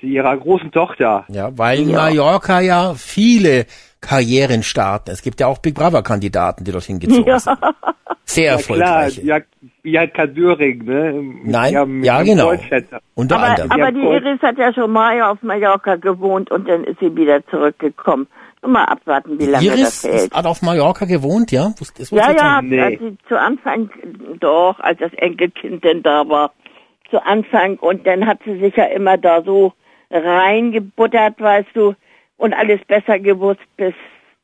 zu 0.00 0.06
ihrer 0.06 0.36
großen 0.36 0.70
Tochter. 0.70 1.24
ja, 1.28 1.50
weil 1.58 1.80
Ja. 1.90 1.96
Mallorca 1.98 2.60
ja 2.60 2.94
viele 2.94 3.66
Karrieren 4.00 4.62
starten. 4.62 5.10
Es 5.10 5.22
gibt 5.22 5.40
ja 5.40 5.46
auch 5.46 5.58
Big 5.58 5.74
Brother 5.74 6.02
Kandidaten, 6.02 6.64
die 6.64 6.72
dorthin 6.72 7.00
gezogen 7.00 7.26
Ja. 7.28 7.38
sind. 7.38 7.58
Sehr 8.26 8.52
Ja, 8.52 8.56
klar, 8.56 9.02
erfolgreich. 9.02 9.22
ja, 9.24 9.38
ja, 9.82 10.26
Döring, 10.26 10.84
ne? 10.84 11.22
Nein, 11.44 11.72
ja, 12.02 12.22
ihrem 12.22 12.24
genau. 12.26 12.52
Unter 13.14 13.36
Aber, 13.36 13.44
anderem. 13.46 13.70
aber 13.72 13.92
die 13.92 14.00
Ja, 14.00 14.12
Iris 14.16 14.40
hat 14.42 14.56
ja 14.56 14.72
schon 14.72 14.90
mal 14.92 15.20
auf 15.22 15.42
Mallorca 15.42 15.96
gewohnt 15.96 16.50
und 16.50 16.66
dann 16.68 16.84
ist 16.84 17.00
sie 17.00 17.14
wieder 17.14 17.44
zurückgekommen. 17.48 18.26
Mal 18.66 18.84
abwarten, 18.84 19.38
wie 19.38 19.46
lange 19.46 19.64
Iris 19.66 19.80
das 20.02 20.04
hält. 20.04 20.14
ist- 20.26 20.34
hat 20.34 20.46
auf 20.46 20.62
Mallorca 20.62 21.04
gewohnt, 21.04 21.50
ja? 21.52 21.72
Das 21.78 22.10
Ja, 22.10 22.32
ja. 22.32 22.62
Nee. 22.62 22.80
als 22.80 22.98
sie 23.00 23.16
zu 23.28 23.38
Anfang, 23.38 23.90
doch, 24.40 24.78
als 24.80 24.98
das 24.98 25.12
Enkelkind 25.14 25.84
denn 25.84 26.02
da 26.02 26.28
war, 26.28 26.52
zu 27.10 27.24
Anfang 27.24 27.76
und 27.76 28.06
dann 28.06 28.26
hat 28.26 28.38
sie 28.44 28.58
sich 28.58 28.74
ja 28.76 28.84
immer 28.84 29.16
da 29.18 29.42
so 29.42 29.72
reingebuttert, 30.10 31.40
weißt 31.40 31.68
du, 31.74 31.94
und 32.36 32.54
alles 32.54 32.80
besser 32.86 33.18
gewusst, 33.18 33.60
bis 33.76 33.94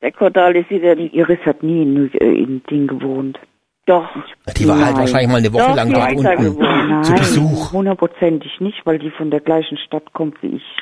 der 0.02 0.12
Cordalis 0.12 0.66
sie 0.68 0.80
dann, 0.80 0.98
Iris 0.98 1.40
hat 1.44 1.62
nie 1.62 1.82
in, 1.82 2.10
äh, 2.14 2.24
in 2.24 2.62
Ding 2.70 2.86
gewohnt. 2.86 3.38
doch, 3.86 4.08
Die 4.56 4.68
war 4.68 4.76
halt 4.78 4.92
Nein. 4.92 4.96
wahrscheinlich 4.98 5.28
mal 5.30 5.38
eine 5.38 5.52
Woche 5.52 5.64
Doch, 5.68 5.74
lang 5.76 5.92
dort 5.92 6.04
da 6.12 6.16
unten 6.36 6.44
gewohnt. 6.44 7.06
zu 7.06 7.12
Besuch. 7.14 7.72
hundertprozentig 7.72 8.60
nicht, 8.60 8.80
weil 8.86 8.98
die 9.00 9.10
von 9.10 9.30
der 9.30 9.40
gleichen 9.40 9.76
Stadt 9.78 10.12
kommt 10.12 10.40
wie 10.42 10.56
ich. 10.56 10.76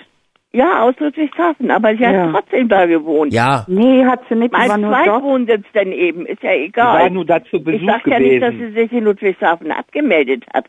Ja, 0.53 0.83
aus 0.83 0.95
Ludwigshafen, 0.99 1.71
aber 1.71 1.95
sie 1.97 2.03
Ja. 2.03 2.27
hat 2.27 2.33
trotzdem 2.33 2.69
da 2.69 2.87
gewohnt. 2.87 3.33
Ja, 3.33 3.65
Nee, 3.69 4.05
hat 4.05 4.21
sie 4.29 4.35
nicht, 4.35 4.53
dort. 4.55 4.69
Zweitwohnsitz 4.81 5.65
dann 5.75 5.93
eben, 5.93 6.27
ist 6.27 6.43
ja 6.43 6.53
egal. 6.53 7.03
war 7.03 7.11
nur 7.11 7.25
da 7.27 7.43
zu 7.45 7.57
Ich 7.57 7.65
Besuch 7.65 7.87
sag 7.87 8.07
ja 8.07 8.19
nicht, 8.19 8.43
dass 8.43 8.55
sie 8.55 8.73
sich 8.73 8.93
in 8.93 9.05
Ludwigshafen 9.05 9.71
abgemeldet 9.71 10.45
hat, 10.55 10.67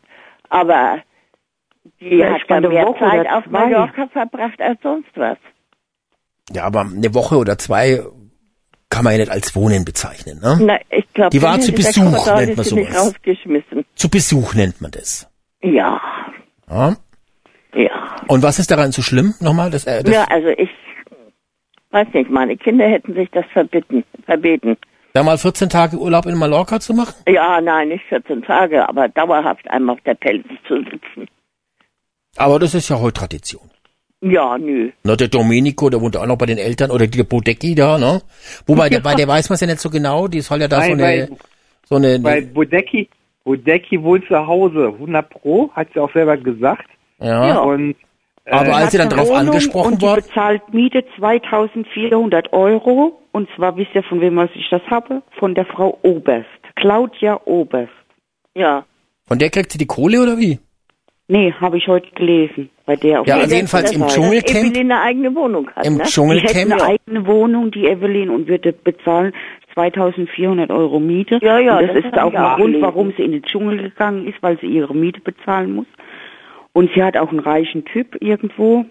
aber 0.48 0.98
die 2.00 2.08
Vielleicht 2.10 2.44
hat 2.48 2.50
eine 2.58 2.68
mehr 2.68 2.86
Woche 2.86 2.98
Zeit 3.08 3.30
auf. 3.30 3.46
Mallorca 3.46 4.06
verbracht 4.08 4.60
als 4.60 4.80
sonst 4.82 5.10
was. 5.16 5.38
ja, 6.52 6.64
aber 6.64 6.80
eine 6.82 7.14
Woche 7.14 7.36
oder 7.38 7.56
zwei 7.58 8.00
kann 8.90 9.04
man 9.04 9.12
ja 9.14 9.20
nicht 9.20 9.30
als 9.30 9.54
Wohnen 9.54 9.84
bezeichnen, 9.84 10.40
ne? 10.42 10.58
Na, 10.60 10.78
ich 10.90 11.10
glaube, 11.14 11.30
Die 11.30 11.40
war 11.42 11.58
zu 11.60 11.72
Besuch, 11.72 12.26
nennt 12.36 12.56
man 12.56 12.64
sowas. 12.66 12.96
rausgeschmissen. 13.06 13.84
Zu 13.94 14.10
Besuch 14.10 14.54
nennt 14.54 14.80
man 14.80 14.90
das. 14.90 15.30
Ja, 15.62 16.00
Ja. 16.68 16.96
Ja. 18.30 18.34
Und 18.34 18.42
was 18.42 18.58
ist 18.58 18.70
daran 18.70 18.92
so 18.92 19.02
schlimm? 19.02 19.34
Nochmal, 19.40 19.70
das, 19.70 19.84
äh, 19.86 20.02
das 20.02 20.14
Ja, 20.14 20.24
also 20.24 20.48
ich 20.48 20.70
weiß 21.90 22.08
nicht, 22.14 22.30
meine 22.30 22.56
Kinder 22.56 22.86
hätten 22.88 23.14
sich 23.14 23.28
das 23.32 23.44
verbitten, 23.52 24.04
verbeten. 24.24 24.76
da 25.12 25.22
mal 25.22 25.36
14 25.38 25.68
Tage 25.68 25.96
Urlaub 25.98 26.26
in 26.26 26.36
Mallorca 26.36 26.78
zu 26.80 26.94
machen? 26.94 27.14
Ja, 27.28 27.60
nein, 27.60 27.88
nicht 27.88 28.04
14 28.08 28.42
Tage, 28.42 28.88
aber 28.88 29.08
dauerhaft 29.08 29.68
einmal 29.70 29.96
auf 29.96 30.02
der 30.02 30.14
Pelze 30.14 30.48
zu 30.68 30.76
sitzen. 30.84 31.28
Aber 32.36 32.58
das 32.60 32.74
ist 32.74 32.88
ja 32.88 33.00
heute 33.00 33.14
Tradition. 33.20 33.68
Ja, 34.22 34.56
nö. 34.58 34.90
Na, 35.02 35.16
der 35.16 35.28
Domenico, 35.28 35.88
der 35.90 36.00
wohnt 36.00 36.16
auch 36.16 36.26
noch 36.26 36.36
bei 36.36 36.46
den 36.46 36.58
Eltern, 36.58 36.90
oder 36.90 37.06
die 37.06 37.22
Bodecki 37.24 37.74
da, 37.74 37.98
ne? 37.98 38.20
Wobei, 38.66 38.88
der, 38.90 39.00
bei 39.08 39.14
der 39.14 39.26
weiß 39.26 39.48
man 39.48 39.54
es 39.54 39.60
ja 39.62 39.66
nicht 39.66 39.80
so 39.80 39.90
genau, 39.90 40.28
die 40.28 40.42
soll 40.42 40.60
ja 40.60 40.68
da 40.68 40.82
so 40.82 40.90
Nein, 40.94 41.00
eine, 41.00 41.02
weil- 41.02 41.28
so 41.88 41.96
eine, 41.96 42.22
Weil 42.22 42.42
Bodecki, 42.42 43.08
Bodecki 43.42 44.00
wohnt 44.00 44.24
zu 44.28 44.46
Hause, 44.46 44.92
100 44.96 45.28
Pro, 45.30 45.70
hat 45.72 45.88
sie 45.92 45.98
auch 45.98 46.12
selber 46.12 46.36
gesagt. 46.36 46.88
ja. 47.18 47.48
Ja. 47.48 47.58
Und 47.60 47.96
Aber 48.46 48.74
als 48.76 48.92
sie 48.92 48.98
dann 48.98 49.10
Wohnung 49.10 49.36
angesprochen 49.36 49.92
und 49.92 50.02
die 50.02 50.06
wurde, 50.06 50.22
bezahlt 50.22 50.74
Miete 50.74 51.04
2400 51.18 52.52
Euro. 52.52 53.20
Und 53.32 53.48
zwar, 53.54 53.76
wisst 53.76 53.94
ihr, 53.94 54.02
von 54.02 54.20
wem 54.20 54.36
was 54.36 54.50
ich 54.54 54.68
das 54.70 54.82
habe? 54.90 55.22
Von 55.38 55.54
der 55.54 55.66
Frau 55.66 55.98
Oberst. 56.02 56.48
Claudia 56.74 57.40
Oberst. 57.44 57.92
Ja. 58.54 58.84
von 59.26 59.38
der 59.38 59.50
kriegt 59.50 59.70
sie 59.70 59.78
die 59.78 59.86
Kohle 59.86 60.20
oder 60.20 60.36
wie? 60.38 60.58
Nee, 61.28 61.52
habe 61.52 61.78
ich 61.78 61.86
heute 61.86 62.10
gelesen. 62.16 62.70
Bei 62.84 62.96
der 62.96 63.20
auf 63.20 63.26
Ja, 63.28 63.36
also 63.36 63.54
jedenfalls 63.54 63.92
im. 63.92 64.04
Dschungelcamp, 64.08 64.66
Evelyn 64.72 64.90
eine 64.90 65.00
eigene 65.00 65.34
Wohnung 65.36 65.70
hat, 65.76 65.86
im 65.86 65.92
ne? 65.92 65.98
Die 65.98 66.02
hätte 66.02 66.12
Dschungelcamp, 66.12 66.72
eine 66.72 66.82
eigene 66.82 67.26
Wohnung, 67.28 67.70
die 67.70 67.86
Evelyn, 67.86 68.30
und 68.30 68.48
würde 68.48 68.72
bezahlen 68.72 69.32
2400 69.74 70.70
Euro 70.70 70.98
Miete. 70.98 71.38
Ja, 71.40 71.60
ja, 71.60 71.78
und 71.78 71.86
das, 71.86 71.96
das 71.96 72.04
ist 72.06 72.18
auch 72.18 72.34
ein 72.34 72.56
Grund, 72.56 72.80
warum 72.80 73.12
sie 73.16 73.22
in 73.22 73.30
den 73.30 73.42
Dschungel 73.42 73.80
gegangen 73.80 74.26
ist, 74.26 74.42
weil 74.42 74.58
sie 74.58 74.66
ihre 74.66 74.92
Miete 74.92 75.20
bezahlen 75.20 75.76
muss. 75.76 75.86
Und 76.72 76.90
sie 76.94 77.02
hat 77.02 77.16
auch 77.16 77.30
einen 77.30 77.40
reichen 77.40 77.84
Typ 77.84 78.16
irgendwo. 78.20 78.84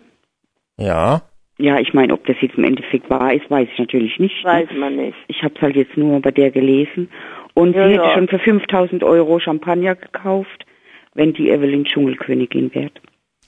ja. 0.78 1.22
Ja, 1.62 1.78
ich 1.78 1.94
meine, 1.94 2.14
ob 2.14 2.26
das 2.26 2.38
jetzt 2.40 2.56
im 2.58 2.64
Endeffekt 2.64 3.10
wahr 3.10 3.34
ist, 3.34 3.52
weiß 3.52 3.68
ich 3.74 3.78
natürlich 3.78 4.18
nicht. 4.18 4.46
Weiß 4.46 4.70
man 4.78 4.96
nicht. 4.96 5.18
Ich 5.28 5.44
habe 5.44 5.54
es 5.58 5.62
halt 5.62 5.76
jetzt 5.76 5.98
nur 5.98 6.22
bei 6.22 6.32
der 6.32 6.52
gelesen. 6.52 7.10
Und 7.54 7.76
Ja, 7.76 7.86
sie 7.86 7.96
hätte 7.96 8.04
ja. 8.06 8.14
schon 8.14 8.30
für 8.30 8.40
5000 8.40 9.04
Euro 9.04 9.42
Champagner 9.42 9.96
gekauft, 9.96 10.66
wenn 11.16 11.34
die 11.34 11.50
Evelyn 11.50 11.84
Dschungelkönigin 11.84 12.74
wird. 12.74 12.94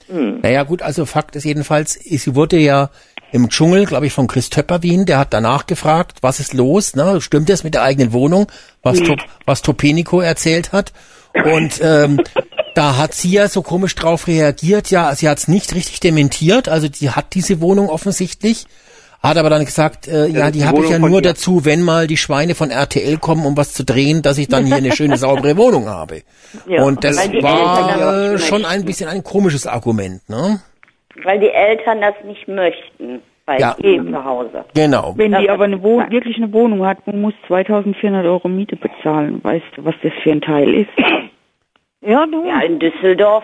Hm. 0.07 0.41
Naja 0.41 0.63
gut, 0.63 0.82
also 0.82 1.05
Fakt 1.05 1.38
ist 1.38 1.45
jedenfalls, 1.45 1.93
sie 1.93 2.36
wurde 2.36 2.57
ja 2.57 2.89
im 3.32 3.47
Dschungel, 3.47 3.86
glaube 3.86 4.07
ich, 4.07 4.11
von 4.11 4.27
Chris 4.27 4.49
Töpperwien, 4.49 5.05
der 5.05 5.17
hat 5.17 5.34
danach 5.34 5.65
gefragt, 5.65 6.17
was 6.21 6.41
ist 6.41 6.53
los, 6.53 6.97
ne? 6.97 7.21
stimmt 7.21 7.47
das 7.47 7.63
mit 7.63 7.75
der 7.75 7.84
eigenen 7.84 8.11
Wohnung, 8.11 8.47
was, 8.84 8.99
Nee. 8.99 9.05
Top, 9.07 9.19
was 9.45 9.61
Topenico 9.61 10.19
erzählt 10.19 10.73
hat. 10.73 10.91
Und 11.34 11.79
ähm, 11.82 12.19
da 12.74 12.97
hat 12.97 13.13
sie 13.13 13.32
ja 13.32 13.47
so 13.47 13.61
komisch 13.61 13.95
drauf 13.95 14.28
reagiert, 14.28 14.89
ja, 14.91 15.13
sie 15.15 15.28
hat 15.30 15.38
es 15.39 15.47
nicht 15.47 15.74
richtig 15.76 15.99
dementiert, 15.99 16.69
also 16.69 16.88
die 16.88 17.09
hat 17.11 17.34
diese 17.34 17.61
Wohnung 17.61 17.89
offensichtlich, 17.89 18.65
hat 19.22 19.38
aber 19.38 19.49
dann 19.49 19.65
gesagt, 19.65 20.07
äh, 20.07 20.28
ja, 20.28 20.49
die 20.51 20.59
die 20.59 20.65
habe 20.65 20.84
ich 20.84 20.89
ja 20.89 20.97
nur 20.99 21.09
ihr. 21.19 21.22
dazu, 21.22 21.63
wenn 21.65 21.82
mal 21.84 22.07
die 22.07 22.17
Schweine 22.17 22.55
von 22.55 22.72
RTL 22.72 23.17
kommen, 23.17 23.45
um 23.45 23.55
was 23.57 23.74
zu 23.74 23.84
drehen, 23.86 24.22
dass 24.22 24.38
ich 24.38 24.47
dann 24.47 24.65
hier 24.65 24.78
eine 24.78 24.91
schöne, 24.93 25.17
saubere 25.17 25.57
Wohnung 25.57 25.88
habe. 25.88 26.24
Ja, 26.67 26.84
Und 26.84 27.03
das 27.03 27.17
war 27.17 28.38
schon 28.39 28.65
ein 28.65 28.84
bisschen 28.86 29.09
ein 29.09 29.24
komisches 29.24 29.67
Argument, 29.67 30.28
ne? 30.30 30.59
Weil 31.24 31.39
die 31.39 31.49
Eltern 31.49 32.01
das 32.01 32.15
nicht 32.26 32.47
möchten 32.47 33.22
bei 33.45 33.59
Ja. 33.59 33.76
ihm 33.80 34.11
zu 34.11 34.24
Hause. 34.26 34.65
Genau. 34.74 35.13
Wenn 35.17 35.34
die 35.38 35.49
aber 35.49 35.65
eine 35.65 35.84
Wohn 35.84 36.09
wirklich 36.09 36.38
eine 36.38 36.51
Wohnung 36.53 36.86
hat, 36.86 37.05
man 37.05 37.22
muss 37.22 37.34
2400 37.47 38.26
Euro 38.26 38.47
Miete 38.47 38.76
bezahlen. 38.78 39.39
Weißt 39.43 39.65
du, 39.76 39.84
was 39.86 39.93
das 40.01 40.13
für 40.24 40.32
ein 40.32 40.41
Teil 40.41 40.74
ist? 40.74 40.89
Ja, 42.02 42.26
du. 42.26 42.45
Ja, 42.45 42.62
in 42.62 42.80
Düsseldorf. 42.80 43.43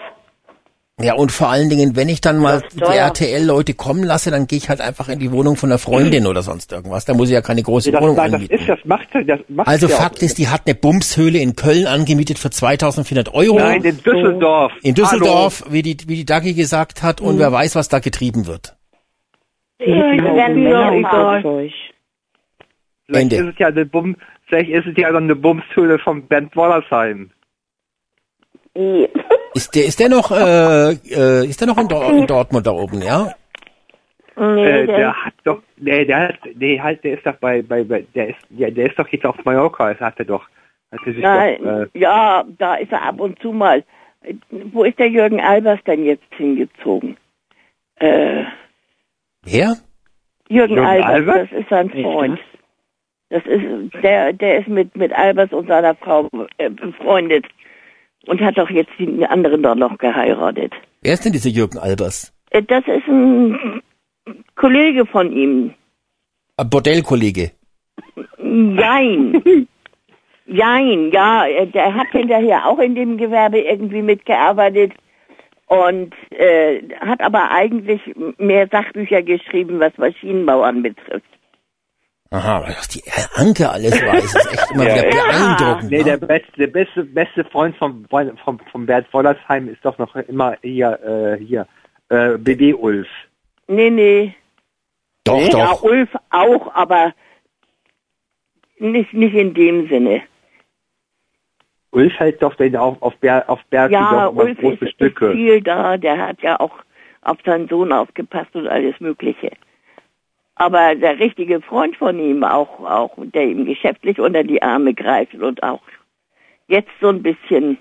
Ja, 1.00 1.14
und 1.14 1.32
vor 1.32 1.50
allen 1.50 1.70
Dingen, 1.70 1.96
wenn 1.96 2.10
ich 2.10 2.22
dann 2.22 2.40
mal 2.40 2.62
Das 2.62 2.74
die. 2.74 2.82
RTL-Leute 2.98 3.76
kommen 3.76 4.04
lasse, 4.04 4.32
dann 4.32 4.48
gehe 4.48 4.58
ich 4.58 4.68
halt 4.68 4.82
einfach 4.82 5.10
in 5.10 5.20
die 5.20 5.32
Wohnung 5.32 5.56
von 5.56 5.70
einer 5.70 5.78
Freundin 5.78 6.26
oder 6.26 6.42
sonst 6.42 6.72
irgendwas. 6.72 7.06
Da 7.06 7.14
muss 7.14 7.30
ich 7.30 7.36
ja 7.36 7.42
keine 7.42 7.62
große 7.62 7.92
das, 7.92 8.02
Wohnung 8.02 8.16
das, 8.16 8.26
das 8.26 8.34
anmieten. 8.34 8.58
ist, 8.58 8.68
das 8.68 8.80
macht, 8.84 9.08
das 9.14 9.40
macht 9.48 9.68
also. 9.68 9.88
Fakt 9.90 10.24
ist, 10.24 10.40
die 10.40 10.48
hat 10.48 10.62
eine 10.66 10.74
Bumshöhle 10.74 11.38
in 11.38 11.56
Köln 11.56 11.86
angemietet 11.86 12.40
für 12.40 12.50
2400 12.50 13.32
Euro. 13.32 13.60
Nein, 13.60 13.84
in 13.84 13.98
Düsseldorf. 14.02 14.72
in 14.82 14.96
Düsseldorf, 14.96 15.66
wie 15.70 15.84
die, 15.84 15.98
wie 16.08 16.16
die 16.16 16.26
Dagi 16.26 16.56
gesagt 16.56 17.04
hat, 17.04 17.22
und 17.22 17.38
wer 17.38 17.52
weiß, 17.52 17.76
was 17.76 17.90
da 17.90 18.00
getrieben 18.00 18.48
wird. 18.48 18.76
Ja, 19.80 19.96
Haufen 19.98 20.36
ja, 20.36 20.50
Männer 20.50 20.92
im 20.94 21.00
egal. 21.00 21.42
Fahrzeug. 21.44 21.72
Vielleicht 23.06 23.34
Ende. 23.34 23.36
ist 23.36 23.54
es 23.54 23.60
ja 23.60 23.68
eine 23.68 23.86
Bum, 23.86 24.16
vielleicht 24.48 24.72
ist 24.72 24.88
es 24.88 24.98
ja 24.98 25.10
eine 25.16 25.36
Bumshöhle 25.36 26.00
von 26.00 26.28
Bernd 26.28 26.56
Wollersheim. 26.56 27.30
Die, 28.78 29.10
Ist 29.56 29.74
der, 29.74 29.86
ist 29.86 30.00
der 30.00 30.10
noch, 30.10 30.30
äh, 30.30 30.92
äh, 30.92 31.48
ist 31.48 31.60
der 31.60 31.68
noch 31.68 31.80
in, 31.80 31.88
Dor 31.88 32.12
in 32.12 32.28
Dortmund 32.28 32.68
da 32.68 32.72
oben, 32.72 33.02
ja? 33.02 33.34
Nee, 34.36 34.66
äh, 34.66 34.86
der, 34.86 34.98
der 34.98 35.26
hat 35.26 35.34
doch, 35.46 35.64
nee, 35.78 36.06
der 36.06 36.28
hat, 36.28 36.36
nee, 36.54 36.80
halt, 36.80 37.04
der 37.04 37.16
ist 37.16 37.26
doch 37.26 37.38
bei, 37.38 37.64
bei, 37.64 37.84
bei 37.84 38.06
der 38.14 38.30
ist, 38.30 38.38
ja, 38.52 38.70
der 38.70 38.86
ist 38.86 39.00
doch 39.00 39.08
jetzt 39.08 39.26
auf 39.26 39.44
Mallorca, 39.44 39.92
das 39.92 40.00
hat 40.00 40.20
er 40.20 40.26
doch. 40.26 40.46
Hat 40.92 41.00
er 41.08 41.14
sich 41.14 41.24
nein, 41.24 41.58
doch, 41.60 41.70
äh, 41.70 41.88
ja, 41.96 42.46
da 42.60 42.76
ist 42.76 42.92
er 42.92 43.02
ab 43.02 43.20
und 43.20 43.40
zu 43.40 43.52
mal. 43.52 43.84
Wo 44.52 44.84
ist 44.84 45.00
der 45.00 45.10
Jürgen 45.10 45.42
Albers 45.42 45.80
denn 45.88 46.06
jetzt 46.06 46.32
hingezogen? 46.36 47.18
Äh, 47.96 48.44
Wer? 49.44 49.78
Jürgen, 50.50 50.76
Jürgen 50.76 50.86
Albers, 50.86 51.10
Albers? 51.10 51.50
das 51.50 51.60
ist 51.60 51.70
sein 51.70 51.90
ist 51.90 52.04
Freund. 52.04 52.40
Das 53.30 53.44
ist, 53.48 53.94
der, 54.04 54.34
der 54.34 54.60
ist 54.60 54.68
mit, 54.68 54.96
mit 54.96 55.14
Albers 55.14 55.52
und 55.52 55.68
seiner 55.68 55.96
Frau 55.96 56.30
äh, 56.60 56.70
befreundet 56.70 57.46
und 58.28 58.42
hat 58.42 58.58
doch 58.58 58.70
jetzt 58.70 58.92
die 59.00 59.26
anderen 59.26 59.64
dort 59.64 59.80
noch 59.80 59.98
geheiratet. 59.98 60.74
Wer 61.02 61.14
ist 61.14 61.26
denn 61.26 61.34
dieser 61.34 61.50
Jürgen 61.50 61.78
Albers? 61.78 62.34
Äh, 62.52 62.64
Das 62.64 62.84
ist 62.88 63.08
ein 63.08 63.82
Kollege 64.56 65.06
von 65.06 65.32
ihm. 65.32 65.74
Ein 66.58 66.70
Bordellkollege. 66.70 67.52
Jein. 68.38 69.42
Jein, 70.48 71.12
ja, 71.12 71.46
äh, 71.46 71.68
der 71.68 71.94
hat 71.94 72.08
hinterher 72.12 72.66
auch 72.68 72.80
in 72.80 72.96
dem 72.96 73.18
Gewerbe 73.18 73.60
irgendwie 73.60 74.02
mitgearbeitet 74.02 74.94
und 75.68 76.14
äh, 76.32 76.82
hat 77.02 77.22
aber 77.22 77.52
eigentlich 77.52 78.02
mehr 78.38 78.68
Sachbücher 78.72 79.22
geschrieben, 79.24 79.82
was 79.82 79.98
Maschinenbauern 79.98 80.84
betrifft. 80.84 81.28
Aha, 82.30 82.62
was 82.68 82.88
die 82.90 83.04
Anke 83.36 83.70
alles 83.70 83.94
weiß, 83.94 84.24
ist 84.24 84.54
echt 84.54 84.72
immer 84.72 84.84
wieder 84.86 85.04
beeindruckend. 85.04 85.92
nee, 85.92 85.98
ne? 86.00 86.04
der 86.04 86.18
beste, 86.18 86.52
der 86.58 86.68
beste, 86.68 87.04
beste 87.06 87.46
Freund 87.46 87.76
vom, 87.78 88.06
vom, 88.10 88.60
vom 88.72 88.86
Bernd 88.86 89.12
Wollersheim 89.14 89.70
ist 89.70 89.84
doch 89.84 89.98
noch 89.98 90.14
immer 90.16 90.58
hier, 90.62 91.38
äh, 91.40 91.44
hier, 91.44 91.68
äh, 92.10 92.38
BD 92.38 92.74
Ulf. 92.74 93.08
Nee, 93.68 93.90
nee. 93.90 94.36
doch, 95.24 95.40
Ja, 95.42 95.50
doch. 95.50 95.84
Ulf 95.84 96.10
auch, 96.30 96.74
aber 96.74 97.14
nicht, 98.80 99.14
nicht 99.14 99.34
in 99.34 99.54
dem 99.54 99.88
Sinne. 99.88 100.22
Ulf 101.92 102.14
hält 102.20 102.42
doch 102.44 102.56
den 102.56 102.76
auf, 102.76 103.02
auf, 103.02 103.16
Ber, 103.18 103.46
auf 103.48 103.64
Berg 103.70 103.92
Ja, 103.92 104.28
Ulf 104.28 104.58
große 104.60 104.76
ist, 104.76 104.82
ist 104.82 104.92
Stücke. 104.92 105.32
viel 105.32 105.62
da, 105.62 105.98
der 105.98 106.18
hat 106.18 106.42
ja 106.42 106.60
auch 106.60 106.84
auf 107.22 107.38
seinen 107.46 107.68
Sohn 107.70 107.92
aufgepasst 107.92 108.54
und 108.56 108.68
alles 108.68 109.00
Mögliche. 109.00 109.52
Aber 110.60 110.96
der 110.96 111.20
richtige 111.20 111.62
Freund 111.62 111.96
von 111.98 112.20
ihm, 112.20 112.44
auch, 112.44 112.80
auch, 112.80 113.12
der 113.18 113.44
ihm 113.44 113.66
geschäftlich 113.66 114.20
unter 114.20 114.44
die 114.44 114.62
Arme 114.62 114.94
greift 114.94 115.36
und 115.36 115.62
auch 115.62 115.82
jetzt 116.68 116.90
so 117.00 117.10
ein 117.10 117.22
bisschen 117.22 117.78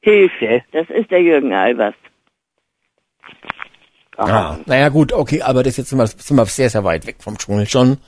hilft, 0.00 0.34
Okay. 0.36 0.62
das 0.72 0.88
ist 0.90 1.10
der 1.10 1.22
Jürgen 1.22 1.52
Albers. 1.52 1.94
Ja, 4.18 4.58
naja 4.66 4.88
gut, 4.88 5.12
okay, 5.12 5.42
aber 5.42 5.62
das 5.62 5.76
jetzt 5.76 5.90
sind 5.90 5.98
wir, 5.98 6.06
sind 6.08 6.36
wir 6.36 6.44
sehr, 6.46 6.70
sehr 6.70 6.82
weit 6.82 7.06
weg 7.06 7.16
vom 7.20 7.38
Dschungel 7.38 7.68
schon. 7.68 7.98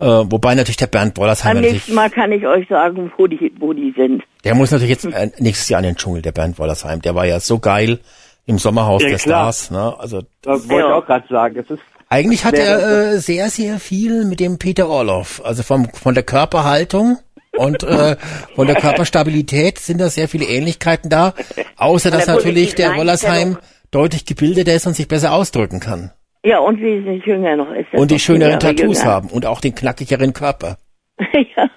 Äh, 0.00 0.06
wobei 0.06 0.54
natürlich 0.54 0.78
der 0.78 0.86
Bernd 0.86 1.16
Wollersheim, 1.18 1.50
Beim 1.50 1.56
natürlich, 1.56 1.72
nächsten 1.74 1.94
Mal 1.94 2.10
kann 2.10 2.32
ich 2.32 2.46
euch 2.46 2.66
sagen, 2.68 3.12
wo 3.16 3.26
die, 3.26 3.52
wo 3.58 3.72
die 3.74 3.92
sind. 3.96 4.22
der 4.42 4.54
muss 4.54 4.70
natürlich 4.70 4.90
jetzt 4.90 5.04
äh, 5.04 5.30
nächstes 5.38 5.68
Jahr 5.68 5.80
in 5.80 5.86
den 5.86 5.96
Dschungel, 5.96 6.22
der 6.22 6.32
Bernd 6.32 6.58
Wollersheim. 6.58 7.02
Der 7.02 7.14
war 7.14 7.26
ja 7.26 7.38
so 7.40 7.58
geil 7.58 8.00
im 8.46 8.58
Sommerhaus 8.58 9.02
Ja, 9.02 9.10
der 9.10 9.18
klar. 9.18 9.52
Stars. 9.52 9.70
Ne? 9.70 9.94
Also 9.98 10.22
Das 10.42 10.68
wollte 10.68 10.84
ich 10.86 10.90
Ja. 10.90 10.94
auch 10.94 11.06
gerade 11.06 11.28
sagen. 11.28 11.56
Es 11.58 11.70
ist 11.70 11.82
eigentlich 12.14 12.44
hat 12.44 12.54
er 12.54 13.14
äh, 13.14 13.18
sehr, 13.18 13.48
sehr 13.48 13.80
viel 13.80 14.24
mit 14.24 14.38
dem 14.38 14.56
Peter 14.58 14.88
Orloff. 14.88 15.42
Also 15.44 15.64
vom, 15.64 15.86
von 15.86 16.14
der 16.14 16.22
Körperhaltung 16.22 17.18
und 17.56 17.82
äh, 17.82 18.14
von 18.54 18.68
der 18.68 18.76
Körperstabilität 18.76 19.78
sind 19.78 20.00
da 20.00 20.08
sehr 20.08 20.28
viele 20.28 20.44
Ähnlichkeiten 20.44 21.10
da. 21.10 21.34
Außer 21.76 22.12
dass 22.12 22.28
natürlich 22.28 22.76
der 22.76 22.96
Wollersheim 22.96 23.58
deutlich 23.90 24.24
gebildeter 24.26 24.74
ist 24.74 24.86
und 24.86 24.94
sich 24.94 25.08
besser 25.08 25.32
ausdrücken 25.32 25.80
kann. 25.80 26.12
Ja, 26.44 26.60
und 26.60 26.80
wesentlich 26.80 27.24
jünger 27.26 27.56
noch 27.56 27.72
ist. 27.72 27.92
Und 27.92 28.12
die 28.12 28.20
schöneren 28.20 28.60
Tattoos 28.60 29.00
jünger. 29.00 29.10
haben 29.10 29.28
und 29.30 29.44
auch 29.44 29.60
den 29.60 29.74
knackigeren 29.74 30.32
Körper. 30.32 30.78
ja, 31.18 31.68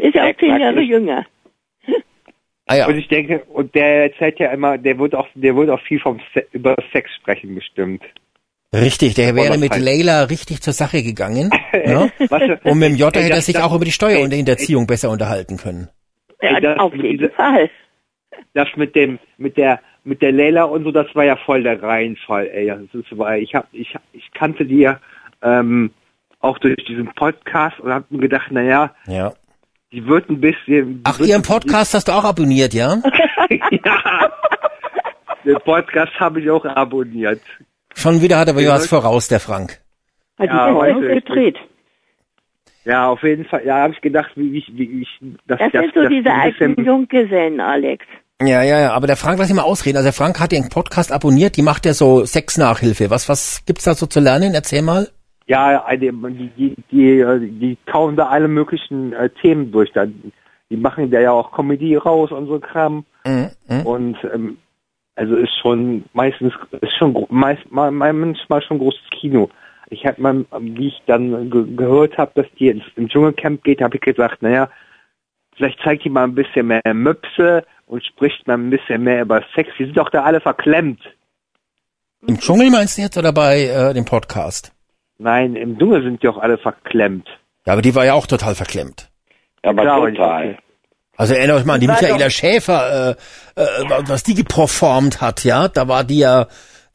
ist 0.00 0.14
ja 0.14 0.24
auch 0.24 0.36
zehn 0.38 0.60
Jahre 0.60 0.80
jünger. 0.82 1.26
Ah 2.66 2.76
ja. 2.76 2.86
Und 2.86 2.96
ich 2.96 3.08
denke, 3.08 3.42
und 3.52 3.74
der 3.74 4.04
erzählt 4.04 4.38
ja 4.38 4.52
immer, 4.52 4.78
der 4.78 4.98
wird 4.98 5.14
auch, 5.14 5.28
der 5.34 5.56
wird 5.56 5.68
auch 5.68 5.80
viel 5.80 6.00
vom 6.00 6.20
Se 6.32 6.46
über 6.52 6.76
Sex 6.92 7.10
sprechen 7.16 7.54
bestimmt. 7.54 8.02
Richtig, 8.80 9.14
der 9.14 9.34
wäre 9.34 9.58
mit. 9.58 9.76
Leila 9.76 10.24
richtig 10.24 10.60
zur 10.62 10.72
Sache 10.72 11.02
gegangen. 11.02 11.50
ne? 11.72 12.10
Was, 12.28 12.42
Und 12.64 12.78
mit 12.78 12.90
dem 12.90 12.96
Jota 12.96 13.20
hätte 13.20 13.34
er 13.34 13.40
sich 13.42 13.54
das- 13.54 13.62
auch 13.64 13.74
über 13.74 13.84
die 13.84 13.92
Steuer 13.92 14.18
ey, 14.18 14.24
und 14.24 14.30
die 14.30 14.36
Hinterziehung 14.36 14.86
besser 14.86 15.10
unterhalten 15.10 15.56
können. 15.56 15.88
Ja, 16.42 16.76
auf 16.76 16.92
mit 16.92 17.04
jeden 17.04 17.30
Fall. 17.32 17.70
das 18.52 18.68
mit 18.76 18.94
dem, 18.94 19.18
mit 19.38 19.56
der, 19.56 19.80
mit 20.04 20.20
der 20.20 20.32
Leila 20.32 20.64
und 20.64 20.84
so, 20.84 20.90
das 20.92 21.06
war 21.14 21.24
ja 21.24 21.36
voll 21.36 21.62
der 21.62 21.82
Reinfall, 21.82 22.48
ey. 22.48 22.66
Das 22.66 22.78
ist, 22.92 23.16
weil 23.18 23.42
ich 23.42 23.54
hab, 23.54 23.66
ich, 23.72 23.94
ich 24.12 24.30
kannte 24.34 24.66
die 24.66 24.78
ja, 24.80 25.00
ähm, 25.42 25.90
auch 26.40 26.58
durch 26.58 26.84
diesen 26.84 27.06
Podcast 27.14 27.80
und 27.80 27.90
hab 27.92 28.10
mir 28.10 28.18
gedacht, 28.18 28.50
naja, 28.50 28.94
Ja. 29.06 29.32
die 29.92 30.06
wird 30.06 30.28
ein 30.28 30.40
bisschen. 30.40 31.00
Ach, 31.04 31.18
Ihren 31.20 31.42
Podcast 31.42 31.94
hast 31.94 32.08
du 32.08 32.12
auch 32.12 32.24
abonniert, 32.24 32.74
ja? 32.74 33.00
ja. 33.70 34.30
Den 35.44 35.56
Podcast 35.64 36.12
habe 36.20 36.40
ich 36.40 36.50
auch 36.50 36.64
abonniert. 36.64 37.40
Schon 37.94 38.20
wieder 38.22 38.38
hat 38.38 38.48
er 38.48 38.54
aber 38.54 38.62
Ja. 38.62 38.72
was 38.74 38.86
voraus, 38.86 39.28
der 39.28 39.40
Frank. 39.40 39.80
Hat 40.38 40.46
Ja, 40.48 40.68
die 40.68 40.74
heute- 40.74 41.08
gedreht. 41.14 41.56
Ja, 42.84 43.08
auf 43.08 43.22
jeden 43.22 43.46
Fall. 43.46 43.64
Ja, 43.64 43.76
habe 43.78 43.94
ich 43.94 44.00
gedacht, 44.02 44.32
wie 44.36 44.58
ich, 44.58 44.70
wie 44.76 45.02
ich, 45.02 45.08
dass 45.46 45.58
Das 45.58 45.72
das, 45.72 45.82
sind 45.82 45.94
so 45.94 46.00
das 46.02 46.10
diese 46.10 46.30
alten 46.32 46.84
Junggesellen, 46.84 47.60
Alex. 47.60 48.04
Ja, 48.42 48.62
ja, 48.62 48.80
ja, 48.80 48.92
aber 48.92 49.06
der 49.06 49.16
Frank, 49.16 49.38
lass 49.38 49.48
ihn 49.48 49.56
mal 49.56 49.62
ausreden. 49.62 49.96
Also 49.96 50.08
der 50.08 50.12
Frank 50.12 50.38
hat 50.40 50.52
den 50.52 50.68
Podcast 50.68 51.12
abonniert, 51.12 51.56
die 51.56 51.62
macht 51.62 51.86
ja 51.86 51.94
so 51.94 52.26
Sexnachhilfe. 52.26 53.08
Was, 53.08 53.28
was 53.28 53.64
gibt's 53.64 53.84
da 53.84 53.94
so 53.94 54.06
zu 54.06 54.20
lernen? 54.20 54.54
Erzähl 54.54 54.82
mal. 54.82 55.08
Ja, 55.46 55.90
die, 55.94 56.10
die, 56.10 56.74
die, 56.90 57.24
die 57.60 57.78
kauen 57.90 58.16
da 58.16 58.26
alle 58.26 58.48
möglichen 58.48 59.12
äh, 59.12 59.30
Themen 59.40 59.70
durch. 59.72 59.92
Dann, 59.92 60.32
die 60.68 60.76
machen 60.76 61.10
da 61.10 61.20
ja 61.20 61.30
auch 61.30 61.52
Comedy 61.52 61.96
raus 61.96 62.32
und 62.32 62.48
so 62.48 62.58
Kram. 62.58 63.04
Mhm, 63.24 63.50
mhm. 63.68 63.86
Und 63.86 64.16
ähm, 64.34 64.58
also 65.16 65.36
ist 65.36 65.56
schon 65.60 66.04
meistens 66.12 66.52
ist 66.80 66.96
schon 66.96 67.14
gro- 67.14 67.28
meist, 67.30 67.70
mal, 67.70 67.90
manchmal 67.90 68.62
schon 68.62 68.78
großes 68.78 69.10
Kino. 69.10 69.50
Ich 69.90 70.06
habe 70.06 70.20
mal, 70.20 70.44
wie 70.60 70.88
ich 70.88 71.02
dann 71.06 71.50
ge 71.50 71.64
gehört 71.76 72.18
habe, 72.18 72.32
dass 72.34 72.46
die 72.58 72.68
ins, 72.68 72.84
im 72.96 73.08
Dschungelcamp 73.08 73.62
geht, 73.62 73.80
habe 73.80 73.96
ich 73.96 74.00
gesagt, 74.02 74.42
naja, 74.42 74.68
vielleicht 75.56 75.78
zeigt 75.82 76.04
die 76.04 76.10
mal 76.10 76.24
ein 76.24 76.34
bisschen 76.34 76.66
mehr 76.66 76.82
Möpse 76.92 77.64
und 77.86 78.04
spricht 78.04 78.46
mal 78.46 78.54
ein 78.54 78.70
bisschen 78.70 79.02
mehr 79.02 79.22
über 79.22 79.42
Sex. 79.54 79.70
Die 79.78 79.84
sind 79.84 79.96
doch 79.96 80.10
da 80.10 80.24
alle 80.24 80.40
verklemmt. 80.40 81.00
Im 82.26 82.38
Dschungel 82.38 82.70
meinst 82.70 82.96
du 82.96 83.02
jetzt 83.02 83.18
oder 83.18 83.32
bei 83.32 83.64
äh, 83.64 83.92
dem 83.94 84.06
Podcast? 84.06 84.72
Nein, 85.18 85.54
im 85.54 85.78
Dschungel 85.78 86.02
sind 86.02 86.22
die 86.22 86.28
auch 86.28 86.38
alle 86.38 86.58
verklemmt. 86.58 87.28
Ja, 87.66 87.74
aber 87.74 87.82
die 87.82 87.94
war 87.94 88.04
ja 88.04 88.14
auch 88.14 88.26
total 88.26 88.54
verklemmt. 88.54 89.10
Aber 89.62 89.82
Klar, 89.82 90.00
total. 90.08 90.58
Also 91.16 91.34
erinnert 91.34 91.58
euch 91.58 91.64
mal 91.64 91.74
an 91.74 91.80
die 91.80 91.86
Michaela 91.86 92.18
doch- 92.18 92.30
Schäfer, 92.30 93.16
äh, 93.56 93.60
äh, 93.60 94.02
was 94.06 94.22
die 94.22 94.34
geperformt 94.34 95.20
hat, 95.20 95.44
ja? 95.44 95.68
Da 95.68 95.88
war 95.88 96.04
die 96.04 96.18
ja 96.18 96.46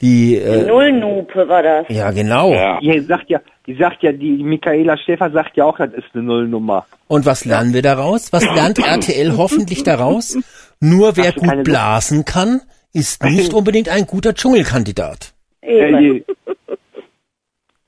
die 0.02 0.38
äh, 0.38 0.66
Nullnupe 0.66 1.48
war 1.50 1.62
das. 1.62 1.86
ja 1.90 2.12
genau. 2.12 2.54
Ja. 2.54 2.80
Die 2.80 3.00
sagt 3.02 3.30
ja, 3.30 3.42
die 3.68 3.76
sagt 3.76 4.02
ja, 4.02 4.14
die 4.14 4.44
Michaela 4.44 4.98
Schäfer 4.98 5.30
sagt 5.32 5.58
ja 5.58 5.66
auch, 5.66 5.78
das 5.78 5.94
ist 5.94 6.06
eine 6.14 6.24
Nullnummer. 6.24 6.86
Und 7.08 7.26
was 7.26 7.44
lernen 7.44 7.74
wir 7.74 7.82
daraus? 7.82 8.32
Was 8.32 8.44
lernt 8.46 8.80
RTL 8.86 9.36
hoffentlich 9.36 9.84
daraus? 9.84 10.38
Nur 10.80 11.18
wer 11.18 11.34
gut 11.34 11.64
blasen 11.66 12.24
kann, 12.24 12.62
ist 12.94 13.24
nicht 13.24 13.54
unbedingt 13.54 13.90
ein 13.90 14.06
guter 14.08 14.34
Dschungelkandidat. 14.34 15.34
Eben. 15.62 15.98
die, 15.98 16.26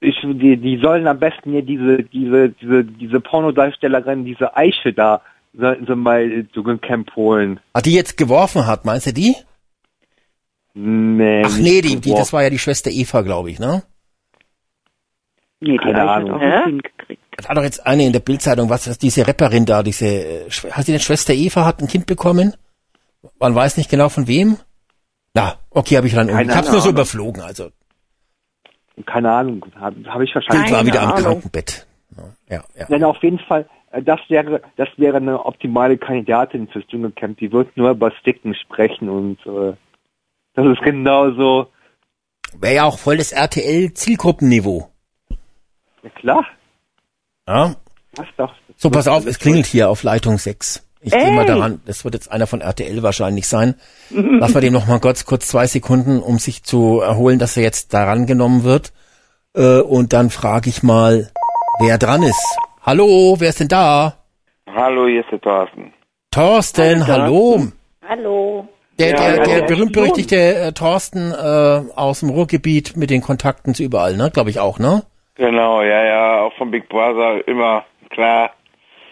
ich, 0.02 0.16
die, 0.22 0.58
die 0.58 0.80
sollen 0.84 1.08
am 1.08 1.20
besten 1.20 1.52
hier 1.52 1.62
diese, 1.62 2.04
diese, 2.04 2.50
diese, 2.50 2.84
diese 2.84 3.20
Pornodarstellerin, 3.22 4.26
diese 4.26 4.56
Eiche 4.58 4.92
da, 4.94 5.22
sollten 5.54 5.86
sie 5.86 5.96
mal 5.96 6.48
Dschungelcamp 6.54 7.16
holen. 7.16 7.60
Hat 7.74 7.86
die 7.86 7.94
jetzt 7.94 8.18
geworfen 8.18 8.68
hat, 8.68 8.86
meinst 8.86 9.08
du 9.08 9.14
die? 9.14 9.36
Nee, 10.74 11.44
Ach 11.46 11.58
nee, 11.58 11.82
die, 11.82 12.00
die, 12.00 12.14
das 12.14 12.32
war 12.32 12.44
ja 12.44 12.50
die 12.50 12.60
Schwester 12.60 12.90
Eva, 12.90 13.22
glaube 13.22 13.52
ich, 13.52 13.60
ne? 13.60 13.84
Nee, 15.60 15.74
die 15.74 15.78
Keine 15.78 16.10
Ahnung. 16.10 16.32
hat 16.32 16.38
auch 16.38 16.42
ein 16.42 16.64
Kind 16.64 16.84
gekriegt. 16.98 17.22
Da 17.38 17.48
war 17.50 17.56
doch 17.56 17.64
jetzt 17.64 17.86
eine 17.86 18.06
in 18.06 18.14
der 18.14 18.20
Bildzeitung, 18.22 18.70
was 18.70 18.88
was 18.88 18.98
diese 18.98 19.28
Rapperin 19.28 19.66
da, 19.66 19.84
diese, 19.84 20.06
äh, 20.08 20.50
hat 20.50 20.86
sie 20.86 20.92
denn 20.94 21.02
Schwester 21.02 21.34
Eva 21.34 21.66
hat 21.66 21.82
ein 21.82 21.88
Kind 21.88 22.06
bekommen? 22.06 22.56
Man 23.40 23.54
weiß 23.54 23.78
nicht 23.78 23.90
genau 23.90 24.10
von 24.10 24.28
wem. 24.28 24.58
Na, 25.34 25.56
okay, 25.70 25.98
habe 25.98 26.08
ich 26.08 26.14
dann, 26.14 26.28
Keine 26.28 26.52
ich 26.52 26.58
hab's 26.58 26.72
nur 26.72 26.82
so 26.82 26.90
überflogen, 26.90 27.42
also 27.42 27.70
Keine 29.06 29.32
Ahnung, 29.32 29.66
habe 29.76 29.96
hab 30.10 30.22
ich 30.22 30.32
Kind 30.34 30.36
wahrscheinlich. 30.48 30.72
war 30.72 30.78
Keine 30.80 30.88
wieder 30.90 31.02
am 31.02 31.12
Ahnung. 31.12 31.24
Krankenbett. 31.24 31.88
Ja, 32.50 32.64
ja. 32.78 32.86
Nein, 32.90 33.04
auf 33.04 33.22
jeden 33.22 33.40
Fall, 33.40 33.68
das 33.92 34.20
wäre, 34.30 34.62
das 34.78 34.90
wäre 34.98 35.18
eine 35.18 35.46
optimale 35.46 35.98
Kandidatin 35.98 36.68
fürs 36.68 36.86
Dschungelcamp. 36.88 37.38
Die 37.40 37.52
wird 37.52 37.76
nur 37.76 37.92
über 37.92 38.12
Sticken 38.12 38.56
sprechen 38.56 39.10
und 39.10 39.46
äh, 39.46 39.74
das 40.54 40.66
ist 40.66 40.82
genauso. 40.82 41.68
Wäre 42.60 42.76
ja 42.76 42.84
auch 42.84 43.00
voll 43.00 43.18
das 43.18 43.32
RTL-Zielgruppenniveau. 43.32 44.90
Ja 46.04 46.10
klar, 46.16 46.46
Ja, 47.48 47.76
das 48.16 48.28
doch. 48.38 48.54
So, 48.76 48.90
pass 48.90 49.08
auf, 49.08 49.26
es 49.26 49.40
klingelt 49.40 49.66
hier 49.66 49.90
auf 49.90 50.04
Leitung 50.04 50.38
6. 50.38 50.88
Ich 51.04 51.12
gehe 51.12 51.32
mal 51.32 51.46
daran, 51.46 51.82
das 51.86 52.04
wird 52.04 52.14
jetzt 52.14 52.32
einer 52.32 52.46
von 52.46 52.62
RTL 52.62 53.02
wahrscheinlich 53.02 53.48
sein. 53.48 53.76
Lass 54.12 54.54
wir 54.54 54.62
dem 54.62 54.74
noch 54.74 54.88
mal 54.88 55.00
kurz, 55.00 55.26
kurz 55.26 55.48
zwei 55.48 55.66
Sekunden, 55.66 56.20
um 56.20 56.38
sich 56.38 56.64
zu 56.64 57.00
erholen, 57.00 57.40
dass 57.40 57.58
er 57.58 57.64
jetzt 57.64 57.94
daran 57.94 58.28
genommen 58.28 58.64
wird. 58.64 58.94
Äh, 59.56 59.80
und 59.80 60.14
dann 60.14 60.30
frage 60.30 60.70
ich 60.70 60.84
mal, 60.84 61.32
wer 61.80 61.98
dran 61.98 62.22
ist. 62.22 62.58
Hallo, 62.84 63.36
wer 63.40 63.50
ist 63.50 63.60
denn 63.60 63.68
da? 63.68 64.16
Hallo, 64.68 65.08
hier 65.08 65.22
ist 65.22 65.32
der 65.32 65.42
Thorsten. 65.42 65.94
Thorsten, 66.32 67.06
hallo. 67.08 67.68
Hallo. 68.08 68.68
Der, 69.00 69.14
der, 69.14 69.44
der 69.44 69.56
hallo. 69.56 69.66
berühmt-berüchtigte 69.68 70.36
äh, 70.56 70.72
Thorsten 70.74 71.32
äh, 71.32 71.82
aus 71.96 72.20
dem 72.22 72.30
Ruhrgebiet 72.30 72.96
mit 72.98 73.10
den 73.10 73.22
Kontakten 73.22 73.74
zu 73.74 73.84
überall, 73.84 74.16
ne? 74.16 74.30
Glaube 74.32 74.50
ich 74.50 74.60
auch, 74.60 74.80
ne? 74.80 75.04
Genau, 75.36 75.82
ja, 75.82 76.04
ja, 76.06 76.42
auch 76.42 76.54
von 76.58 76.72
Big 76.72 76.88
Brother 76.90 77.48
immer, 77.48 77.84
klar, 78.10 78.52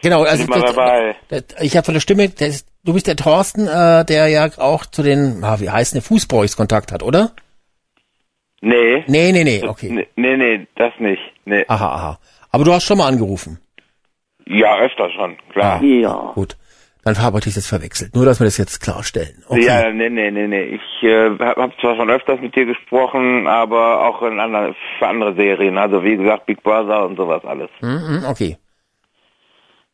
Genau, 0.01 0.23
also 0.23 0.43
immer 0.43 0.59
das- 0.61 0.75
dabei. 0.75 1.15
das- 1.29 1.43
ich 1.61 1.75
habe 1.75 1.85
von 1.85 1.93
der 1.93 2.01
Stimme, 2.01 2.29
der 2.29 2.47
ist, 2.47 2.67
du 2.83 2.93
bist 2.93 3.07
der 3.07 3.15
Thorsten, 3.15 3.67
äh, 3.67 4.05
der 4.05 4.27
ja 4.27 4.47
auch 4.57 4.85
zu 4.85 5.01
den, 5.03 5.43
ah, 5.43 5.59
wie 5.59 5.69
heißt 5.69 5.95
ne, 5.95 6.01
Fußboys 6.01 6.55
Kontakt 6.55 6.91
hat, 6.91 7.03
oder? 7.03 7.31
Nee. 8.61 9.03
Nee, 9.07 9.31
nee, 9.31 9.43
nee, 9.43 9.63
okay. 9.67 9.89
Nee, 9.91 10.07
nee, 10.15 10.37
nee, 10.37 10.67
das 10.75 10.93
nicht. 10.99 11.21
Nee. 11.45 11.65
Aha, 11.67 11.87
aha. 11.95 12.19
Aber 12.51 12.63
du 12.63 12.73
hast 12.73 12.83
schon 12.85 12.97
mal 12.97 13.07
angerufen. 13.07 13.59
Ja, 14.45 14.79
öfter 14.79 15.09
schon, 15.11 15.37
klar. 15.51 15.83
Ja. 15.83 16.31
Gut. 16.33 16.57
Dann 17.03 17.17
habe 17.19 17.39
ich 17.39 17.45
das 17.45 17.55
jetzt 17.55 17.67
verwechselt. 17.67 18.13
Nur, 18.13 18.25
dass 18.25 18.39
wir 18.39 18.45
das 18.45 18.57
jetzt 18.57 18.81
klarstellen. 18.81 19.43
Okay. 19.47 19.65
Ja, 19.65 19.91
nee, 19.91 20.09
nee, 20.09 20.31
nee, 20.31 20.47
nee. 20.47 20.63
Ich 20.63 21.03
äh, 21.03 21.29
habe 21.39 21.61
hab 21.61 21.79
zwar 21.79 21.95
schon 21.95 22.09
öfters 22.09 22.41
mit 22.41 22.55
dir 22.55 22.65
gesprochen, 22.65 23.47
aber 23.47 24.05
auch 24.05 24.21
in 24.21 24.39
anderen, 24.39 24.75
für 24.97 25.07
andere 25.07 25.33
Serien. 25.35 25.77
Also 25.77 26.03
wie 26.03 26.17
gesagt, 26.17 26.45
Big 26.45 26.61
Brother 26.61 27.05
und 27.05 27.15
sowas 27.15 27.43
alles. 27.45 27.69
Mhm, 27.81 28.25
okay. 28.27 28.57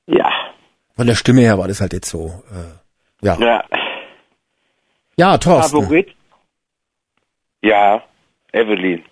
Ja. 0.07 0.31
Von 0.95 1.07
der 1.07 1.15
Stimme 1.15 1.41
her 1.41 1.57
war 1.59 1.67
das 1.67 1.79
halt 1.79 1.93
jetzt 1.93 2.09
so. 2.09 2.43
Äh, 2.51 3.25
ja. 3.25 3.37
Ja. 3.39 3.63
Ja, 5.17 5.37
Thorsten. 5.37 5.81
Favorit? 5.81 6.15
Ja. 7.61 8.03
Evelyn. 8.51 9.03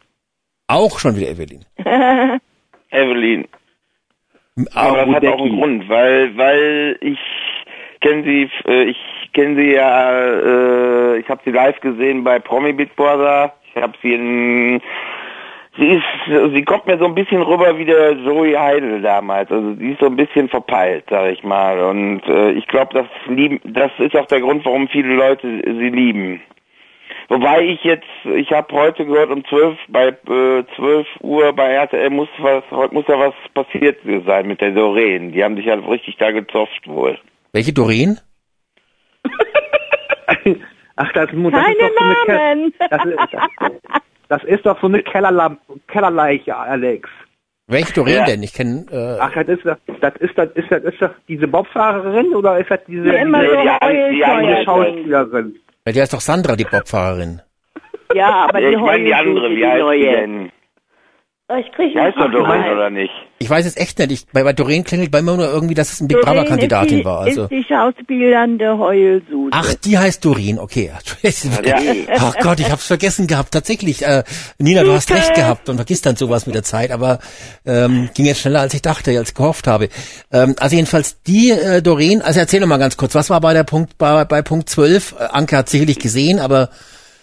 Auch 0.68 1.00
schon 1.00 1.16
wieder 1.16 1.30
Evelyn. 1.30 1.66
Evelyn. 2.94 3.48
Aber 4.76 5.06
das 5.06 5.16
hat 5.16 5.26
auch 5.26 5.42
einen 5.42 5.60
Grund, 5.60 5.90
weil 5.90 6.38
weil 6.38 6.98
ich 7.02 7.20
kenne 8.02 8.24
sie, 8.24 8.50
äh, 8.68 8.84
ich 8.84 8.98
kenne 9.34 9.56
sie 9.56 9.74
ja, 9.74 10.12
äh, 10.12 11.18
ich 11.18 11.28
habe 11.28 11.42
sie 11.44 11.52
live 11.52 11.80
gesehen 11.82 12.24
bei 12.24 12.40
Promi 12.40 12.74
Big 12.74 12.96
Brother. 12.96 13.54
Ich 13.74 13.82
habe 13.82 13.94
sie 14.04 14.14
in 14.14 14.82
sie 15.78 15.88
ist, 15.88 16.54
sie 16.54 16.64
kommt 16.64 16.86
mir 16.86 16.98
so 17.00 17.06
ein 17.06 17.16
bisschen 17.16 17.42
rüber 17.42 17.78
wie 17.78 17.86
der 17.86 18.16
Zoe 18.24 18.60
Heidel 18.60 19.02
damals. 19.02 19.52
Also 19.52 19.74
sie 19.76 19.92
ist 19.92 20.00
so 20.00 20.06
ein 20.06 20.16
bisschen 20.16 20.48
verpeilt, 20.50 21.06
sag 21.10 21.32
ich 21.32 21.44
mal. 21.44 21.80
Und 21.80 22.22
äh, 22.28 22.52
ich 22.52 22.68
glaube, 22.68 22.94
das 22.94 23.08
lieben, 23.28 23.60
das 23.64 23.92
ist 23.98 24.16
auch 24.16 24.28
der 24.28 24.42
Grund, 24.42 24.64
warum 24.66 24.88
viele 24.88 25.16
Leute 25.16 25.48
sie 25.66 25.90
lieben. 25.90 26.42
Wobei 27.30 27.62
ich 27.64 27.84
jetzt, 27.84 28.06
ich 28.26 28.52
habe 28.52 28.74
heute 28.76 29.06
gehört 29.06 29.30
um 29.30 29.44
12 29.46 29.78
bei 29.88 30.08
äh, 30.10 30.64
12 30.76 31.08
Uhr 31.22 31.54
bei 31.54 31.72
RTL 31.74 32.10
muss 32.10 32.28
was, 32.40 32.64
heute 32.72 32.94
muss 32.94 33.06
ja 33.08 33.18
was 33.20 33.34
passiert 33.54 34.00
sein 34.26 34.48
mit 34.48 34.62
der 34.62 34.72
Doreen. 34.72 35.32
Die 35.32 35.44
haben 35.44 35.56
sich 35.56 35.68
halt 35.68 35.88
richtig 35.88 36.18
da 36.18 36.32
gezofft 36.32 36.86
wohl. 36.88 37.18
Welche 37.54 37.74
Doreen? 37.74 38.20
Ach, 40.96 41.12
das, 41.14 41.30
das 41.32 41.32
Keine 41.32 41.74
ist 41.74 41.96
doch 41.98 41.98
so 41.98 42.04
eine 42.04 42.16
Ke- 42.26 42.32
Namen. 42.34 42.74
das, 42.80 43.06
ist, 43.06 43.18
das 44.30 44.44
ist 44.44 44.66
doch 44.66 44.80
so 44.82 44.88
eine 44.88 45.02
Kellerla 45.02 45.58
Kellerleiche, 45.88 46.56
Alex. 46.56 47.10
Welche 47.68 47.94
Doreen 47.94 48.16
Ja. 48.18 48.26
denn? 48.26 48.44
Ich 48.44 48.54
kenne 48.54 48.86
äh, 48.92 49.18
Ach, 49.20 49.34
das 49.34 49.48
ist 49.48 49.66
das, 49.66 49.78
das 50.02 50.16
ist 50.18 50.38
das 50.38 50.50
ist 50.52 50.70
das 50.72 50.84
ist 50.84 51.02
das 51.02 51.12
diese 51.28 51.48
Bobfahrerin 51.48 52.36
oder 52.36 52.60
ist 52.60 52.70
das 52.70 52.80
diese, 52.88 53.04
Die 53.04 53.10
so 53.10 53.16
die 53.16 53.22
die 53.22 54.16
diese 54.16 54.28
heulscheuer 54.28 54.64
Schauspielerin? 54.66 55.56
Ja, 55.86 55.92
der 55.92 56.04
ist 56.04 56.14
doch 56.14 56.22
Sandra, 56.22 56.56
die 56.56 56.64
Bobfahrerin. 56.64 57.42
Ja, 58.14 58.48
aber 58.48 58.60
die 58.60 58.68
ich 58.68 58.78
meine 58.78 59.04
die 59.06 59.14
andere, 59.14 59.50
wie 59.50 59.56
die 59.58 59.66
heißt 59.66 59.78
die 59.78 59.82
neue. 59.82 60.12
denn? 60.12 60.52
Oh, 61.54 61.60
Ich 61.60 61.72
kriege 61.72 62.02
heißt 62.02 62.18
doch 62.18 62.32
Doreen 62.32 62.72
oder 62.72 62.90
nicht? 62.90 63.12
Ich 63.38 63.50
weiß 63.50 63.66
es 63.66 63.78
echt 63.78 64.00
nicht. 64.00 64.12
Ich, 64.12 64.26
bei, 64.32 64.44
bei 64.44 64.54
Doreen 64.54 64.84
klingelt 64.84 65.12
bei 65.12 65.22
mir 65.22 65.36
nur 65.36 65.48
irgendwie, 65.48 65.74
dass 65.74 65.92
es 65.92 66.02
ein 66.02 66.08
Big 66.08 66.22
Brother 66.22 66.46
Kandidatin 66.46 67.04
war. 67.04 67.20
Also. 67.20 67.44
ist 67.44 67.52
die 67.52 67.64
schauspielernde 67.64 68.78
Heulsuse. 68.78 69.52
Ach, 69.52 69.74
die 69.74 69.98
heißt 69.98 70.24
Doreen, 70.24 70.60
okay. 70.60 70.92
Ja. 71.64 71.78
Ach 72.20 72.36
Gott, 72.42 72.60
ich 72.60 72.72
hab's 72.72 72.88
vergessen 72.88 73.28
gehabt. 73.28 73.52
Tatsächlich, 73.52 74.06
äh, 74.06 74.24
Nina, 74.58 74.84
du 74.84 74.94
hast 74.94 75.12
recht 75.12 75.36
gehabt 75.36 75.70
und 75.70 75.76
vergisst 75.76 76.06
dann 76.06 76.16
sowas 76.16 76.46
mit 76.46 76.56
der 76.56 76.64
Zeit, 76.64 76.92
aber 76.92 77.20
ähm, 77.66 78.10
ging 78.14 78.26
jetzt 78.26 78.40
schneller, 78.42 78.62
als 78.62 78.74
ich 78.74 78.82
dachte, 78.82 79.18
als 79.18 79.30
ich 79.30 79.36
gehofft 79.36 79.68
habe. 79.68 79.90
Ähm, 80.32 80.56
also 80.60 80.76
jedenfalls 80.76 81.22
die 81.24 81.52
äh, 81.52 81.82
Doreen, 81.82 82.22
also 82.22 82.40
erzähl 82.40 82.62
doch 82.62 82.68
mal 82.68 82.78
ganz 82.78 82.98
kurz, 82.98 83.14
was 83.14 83.30
war 83.30 83.42
bei 83.42 83.54
der 83.54 83.64
Punkt 83.64 83.98
bei, 83.98 84.26
bei 84.26 84.42
Punkt 84.42 84.70
12? 84.70 85.16
Äh, 85.20 85.24
Anke 85.26 85.58
hat 85.58 85.70
sicherlich 85.70 86.00
gesehen, 86.00 86.40
aber 86.40 86.70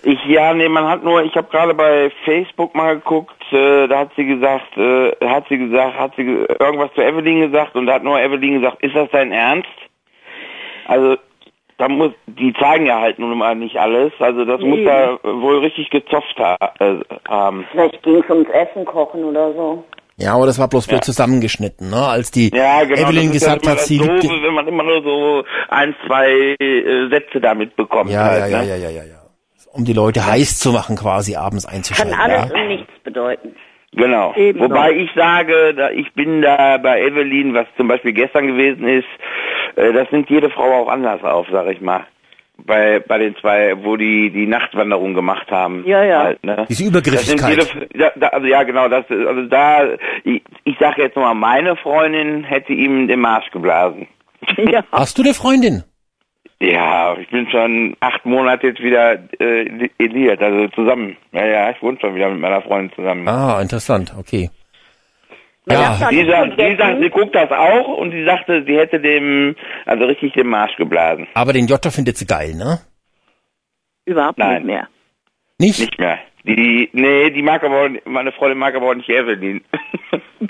Ich, 0.02 0.24
ja, 0.26 0.54
nee, 0.54 0.68
man 0.68 0.88
hat 0.88 1.04
nur, 1.04 1.22
ich 1.24 1.34
habe 1.36 1.48
gerade 1.50 1.74
bei 1.74 2.10
Facebook 2.24 2.74
mal 2.74 2.96
geguckt, 2.96 3.34
äh, 3.52 3.86
da 3.86 3.98
hat 4.00 4.10
sie 4.16 4.24
gesagt, 4.24 4.76
äh, 4.78 5.12
hat 5.26 5.44
sie 5.48 5.58
gesagt, 5.58 5.98
hat 5.98 6.12
sie 6.16 6.24
ge- 6.24 6.46
irgendwas 6.58 6.90
zu 6.94 7.02
Evelyn 7.02 7.40
gesagt 7.50 7.74
und 7.76 7.86
da 7.86 7.94
hat 7.94 8.04
nur 8.04 8.18
Evelyn 8.18 8.60
gesagt, 8.62 8.82
ist 8.82 8.94
das 8.96 9.10
dein 9.12 9.30
Ernst? 9.30 9.68
Also, 10.86 11.16
da 11.76 11.88
muss, 11.88 12.12
die 12.26 12.52
zeigen 12.54 12.86
ja 12.86 13.00
halt 13.00 13.18
nun 13.18 13.36
mal 13.36 13.54
nicht 13.54 13.76
alles, 13.76 14.12
also 14.20 14.44
das 14.46 14.60
muss 14.62 14.78
Nee. 14.78 14.84
da 14.86 15.18
wohl 15.22 15.58
richtig 15.58 15.90
gezopft 15.90 16.38
ha 16.38 16.56
äh, 16.78 16.96
haben. 17.28 17.66
Vielleicht 17.70 18.02
ging 18.02 18.22
es 18.22 18.30
ums 18.30 18.48
Essen 18.50 18.84
kochen 18.86 19.22
oder 19.24 19.52
so. 19.52 19.84
ja, 20.16 20.34
aber 20.34 20.46
das 20.46 20.58
war 20.58 20.68
bloß 20.68 20.86
blöd 20.86 21.00
Ja. 21.00 21.02
zusammengeschnitten, 21.02 21.90
ne? 21.90 22.06
Als 22.06 22.30
die 22.30 22.50
Ja, 22.54 22.84
genau. 22.84 23.02
Evelyn 23.08 23.26
ja 23.26 23.32
gesagt 23.32 23.62
immer 23.62 23.72
hat, 23.72 23.78
das 23.80 23.86
sie 23.86 23.98
Doofe, 23.98 24.12
liebt 24.12 24.42
wenn 24.44 24.54
man 24.54 24.66
immer 24.68 24.82
nur 24.82 25.02
so 25.02 25.44
ein, 25.68 25.94
zwei 26.06 26.56
äh, 26.58 27.08
Sätze 27.10 27.40
damit 27.40 27.76
bekommt. 27.76 28.10
ja, 28.10 28.24
halt, 28.24 28.40
ja, 28.40 28.46
ja, 28.48 28.62
ne? 28.62 28.68
ja, 28.68 28.76
ja, 28.76 28.90
ja, 28.90 29.02
ja. 29.04 29.19
Um 29.72 29.84
die 29.84 29.92
Leute 29.92 30.26
heiß 30.26 30.58
zu 30.58 30.72
machen, 30.72 30.96
quasi 30.96 31.36
abends 31.36 31.66
Kann 31.66 31.76
einzuschalten. 31.76 32.14
alles 32.14 32.50
ja. 32.50 32.60
und 32.60 32.68
nichts 32.68 32.92
bedeuten. 33.04 33.54
Genau. 33.92 34.34
Eben. 34.36 34.60
Wobei 34.60 34.92
ich 34.92 35.10
sage, 35.14 35.74
da, 35.74 35.90
ich 35.90 36.12
bin 36.14 36.42
da 36.42 36.78
bei 36.78 37.02
Evelyn, 37.02 37.54
was 37.54 37.66
zum 37.76 37.88
Beispiel 37.88 38.12
gestern 38.12 38.46
gewesen 38.46 38.86
ist, 38.86 39.08
äh, 39.76 39.92
das 39.92 40.10
nimmt 40.12 40.30
jede 40.30 40.50
Frau 40.50 40.82
auch 40.82 40.88
anders 40.88 41.22
auf, 41.24 41.46
sag 41.50 41.66
ich 41.68 41.80
mal. 41.80 42.06
Bei, 42.66 43.00
bei 43.00 43.16
den 43.18 43.34
zwei, 43.36 43.74
wo 43.82 43.96
die 43.96 44.30
die 44.30 44.46
Nachtwanderung 44.46 45.14
gemacht 45.14 45.50
haben. 45.50 45.82
Ja, 45.86 46.04
ja. 46.04 46.22
Halt, 46.24 46.44
ne? 46.44 46.66
Diese 46.68 46.84
Übergriffigkeit. 46.84 47.58
jede, 47.58 47.88
da, 47.96 48.12
da, 48.16 48.26
also 48.28 48.46
ja, 48.46 48.62
genau, 48.64 48.88
das, 48.88 49.06
also 49.08 49.42
da, 49.46 49.84
ich, 50.24 50.42
ich 50.64 50.76
sage 50.78 51.02
jetzt 51.02 51.16
mal, 51.16 51.32
meine 51.34 51.74
Freundin 51.76 52.44
hätte 52.44 52.74
ihm 52.74 53.08
den 53.08 53.20
Marsch 53.20 53.50
geblasen. 53.50 54.06
Ja. 54.56 54.84
Hast 54.92 55.18
du 55.18 55.22
eine 55.22 55.34
Freundin? 55.34 55.84
Ja, 56.62 57.16
ich 57.16 57.28
bin 57.30 57.48
schon 57.50 57.96
acht 58.00 58.26
Monate 58.26 58.68
jetzt 58.68 58.82
wieder 58.82 59.18
äh, 59.38 59.88
liiert, 59.98 60.42
also 60.42 60.68
zusammen. 60.68 61.16
Ja, 61.32 61.46
ja, 61.46 61.70
ich 61.70 61.80
wohne 61.80 61.98
schon 62.00 62.14
wieder 62.14 62.28
mit 62.28 62.40
meiner 62.40 62.60
Freundin 62.60 62.94
zusammen. 62.94 63.26
Ah, 63.26 63.62
interessant, 63.62 64.12
okay. 64.18 64.50
Ja. 65.66 65.96
doch 65.98 66.10
Sie 66.10 66.26
sagt, 66.26 66.58
sie 66.58 66.76
sagt, 66.76 67.00
sie 67.00 67.10
guckt 67.10 67.34
das 67.34 67.50
auch 67.50 67.96
und 67.96 68.10
sie 68.10 68.24
sagte, 68.24 68.64
sie 68.66 68.76
hätte 68.76 69.00
dem, 69.00 69.56
also 69.86 70.04
richtig 70.04 70.34
den 70.34 70.48
Marsch 70.48 70.76
geblasen. 70.76 71.28
Aber 71.32 71.54
den 71.54 71.66
Jota 71.66 71.90
findet 71.90 72.18
sie 72.18 72.26
geil, 72.26 72.54
ne? 72.54 72.80
Überhaupt 74.04 74.38
Nein. 74.38 74.56
nicht 74.56 74.66
mehr. 74.66 74.88
Nicht? 75.58 75.80
Nicht 75.80 75.98
mehr. 75.98 76.18
Die, 76.44 76.88
nee, 76.92 77.30
die 77.30 77.42
mag 77.42 77.62
aber, 77.62 77.90
meine 78.04 78.32
Freundin 78.32 78.58
mag 78.58 78.74
aber 78.74 78.90
auch 78.90 78.94
nicht 78.94 79.08
Evelyn. 79.08 79.62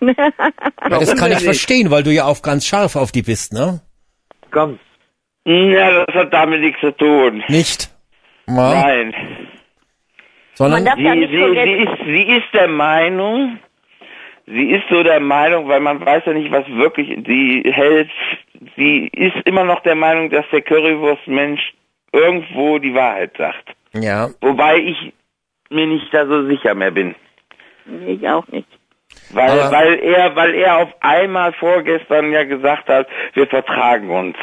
Ja, 0.01 0.99
das 1.01 1.17
kann 1.17 1.33
ich 1.33 1.43
verstehen, 1.43 1.91
weil 1.91 2.05
du 2.05 2.13
ja 2.13 2.25
auch 2.25 2.43
ganz 2.43 2.65
scharf 2.65 2.95
auf 2.95 3.11
die 3.11 3.23
bist, 3.23 3.53
ne? 3.53 3.81
Komm. 4.53 4.79
Ja, 5.45 6.05
das 6.05 6.15
hat 6.15 6.33
damit 6.35 6.61
nichts 6.61 6.81
zu 6.81 6.93
tun. 6.97 7.43
Nicht? 7.49 7.91
Ja, 8.47 8.55
Nein. 8.55 9.15
sondern 10.55 10.85
Sie, 10.97 11.03
ja 11.03 11.13
sie, 11.15 11.27
sie, 11.27 11.83
ist, 11.83 12.05
sie 12.05 12.23
ist 12.37 12.53
der 12.53 12.69
Meinung, 12.69 13.59
sie 14.47 14.71
ist 14.73 14.85
so 14.91 15.03
der 15.03 15.21
Meinung, 15.21 15.69
weil 15.69 15.81
man 15.81 16.05
weiß 16.05 16.25
ja 16.27 16.33
nicht, 16.33 16.51
was 16.51 16.67
wirklich 16.69 17.19
sie 17.27 17.63
hält. 17.73 18.11
Sie 18.77 19.09
ist 19.15 19.37
immer 19.47 19.65
noch 19.65 19.81
der 19.83 19.95
Meinung, 19.95 20.29
dass 20.31 20.45
der 20.53 20.61
Currywurstmensch 20.63 21.73
irgendwo 22.13 22.79
die 22.79 22.95
Wahrheit 22.95 23.33
sagt. 23.39 23.71
ja, 23.95 24.29
Wobei 24.41 24.79
ich 24.79 25.13
mir 25.71 25.87
nicht 25.87 26.13
da 26.13 26.27
so 26.27 26.47
sicher 26.47 26.75
mehr 26.75 26.91
bin. 26.91 27.15
Ich 28.07 28.29
auch 28.29 28.47
nicht. 28.49 28.69
Weil, 29.33 29.51
Aber- 29.61 29.73
weil 29.77 29.95
er, 30.01 30.37
weil 30.37 30.55
er 30.55 30.79
auf 30.79 30.89
einmal 31.01 31.53
vorgestern 31.55 32.33
ja 32.33 32.45
gesagt 32.45 32.89
hat, 32.89 33.07
wir 33.35 33.47
vertragen 33.47 34.11
uns. 34.11 34.37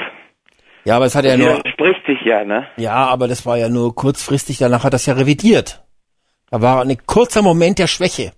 Ja, 0.87 0.95
aber 0.95 1.05
es 1.05 1.15
hat 1.15 1.25
ja 1.25 1.35
nur, 1.35 1.61
spricht 1.69 2.05
sich 2.05 2.21
ja, 2.23 2.45
ne? 2.45 2.65
ja, 2.77 2.95
aber 2.95 3.27
das 3.27 3.45
war 3.45 3.57
ja 3.57 3.67
nur 3.67 3.93
kurzfristig. 3.93 4.57
Danach 4.57 4.85
hat 4.85 4.93
das 4.93 5.05
ja 5.05 5.15
revidiert. 5.15 5.83
Da 6.49 6.61
war 6.61 6.81
ein 6.81 6.97
kurzer 7.05 7.41
Moment 7.41 7.77
der 7.77 7.87
Schwäche. 7.87 8.31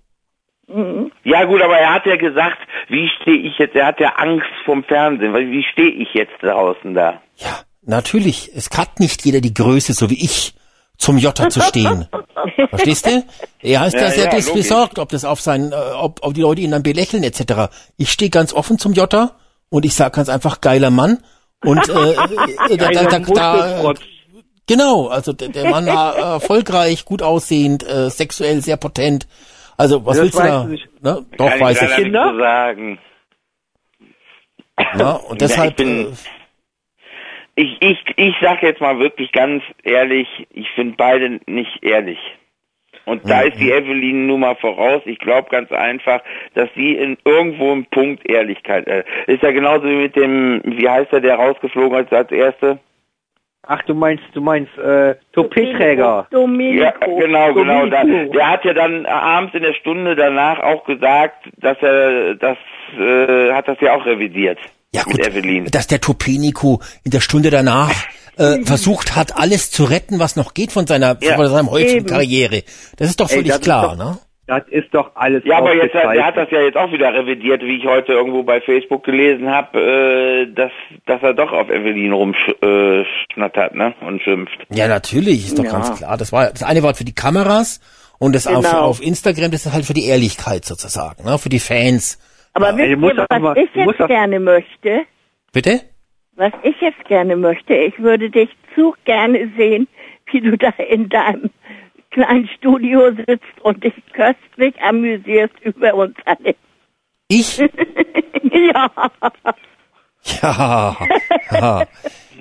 Ja 1.22 1.44
gut, 1.44 1.62
aber 1.62 1.78
er 1.78 1.94
hat 1.94 2.06
ja 2.06 2.16
gesagt, 2.16 2.58
wie 2.88 3.08
stehe 3.20 3.38
ich 3.38 3.56
jetzt, 3.58 3.76
er 3.76 3.86
hat 3.86 4.00
ja 4.00 4.14
Angst 4.16 4.48
vom 4.64 4.82
Fernsehen, 4.82 5.32
weil 5.32 5.48
wie 5.52 5.62
stehe 5.62 5.90
ich 5.90 6.08
jetzt 6.12 6.42
draußen 6.42 6.92
da? 6.92 7.20
Ja, 7.36 7.60
natürlich. 7.82 8.50
Es 8.52 8.68
hat 8.76 8.98
nicht 8.98 9.24
jeder 9.24 9.40
die 9.40 9.54
Größe, 9.54 9.92
so 9.92 10.10
wie 10.10 10.20
ich, 10.24 10.54
zum 10.98 11.18
Jota 11.18 11.50
zu 11.50 11.60
stehen. 11.60 12.08
Verstehst 12.70 13.06
du? 13.06 13.24
Er 13.62 13.86
ist 13.86 13.94
Ja, 13.94 14.00
da 14.00 14.10
sehr 14.10 14.24
ja, 14.24 14.52
besorgt, 14.52 14.98
ob 14.98 15.10
das 15.10 15.24
auf 15.24 15.40
sein, 15.40 15.70
äh, 15.70 15.94
ob, 15.94 16.18
ob 16.22 16.34
die 16.34 16.42
Leute 16.42 16.62
ihn 16.62 16.72
dann 16.72 16.82
belächeln 16.82 17.22
etc. 17.22 17.72
Ich 17.96 18.10
stehe 18.10 18.30
ganz 18.30 18.52
offen 18.52 18.76
zum 18.78 18.92
Jota 18.92 19.36
und 19.68 19.84
ich 19.84 19.94
sag 19.94 20.14
ganz 20.14 20.28
einfach 20.28 20.60
geiler 20.60 20.90
Mann. 20.90 21.18
Und 21.64 21.88
äh, 21.88 22.12
äh, 22.72 22.76
da, 22.76 22.88
da, 22.90 23.04
da, 23.04 23.18
da, 23.18 23.94
genau, 24.66 25.08
also 25.08 25.32
der, 25.32 25.48
der 25.48 25.68
Mann 25.70 25.86
war 25.86 26.16
äh, 26.16 26.20
erfolgreich, 26.20 27.04
gut 27.04 27.22
aussehend, 27.22 27.82
äh, 27.86 28.08
sexuell 28.10 28.60
sehr 28.62 28.76
potent. 28.78 29.26
Also 29.76 30.04
was 30.06 30.16
Das 30.16 30.24
willst 30.24 30.38
du 30.38 30.42
da? 30.42 30.64
nicht. 30.64 31.02
Ne? 31.02 31.26
Doch 31.36 31.48
Kann 31.50 31.60
weiß 31.60 31.82
ich 31.82 31.90
ich. 31.90 31.98
nicht 32.04 32.12
so 32.14 32.38
sagen. 32.38 32.98
Ne? 34.94 35.18
Und 35.28 35.40
deshalb 35.40 35.70
ich 35.70 35.76
bin- 35.76 36.06
äh, 36.06 37.62
Ich, 37.62 37.76
ich, 37.82 37.98
ich 38.16 38.34
sag 38.40 38.62
jetzt 38.62 38.80
mal 38.80 38.98
wirklich 38.98 39.30
ganz 39.32 39.62
ehrlich, 39.82 40.26
ich 40.50 40.66
finde 40.74 40.94
beide 40.96 41.40
nicht 41.46 41.82
ehrlich. 41.82 42.18
Und 43.04 43.28
da 43.28 43.40
ist 43.40 43.58
die 43.58 43.70
Evelyn 43.70 44.26
nun 44.26 44.40
mal 44.40 44.56
voraus. 44.56 45.02
Ich 45.04 45.18
glaube 45.18 45.48
ganz 45.50 45.72
einfach, 45.72 46.20
dass 46.54 46.68
sie 46.76 46.94
in 46.94 47.16
irgendwo 47.24 47.72
im 47.72 47.86
Punkt 47.86 48.28
Ehrlichkeit 48.28 48.86
äh, 48.86 49.04
ist 49.26 49.42
ja 49.42 49.50
genauso 49.50 49.84
wie 49.84 49.96
mit 49.96 50.16
dem, 50.16 50.62
wie 50.64 50.88
heißt 50.88 51.12
er, 51.12 51.20
der 51.20 51.36
rausgeflogen 51.36 52.04
ist 52.04 52.12
als 52.12 52.30
erste? 52.30 52.78
Ach, 53.66 53.82
du 53.82 53.94
meinst, 53.94 54.24
du 54.32 54.40
meinst, 54.40 54.76
äh, 54.78 55.14
Toupet-Träger. 55.32 56.26
Ja, 56.80 56.92
genau, 56.92 57.52
genau. 57.52 57.86
Da, 57.86 58.02
Domenico. 58.02 58.32
der 58.32 58.48
hat 58.48 58.64
ja 58.64 58.72
dann 58.72 59.04
abends 59.06 59.54
in 59.54 59.62
der 59.62 59.74
Stunde 59.74 60.16
danach 60.16 60.60
auch 60.60 60.84
gesagt, 60.84 61.48
dass 61.58 61.76
er 61.82 62.36
das 62.36 62.56
äh, 62.98 63.52
hat 63.52 63.68
das 63.68 63.78
ja 63.80 63.94
auch 63.94 64.06
revidiert 64.06 64.58
Ja 64.92 65.02
mit 65.06 65.18
gut, 65.18 65.74
dass 65.74 65.86
der 65.86 66.00
Topenico 66.00 66.80
in 67.04 67.10
der 67.10 67.20
Stunde 67.20 67.50
danach 67.50 67.92
äh, 68.40 68.64
versucht 68.64 69.14
hat, 69.16 69.36
alles 69.36 69.70
zu 69.70 69.84
retten, 69.84 70.18
was 70.18 70.34
noch 70.36 70.54
geht 70.54 70.72
von 70.72 70.86
seiner 70.86 71.16
Ja, 71.20 71.36
von 71.36 71.46
seinem 71.48 71.70
heutigen 71.70 71.98
eben. 71.98 72.06
Karriere. 72.06 72.62
Das 72.96 73.08
ist 73.08 73.20
doch 73.20 73.28
Ey, 73.30 73.36
völlig 73.36 73.52
ist 73.52 73.62
klar, 73.62 73.96
doch- 73.96 74.04
ne? 74.04 74.18
Das 74.46 74.62
ist 74.68 74.92
doch 74.92 75.12
alles 75.14 75.44
Ja, 75.44 75.58
aber 75.58 75.76
jetzt 75.76 75.94
er 75.94 76.26
hat 76.26 76.36
das 76.36 76.50
ja 76.50 76.60
jetzt 76.60 76.76
auch 76.76 76.90
wieder 76.90 77.14
revidiert, 77.14 77.62
wie 77.62 77.76
ich 77.76 77.84
heute 77.86 78.14
irgendwo 78.14 78.42
bei 78.42 78.60
Facebook 78.60 79.04
gelesen 79.04 79.48
habe, 79.48 79.78
äh, 79.78 80.52
dass 80.52 80.72
dass 81.06 81.22
er 81.22 81.34
doch 81.34 81.52
auf 81.52 81.70
Evelyn 81.70 82.12
rumschnattert, 82.12 83.74
ne, 83.76 83.94
und 84.00 84.20
schimpft. 84.22 84.58
Ja, 84.70 84.88
natürlich, 84.88 85.46
ist 85.46 85.58
doch 85.58 85.64
Ja. 85.64 85.70
ganz 85.70 85.96
klar. 85.96 86.16
Das 86.16 86.32
war 86.32 86.50
das 86.50 86.62
eine 86.64 86.82
war 86.82 86.94
für 86.94 87.04
die 87.04 87.14
Kameras 87.14 87.80
und 88.18 88.34
das 88.34 88.48
auf, 88.48 88.64
Genau. 88.64 88.80
auf 88.82 89.00
Instagram, 89.00 89.52
das 89.52 89.66
ist 89.66 89.72
halt 89.72 89.84
für 89.84 89.94
die 89.94 90.06
Ehrlichkeit 90.06 90.64
sozusagen, 90.64 91.24
ne? 91.24 91.38
Für 91.38 91.48
die 91.48 91.60
Fans. 91.60 92.18
Aber 92.52 92.70
Ey, 92.76 93.00
wisst 93.00 93.02
ihr, 93.18 93.26
doch 93.28 93.42
was 93.42 93.56
ich 93.56 93.70
jetzt 93.74 94.08
gerne 94.08 94.40
möchte? 94.40 95.02
Bitte? 95.52 95.80
Was 96.40 96.54
ich 96.62 96.80
jetzt 96.80 97.04
gerne 97.04 97.36
möchte, 97.36 97.74
ich 97.74 97.98
würde 97.98 98.30
dich 98.30 98.48
zu 98.74 98.94
gerne 99.04 99.52
sehen, 99.58 99.86
wie 100.32 100.40
du 100.40 100.56
da 100.56 100.70
in 100.88 101.10
deinem 101.10 101.50
kleinen 102.12 102.48
Studio 102.56 103.12
sitzt 103.14 103.60
und 103.60 103.84
dich 103.84 103.92
köstlich 104.14 104.74
amüsierst 104.80 105.52
über 105.60 105.92
uns 105.92 106.16
alle. 106.24 106.54
Ich? 107.28 107.58
ja. 108.42 108.90
Ja, 110.40 110.96
ja. 111.50 111.86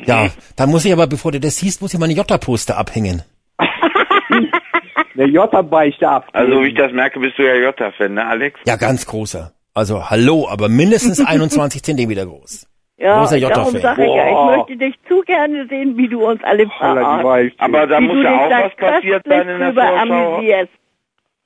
Ja, 0.05 0.29
dann 0.55 0.69
muss 0.69 0.85
ich 0.85 0.93
aber, 0.93 1.07
bevor 1.07 1.33
du 1.33 1.41
das 1.41 1.57
siehst, 1.57 1.81
muss 1.81 1.93
ich 1.93 1.99
meine 1.99 2.13
Jota-Poster 2.13 2.77
abhängen. 2.77 3.23
Eine 3.57 5.25
Jota-Beichte 5.25 6.07
ab. 6.07 6.29
Also 6.31 6.61
wie 6.61 6.69
ich 6.69 6.75
das 6.75 6.93
merke, 6.93 7.19
bist 7.19 7.37
du 7.37 7.45
ja 7.45 7.55
Jota-Fan, 7.55 8.13
ne, 8.13 8.25
Alex? 8.25 8.61
Ja, 8.65 8.77
ganz 8.77 9.05
großer. 9.05 9.51
Also 9.73 10.09
hallo, 10.09 10.47
aber 10.49 10.69
mindestens 10.69 11.19
21 11.25 11.83
Zentimeter 11.83 12.25
groß. 12.25 12.65
Ja, 13.01 13.19
Großer 13.21 13.39
darum 13.39 13.77
sage 13.77 14.05
ich 14.05 14.13
ja, 14.13 14.27
ich 14.27 14.57
möchte 14.57 14.75
dich 14.77 14.95
zu 15.07 15.21
gerne 15.21 15.65
sehen, 15.67 15.95
wie 15.97 16.09
du 16.09 16.25
uns 16.27 16.43
alle 16.43 16.67
verarschst. 16.67 17.55
Aber 17.57 17.87
da 17.87 17.99
wie 17.99 18.07
muss 18.07 18.23
ja 18.23 18.37
auch 18.45 18.49
was 18.49 18.75
passiert 18.75 19.23
sein 19.25 19.47
in 19.47 19.59
der 19.59 19.73
Vorschau. 19.73 20.41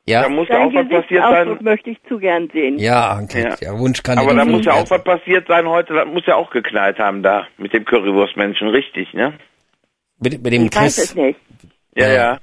Ja, 0.05 0.23
Da 0.23 0.29
muss 0.29 0.49
ja 0.49 0.55
Dein 0.57 0.67
auch 0.67 0.73
was 0.73 0.89
passiert 0.89 1.23
sein. 1.23 1.57
möchte 1.61 1.89
ich 1.91 1.97
zu 2.09 2.17
gern 2.17 2.49
sehen. 2.51 2.77
ja, 2.79 3.11
Anke, 3.11 3.39
Ja. 3.39 3.55
der 3.55 3.77
Wunsch 3.79 4.01
kann 4.03 4.17
Aber 4.17 4.33
da 4.33 4.43
muss 4.45 4.65
ja 4.65 4.73
auch 4.73 4.89
was 4.89 5.03
passiert 5.03 5.47
sein 5.47 5.65
heute. 5.67 5.93
Das 5.93 6.07
muss 6.07 6.25
ja 6.25 6.35
auch 6.35 6.49
geknallt 6.49 6.97
haben 6.99 7.23
da 7.23 7.45
mit 7.57 7.71
dem 7.73 7.85
Currywurstmenschen, 7.85 8.67
richtig, 8.69 9.13
ne? 9.13 9.33
mit, 10.19 10.41
mit 10.43 10.51
dem 10.53 10.65
Ich 10.65 10.75
weiß 10.75 10.97
es 10.97 11.13
Chris. 11.13 11.15
nicht. 11.15 11.39
Ja, 11.95 12.07
Ja. 12.07 12.13
ja. 12.13 12.37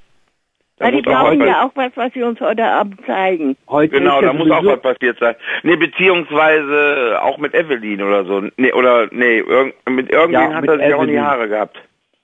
Da 0.81 0.87
Weil 0.87 0.93
die 0.93 1.03
brauchen 1.03 1.41
ja 1.47 1.63
auch 1.67 1.73
was, 1.75 1.93
was 1.95 2.11
sie 2.15 2.23
uns 2.23 2.41
heute 2.41 2.65
Abend 2.65 2.99
zeigen. 3.07 3.55
Heute 3.69 3.99
Genau, 3.99 4.23
da 4.23 4.33
muss 4.33 4.51
auch 4.51 4.65
was 4.65 4.81
passiert 4.81 5.19
sein. 5.21 5.35
Nee, 5.63 5.77
beziehungsweise 5.77 7.21
auch 7.23 7.39
mit 7.39 7.55
Evelyn 7.55 8.03
oder 8.03 8.25
so. 8.25 8.43
Nee, 8.57 8.73
oder 8.73 9.09
nee, 9.11 9.39
irgend, 9.39 9.75
mit 9.89 10.11
irgendwen 10.11 10.33
Ja, 10.41 10.55
hat 10.55 10.63
mit 10.63 10.71
er 10.71 10.79
sich 10.87 10.95
auch 10.95 11.03
in 11.03 11.09
die. 11.09 11.21
Haare 11.21 11.49
gehabt. 11.49 11.77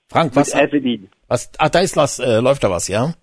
Frank, 0.09 0.27
Mit 0.27 0.35
was, 0.37 0.55
Evelyn. 0.55 1.09
was, 1.27 1.51
ah, 1.59 1.69
da 1.69 1.79
ist 1.79 1.97
was, 1.97 2.19
äh, 2.19 2.39
läuft 2.39 2.63
da 2.63 2.69
was, 2.71 2.87
ja? 2.87 3.13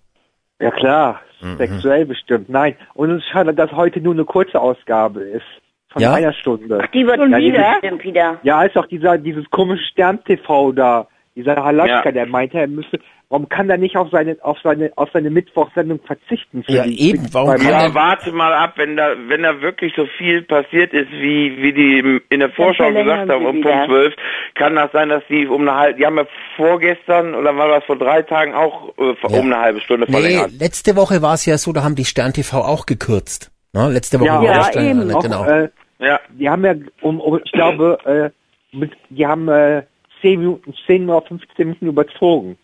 Ja 0.61 0.71
klar, 0.71 1.19
Mhm. 1.41 1.57
sexuell 1.57 2.05
bestimmt. 2.05 2.47
Nein. 2.49 2.75
Und 2.93 3.11
es 3.11 3.17
ist 3.17 3.29
schade, 3.29 3.53
dass 3.53 3.71
heute 3.73 3.99
nur 3.99 4.13
eine 4.13 4.23
kurze 4.23 4.59
Ausgabe 4.61 5.21
ist. 5.21 5.43
Von 5.89 6.01
Ja? 6.01 6.13
einer 6.13 6.31
Stunde. 6.33 6.81
Die 6.93 7.05
wird 7.05 7.17
Schon 7.17 7.31
ja, 7.31 7.37
wieder? 7.39 7.77
bestimmt 7.81 8.03
wieder. 8.05 8.39
Ja, 8.43 8.63
ist 8.63 8.77
auch 8.77 8.85
dieser, 8.85 9.17
dieses 9.17 9.49
komische 9.49 9.83
Stern-TV 9.85 10.71
da. 10.73 11.07
Dieser 11.35 11.55
Halaska, 11.61 12.05
Ja. 12.05 12.11
der 12.13 12.25
meinte, 12.27 12.57
er 12.57 12.67
müsse, 12.67 12.99
warum 13.29 13.49
kann 13.49 13.69
er 13.69 13.77
nicht 13.77 13.97
auf 13.97 14.09
seine, 14.11 14.37
auf 14.41 14.57
seine, 14.63 14.91
auf 14.95 15.09
seine 15.13 15.29
Mittwochsendung 15.29 15.99
verzichten? 16.05 16.63
Ja, 16.67 16.85
eben, 16.85 17.27
warum 17.33 17.57
kann 17.57 17.67
Ja, 17.67 17.83
er- 17.85 17.93
warte 17.95 18.31
mal 18.31 18.53
ab, 18.53 18.73
wenn 18.77 18.95
da, 18.97 19.13
wenn 19.27 19.43
da 19.43 19.61
wirklich 19.61 19.93
so 19.95 20.05
viel 20.17 20.41
passiert 20.43 20.93
ist, 20.93 21.11
wie, 21.11 21.57
wie 21.61 21.73
die 21.73 22.21
in 22.29 22.39
der 22.39 22.49
Vorschau 22.51 22.91
gesagt 22.91 23.29
haben, 23.29 23.45
um. 23.45 23.61
Punkt 23.61 23.85
12, 23.87 24.13
kann 24.55 24.75
das 24.75 24.91
sein, 24.91 25.09
dass 25.09 25.23
die 25.29 25.47
um 25.47 25.61
eine 25.61 25.75
halbe, 25.75 25.99
die 25.99 26.05
haben 26.05 26.17
ja 26.17 26.25
vorgestern, 26.55 27.35
oder 27.35 27.55
war 27.57 27.67
das 27.67 27.83
vor 27.85 27.97
drei 27.97 28.21
Tagen 28.21 28.53
auch 28.53 28.89
äh, 28.97 29.13
Ja. 29.29 29.39
um 29.39 29.45
eine 29.51 29.59
halbe 29.59 29.81
Stunde 29.81 30.05
Nee, 30.07 30.13
verlängert? 30.13 30.51
letzte 30.59 30.95
Woche 30.95 31.21
war 31.21 31.33
es 31.35 31.45
ja 31.45 31.57
so, 31.57 31.73
da 31.73 31.83
haben 31.83 31.95
die 31.95 32.05
Stern 32.05 32.33
TV 32.33 32.57
auch 32.59 32.85
gekürzt. 32.85 33.51
Ne? 33.73 33.89
Letzte 33.89 34.19
Woche 34.19 34.27
Ja, 34.27 34.35
war 34.39 34.45
ja, 34.45 34.53
der 34.53 34.63
Stern, 34.63 35.01
eben. 35.01 35.09
äh, 35.09 35.13
Auch, 35.13 35.23
genau. 35.23 35.45
äh, 35.45 35.69
Ja. 35.99 36.19
die 36.29 36.49
haben 36.49 36.63
ja, 36.65 36.73
um, 37.01 37.19
um 37.19 37.39
ich 37.43 37.51
glaube, 37.51 37.97
äh, 38.05 38.75
mit, 38.77 38.91
die 39.09 39.25
haben 39.25 39.47
äh, 39.49 39.83
10 40.21 40.39
Minuten, 40.39 40.73
10 40.85 41.09
oder 41.09 41.21
15 41.27 41.47
Minuten 41.67 41.87
überzogen. 41.87 42.57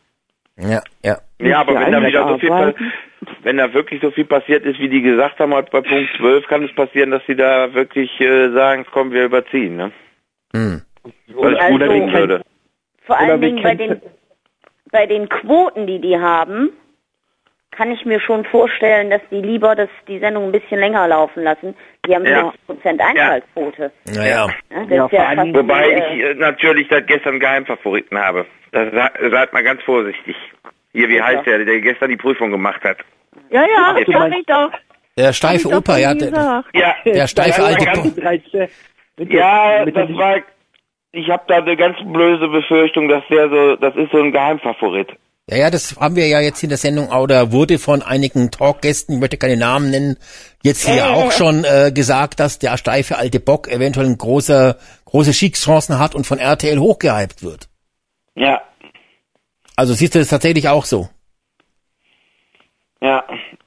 Ja, 0.57 0.81
ja. 1.03 1.17
Ja, 1.39 1.59
aber 1.61 1.79
wenn 1.79 1.91
da 1.91 2.05
wieder 2.05 2.27
so 2.27 2.37
viel, 2.37 2.75
wenn 3.43 3.57
da 3.57 3.73
wirklich 3.73 4.01
so 4.01 4.11
viel 4.11 4.25
passiert 4.25 4.63
ist, 4.65 4.79
wie 4.79 4.89
die 4.89 5.01
gesagt 5.01 5.39
haben, 5.39 5.53
heute 5.53 5.71
bei 5.71 5.81
Punkt 5.81 6.09
12, 6.17 6.47
kann 6.47 6.63
es 6.63 6.73
passieren, 6.75 7.11
dass 7.11 7.25
sie 7.25 7.35
da 7.35 7.73
wirklich 7.73 8.19
äh, 8.21 8.51
sagen, 8.51 8.85
komm, 8.91 9.11
wir 9.11 9.25
überziehen, 9.25 9.77
ne? 9.77 9.91
Hm. 10.53 10.81
Weil 11.33 11.53
ich 11.53 11.61
Also- 11.61 11.77
gut 11.79 12.13
würde. 12.13 12.41
Vor 13.05 13.15
Oder 13.15 13.25
allen 13.33 13.41
Dingen 13.41 13.63
bei 13.63 13.75
den, 13.75 14.01
bei 14.91 15.05
den 15.07 15.27
Quoten, 15.27 15.87
die 15.87 15.99
die 15.99 16.19
haben, 16.19 16.69
kann 17.71 17.91
ich 17.91 18.05
mir 18.05 18.19
schon 18.19 18.45
vorstellen, 18.45 19.09
dass 19.09 19.21
die 19.31 19.41
lieber 19.41 19.75
das, 19.75 19.89
die 20.07 20.19
Sendung 20.19 20.45
ein 20.45 20.51
bisschen 20.51 20.79
länger 20.79 21.07
laufen 21.07 21.43
lassen. 21.43 21.75
Die 22.07 22.15
haben 22.15 22.25
Ja. 22.25 22.51
60% 22.67 22.99
Einschaltquote. 22.99 23.91
Naja. 24.05 24.49
Ja, 24.71 24.85
das 24.85 25.11
Ja, 25.11 25.33
ja 25.33 25.53
Wobei 25.53 25.87
wie, 25.87 25.91
äh, 25.91 26.15
ich 26.15 26.23
äh, 26.23 26.33
natürlich 26.35 26.87
das 26.87 27.05
gestern 27.05 27.39
Geheimfavoriten 27.39 28.17
habe. 28.17 28.45
Das 28.71 28.91
sa- 28.91 29.11
seid 29.29 29.53
mal 29.53 29.63
ganz 29.63 29.83
vorsichtig. 29.83 30.35
Hier, 30.93 31.07
wie 31.09 31.21
heißt 31.21 31.45
der, 31.45 31.63
der 31.63 31.79
gestern 31.79 32.09
die 32.09 32.17
Prüfung 32.17 32.49
gemacht 32.51 32.83
hat? 32.83 32.97
Ja, 33.49 33.61
ja, 33.61 33.95
sag 33.95 34.07
mein- 34.07 34.33
ich 34.33 34.45
doch. 34.45 34.71
Der 35.17 35.33
steife 35.33 35.67
Opa, 35.69 35.97
ja, 35.97 36.13
der. 36.13 36.63
Ja, 36.73 36.95
der 37.05 37.27
steife 37.27 37.61
das 37.61 37.65
alte 38.27 38.69
Ja, 39.17 39.85
das 39.85 40.09
war. 40.17 40.37
Ich 41.13 41.29
habe 41.29 41.43
da 41.47 41.57
eine 41.57 41.75
ganz 41.75 41.97
blöde 42.05 42.47
Befürchtung, 42.47 43.09
dass 43.09 43.23
der 43.29 43.49
so, 43.49 43.75
das 43.75 43.93
ist 43.97 44.11
so 44.11 44.19
ein 44.19 44.31
Geheimfavorit. 44.31 45.09
Ja, 45.51 45.57
ja, 45.57 45.69
das 45.69 45.97
haben 45.99 46.15
wir 46.15 46.27
ja 46.27 46.39
jetzt 46.39 46.63
in 46.63 46.69
der 46.69 46.77
Sendung, 46.77 47.09
oder 47.09 47.51
wurde 47.51 47.77
von 47.77 48.01
einigen 48.01 48.51
Talkgästen, 48.51 49.15
ich 49.15 49.19
möchte 49.19 49.37
keine 49.37 49.57
Namen 49.57 49.91
nennen, 49.91 50.17
jetzt 50.63 50.87
hier 50.87 51.09
auch 51.11 51.31
schon 51.33 51.65
äh, 51.65 51.91
gesagt, 51.93 52.39
dass 52.39 52.57
der 52.57 52.77
steife 52.77 53.17
alte 53.17 53.41
Bock 53.41 53.67
eventuell 53.67 54.05
ein 54.05 54.17
großer, 54.17 54.77
große 55.05 55.33
Schiedschancen 55.33 55.99
hat 55.99 56.15
und 56.15 56.25
von 56.25 56.39
RTL 56.39 56.79
hochgehypt 56.79 57.43
wird. 57.43 57.67
Ja, 58.35 58.61
Also 59.75 59.93
siehst 59.93 60.15
du 60.15 60.19
das 60.19 60.29
tatsächlich 60.29 60.69
auch 60.69 60.85
so? 60.85 61.09
ja. 63.01 63.23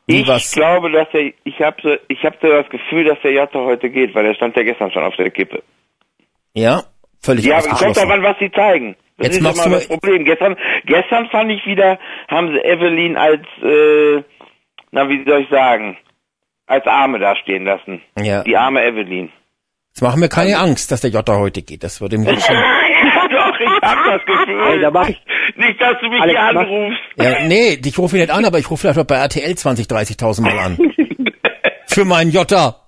Wie 0.06 0.20
ich 0.20 0.28
was? 0.28 0.52
glaube, 0.52 0.90
dass 0.90 1.08
er, 1.12 1.32
ich 1.44 1.60
habe 1.60 1.76
so, 1.82 1.96
ich 2.08 2.24
habe 2.24 2.36
so 2.40 2.48
das 2.48 2.68
Gefühl, 2.68 3.04
dass 3.04 3.18
der 3.22 3.32
Jatta 3.32 3.58
heute 3.58 3.90
geht, 3.90 4.14
weil 4.14 4.24
der 4.24 4.34
stand 4.34 4.56
ja 4.56 4.62
gestern 4.62 4.90
schon 4.90 5.02
auf 5.02 5.16
der 5.16 5.30
Kippe. 5.30 5.62
Ja, 6.54 6.84
völlig 7.20 7.44
Ja, 7.46 7.58
aber 7.58 7.68
kommt 7.68 7.98
an, 7.98 8.22
was 8.22 8.38
sie 8.38 8.50
zeigen. 8.50 8.96
Das 9.16 9.26
Jetzt 9.28 9.36
ist 9.36 9.42
machst 9.42 9.64
immer 9.66 9.76
du 9.76 9.80
das 9.80 9.88
mal- 9.88 9.98
Problem. 9.98 10.24
Gestern, 10.24 10.56
gestern 10.86 11.28
fand 11.28 11.50
ich 11.52 11.64
wieder, 11.66 11.98
haben 12.28 12.48
sie 12.52 12.58
Evelyn 12.58 13.16
als, 13.16 13.42
äh, 13.62 14.22
na 14.90 15.08
wie 15.08 15.24
soll 15.24 15.42
ich 15.42 15.48
sagen, 15.50 15.96
als 16.66 16.86
Arme 16.86 17.18
dastehen 17.18 17.64
lassen. 17.64 18.02
Ja. 18.18 18.42
Die 18.42 18.56
arme 18.56 18.84
Evelyn. 18.84 19.30
Jetzt 19.90 20.02
machen 20.02 20.20
wir 20.20 20.28
keine 20.28 20.58
Angst, 20.58 20.90
dass 20.90 21.00
der 21.02 21.10
Jota 21.10 21.36
heute 21.36 21.62
geht. 21.62 21.84
Das 21.84 22.00
würde 22.00 22.18
mir 22.18 22.26
schon. 22.40 22.56
ja, 22.56 23.28
doch, 23.30 23.60
ich 23.60 23.68
hab 23.82 24.04
das 24.04 24.24
Gefühl. 24.26 24.62
Ey, 24.66 24.80
da 24.80 24.90
mach 24.90 25.08
ich- 25.08 25.22
Nicht, 25.56 25.80
dass 25.80 26.00
du 26.00 26.08
mich 26.08 26.20
Alex, 26.20 26.40
hier 26.40 26.48
anrufst. 26.48 27.00
Ja, 27.16 27.46
nee, 27.46 27.78
ich 27.84 27.98
rufe 27.98 28.16
ihn 28.16 28.22
nicht 28.22 28.32
an, 28.32 28.44
aber 28.44 28.58
ich 28.58 28.68
rufe 28.70 28.80
vielleicht 28.80 28.96
mal 28.96 29.04
bei 29.04 29.16
RTL 29.16 29.54
20, 29.54 29.86
30.000 29.86 30.42
Mal 30.42 30.58
an. 30.58 30.76
Für 31.86 32.04
meinen 32.04 32.32
Jota. 32.32 32.80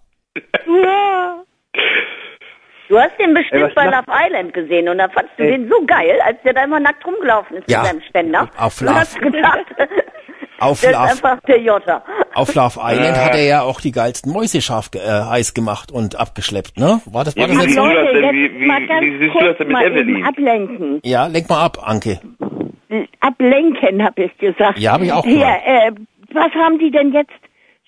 Du 2.89 2.99
hast 2.99 3.19
den 3.19 3.35
bestimmt 3.35 3.75
bei 3.75 3.85
Love 3.87 4.05
Island 4.09 4.55
gesehen 4.55 4.89
und 4.89 4.99
da 4.99 5.09
fandst 5.09 5.33
du 5.39 5.43
Ey. 5.45 5.53
den 5.53 5.69
so 5.69 5.85
geil, 5.87 6.19
als 6.25 6.37
der 6.45 6.53
da 6.55 6.65
immer 6.65 6.79
nackt 6.81 7.05
rumgelaufen 7.07 7.57
ist 7.59 7.71
Ja. 7.71 7.79
mit 7.83 7.87
seinem 7.89 8.01
Ständer. 8.03 8.49
Auf 8.57 8.79
du 8.79 8.85
Love. 8.85 8.95
hast 9.01 9.19
gedacht, 9.21 9.65
Auf 10.59 10.81
der 10.81 10.91
ist 10.91 10.97
Love, 10.97 11.09
einfach 11.11 11.41
der 11.49 11.59
Jota. 11.61 12.03
auf 12.35 12.55
Love 12.55 12.81
Island 12.83 13.17
hat 13.17 13.35
er 13.35 13.43
ja 13.45 13.63
auch 13.63 13.81
die 13.81 13.93
geilsten 13.93 14.33
Mäuse 14.33 14.63
scharf 14.63 14.91
ge- 14.91 15.03
äh, 15.03 15.07
heiß 15.25 15.53
gemacht 15.53 15.93
und 15.93 16.19
abgeschleppt, 16.19 16.79
ne? 16.79 17.01
War 17.07 17.25
das, 17.25 17.37
war 17.37 17.43
Ja, 17.43 17.49
das 17.49 17.57
wie 17.59 17.63
jetzt? 17.67 17.77
du 17.77 17.85
Leute, 17.85 18.13
denn? 18.15 18.23
jetzt 18.25 18.33
Wie- 18.55 18.61
wie- 18.61 18.67
mal 18.67 18.87
ganz 18.87 19.03
wie 19.03 19.19
du 19.19 19.33
kurz 19.33 19.59
mit 19.59 19.69
mal 19.71 19.85
Evelyn? 19.85 20.09
eben 20.17 20.25
ablenken. 20.25 21.01
Ja, 21.05 21.27
lenk 21.27 21.49
mal 21.51 21.63
ab, 21.65 21.79
Anke. 21.85 22.21
Ablenken, 23.21 24.03
habe 24.05 24.23
ich 24.25 24.39
gesagt. 24.39 24.79
Ja, 24.79 24.93
hab 24.93 25.03
ich 25.03 25.13
auch 25.13 25.25
Hier, 25.25 25.45
äh, 25.47 25.91
was 26.33 26.53
haben 26.55 26.79
die 26.79 26.91
denn 26.91 27.13
jetzt 27.13 27.33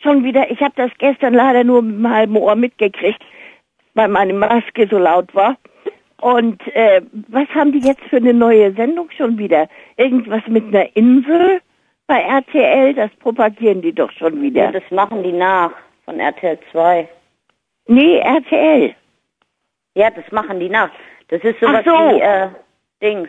schon 0.03 0.25
wieder? 0.25 0.51
Ich 0.51 0.61
habe 0.61 0.75
das 0.77 0.91
gestern 0.99 1.35
leider 1.35 1.65
nur 1.65 1.83
mit 1.83 1.95
einem 2.05 2.11
halben 2.15 2.37
Ohr 2.37 2.55
mitgekriegt, 2.57 3.21
weil 3.99 4.09
meine 4.09 4.33
Maske 4.33 4.87
so 4.89 4.97
laut 4.97 5.35
war. 5.35 5.57
Und 6.21 6.61
äh, 6.75 7.03
was 7.29 7.49
haben 7.49 7.73
die 7.73 7.81
jetzt 7.81 8.03
für 8.05 8.17
eine 8.17 8.33
neue 8.33 8.73
Sendung 8.73 9.11
schon 9.11 9.37
wieder? 9.39 9.69
Irgendwas 9.97 10.43
mit 10.47 10.65
einer 10.67 10.97
Insel 10.97 11.61
bei 12.07 12.21
RTL? 12.21 12.95
Das 12.95 13.11
propagieren 13.21 13.83
die 13.83 13.93
doch 13.93 14.11
schon 14.13 14.37
Ja, 14.37 14.43
wieder. 14.43 14.73
das 14.73 14.89
machen 14.91 15.23
die 15.23 15.33
nach 15.33 15.73
von 16.05 16.19
RTL 16.21 16.59
2. 16.73 17.09
Nee, 17.89 18.19
RTL. 18.19 18.95
Ja, 19.95 20.11
das 20.11 20.31
machen 20.31 20.61
die 20.61 20.69
nach. 20.69 20.91
Das 21.29 21.43
ist 21.43 21.59
sowas 21.61 21.85
so. 21.85 21.91
wie 21.93 22.21
äh, 22.21 22.49
Dings, 23.03 23.29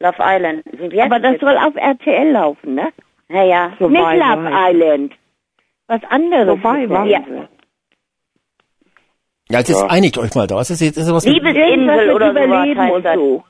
Love 0.00 0.16
Island. 0.20 0.62
Aber 1.00 1.18
das 1.20 1.32
jetzt? 1.32 1.40
soll 1.40 1.56
auf 1.56 1.74
RTL 1.76 2.30
laufen, 2.32 2.74
ne? 2.74 2.88
Ja, 3.30 3.44
ja. 3.44 3.68
Nicht 3.68 3.80
Love 3.80 4.50
Island. 4.52 5.14
Was 5.86 6.04
anderes. 6.10 6.60
Survivor. 6.60 7.04
Ja. 7.06 7.20
Ja, 9.52 9.58
jetzt 9.58 9.70
Ja. 9.70 9.86
einigt 9.86 10.18
euch 10.18 10.34
mal 10.34 10.46
da. 10.46 10.56
Was 10.56 10.70
ist 10.70 10.80
jetzt 10.80 10.96
ist 10.96 11.12
was 11.12 11.24
Liebesinsel 11.24 12.10
oder 12.12 12.30
Überleben 12.30 12.80
heißt 12.80 12.94
und 12.94 13.04
das. 13.04 13.14
so. 13.16 13.44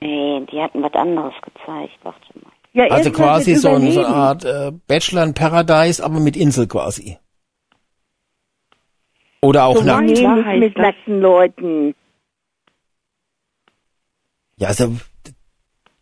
Nee, 0.00 0.46
die 0.52 0.60
hatten 0.60 0.82
was 0.82 0.92
anderes 0.94 1.34
gezeigt. 1.42 1.98
Warte 2.02 2.20
mal. 2.42 2.52
Ja, 2.72 2.84
also 2.92 3.10
quasi 3.12 3.54
so, 3.54 3.70
ein, 3.70 3.90
so 3.92 4.04
eine. 4.04 4.08
Art 4.08 4.44
äh, 4.44 4.72
Bachelor 4.86 5.22
in 5.24 5.34
Paradise, 5.34 6.04
aber 6.04 6.20
mit 6.20 6.36
Insel 6.36 6.66
quasi. 6.66 7.18
Oder 9.42 9.64
auch 9.66 9.76
So 9.76 9.82
nackt. 9.82 10.06
nee, 10.06 10.58
mit 10.58 10.76
das. 10.76 10.82
nackten 10.82 11.20
Leuten. 11.20 11.94
Ja, 14.56 14.68
also 14.68 14.96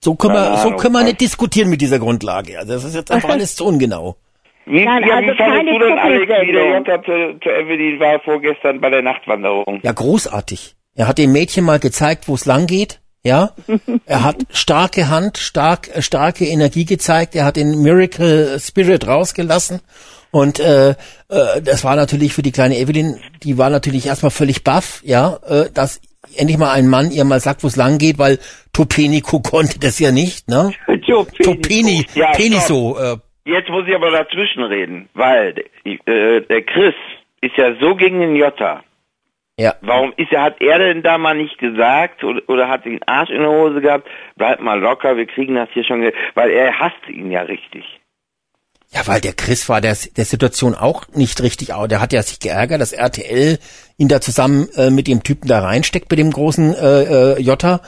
so 0.01 0.15
können 0.15 0.35
wir, 0.35 0.57
so 0.59 0.70
können 0.77 0.95
wir 0.95 1.05
nicht 1.05 1.20
diskutieren 1.20 1.70
mit 1.70 1.81
dieser 1.81 1.99
Grundlage. 1.99 2.59
Also 2.59 2.73
das 2.74 2.85
ist 2.85 2.95
jetzt 2.95 3.11
einfach 3.11 3.29
alles 3.37 3.57
zu 3.57 3.65
ungenau. 3.66 4.16
Wie, 4.64 4.84
Nein, 4.84 5.02
ja, 5.06 5.16
also 5.16 5.30
wie 5.30 5.36
fandest 5.36 5.39
keine 5.39 5.70
du 5.72 5.78
denn, 5.78 5.98
Alex, 5.98 6.32
wie 6.47 6.52
der. 6.52 6.78
Jota 6.78 7.02
zu, 7.02 7.39
zu 7.43 7.48
Evelyn 7.48 8.01
war 8.01 8.20
vorgestern 8.20 8.80
bei 8.80 8.90
der 8.90 9.02
Nachtwanderung? 9.02 9.80
Ja, 9.82 9.93
großartig. 9.93 10.76
Er 10.94 11.09
hat 11.09 11.18
dem 11.18 11.32
Mädchen 11.32 11.64
mal 11.64 11.78
gezeigt, 11.78 12.28
wo 12.28 12.34
es 12.34 12.44
lang 12.47 12.66
geht. 12.66 13.01
Ja, 13.24 13.51
er 14.06 14.24
hat 14.24 14.36
starke 14.51 15.09
Hand, 15.09 15.39
stark, 15.39 15.89
äh, 15.94 16.02
starke 16.02 16.44
Energie 16.44 16.84
gezeigt. 16.84 17.34
Er 17.34 17.44
hat 17.44 17.56
den 17.56 17.82
Miracle 17.82 18.59
Spirit 18.59 19.06
rausgelassen. 19.06 19.80
Und 20.32 20.60
äh, 20.60 20.90
äh, 20.90 20.94
das 21.62 21.84
war 21.84 21.94
natürlich 21.94 22.32
für 22.32 22.43
die 22.43 22.52
kleine 22.52 22.78
Evelyn, 22.78 23.20
die 23.43 23.59
war 23.59 23.68
natürlich 23.68 24.06
erstmal 24.06 24.30
völlig 24.30 24.64
baff, 24.64 25.02
ja, 25.05 25.39
äh, 25.47 25.70
dass 25.72 26.01
endlich 26.36 26.56
mal 26.56 26.72
ein 26.72 26.89
Mann 26.89 27.10
ihr 27.10 27.24
mal 27.24 27.39
sagt, 27.39 27.62
wo 27.62 27.66
es 27.66 27.76
lang 27.76 27.98
geht, 27.98 28.18
weil 28.18 28.39
Topenico 28.72 29.40
konnte 29.43 29.78
das 29.78 29.98
ja 29.98 30.10
nicht, 30.10 30.48
ne? 30.48 30.72
Topeni, 31.43 32.06
Ja, 32.14 32.30
Peniso, 32.32 32.98
äh, 32.98 33.16
Jetzt 33.44 33.69
muss 33.70 33.86
ich 33.89 33.94
aber 33.94 34.10
dazwischen 34.10 34.62
reden, 34.62 35.09
weil 35.14 35.64
äh, 35.85 36.40
der 36.43 36.62
Chris 36.62 36.94
ist 37.40 37.56
ja 37.56 37.74
so 37.81 37.97
gegen 37.97 38.20
den 38.20 38.36
Jota. 38.36 38.82
Ja. 39.59 39.74
Warum 39.82 40.12
ist 40.16 40.32
er, 40.32 40.43
hat 40.43 40.60
er 40.60 40.78
denn 40.78 41.02
da 41.02 41.19
mal 41.19 41.35
nicht 41.35 41.59
gesagt 41.59 42.24
oder, 42.24 42.40
oder 42.48 42.69
hat 42.69 42.85
den 42.85 43.02
Arsch 43.02 43.31
in 43.31 43.40
der 43.40 43.51
Hose 43.51 43.81
gehabt? 43.81 44.09
Bleib 44.36 44.60
mal 44.60 44.81
locker, 44.81 45.16
wir 45.16 45.27
kriegen 45.27 45.56
das 45.56 45.69
hier 45.73 45.85
schon, 45.85 46.02
weil 46.35 46.51
er 46.51 46.78
hasst 46.78 47.09
ihn 47.09 47.31
ja 47.31 47.43
richtig. 47.43 47.85
Ja, 48.90 49.06
weil 49.06 49.20
der 49.20 49.32
Chris 49.32 49.69
war 49.69 49.81
der, 49.81 49.97
der 50.16 50.24
Situation 50.24 50.74
auch 50.74 51.09
nicht 51.14 51.43
richtig, 51.43 51.73
au- 51.74 51.86
der 51.86 52.01
hat 52.01 52.12
ja 52.12 52.23
sich 52.23 52.40
geärgert, 52.40 52.81
dass 52.81 52.93
RTL 52.93 53.59
ihn 53.98 54.09
da 54.09 54.20
zusammen 54.20 54.69
äh, 54.77 54.90
mit 54.90 55.06
dem 55.09 55.23
Typen 55.23 55.48
da 55.48 55.60
reinsteckt, 55.60 56.09
bei 56.09 56.16
dem 56.16 56.31
großen 56.31 56.74
äh, 56.74 57.02
äh, 57.35 57.40
Jota. 57.40 57.81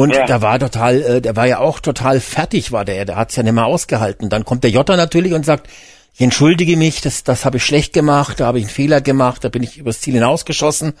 Und 0.00 0.14
Ja. 0.14 0.24
da 0.24 0.40
war 0.40 0.58
total, 0.58 1.02
äh, 1.02 1.20
der 1.20 1.36
war 1.36 1.46
ja 1.46 1.58
auch 1.58 1.78
total 1.78 2.20
fertig, 2.20 2.72
war 2.72 2.86
der, 2.86 3.04
der 3.04 3.16
hat's 3.16 3.36
ja 3.36 3.42
nicht 3.42 3.52
mehr 3.52 3.66
ausgehalten. 3.66 4.30
Dann 4.30 4.46
kommt 4.46 4.64
der 4.64 4.70
Jota 4.70 4.96
natürlich 4.96 5.34
und 5.34 5.44
sagt, 5.44 5.68
ich 6.14 6.22
entschuldige 6.22 6.78
mich, 6.78 7.02
das, 7.02 7.22
das 7.22 7.44
habe 7.44 7.58
ich 7.58 7.64
schlecht 7.66 7.92
gemacht, 7.92 8.40
da 8.40 8.46
habe 8.46 8.56
ich 8.56 8.64
einen 8.64 8.70
Fehler 8.70 9.02
gemacht, 9.02 9.44
da 9.44 9.50
bin 9.50 9.62
ich 9.62 9.76
übers 9.76 10.00
Ziel 10.00 10.14
hinausgeschossen. 10.14 10.94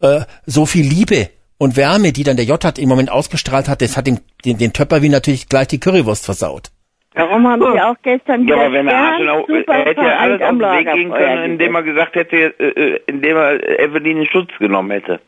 Äh, 0.00 0.20
so 0.46 0.66
viel 0.66 0.86
Liebe 0.86 1.30
und 1.58 1.76
Wärme, 1.76 2.12
die 2.12 2.22
dann 2.22 2.36
der 2.36 2.44
Jota 2.44 2.72
im 2.78 2.88
Moment 2.88 3.10
ausgestrahlt 3.10 3.68
hat, 3.68 3.82
das 3.82 3.96
hat 3.96 4.06
den, 4.06 4.20
den, 4.44 4.56
den 4.56 4.72
Töpperwien 4.72 5.10
natürlich 5.10 5.48
gleich 5.48 5.66
die 5.66 5.80
Currywurst 5.80 6.24
versaut. 6.24 6.70
Darum 7.14 7.48
haben 7.48 7.60
sie 7.60 7.80
auch 7.80 7.96
gestern 8.02 8.46
Ja, 8.46 8.54
aber 8.54 8.72
wenn 8.72 8.86
er 8.86 9.44
super 9.48 9.74
er 9.74 9.84
hätte 9.84 10.00
ja 10.00 10.16
alles 10.18 10.40
auf 10.40 10.48
den 10.50 10.60
Weg 10.60 10.92
gehen 10.94 11.10
können, 11.10 11.42
indem 11.50 11.74
er 11.74 11.82
gesagt 11.82 12.14
hätte, 12.14 12.36
äh, 12.36 12.68
äh, 12.68 13.00
indem 13.08 13.36
er 13.36 13.80
Evelyn 13.80 14.18
in 14.18 14.26
Schutz 14.26 14.50
genommen 14.60 14.92
hätte. 14.92 15.18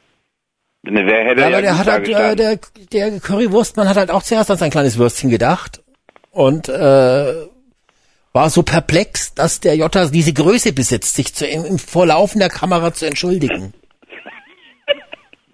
Denn 0.86 0.94
Wer 0.94 1.24
hätte 1.24 1.40
Ja, 1.40 1.48
ja, 1.48 1.56
aber 1.56 1.62
der 1.62 1.78
hat 1.78 1.86
halt, 1.86 2.08
äh, 2.08 2.36
der, 2.36 2.58
der 2.92 3.20
Currywurstmann 3.20 3.88
hat 3.88 3.96
halt 3.96 4.10
auch 4.10 4.22
zuerst 4.22 4.50
an 4.50 4.58
sein 4.58 4.70
kleines 4.70 4.98
Würstchen 4.98 5.30
gedacht 5.30 5.82
und 6.30 6.68
äh, 6.68 7.34
war 8.32 8.50
so 8.50 8.62
perplex, 8.62 9.34
dass 9.34 9.60
der 9.60 9.76
Jota 9.76 10.06
diese 10.06 10.32
Größe 10.32 10.72
besitzt, 10.72 11.16
sich 11.16 11.34
zu, 11.34 11.46
im, 11.46 11.64
im 11.64 11.78
Vorlaufen 11.78 12.38
der 12.38 12.50
Kamera 12.50 12.92
zu 12.92 13.06
entschuldigen. 13.06 13.72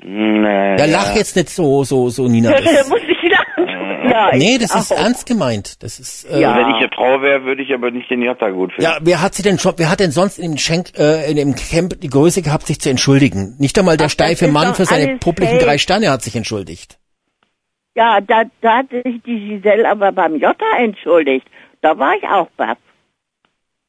Nee, 0.04 0.76
Ja, 0.78 0.84
lach 0.86 1.14
jetzt 1.14 1.36
nicht 1.36 1.50
so, 1.50 1.84
so, 1.84 2.08
so, 2.10 2.28
Nina. 2.28 2.50
Da 2.52 2.60
Das, 2.60 2.88
muss 2.88 3.00
ich 3.02 3.30
lachen. 3.30 3.68
Ja, 4.10 4.30
nee, 4.34 4.58
das 4.58 4.74
ist 4.74 4.92
auch. 4.92 4.98
ernst 4.98 5.26
gemeint. 5.26 5.82
Das 5.82 5.98
ist, 6.00 6.24
äh, 6.24 6.40
Ja. 6.40 6.56
Wenn 6.56 6.68
ich 6.70 6.76
eine 6.76 6.88
Frau 6.94 7.22
wäre, 7.22 7.44
würde 7.44 7.62
ich 7.62 7.72
aber 7.72 7.90
nicht 7.90 8.10
den 8.10 8.20
Jota 8.22 8.50
gut 8.50 8.72
finden. 8.72 8.82
ja, 8.82 8.98
wer 9.00 9.22
hat 9.22 9.34
sie 9.34 9.42
denn 9.42 9.58
schon, 9.58 9.74
wer 9.76 9.90
hat 9.90 10.00
denn 10.00 10.10
sonst 10.10 10.38
in 10.38 10.52
dem 10.52 10.58
Schenk, 10.58 10.98
äh, 10.98 11.30
in 11.30 11.36
dem 11.36 11.54
Camp 11.54 12.00
die 12.00 12.08
Größe 12.10 12.42
gehabt, 12.42 12.66
sich 12.66 12.80
zu 12.80 12.90
entschuldigen? 12.90 13.54
Nicht 13.58 13.78
einmal 13.78 13.96
der 13.96 14.08
Ach, 14.08 14.10
steife 14.10 14.48
Mann 14.48 14.74
für 14.74 14.84
seine 14.84 15.18
publiken 15.18 15.56
fake. 15.56 15.64
drei 15.66 15.78
Sterne 15.78 16.10
hat 16.10 16.22
sich 16.22 16.34
entschuldigt. 16.36 16.98
Ja, 17.94 18.20
da, 18.20 18.42
da 18.60 18.78
hat 18.78 18.90
sich 18.90 19.22
die 19.24 19.38
Giselle 19.60 19.88
aber 19.88 20.12
beim 20.12 20.34
Jota 20.36 20.64
entschuldigt. 20.78 21.46
Da 21.80 21.98
war 21.98 22.14
ich 22.16 22.24
auch 22.24 22.48
baff. 22.56 22.78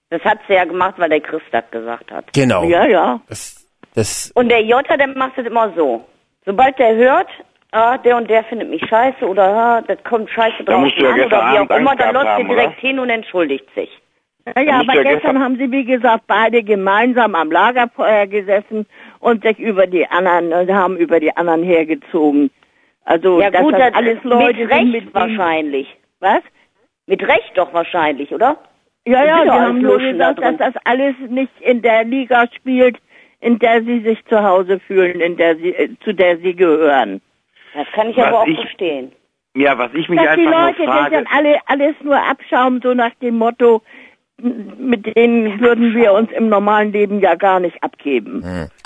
Das 0.09 0.21
hat 0.23 0.39
sie 0.47 0.53
ja 0.53 0.65
gemacht, 0.65 0.95
weil 0.97 1.09
der 1.09 1.21
Chris 1.21 1.41
das 1.51 1.63
gesagt 1.71 2.11
hat. 2.11 2.31
Genau. 2.33 2.65
Ja, 2.65 2.85
ja. 2.85 3.19
Das, 3.27 3.62
das, 3.95 4.31
Und 4.35 4.49
der 4.49 4.61
Jota, 4.61 4.97
der 4.97 5.07
macht 5.07 5.37
es 5.37 5.45
immer 5.45 5.71
so. 5.75 6.03
Sobald 6.45 6.77
der 6.79 6.95
hört, 6.95 7.27
ah, 7.71 7.97
der 7.97 8.17
und 8.17 8.29
der 8.29 8.43
findet 8.45 8.69
mich 8.69 8.83
scheiße 8.87 9.25
oder 9.27 9.43
ah, 9.43 9.81
das 9.81 9.97
kommt 10.03 10.29
scheiße 10.29 10.63
Da 10.63 10.73
drauf 10.73 10.81
musst 10.83 10.97
du 10.97 11.03
ja 11.03 11.09
an 11.09 11.15
oder 11.15 11.23
gestern 11.29 11.39
wie 11.53 11.57
Abend 11.57 11.71
auch 11.71 11.77
immer, 11.77 11.95
dann 11.95 12.13
läuft 12.13 12.27
haben, 12.27 12.41
er 12.43 12.47
direkt 12.55 12.67
oder? 12.79 12.81
hin 12.87 12.99
und 12.99 13.09
entschuldigt 13.09 13.65
sich. 13.75 13.89
Ja, 14.45 14.61
ja, 14.61 14.77
musst 14.77 14.89
aber 14.89 14.97
ja 14.97 15.03
gestern 15.03 15.19
gestern- 15.21 15.43
haben 15.43 15.57
sie, 15.57 15.71
wie 15.71 15.85
gesagt, 15.85 16.23
beide 16.27 16.63
gemeinsam 16.63 17.33
am 17.35 17.49
Lagerfeuer 17.51 18.27
gesessen 18.27 18.85
und 19.19 19.43
sich 19.43 19.57
über 19.57 19.87
die 19.87 20.05
anderen, 20.07 20.51
äh, 20.51 20.73
haben 20.73 20.97
über 20.97 21.19
die 21.21 21.35
anderen 21.37 21.63
hergezogen. 21.63 22.51
Also, 23.05 23.39
Ja 23.41 23.51
dass 23.51 23.61
gut, 23.61 23.73
das 23.73 23.79
das 23.91 23.93
alles 23.95 24.23
Leute 24.23 24.59
mit 24.59 24.69
Recht 24.69 24.79
sind, 24.81 24.91
mit 24.91 25.13
wahrscheinlich. 25.13 25.87
Was? 26.19 26.41
Mit 27.05 27.21
Recht 27.21 27.51
doch 27.55 27.73
wahrscheinlich, 27.73 28.33
oder? 28.33 28.57
Ja, 29.05 29.19
Das 29.21 29.27
ja, 29.27 29.43
die 29.43 29.49
haben 29.51 29.81
nur 29.81 29.93
Luschen 29.99 30.19
da 30.19 30.31
gesagt, 30.33 30.59
dass 30.61 30.73
das 30.73 30.81
alles 30.85 31.15
nicht 31.29 31.51
in 31.61 31.81
der 31.81 32.03
Liga 32.05 32.45
spielt, 32.55 32.97
in 33.43 33.59
der 33.59 33.83
sie 33.83 33.99
sich 34.01 34.23
zu 34.25 34.41
Hause 34.43 34.79
fühlen, 34.79 35.19
in 35.19 35.37
der 35.37 35.55
sie, 35.57 35.69
äh, 35.75 35.89
zu 36.03 36.13
der 36.13 36.37
sie 36.37 36.55
gehören. 36.55 37.21
Das 37.73 37.87
kann 37.93 38.09
ich 38.09 38.17
Was 38.17 38.25
aber 38.27 38.41
auch 38.41 38.47
ich- 38.47 38.59
verstehen. 38.59 39.11
Ja, 39.55 39.77
was 39.77 39.93
ich 39.93 40.09
mich 40.09 40.19
Dass 40.19 40.35
die 40.35 40.47
einfach 40.47 40.67
Leute, 40.67 40.77
nur 40.79 40.87
das 40.87 40.95
frage, 40.97 41.15
sind 41.17 41.27
alle, 41.31 41.57
alles 41.67 41.95
nur 42.01 42.17
Abschaum, 42.17 42.79
so 42.81 42.93
nach 42.95 43.13
dem 43.21 43.37
Motto, 43.37 43.83
mit 44.39 45.15
denen 45.15 45.59
würden 45.61 45.93
wir 45.95 46.13
uns 46.13 46.31
im 46.31 46.49
normalen 46.49 46.91
Leben 46.91 47.19
ja 47.19 47.35
gar 47.35 47.59
nicht 47.59 47.81
abgeben. 47.83 48.43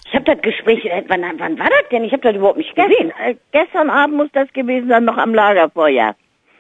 Ich 0.08 0.14
habe 0.14 0.26
das 0.26 0.42
Gespräch, 0.42 0.84
äh, 0.86 1.04
wann, 1.08 1.22
wann 1.38 1.58
war 1.58 1.70
das 1.70 1.88
denn? 1.92 2.04
Ich 2.04 2.12
habe 2.12 2.22
das 2.22 2.36
überhaupt 2.36 2.58
nicht 2.58 2.76
gesehen. 2.76 3.14
Gestern, 3.16 3.30
äh, 3.32 3.36
gestern 3.54 3.90
Abend 3.90 4.18
muss 4.18 4.30
das 4.34 4.52
gewesen 4.52 4.90
sein, 4.90 5.06
noch 5.06 5.18
am 5.18 5.34
Lagerfeuer. 5.34 6.16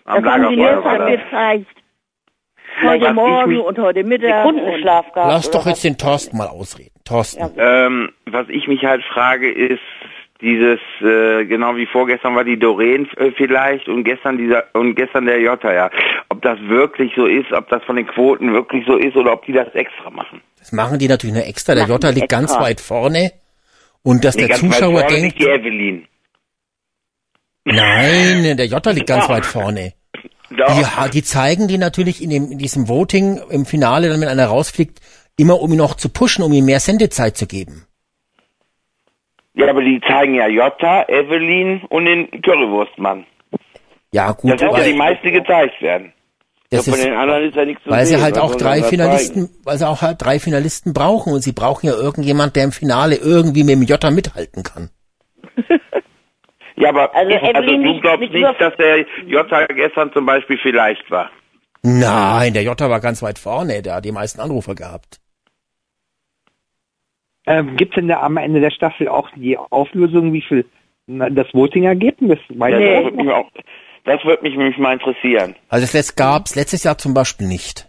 am 0.05 0.23
das 0.23 0.33
haben 0.33 0.49
die 0.49 0.55
Lagerfeuer 0.55 0.83
war 0.99 1.09
das. 1.09 1.19
gezeigt. 1.23 1.65
Heute 2.81 3.13
Morgen 3.13 3.59
und 3.59 3.79
heute 3.79 4.03
Mittag. 4.03 4.45
Sekundenschlaf 4.45 5.05
lass 5.15 5.49
doch 5.51 5.65
jetzt 5.65 5.83
den 5.83 5.97
Thorsten 5.97 6.37
mal 6.37 6.47
ausreden. 6.47 6.91
Thorsten. 7.07 7.49
Ähm, 7.57 8.09
was 8.25 8.47
ich 8.49 8.67
mich 8.67 8.83
halt 8.83 9.03
frage, 9.03 9.51
ist 9.51 9.79
dieses, 10.41 10.79
äh, 11.01 11.45
genau 11.45 11.75
wie 11.75 11.87
vorgestern 11.87 12.35
war 12.35 12.43
die 12.43 12.59
Doreen 12.59 13.09
äh, 13.17 13.31
vielleicht 13.35 13.87
und 13.87 14.03
gestern 14.03 14.37
dieser 14.37 14.65
und 14.73 14.93
gestern 14.95 15.25
der 15.25 15.39
Jota, 15.41 15.73
ja. 15.73 15.89
Ob 16.29 16.41
das 16.43 16.59
wirklich 16.61 17.11
so 17.15 17.25
ist, 17.25 17.51
ob 17.53 17.67
das 17.69 17.83
von 17.85 17.95
den 17.95 18.05
Quoten 18.07 18.53
wirklich 18.53 18.85
so 18.85 18.97
ist 18.97 19.15
oder 19.15 19.33
ob 19.33 19.45
die 19.45 19.53
das 19.53 19.73
extra 19.73 20.09
machen. 20.11 20.41
Das 20.59 20.71
machen 20.71 20.99
die 20.99 21.07
natürlich 21.07 21.35
nur 21.35 21.45
extra. 21.45 21.73
Der 21.73 21.83
Machen 21.83 21.91
Jota 21.93 22.09
liegt 22.09 22.29
ganz 22.29 22.51
extra. 22.51 22.63
weit 22.63 22.81
vorne. 22.81 23.31
Und 24.03 24.23
dass 24.23 24.35
Nee, 24.35 24.41
der 24.41 24.49
ganz 24.49 24.61
weit 24.63 24.71
Zuschauer 24.73 24.99
vorne 24.99 25.07
denkt, 25.15 25.23
liegt 25.23 25.39
die 25.41 25.47
Evelyn. 25.51 26.07
nein, 27.65 28.57
der 28.57 28.65
Jota 28.67 28.91
liegt 28.91 29.07
ganz 29.07 29.23
Ja. 29.27 29.29
weit 29.33 29.45
vorne. 29.45 29.93
Doch. 30.49 30.65
Die, 30.79 30.85
ha- 30.85 31.07
die 31.09 31.23
zeigen 31.23 31.67
die 31.67 31.77
natürlich 31.77 32.23
in, 32.23 32.29
dem, 32.29 32.51
in 32.51 32.57
diesem 32.57 32.87
Voting 32.87 33.41
im 33.49 33.65
Finale, 33.65 34.07
dann 34.09 34.21
wenn 34.21 34.29
einer 34.29 34.45
rausfliegt, 34.45 34.99
immer 35.37 35.61
um 35.61 35.71
ihn 35.71 35.77
noch 35.77 35.95
zu 35.95 36.09
pushen, 36.09 36.43
um 36.43 36.51
ihm 36.51 36.65
mehr 36.65 36.79
Sendezeit 36.79 37.37
zu 37.37 37.47
geben. 37.47 37.85
Ja, 39.53 39.69
aber 39.69 39.81
die 39.81 39.99
zeigen 40.07 40.35
ja 40.35 40.47
Jota, 40.47 41.03
Evelyn 41.07 41.81
und 41.89 42.05
den 42.05 42.29
Currywurstmann. 42.41 43.25
Ja, 44.11 44.31
gut, 44.33 44.51
Das 44.51 44.59
sind 44.59 44.71
ja 44.77 44.83
die 44.83 44.93
meisten, 44.93 45.31
gezeigt 45.31 45.81
werden. 45.81 46.13
das 46.69 46.85
Von 46.85 46.93
ist, 46.93 47.05
den 47.05 47.13
anderen 47.13 47.43
ist 47.49 47.55
ja 47.55 47.65
nichts 47.65 47.83
zu 47.83 47.89
weil 47.89 48.05
sie 48.05 48.13
sehen. 48.15 48.23
halt 48.23 48.37
auch 48.37 48.55
drei 48.55 48.83
Finalisten, 48.83 49.49
weil 49.63 49.77
sie 49.77 49.87
auch 49.87 50.01
halt 50.01 50.21
drei 50.21 50.39
Finalisten 50.39 50.93
brauchen 50.93 51.33
und 51.33 51.41
sie 51.41 51.53
brauchen 51.53 51.87
ja 51.87 51.93
irgendjemand, 51.93 52.55
der 52.55 52.65
im 52.65 52.71
Finale 52.71 53.15
irgendwie 53.15 53.63
mit 53.63 53.75
dem 53.75 53.83
Jota 53.83 54.11
mithalten 54.11 54.63
kann. 54.63 54.89
Ja, 56.79 56.89
aber 56.89 57.15
Also 57.15 57.33
also, 57.33 57.47
Evelyn 57.47 57.81
du 57.83 57.89
nicht- 57.89 58.01
glaubst 58.03 58.31
nicht 58.31 58.61
dass 58.61 58.75
der 58.77 59.03
Jota 59.25 59.65
gestern 59.65 60.13
zum 60.13 60.27
Beispiel 60.27 60.59
vielleicht 60.61 61.09
war. 61.09 61.31
Nein, 61.81 62.53
der 62.53 62.61
Jota 62.61 62.87
war 62.87 62.99
ganz 62.99 63.23
weit 63.23 63.39
vorne, 63.39 63.81
der 63.81 63.95
hat 63.95 64.05
die 64.05 64.11
meisten 64.11 64.39
Anrufer 64.41 64.75
gehabt. 64.75 65.19
Ähm, 67.47 67.77
Gibt 67.77 67.93
es 67.93 67.95
denn 67.95 68.07
da 68.09 68.21
am 68.21 68.37
Ende 68.37 68.59
der 68.59 68.71
Staffel 68.71 69.07
auch 69.07 69.29
die 69.35 69.57
Auflösung, 69.57 70.33
wie 70.33 70.41
viel 70.41 70.65
na, 71.07 71.29
das 71.29 71.47
Voting-Ergebnis? 71.53 72.39
Das 72.49 72.57
mich, 73.13 73.29
auch- 73.31 73.49
das 74.03 74.23
würde 74.25 74.43
mich 74.43 74.55
nämlich 74.57 74.77
mal 74.77 74.93
interessieren. 74.93 75.55
Also 75.69 75.83
das 75.83 75.93
letzt 75.93 76.17
gab's 76.17 76.55
letztes 76.55 76.83
Jahr 76.83 76.97
zum 76.97 77.13
Beispiel 77.13 77.47
nicht. 77.47 77.87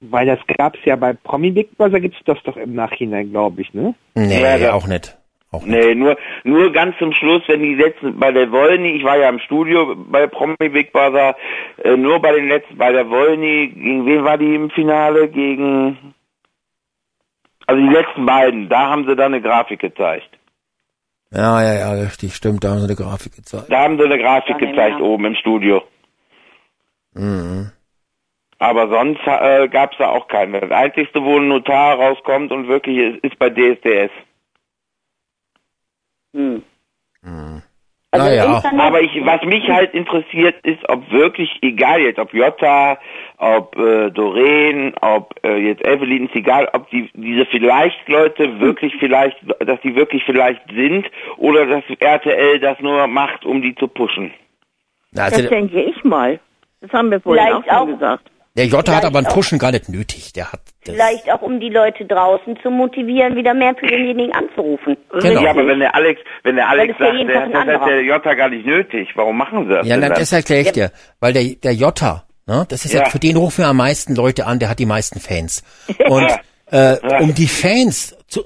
Weil 0.00 0.26
das 0.26 0.38
gab's 0.58 0.78
ja 0.84 0.96
bei 0.96 1.14
Promi 1.14 1.50
Big 1.50 1.76
Brother 1.78 2.00
gibt's 2.00 2.18
das 2.26 2.38
doch 2.44 2.56
im 2.58 2.74
Nachhinein, 2.74 3.30
glaube 3.30 3.62
ich, 3.62 3.72
ne? 3.72 3.94
Nee, 4.14 4.42
Ja, 4.60 4.74
auch 4.74 4.86
nicht. 4.86 5.16
Auch 5.52 5.62
nicht. 5.64 5.74
Nee, 5.74 5.94
nur, 5.94 6.18
nur 6.44 6.70
ganz 6.72 6.98
zum 6.98 7.12
Schluss, 7.12 7.42
wenn 7.46 7.62
die 7.62 7.74
letzten, 7.76 8.18
bei 8.18 8.30
der 8.32 8.52
Wollny, 8.52 8.90
ich 8.90 9.04
war 9.04 9.16
ja 9.16 9.30
im 9.30 9.38
Studio 9.38 9.94
bei 9.96 10.26
Promi 10.26 10.56
Big 10.70 10.92
Brother, 10.92 11.34
äh, 11.82 11.96
nur 11.96 12.20
bei 12.20 12.32
den 12.32 12.48
letzten, 12.48 12.76
bei 12.76 12.92
der 12.92 13.08
Wollny, 13.08 13.68
gegen 13.68 14.04
wen 14.04 14.24
war 14.24 14.36
die 14.36 14.54
im 14.54 14.68
Finale? 14.70 15.28
Gegen, 15.28 15.96
also 17.66 17.82
die 17.82 17.92
letzten 17.92 18.26
beiden, 18.26 18.68
da 18.68 18.90
haben 18.90 19.06
sie 19.06 19.16
dann 19.16 19.34
eine 19.34 19.42
Grafik 19.42 19.80
gezeigt. 19.80 20.30
Ja, 21.30 21.62
ja, 21.62 21.74
ja, 21.74 21.92
richtig, 22.04 22.34
stimmt, 22.34 22.62
da 22.62 22.70
haben 22.70 22.78
sie 22.78 22.84
eine 22.84 22.96
Grafik 22.96 23.34
gezeigt. 23.34 23.70
Da 23.70 23.80
haben 23.80 23.98
sie 23.98 24.04
eine 24.04 24.18
Grafik 24.18 24.58
Dann 24.58 24.70
gezeigt 24.70 24.98
ja. 24.98 25.04
oben 25.04 25.24
im 25.24 25.34
Studio. 25.34 25.82
Mhm. 27.14 27.72
Aber 28.58 28.88
sonst 28.88 29.20
äh, 29.26 29.68
gab's 29.68 29.96
da 29.98 30.08
auch 30.08 30.28
keine. 30.28 30.60
Das 30.60 30.70
einzigste, 30.70 31.22
wo 31.22 31.38
ein 31.38 31.48
Notar 31.48 31.96
rauskommt 31.96 32.52
und 32.52 32.68
wirklich 32.68 32.96
ist, 32.96 33.24
ist 33.24 33.38
bei 33.38 33.50
DSDS. 33.50 34.10
Hm. 36.32 36.62
Also 38.12 38.26
Naja. 38.26 38.62
Aber 38.78 39.00
ich, 39.00 39.10
was 39.24 39.42
mich 39.42 39.68
halt 39.68 39.92
interessiert, 39.92 40.54
ist, 40.64 40.88
ob 40.88 41.10
wirklich, 41.10 41.50
egal 41.62 42.00
jetzt, 42.00 42.18
ob 42.18 42.32
Jutta, 42.32 42.98
ob 43.38 43.76
äh, 43.78 44.10
Doreen, 44.10 44.94
ob 45.00 45.34
äh, 45.44 45.56
jetzt 45.58 45.84
Evelyn, 45.84 46.26
ist 46.26 46.34
egal, 46.36 46.68
ob 46.72 46.88
die 46.90 47.10
diese 47.14 47.44
vielleicht 47.46 48.08
Leute 48.08 48.60
wirklich 48.60 48.94
vielleicht, 48.98 49.36
dass 49.60 49.80
die 49.82 49.94
wirklich 49.94 50.24
vielleicht 50.24 50.62
sind 50.72 51.10
oder 51.36 51.66
dass 51.66 51.82
RTL 51.98 52.60
das 52.60 52.78
nur 52.80 53.06
macht, 53.06 53.44
um 53.44 53.60
die 53.60 53.74
zu 53.74 53.88
pushen. 53.88 54.32
Na, 55.12 55.24
Das 55.24 55.34
Also, 55.34 55.48
denke 55.48 55.82
ich 55.82 56.04
mal. 56.04 56.38
Das 56.80 56.92
haben 56.92 57.10
wir 57.10 57.20
vorhin 57.20 57.42
auch 57.44 57.62
Vielleicht 57.62 57.68
schon 57.68 57.76
auch. 57.76 57.86
gesagt. 57.86 58.30
Der 58.56 58.66
Jota 58.66 58.96
hat 58.96 59.04
aber 59.04 59.18
ein 59.18 59.26
Pushen 59.26 59.58
gar 59.58 59.70
nicht 59.70 59.88
nötig. 59.88 60.32
Der 60.32 60.52
hat 60.52 60.60
das. 60.84 60.94
vielleicht 60.94 61.30
auch 61.30 61.42
um 61.42 61.60
die 61.60 61.68
Leute 61.68 62.06
draußen 62.06 62.58
zu 62.62 62.70
motivieren, 62.70 63.36
wieder 63.36 63.54
mehr 63.54 63.74
für 63.74 63.86
denjenigen 63.86 64.32
anzurufen. 64.32 64.96
Genau. 65.12 65.42
Ja, 65.42 65.50
aber 65.50 65.66
wenn 65.66 65.80
der 65.80 65.94
Alex, 65.94 66.20
wenn 66.42 66.56
der 66.56 66.68
Alex 66.68 66.98
sagt, 66.98 67.12
der, 67.28 67.42
ein 67.42 67.52
das 67.52 67.80
hat 67.80 67.88
der 67.88 68.02
Jota 68.02 68.34
gar 68.34 68.48
nicht 68.48 68.66
nötig, 68.66 69.08
warum 69.14 69.36
machen 69.36 69.64
sie 69.66 69.74
das? 69.74 69.86
Ja, 69.86 69.96
denn 69.96 70.08
na, 70.08 70.14
das 70.14 70.32
erkläre 70.32 70.62
ich 70.62 70.72
dir. 70.72 70.90
Weil 71.20 71.34
der, 71.34 71.44
der 71.44 71.74
Jota, 71.74 72.24
ne, 72.46 72.64
das 72.68 72.84
ist 72.84 72.94
ja. 72.94 73.00
Ja. 73.00 73.10
für 73.10 73.18
den 73.18 73.36
rufen 73.36 73.64
wir 73.64 73.68
am 73.68 73.76
meisten 73.76 74.14
Leute 74.14 74.46
an, 74.46 74.58
der 74.58 74.70
hat 74.70 74.78
die 74.78 74.86
meisten 74.86 75.20
Fans. 75.20 75.62
Und 76.08 76.30
äh, 76.70 76.96
um 77.20 77.34
die 77.34 77.48
Fans, 77.48 78.16
zu, 78.26 78.42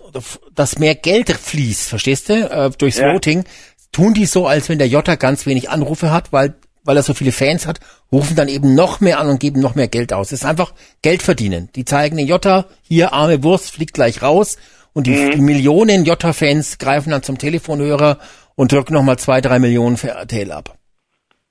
dass 0.54 0.78
mehr 0.78 0.94
Geld 0.94 1.30
fließt, 1.30 1.88
verstehst 1.88 2.28
du, 2.28 2.34
äh, 2.34 2.70
durchs 2.76 2.98
Ja. 2.98 3.14
Voting, 3.14 3.44
tun 3.92 4.14
die 4.14 4.26
so, 4.26 4.46
als 4.46 4.68
wenn 4.68 4.78
der 4.78 4.88
Jota 4.88 5.14
ganz 5.14 5.46
wenig 5.46 5.70
Anrufe 5.70 6.10
hat, 6.10 6.32
weil 6.32 6.54
weil 6.84 6.96
er 6.96 7.02
so 7.02 7.14
viele 7.14 7.32
Fans 7.32 7.66
hat, 7.66 7.80
rufen 8.12 8.36
dann 8.36 8.48
eben 8.48 8.74
noch 8.74 9.00
mehr 9.00 9.20
an 9.20 9.28
und 9.28 9.40
geben 9.40 9.60
noch 9.60 9.74
mehr 9.74 9.88
Geld 9.88 10.12
aus. 10.12 10.28
Es 10.32 10.40
ist 10.40 10.46
einfach 10.46 10.72
Geld 11.02 11.22
verdienen. 11.22 11.68
Die 11.76 11.84
zeigen 11.84 12.16
den 12.16 12.26
Jota, 12.26 12.66
hier 12.82 13.12
arme 13.12 13.42
Wurst, 13.42 13.70
fliegt 13.72 13.94
gleich 13.94 14.22
raus 14.22 14.56
und 14.92 15.06
die, 15.06 15.14
Mhm. 15.16 15.30
die 15.32 15.40
Millionen 15.42 16.04
Jota-Fans 16.04 16.78
greifen 16.78 17.10
dann 17.10 17.22
zum 17.22 17.38
Telefonhörer 17.38 18.18
und 18.56 18.72
drücken 18.72 18.94
nochmal 18.94 19.18
zwei, 19.18 19.40
drei 19.40 19.58
Millionen 19.58 19.96
für 19.96 20.08
RTL 20.10 20.52
ab. 20.52 20.76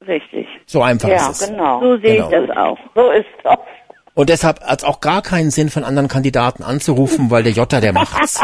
Richtig. 0.06 0.48
So 0.66 0.82
einfach 0.82 1.10
Ja, 1.10 1.30
ist 1.30 1.42
es. 1.42 1.50
genau. 1.50 1.82
So 1.82 1.98
sehe 1.98 2.16
Genau. 2.16 2.30
ich 2.32 2.48
das 2.48 2.58
auch. 2.58 2.78
So 2.96 3.12
ist 3.12 3.26
das. 3.44 3.58
Und 4.16 4.30
deshalb 4.30 4.62
hat 4.62 4.80
es 4.80 4.84
auch 4.84 5.00
gar 5.00 5.22
keinen 5.22 5.50
Sinn, 5.52 5.70
von 5.70 5.84
anderen 5.84 6.08
Kandidaten 6.10 6.64
anzurufen, 6.64 7.30
weil 7.32 7.44
der 7.44 7.54
Jota, 7.54 7.80
der 7.80 7.94
macht's. 7.94 8.42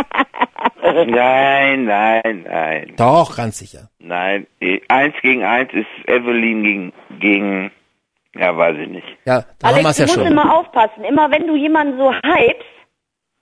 Nein, 1.07 1.85
nein, 1.85 2.45
nein, 2.47 2.93
Doch, 2.97 3.35
ganz 3.35 3.59
sicher. 3.59 3.89
nein. 3.99 4.47
Eins 4.87 5.15
gegen 5.21 5.43
eins 5.43 5.71
ist 5.73 5.87
Evelyn 6.07 6.63
gegen, 6.63 6.93
gegen, 7.19 7.71
ja, 8.35 8.55
weiß 8.55 8.77
ich 8.79 8.89
nicht. 8.89 9.07
Ja, 9.25 9.43
da 9.59 9.67
haben 9.69 9.75
Alex, 9.85 9.85
wir's 9.85 9.95
du 9.97 10.01
ja 10.01 10.07
musst 10.07 10.15
schon. 10.19 10.27
immer 10.27 10.55
aufpassen. 10.59 11.03
Immer 11.03 11.31
wenn 11.31 11.47
du 11.47 11.55
jemanden 11.55 11.97
so 11.97 12.11
hypst 12.13 12.65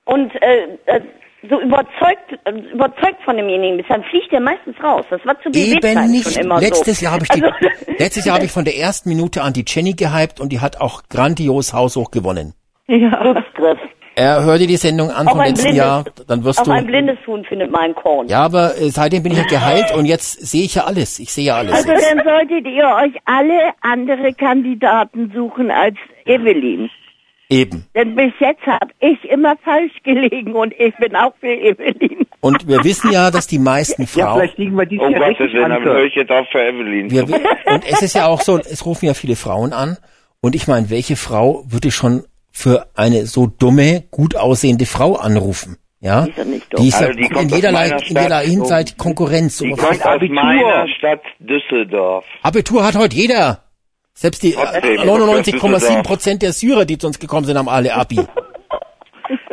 und 0.05 0.31
äh, 0.41 0.77
äh, 0.85 1.01
so 1.49 1.59
überzeugt, 1.59 2.39
äh, 2.45 2.51
überzeugt 2.73 3.21
von 3.25 3.35
demjenigen 3.35 3.77
bist, 3.77 3.89
dann 3.89 4.03
fliegt 4.05 4.31
der 4.31 4.39
meistens 4.39 4.75
raus. 4.81 5.05
Das 5.09 5.25
war 5.25 5.37
zu 5.41 5.49
Eben 5.53 6.11
nicht. 6.11 6.31
schon 6.33 6.43
immer 6.43 6.59
Letztes 6.59 6.99
so. 6.99 7.03
Jahr 7.05 7.13
habe 7.13 7.23
ich 7.25 7.29
die, 7.29 7.43
Also, 7.43 7.55
letztes 7.97 8.25
Jahr 8.25 8.35
habe 8.35 8.45
ich 8.45 8.51
von 8.51 8.63
der 8.65 8.77
ersten 8.77 9.09
Minute 9.09 9.41
an 9.41 9.51
die 9.53 9.65
Jenny 9.67 9.93
gehypt 9.93 10.39
und 10.39 10.49
die 10.53 10.61
hat 10.61 10.79
auch 10.79 11.03
grandios 11.09 11.73
haushoch 11.73 12.11
gewonnen. 12.11 12.53
Ja. 12.87 13.21
Glücksgriff. 13.21 13.79
Er 14.15 14.44
hör 14.44 14.57
dir 14.60 14.68
die 14.68 14.77
Sendung 14.77 15.10
an 15.10 15.27
vom 15.27 15.40
letzten 15.40 15.56
blindes- 15.64 15.77
Jahr, 15.77 16.06
dann 16.27 16.44
wirst 16.44 16.60
Auch 16.60 16.65
du. 16.65 16.72
ein 16.72 16.85
blindes 16.85 17.18
Huhn 17.26 17.44
findet 17.45 17.72
mal 17.72 17.81
ein 17.81 17.95
Korn. 17.95 18.27
Ja, 18.27 18.41
aber 18.44 18.77
äh, 18.77 18.90
seitdem 18.90 19.23
bin 19.23 19.31
ich 19.31 19.40
ja 19.40 19.45
geheilt 19.45 19.91
und 19.95 20.06
jetzt 20.06 20.45
sehe 20.45 20.64
ich 20.64 20.76
ja 20.76 20.84
alles. 20.85 21.18
Ich 21.19 21.31
sehe 21.34 21.45
ja 21.45 21.56
alles. 21.57 21.73
Also 21.73 21.91
jetzt. 21.91 22.06
dann 22.11 22.23
solltet 22.23 22.68
ihr 22.68 22.85
euch 22.85 23.14
alle 23.26 23.72
andere 23.81 24.34
Kandidaten 24.34 25.31
suchen 25.35 25.72
als 25.72 25.95
Evelyn. 26.26 26.90
Eben. 27.49 27.85
Denn 27.95 28.15
bis 28.15 28.31
jetzt 28.40 28.65
habe 28.65 28.91
ich 28.99 29.23
immer 29.30 29.56
falsch 29.64 29.91
gelegen 30.03 30.53
und 30.53 30.73
ich 30.80 30.95
bin 30.98 31.15
auch 31.15 31.34
für 31.40 31.53
Evelyn. 31.53 32.26
Und 32.40 32.68
wir 32.68 32.84
wissen 32.84 33.11
ja, 33.11 33.31
dass 33.31 33.48
die 33.48 33.60
meisten 33.60 34.02
Ja, 34.15 34.26
Frauen. 34.27 34.40
vielleicht 34.40 34.57
liegen 34.57 34.76
wir 34.77 34.85
dieses 34.85 35.06
Oh 35.06 35.10
Jahr 35.10 35.19
Gottes 35.19 35.40
richtig 35.40 35.53
Willen, 35.53 35.69
dann 35.69 35.84
höre 35.84 36.03
ich 36.03 36.15
jetzt 36.15 36.31
auch 36.31 36.45
für 36.52 36.60
Evelyn. 36.64 37.11
Wir, 37.11 37.23
und 37.23 37.84
es 37.91 38.02
ist 38.02 38.15
ja 38.15 38.27
auch 38.27 38.41
so, 38.41 38.57
es 38.57 38.85
rufen 38.85 39.06
ja 39.06 39.14
viele 39.14 39.35
Frauen 39.35 39.73
an. 39.73 39.98
Und 40.41 40.56
ich 40.56 40.68
meine, 40.68 40.90
welche 40.90 41.15
Frau 41.15 41.64
würde 41.68 41.91
schon 41.91 42.23
für 42.53 42.88
eine 42.95 43.25
so 43.25 43.47
dumme, 43.47 44.03
gut 44.11 44.35
aussehende 44.38 44.85
Frau 44.85 45.15
anrufen? 45.15 45.77
Ja? 45.99 46.25
Die 46.25 46.30
ist 46.31 46.38
ja 46.38 46.43
nicht 46.45 46.73
dumm. 46.73 46.81
Die 46.81 46.88
ist 46.89 47.01
ja 47.01 47.07
Also 47.07 47.19
die 47.19 47.25
in 47.25 47.49
jederlei, 47.49 47.88
in 47.89 48.15
jeder. 48.15 48.39
Hinsicht 48.39 48.97
Konkurrenz. 48.97 49.57
Die 49.57 49.69
So 49.69 49.75
kommt 49.75 50.01
aus 50.05 50.05
Abitur. 50.05 50.35
meiner 50.35 50.88
Stadt 50.88 51.21
Düsseldorf. 51.39 52.25
Abitur 52.43 52.85
hat 52.85 52.95
heute 52.95 53.15
jeder. 53.15 53.63
Selbst 54.13 54.43
die 54.43 54.53
äh, 54.53 54.55
Trotzdem, 54.55 54.99
99,7 55.01 56.03
Prozent 56.03 56.41
der 56.43 56.53
Syrer, 56.53 56.85
die 56.85 56.97
zu 56.99 57.07
uns 57.07 57.19
gekommen 57.19 57.45
sind, 57.47 57.57
haben 57.57 57.67
alle 57.69 57.93
Abi. 57.95 58.17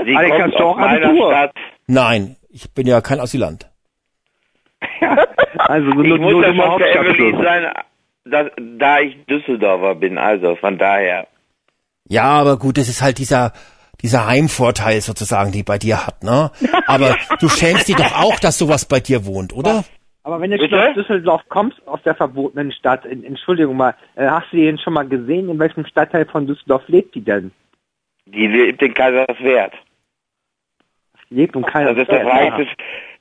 Die 0.07 0.17
Alex, 0.17 0.37
kommt 0.37 0.57
aus 0.57 0.77
Abitur? 0.79 1.31
Stadt. 1.33 1.53
Nein, 1.87 2.37
ich 2.51 2.71
bin 2.73 2.87
ja 2.87 3.01
kein 3.01 3.21
Asylant. 3.21 3.71
Also 5.59 5.93
so 5.93 6.01
Ich 6.03 6.09
nur, 6.09 6.19
muss 6.19 6.33
nur 6.33 6.47
ja 6.81 7.15
schon 7.15 7.43
sein, 7.45 7.67
dass, 8.25 8.47
da 8.79 9.01
ich 9.01 9.17
Düsseldorfer 9.27 9.95
bin. 9.95 10.19
Also 10.19 10.57
von 10.57 10.79
daher. 10.79 11.27
Ja, 12.11 12.25
aber 12.25 12.59
gut, 12.59 12.77
das 12.77 12.89
ist 12.89 13.03
halt 13.03 13.19
dieser, 13.19 13.53
dieser 14.03 14.27
Heimvorteil 14.27 15.01
sozusagen, 15.01 15.53
die 15.53 15.63
bei 15.63 15.79
dir 15.79 16.05
hat, 16.09 16.25
ne? 16.25 16.51
Aber 16.87 17.17
du 17.41 17.49
schämst 17.49 17.87
dich 17.87 17.95
doch 17.95 18.21
auch, 18.21 18.41
dass 18.41 18.59
sowas 18.59 18.85
bei 18.85 18.99
dir 18.99 19.27
wohnt, 19.27 19.53
oder? 19.53 19.85
Aber 20.25 20.41
wenn 20.41 20.51
du 20.51 20.59
Bitte? 20.59 20.89
aus 20.89 20.95
Düsseldorf 20.95 21.43
kommst, 21.49 21.81
aus 21.87 22.03
der 22.03 22.17
verbotenen 22.17 22.73
Stadt, 22.73 23.05
in, 23.05 23.23
Entschuldigung 23.23 23.77
mal, 23.77 23.95
äh, 24.17 24.27
hast 24.27 24.49
du 24.51 24.57
die 24.57 24.65
denn 24.65 24.79
schon 24.79 24.93
mal 24.93 25.07
gesehen? 25.07 25.49
In 25.49 25.59
welchem 25.61 25.87
Stadtteil 25.87 26.27
von 26.27 26.49
Düsseldorf 26.49 26.83
lebt 26.89 27.15
die 27.15 27.25
denn? 27.25 27.53
Die 28.27 28.49
lebt 28.49 28.83
in 28.83 28.93
Kaiserswerth. 28.93 29.75
Lebt 31.29 31.55
und 31.55 31.65
keiner. 31.65 31.95
Das 31.95 32.03
ist 32.03 32.11
das 32.11 32.27
reichste. 32.27 32.67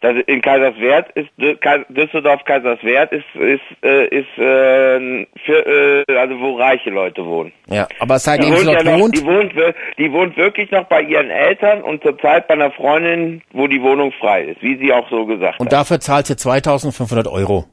Das 0.01 0.15
in 0.27 0.41
Kaiserswerth 0.41 1.11
ist 1.15 1.27
Dü- 1.37 1.57
Kai- 1.57 1.83
Düsseldorf 1.89 2.45
Kaiserswerth 2.45 3.11
ist 3.11 3.25
ist 3.35 3.61
äh, 3.83 4.05
ist 4.07 4.37
äh, 4.37 5.25
für 5.45 6.05
äh, 6.07 6.15
also 6.17 6.39
wo 6.39 6.55
reiche 6.55 6.89
Leute 6.89 7.25
wohnen. 7.25 7.51
Ja, 7.67 7.85
aber 7.99 8.15
Die 8.15 8.19
seitdem 8.21 8.51
wohnt, 8.51 8.59
sie 8.59 8.65
ja 8.67 8.73
dort 8.81 8.85
noch, 8.85 8.99
wohnt, 8.99 9.17
die 9.17 9.25
wohnt 9.25 9.53
die 9.97 10.11
wohnt 10.13 10.37
wirklich 10.37 10.71
noch 10.71 10.85
bei 10.85 11.01
ihren 11.01 11.29
Eltern 11.29 11.81
und 11.83 12.01
zurzeit 12.01 12.47
bei 12.47 12.53
einer 12.53 12.71
Freundin, 12.71 13.41
wo 13.51 13.67
die 13.67 13.81
Wohnung 13.81 14.13
frei 14.13 14.43
ist, 14.45 14.61
wie 14.61 14.77
sie 14.77 14.93
auch 14.93 15.09
so 15.09 15.25
gesagt 15.25 15.59
und 15.59 15.65
hat. 15.65 15.73
dafür 15.73 15.99
zahlt 15.99 16.27
sie 16.27 16.37
2500 16.37 17.27
Euro 17.27 17.65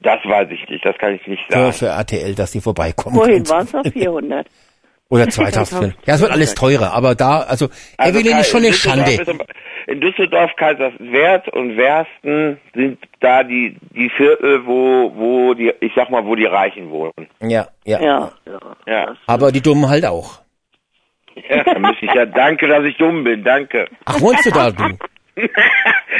Das 0.00 0.18
weiß 0.24 0.48
ich 0.50 0.68
nicht, 0.68 0.84
das 0.84 0.98
kann 0.98 1.14
ich 1.14 1.24
nicht 1.28 1.44
für, 1.46 1.52
sagen. 1.52 1.72
für 1.72 1.86
RTL, 1.86 2.34
dass 2.34 2.50
sie 2.50 2.60
vorbeikommen. 2.60 3.14
Vorhin 3.16 3.44
können. 3.44 3.48
waren 3.50 3.64
es 3.66 3.72
noch 3.72 3.84
400. 3.92 4.46
Oder 5.08 5.28
2000. 5.28 5.94
Ja, 6.04 6.14
es 6.16 6.20
wird 6.20 6.32
alles 6.32 6.56
teurer, 6.56 6.92
aber 6.92 7.14
da, 7.14 7.42
also, 7.42 7.68
Also 7.96 8.18
Evelyn 8.18 8.38
ist 8.38 8.48
schon 8.50 8.64
eine 8.64 8.72
Schande. 8.72 9.24
In 9.88 10.00
Düsseldorf, 10.00 10.50
Kaiserswerth 10.56 11.48
und 11.50 11.76
Wersten 11.76 12.58
sind 12.74 12.98
da 13.20 13.44
die 13.44 13.76
die 13.94 14.10
Viertel, 14.10 14.66
wo 14.66 15.12
wo 15.14 15.54
die 15.54 15.72
ich 15.80 15.92
sag 15.94 16.10
mal, 16.10 16.24
wo 16.26 16.34
die 16.34 16.46
Reichen 16.46 16.90
wohnen. 16.90 17.12
Ja, 17.40 17.68
ja, 17.84 18.00
Ja. 18.00 18.32
Ja. 18.86 19.14
Aber 19.28 19.52
die 19.52 19.60
Dummen 19.62 19.88
halt 19.88 20.04
auch. 20.04 20.40
ja 21.48 21.62
da 21.62 21.78
müsste 21.78 22.04
ich 22.06 22.12
ja 22.14 22.26
danke, 22.26 22.66
dass 22.66 22.84
ich 22.84 22.96
dumm 22.96 23.22
bin, 23.24 23.44
danke. 23.44 23.86
Ach, 24.06 24.20
wohnst 24.20 24.44
du 24.46 24.50
da, 24.50 24.70
du? 24.70 24.84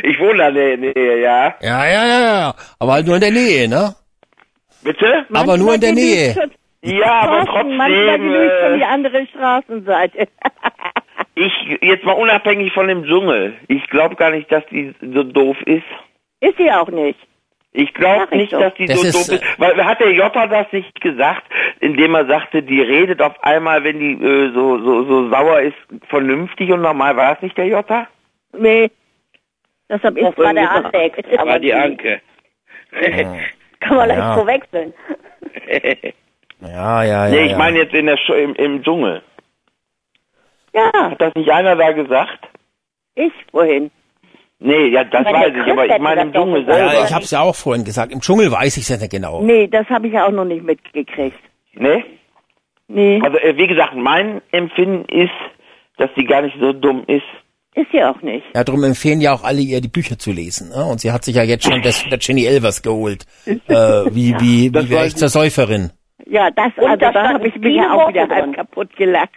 ich 0.05 0.18
wohne 0.20 0.38
da 0.38 0.48
in 0.48 0.55
der 0.55 0.76
Nähe, 0.76 1.20
ja. 1.22 1.55
Ja, 1.60 1.86
ja, 1.86 2.06
ja, 2.06 2.20
ja. 2.20 2.55
Aber 2.78 2.93
halt 2.93 3.06
nur 3.06 3.14
in 3.16 3.20
der 3.22 3.30
Nähe, 3.32 3.68
ne? 3.68 3.94
Bitte? 4.84 5.26
Aber 5.34 5.56
nur 5.56 5.74
in 5.74 5.80
der 5.80 5.93
Nähe. 5.93 6.34
schon- 6.34 6.52
Ja, 6.82 7.20
aber 7.22 7.44
Thorsten, 7.47 7.76
Manchmal 7.76 8.06
trotzdem. 8.06 8.22
genügt 8.32 8.52
schon 8.62 8.74
die 8.78 8.82
Äh, 8.82 8.84
andere 8.84 9.26
Straßenseite. 9.26 10.28
ich 11.36 11.78
jetzt 11.82 12.04
mal 12.04 12.12
unabhängig 12.12 12.72
von 12.72 12.88
dem 12.88 13.04
Dschungel. 13.04 13.54
Ich 13.68 13.86
glaube 13.88 14.16
gar 14.16 14.30
nicht, 14.32 14.50
dass 14.50 14.66
die 14.66 14.92
so 15.00 15.22
doof 15.22 15.56
ist. 15.66 15.84
ist 16.40 16.56
sie 16.56 16.70
auch 16.72 16.88
nicht. 16.88 17.18
Ich 17.78 17.92
glaube 17.92 18.34
nicht, 18.34 18.52
dass 18.54 18.72
die 18.74 18.86
Das 18.86 18.98
so 19.02 19.06
ist, 19.06 19.14
doof 19.30 19.38
ist. 19.38 19.44
Weil 19.60 19.84
hat 19.84 20.00
der 20.00 20.12
Joppa 20.12 20.46
das 20.46 20.66
nicht 20.72 20.98
gesagt, 21.02 21.44
indem 21.80 22.14
er 22.14 22.24
sagte, 22.26 22.62
die 22.62 22.80
redet 22.80 23.20
auf 23.20 23.34
einmal, 23.44 23.84
wenn 23.84 23.98
die 23.98 24.12
äh, 24.14 24.50
so, 24.54 24.78
so, 24.78 25.04
so 25.04 25.28
sauer 25.28 25.60
ist, 25.60 25.76
vernünftig 26.08 26.72
und 26.72 26.80
normal. 26.80 27.14
War 27.16 27.34
das 27.34 27.42
nicht 27.42 27.56
der 27.58 27.66
Joppa? 27.66 28.08
Nee. 28.56 28.90
Das 29.88 30.02
hab 30.02 30.16
ich 30.16 30.24
Das 30.24 30.38
war 30.38 30.54
der 30.54 30.66
gesagt. 30.66 30.94
Alex. 30.94 31.18
Aber 31.38 31.50
War 31.50 31.58
die 31.58 31.74
Anke. 31.74 32.20
Kann 33.80 33.96
man 33.96 34.08
leicht 34.08 34.20
Ja. 34.20 34.34
verwechseln. 34.34 34.94
Ja, 36.60 37.04
ja, 37.04 37.26
ja. 37.26 37.30
nee, 37.30 37.44
ich 37.44 37.50
ja. 37.52 37.58
meine 37.58 37.78
jetzt 37.80 37.92
in 37.94 38.06
der 38.06 38.16
Sch 38.16 38.30
im, 38.30 38.54
im 38.54 38.82
Dschungel. 38.82 39.20
Ja, 40.77 41.11
Hat 41.11 41.20
das 41.20 41.35
nicht 41.35 41.51
einer 41.51 41.74
da 41.77 41.93
gesagt? 41.93 42.48
ich 43.15 43.32
vorhin. 43.51 43.90
Nee, 44.59 44.89
ja, 44.89 45.05
das 45.05 45.24
Wenn 45.24 45.35
weiß 45.35 45.53
ich, 45.55 45.73
aber 45.73 45.86
ich 45.86 45.98
meine 45.98 46.20
im 46.23 46.32
das 46.32 46.40
Dschungel 46.43 46.61
gesagt. 46.65 46.78
selber. 46.78 46.94
Ja, 46.94 47.05
ich 47.05 47.12
hab's 47.15 47.31
ja 47.31 47.40
auch 47.40 47.55
vorhin 47.55 47.85
gesagt. 47.85 48.12
Im 48.12 48.20
Dschungel 48.20 48.51
weiß 48.53 48.77
ich's 48.77 48.89
ja 48.89 48.97
nicht 48.97 49.11
genau. 49.11 49.43
Nee, 49.43 49.66
das 49.69 49.86
habe 49.89 50.09
ich 50.09 50.19
auch 50.19 50.31
noch 50.31 50.44
nicht 50.44 50.62
mitgekriegt. 50.65 51.39
Nee? 51.74 52.05
Nee, 52.89 53.20
Also 53.24 53.39
äh, 53.39 53.57
wie 53.57 53.66
gesagt, 53.66 53.94
mein 53.97 54.40
Empfinden 54.53 55.05
ist, 55.12 55.32
dass 55.98 56.09
sie 56.16 56.24
gar 56.24 56.43
nicht 56.43 56.57
so 56.61 56.73
dumm 56.73 57.05
ist. 57.07 57.24
ist 57.74 57.90
sie 57.93 58.03
auch 58.05 58.20
nicht. 58.23 58.44
Ja, 58.55 58.65
darum 58.65 58.85
empfehlen 58.85 59.20
ja 59.20 59.35
auch 59.35 59.44
alle 59.44 59.61
ihr, 59.61 59.81
die 59.81 59.89
Bücher 59.89 60.19
zu 60.19 60.31
lesen. 60.32 60.69
Ne? 60.70 60.85
Und 60.85 61.01
sie 61.01 61.11
hat 61.12 61.24
sich 61.24 61.36
ja 61.36 61.43
jetzt 61.43 61.65
schon 61.65 61.82
das 61.82 62.05
der 62.05 62.19
Jenny 62.20 62.44
Elvers 62.47 62.82
geholt. 62.82 63.24
Äh, 63.47 63.55
wie, 64.15 64.35
wie, 64.40 64.70
Das 64.70 64.85
wie 64.85 64.90
wäre 64.90 65.01
war- 65.01 65.07
ich 65.07 65.16
zur 65.16 65.28
Säuferin? 65.28 65.90
Ja, 66.27 66.51
das, 66.51 66.73
Und 66.77 66.85
also 66.85 66.97
da 66.97 67.12
da 67.12 67.28
habe 67.35 67.48
ich 67.48 67.55
mich 67.57 67.62
viele 67.62 67.77
ja 67.82 67.93
auch 67.93 68.09
wieder 68.09 68.28
halb 68.28 68.55
kaputt 68.55 68.94
gelacht. 68.97 69.31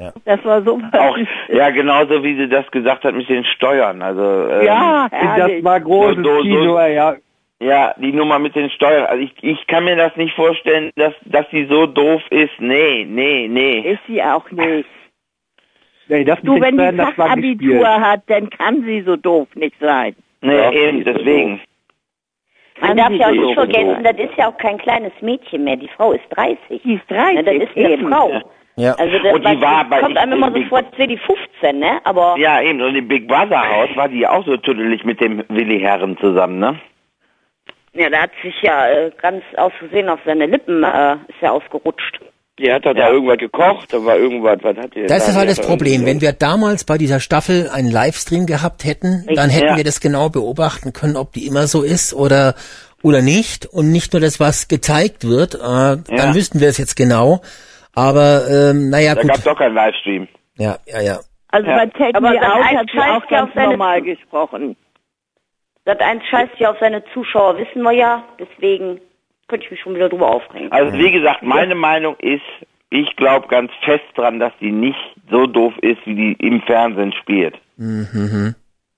Ja. 0.00 0.12
Das 0.24 0.44
war 0.44 0.62
so 0.62 0.78
Auch, 0.92 1.18
ja, 1.48 1.70
genauso 1.70 2.22
wie 2.22 2.36
sie 2.36 2.48
das 2.48 2.70
gesagt 2.70 3.04
hat 3.04 3.14
mit 3.14 3.28
den 3.28 3.44
Steuern. 3.44 4.02
Also 4.02 4.48
ähm, 4.50 4.64
Ja, 4.66 5.08
Das 5.10 5.20
herrlich. 5.20 5.64
war 5.64 5.80
großes 5.80 6.16
So, 6.24 6.36
so. 6.36 6.42
Kino, 6.42 6.78
ja. 6.80 7.14
Ja, 7.58 7.94
die 7.96 8.12
Nummer 8.12 8.38
mit 8.38 8.54
den 8.54 8.68
Steuern. 8.70 9.06
Also 9.06 9.22
ich, 9.24 9.32
ich 9.42 9.66
kann 9.66 9.84
mir 9.84 9.96
das 9.96 10.14
nicht 10.16 10.34
vorstellen, 10.36 10.90
dass, 10.96 11.14
dass 11.24 11.46
sie 11.50 11.64
so 11.66 11.86
doof 11.86 12.20
ist. 12.30 12.52
Nee, 12.58 13.06
nee, 13.08 13.48
nee. 13.48 13.80
Ist 13.80 14.00
sie 14.06 14.22
auch 14.22 14.50
nicht. 14.50 14.86
Nee, 16.08 16.24
das 16.24 16.38
Du, 16.42 16.60
wenn 16.60 16.74
Steuern, 16.74 16.92
die 16.92 16.96
das 16.98 17.14
Fachabitur 17.14 17.88
hat, 17.88 18.20
dann 18.26 18.50
kann 18.50 18.82
sie 18.84 19.00
so 19.02 19.16
doof 19.16 19.48
nicht 19.54 19.74
sein. 19.80 20.14
Nee, 20.42 20.54
Ja, 20.56 20.70
eben, 20.70 21.02
deswegen. 21.02 21.60
Man 22.78 22.88
Kann 22.90 22.96
darf 22.98 23.10
ja 23.12 23.28
auch 23.28 23.32
nicht 23.32 23.54
vergessen, 23.54 23.94
sein. 23.94 24.04
das 24.04 24.18
ist 24.18 24.36
ja 24.36 24.48
auch 24.48 24.58
kein 24.58 24.76
kleines 24.76 25.12
Mädchen 25.22 25.64
mehr. 25.64 25.76
Die 25.76 25.88
Frau 25.88 26.12
ist 26.12 26.24
30. 26.30 26.82
Die 26.82 26.94
ist 26.94 27.10
Ja, 27.10 27.32
30 27.32 27.44
das 27.46 27.54
ist 27.70 27.76
eine 27.76 27.90
eben. 27.94 28.08
Frau. 28.12 28.32
Ja. 28.78 28.92
Also 28.94 29.18
das, 29.18 29.32
Und 29.34 29.40
die 29.46 29.60
war 29.60 29.88
bei- 29.88 30.00
kommt 30.00 30.18
einem 30.18 30.34
immer 30.34 30.48
so 30.48 30.52
Big- 30.54 30.68
vor, 30.68 30.78
als 30.78 30.86
wäre 30.98 31.08
die 31.08 31.16
15, 31.18 31.78
ne? 31.78 31.98
Aber 32.04 32.36
Ja, 32.38 32.60
eben. 32.60 32.80
Und 32.82 32.94
im 32.94 33.08
Big 33.08 33.26
Brother 33.26 33.62
Haus 33.68 33.88
war 33.96 34.08
die 34.08 34.26
auch 34.26 34.44
so 34.44 34.56
tüdelig 34.58 35.02
mit 35.04 35.20
dem 35.20 35.42
Willi 35.48 35.80
Herren 35.80 36.16
zusammen, 36.18 36.58
ne? 36.58 36.78
ja, 37.94 38.10
da 38.10 38.18
hat 38.24 38.30
sich 38.42 38.54
ja 38.60 38.88
äh, 38.88 39.10
ganz 39.22 39.42
aus 39.56 39.72
Versehen 39.78 40.10
auf 40.10 40.20
seine 40.26 40.44
Lippen 40.44 40.82
äh, 40.84 41.14
ist 41.28 41.40
ja 41.40 41.50
ausgerutscht. 41.52 42.20
Die 42.58 42.70
hat 42.70 42.84
da, 42.84 42.92
da 42.92 43.08
irgendwas 43.10 43.38
gekocht, 43.38 43.92
da 43.92 44.04
war 44.04 44.16
irgendwas, 44.18 44.58
was 44.62 44.76
hat 44.76 44.94
die 44.94 45.02
Das 45.06 45.24
da? 45.24 45.30
ist 45.30 45.36
halt 45.36 45.48
das 45.48 45.60
Problem. 45.60 46.04
Wenn 46.04 46.20
wir 46.20 46.32
damals 46.32 46.84
bei 46.84 46.98
dieser 46.98 47.20
Staffel 47.20 47.70
einen 47.72 47.90
Livestream 47.90 48.44
gehabt 48.44 48.84
hätten, 48.84 49.26
dann 49.34 49.48
hätten 49.48 49.68
Ja. 49.68 49.76
wir 49.78 49.84
das 49.84 50.00
genau 50.00 50.28
beobachten 50.28 50.92
können, 50.92 51.16
ob 51.16 51.32
die 51.32 51.46
immer 51.46 51.66
so 51.66 51.82
ist 51.82 52.12
oder 52.12 52.54
oder 53.02 53.22
nicht. 53.22 53.64
Und 53.66 53.92
nicht 53.92 54.12
nur 54.12 54.20
das, 54.20 54.40
was 54.40 54.68
gezeigt 54.68 55.26
wird, 55.26 55.54
äh, 55.54 55.58
dann 55.58 56.34
wüssten 56.34 56.60
wir 56.60 56.68
es 56.68 56.76
jetzt 56.76 56.96
genau. 56.96 57.40
Aber 57.96 58.46
ähm, 58.48 58.90
naja, 58.90 59.14
Da 59.14 59.22
gut. 59.22 59.30
gab's 59.32 59.42
doch 59.44 59.58
keinen 59.58 59.74
Livestream. 59.74 60.28
Ja, 60.58 60.76
ja, 60.86 61.00
ja. 61.00 61.18
Also 61.48 61.68
Ja. 61.68 61.76
bei 61.78 61.86
Take 61.86 62.14
Aber 62.14 62.30
Me 62.30 62.38
das 62.38 62.44
Out 62.50 62.62
ein 62.62 62.78
hat 62.78 62.86
sie 62.92 62.98
auch 62.98 63.04
ja 63.04 63.38
ganz 63.40 63.48
auf 63.48 63.54
seine- 63.54 63.70
normal 63.70 64.02
gesprochen. 64.02 64.76
Das 65.84 65.98
eins 66.00 66.22
scheißt 66.30 66.52
ja 66.58 66.70
auf 66.72 66.76
seine 66.80 67.02
Zuschauer, 67.14 67.58
wissen 67.58 67.82
wir 67.82 67.92
ja. 67.92 68.22
Deswegen 68.38 69.00
könnte 69.48 69.64
ich 69.64 69.70
mich 69.70 69.80
schon 69.80 69.94
wieder 69.94 70.08
drüber 70.08 70.28
aufregen. 70.28 70.70
Also 70.72 70.92
wie 70.98 71.10
gesagt, 71.12 71.42
meine 71.42 71.74
Meinung 71.74 72.16
ist, 72.18 72.42
ich 72.90 73.14
glaube 73.16 73.46
ganz 73.48 73.70
fest 73.84 74.04
dran, 74.16 74.38
dass 74.40 74.52
die 74.60 74.72
nicht 74.72 74.98
so 75.30 75.46
doof 75.46 75.72
ist, 75.82 75.98
wie 76.04 76.14
die 76.14 76.32
im 76.46 76.60
Fernsehen 76.62 77.12
spielt. 77.12 77.54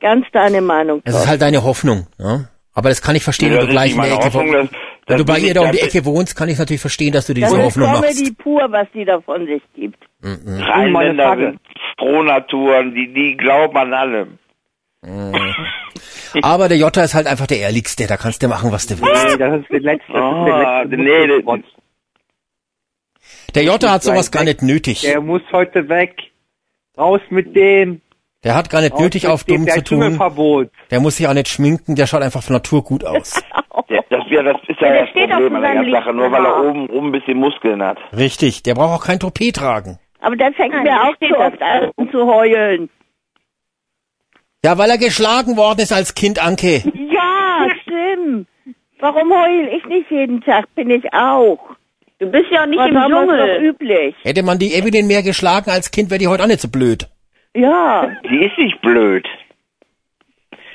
Ganz 0.01 0.27
deine 0.33 0.61
Meinung. 0.63 1.03
Das 1.05 1.15
ist 1.21 1.29
halt 1.29 1.43
deine 1.43 1.63
Hoffnung. 1.63 2.07
Ne? 2.19 2.49
Aber 2.73 2.89
das 2.89 3.03
kann 3.03 3.17
ich 3.17 3.25
verstehen, 3.25 3.53
Ja, 3.53 3.55
wenn 3.61 3.67
du 3.69 3.75
das 3.75 3.75
ist 3.75 3.75
gleich 3.75 3.91
in 3.93 3.97
nicht 3.99 4.11
der 4.11 4.17
meine 4.17 4.27
Ecke 4.27 4.39
Hoffnung, 4.39 4.55
wohnst. 4.61 4.75
Das- 5.09 5.19
Wenn 5.19 5.19
das 5.19 5.27
du 5.27 5.33
bei 5.33 5.39
ihr 5.41 5.55
da 5.55 5.61
um 5.63 5.73
die 5.73 5.81
Ecke 5.81 6.05
wohnst, 6.05 6.37
kann 6.37 6.49
ich 6.49 6.59
natürlich 6.59 6.81
verstehen, 6.81 7.13
dass 7.13 7.27
du 7.27 7.35
Das 7.35 7.49
diese 7.51 7.57
ist 7.61 7.65
Hoffnung 7.67 7.93
Comedy 7.93 8.23
machst. 8.23 8.39
pur, 8.39 8.67
was 8.71 8.87
die 8.95 9.05
da 9.05 9.21
von 9.21 9.47
sich 9.47 9.63
gibt. 9.75 9.99
Rheinländer 10.23 11.25
Frage. 11.25 11.43
sind 11.51 11.61
Frohnaturen, 11.99 12.95
die, 12.95 13.13
die 13.13 13.37
glauben 13.37 13.77
an 13.77 13.93
allem. 13.95 14.39
Aber 16.43 16.69
der 16.69 16.77
Jota 16.79 17.03
ist 17.03 17.15
halt 17.15 17.27
einfach 17.27 17.47
der 17.47 17.59
Ehrlichste, 17.61 18.07
da 18.07 18.17
kannst 18.17 18.43
du 18.43 18.49
machen, 18.49 18.71
was 18.73 18.87
du 18.87 19.01
willst. 19.01 19.25
Nee, 19.29 19.37
das 19.39 19.61
ist 19.61 19.71
der 19.71 19.81
letzte. 19.81 20.13
Das 20.13 20.23
ist 20.23 20.45
der 20.47 20.55
Ah, 20.55 20.83
letzte 20.83 20.97
nee. 20.97 21.63
Der 23.55 23.65
Jota 23.65 23.91
hat 23.91 24.03
sowas 24.03 24.31
gar 24.31 24.45
nicht 24.45 24.63
nötig. 24.63 25.01
Der 25.03 25.21
muss 25.21 25.43
heute 25.53 25.89
weg. 25.89 26.17
Raus 26.99 27.21
mit 27.31 27.55
dem. 27.57 28.01
Der 28.45 28.55
hat 28.55 28.71
gar 28.71 28.81
nicht 28.81 28.93
Raus 28.93 29.01
nötig, 29.01 29.27
auf 29.27 29.45
dem. 29.45 29.67
dumm 29.67 29.75
zu 29.75 29.83
tun. 29.83 30.71
Der 30.91 31.01
muss 31.01 31.17
sich 31.17 31.27
auch 31.27 31.35
nicht 31.35 31.49
schminken, 31.49 31.97
der 31.97 32.07
schaut 32.07 32.23
einfach 32.23 32.43
von 32.43 32.55
Natur 32.55 32.83
gut 32.85 33.05
aus. 33.05 33.43
Ja, 33.91 34.01
das, 34.11 34.25
ja, 34.29 34.43
das 34.43 34.57
ist 34.69 34.81
ja, 34.81 34.87
Ja, 34.89 34.93
der 34.93 35.01
das 35.03 35.11
steht 35.11 35.31
Problem 35.31 35.57
auf 35.57 35.65
an 35.65 35.83
der 35.85 35.91
Sache, 35.93 36.13
nur 36.13 36.31
weil 36.31 36.45
er 36.45 36.61
oben 36.69 36.87
rum 36.91 37.07
ein 37.07 37.13
bisschen 37.13 37.39
Muskeln 37.39 37.83
hat. 37.83 37.97
Richtig, 38.15 38.63
der 38.65 38.75
braucht 38.75 39.01
auch 39.01 39.07
kein 39.07 39.19
Toupet 39.19 39.57
tragen. 39.57 39.99
Aber 40.21 40.37
das 40.37 40.55
fängt 40.57 40.75
Nein, 40.75 40.83
mir 40.83 41.03
auch 41.05 41.15
steht 41.17 41.31
zu 41.31 41.39
oft 41.39 41.63
an 41.63 41.91
zu 42.11 42.27
heulen. 42.27 42.91
Ja, 44.63 44.77
weil 44.77 44.91
er 44.91 44.99
geschlagen 44.99 45.57
worden 45.57 45.81
ist 45.81 45.93
als 45.93 46.15
Kind, 46.15 46.39
Anke. 46.45 46.83
Ja, 47.11 47.67
stimmt. 47.83 48.47
Warum 49.01 49.33
heul 49.33 49.69
ich 49.75 49.85
nicht 49.87 50.11
jeden 50.11 50.43
Tag? 50.43 50.67
Bin 50.75 50.91
ich 50.91 51.11
auch. 51.15 51.59
Du 52.19 52.27
bist 52.27 52.47
ja 52.51 52.67
nicht 52.67 52.79
Was 52.79 52.89
im 52.89 52.95
Dschungel. 53.11 53.63
üblich. 53.63 54.15
Hätte 54.23 54.43
man 54.43 54.59
die 54.59 54.75
Evelyn 54.75 55.07
mehr 55.07 55.23
geschlagen 55.23 55.71
als 55.71 55.91
Kind, 55.93 56.11
wäre 56.11 56.19
die 56.19 56.29
heute 56.29 56.43
auch 56.43 56.49
nicht 56.49 56.61
so 56.61 56.69
blöd. 56.69 57.09
Ja. 57.55 58.11
Die 58.29 58.45
ist 58.45 58.59
nicht 58.59 58.81
blöd. 58.81 59.27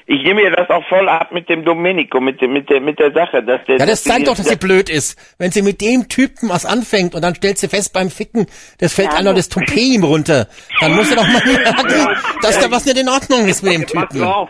Ich 0.06 0.22
nehme 0.24 0.42
ihr 0.42 0.52
das 0.52 0.70
auch 0.70 0.86
voll 0.90 1.08
ab 1.08 1.32
mit 1.32 1.48
dem 1.48 1.64
Domenico, 1.64 2.20
mit, 2.20 2.42
dem, 2.42 2.52
mit, 2.52 2.70
der, 2.70 2.82
mit 2.82 3.00
der 3.00 3.14
Sache. 3.14 3.42
Dass 3.42 3.64
der, 3.66 3.78
Ja, 3.78 3.86
das 3.86 4.04
zeigt 4.04 4.28
doch, 4.28 4.36
dass 4.36 4.50
sie 4.50 4.58
blöd 4.58 4.90
ist. 4.90 5.18
Wenn 5.40 5.52
sie 5.52 5.62
mit 5.62 5.80
dem 5.80 6.10
Typen 6.10 6.50
was 6.50 6.66
anfängt 6.66 7.16
und 7.16 7.22
dann 7.24 7.36
stellt 7.36 7.58
sie 7.58 7.70
fest 7.70 7.94
beim 7.94 8.10
Ficken, 8.10 8.48
das 8.80 8.94
fällt 8.94 9.14
einer 9.14 9.34
das 9.34 9.48
Toupet 9.48 9.78
ihm 9.78 10.04
runter, 10.04 10.48
dann 10.82 10.94
muss 10.96 11.10
sie 11.10 11.16
doch 11.16 11.24
mal 11.26 11.42
merken, 11.46 12.18
dass 12.42 12.60
da 12.60 12.70
was 12.70 12.86
nicht 12.86 12.98
in 13.00 13.08
Ordnung 13.08 13.48
ist 13.48 13.64
mit 13.64 13.74
dem 13.76 13.86
Typen. 13.88 14.24
auf. 14.24 14.50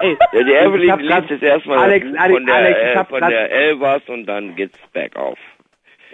Ey, 0.00 0.16
Ja, 0.32 0.42
die 0.42 0.52
Evelyn 0.52 0.90
hab 0.90 1.00
grad- 1.00 1.30
jetzt 1.30 1.42
erstmal 1.44 1.78
Alex, 1.78 2.04
Alex, 2.18 2.34
von 2.34 2.46
der, 2.46 2.54
Alex, 2.56 2.78
ich 2.82 2.86
äh, 2.88 2.96
hab 2.96 3.08
von 3.08 3.20
grad- 3.20 3.30
der 3.30 3.52
Elvas 3.52 4.02
und 4.08 4.26
dann 4.26 4.56
geht's 4.56 4.78
bergauf. 4.92 5.38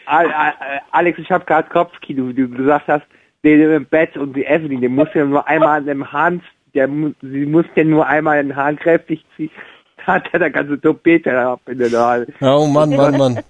Al- 0.05 0.31
Al- 0.31 0.55
Alex, 0.90 1.19
ich 1.19 1.31
habe 1.31 1.47
gerade 1.47 1.70
Kopfkino, 1.70 2.28
wie 2.28 2.35
du 2.35 2.51
gesagt 2.51 2.86
hast, 2.89 3.06
der 3.44 3.77
im 3.77 3.86
Bett 3.86 4.16
und 4.16 4.35
die 4.35 4.44
Evelyn, 4.44 4.81
der 4.81 4.90
muss 4.90 5.09
ja 5.15 5.24
nur 5.24 5.47
einmal 5.47 5.78
an 5.78 5.86
dem 5.86 6.12
Hahn, 6.12 6.43
der 6.74 6.89
sie 7.23 7.47
muss 7.47 7.66
ja 7.74 7.85
nur 7.85 8.06
einmal 8.06 8.43
den 8.43 8.55
Hahn 8.56 8.77
kräftig 8.77 9.24
ziehen, 9.36 9.51
da 10.06 10.15
hat 10.15 10.24
er 10.32 10.39
der 10.40 10.51
ganze 10.51 10.81
Topete 10.81 11.39
ab 11.39 11.60
in 11.66 11.78
der 11.78 11.90
Hand. 11.93 12.28
Oh 12.40 12.66
Mann, 12.66 12.90
Mann, 12.90 13.16
Mann. 13.16 13.40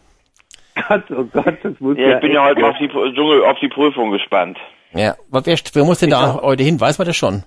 Gott, 0.88 1.04
oh 1.10 1.24
Gott, 1.24 1.58
das 1.62 1.72
muss 1.80 1.96
Ja, 1.98 2.14
ich 2.16 2.20
bin 2.20 2.32
ja 2.32 2.44
heute 2.44 2.64
auf 2.64 2.76
die, 2.78 2.88
Dschungel, 2.88 3.44
auf 3.44 3.58
die 3.60 3.68
Prüfung 3.68 4.10
gespannt. 4.12 4.58
Ja, 4.94 5.16
aber 5.30 5.44
wer, 5.44 5.56
wer 5.72 5.84
muss 5.84 5.98
denn 5.98 6.10
da 6.10 6.40
heute 6.40 6.62
hin? 6.62 6.80
Weiß 6.80 6.98
man 6.98 7.06
das 7.06 7.16
schon? 7.16 7.42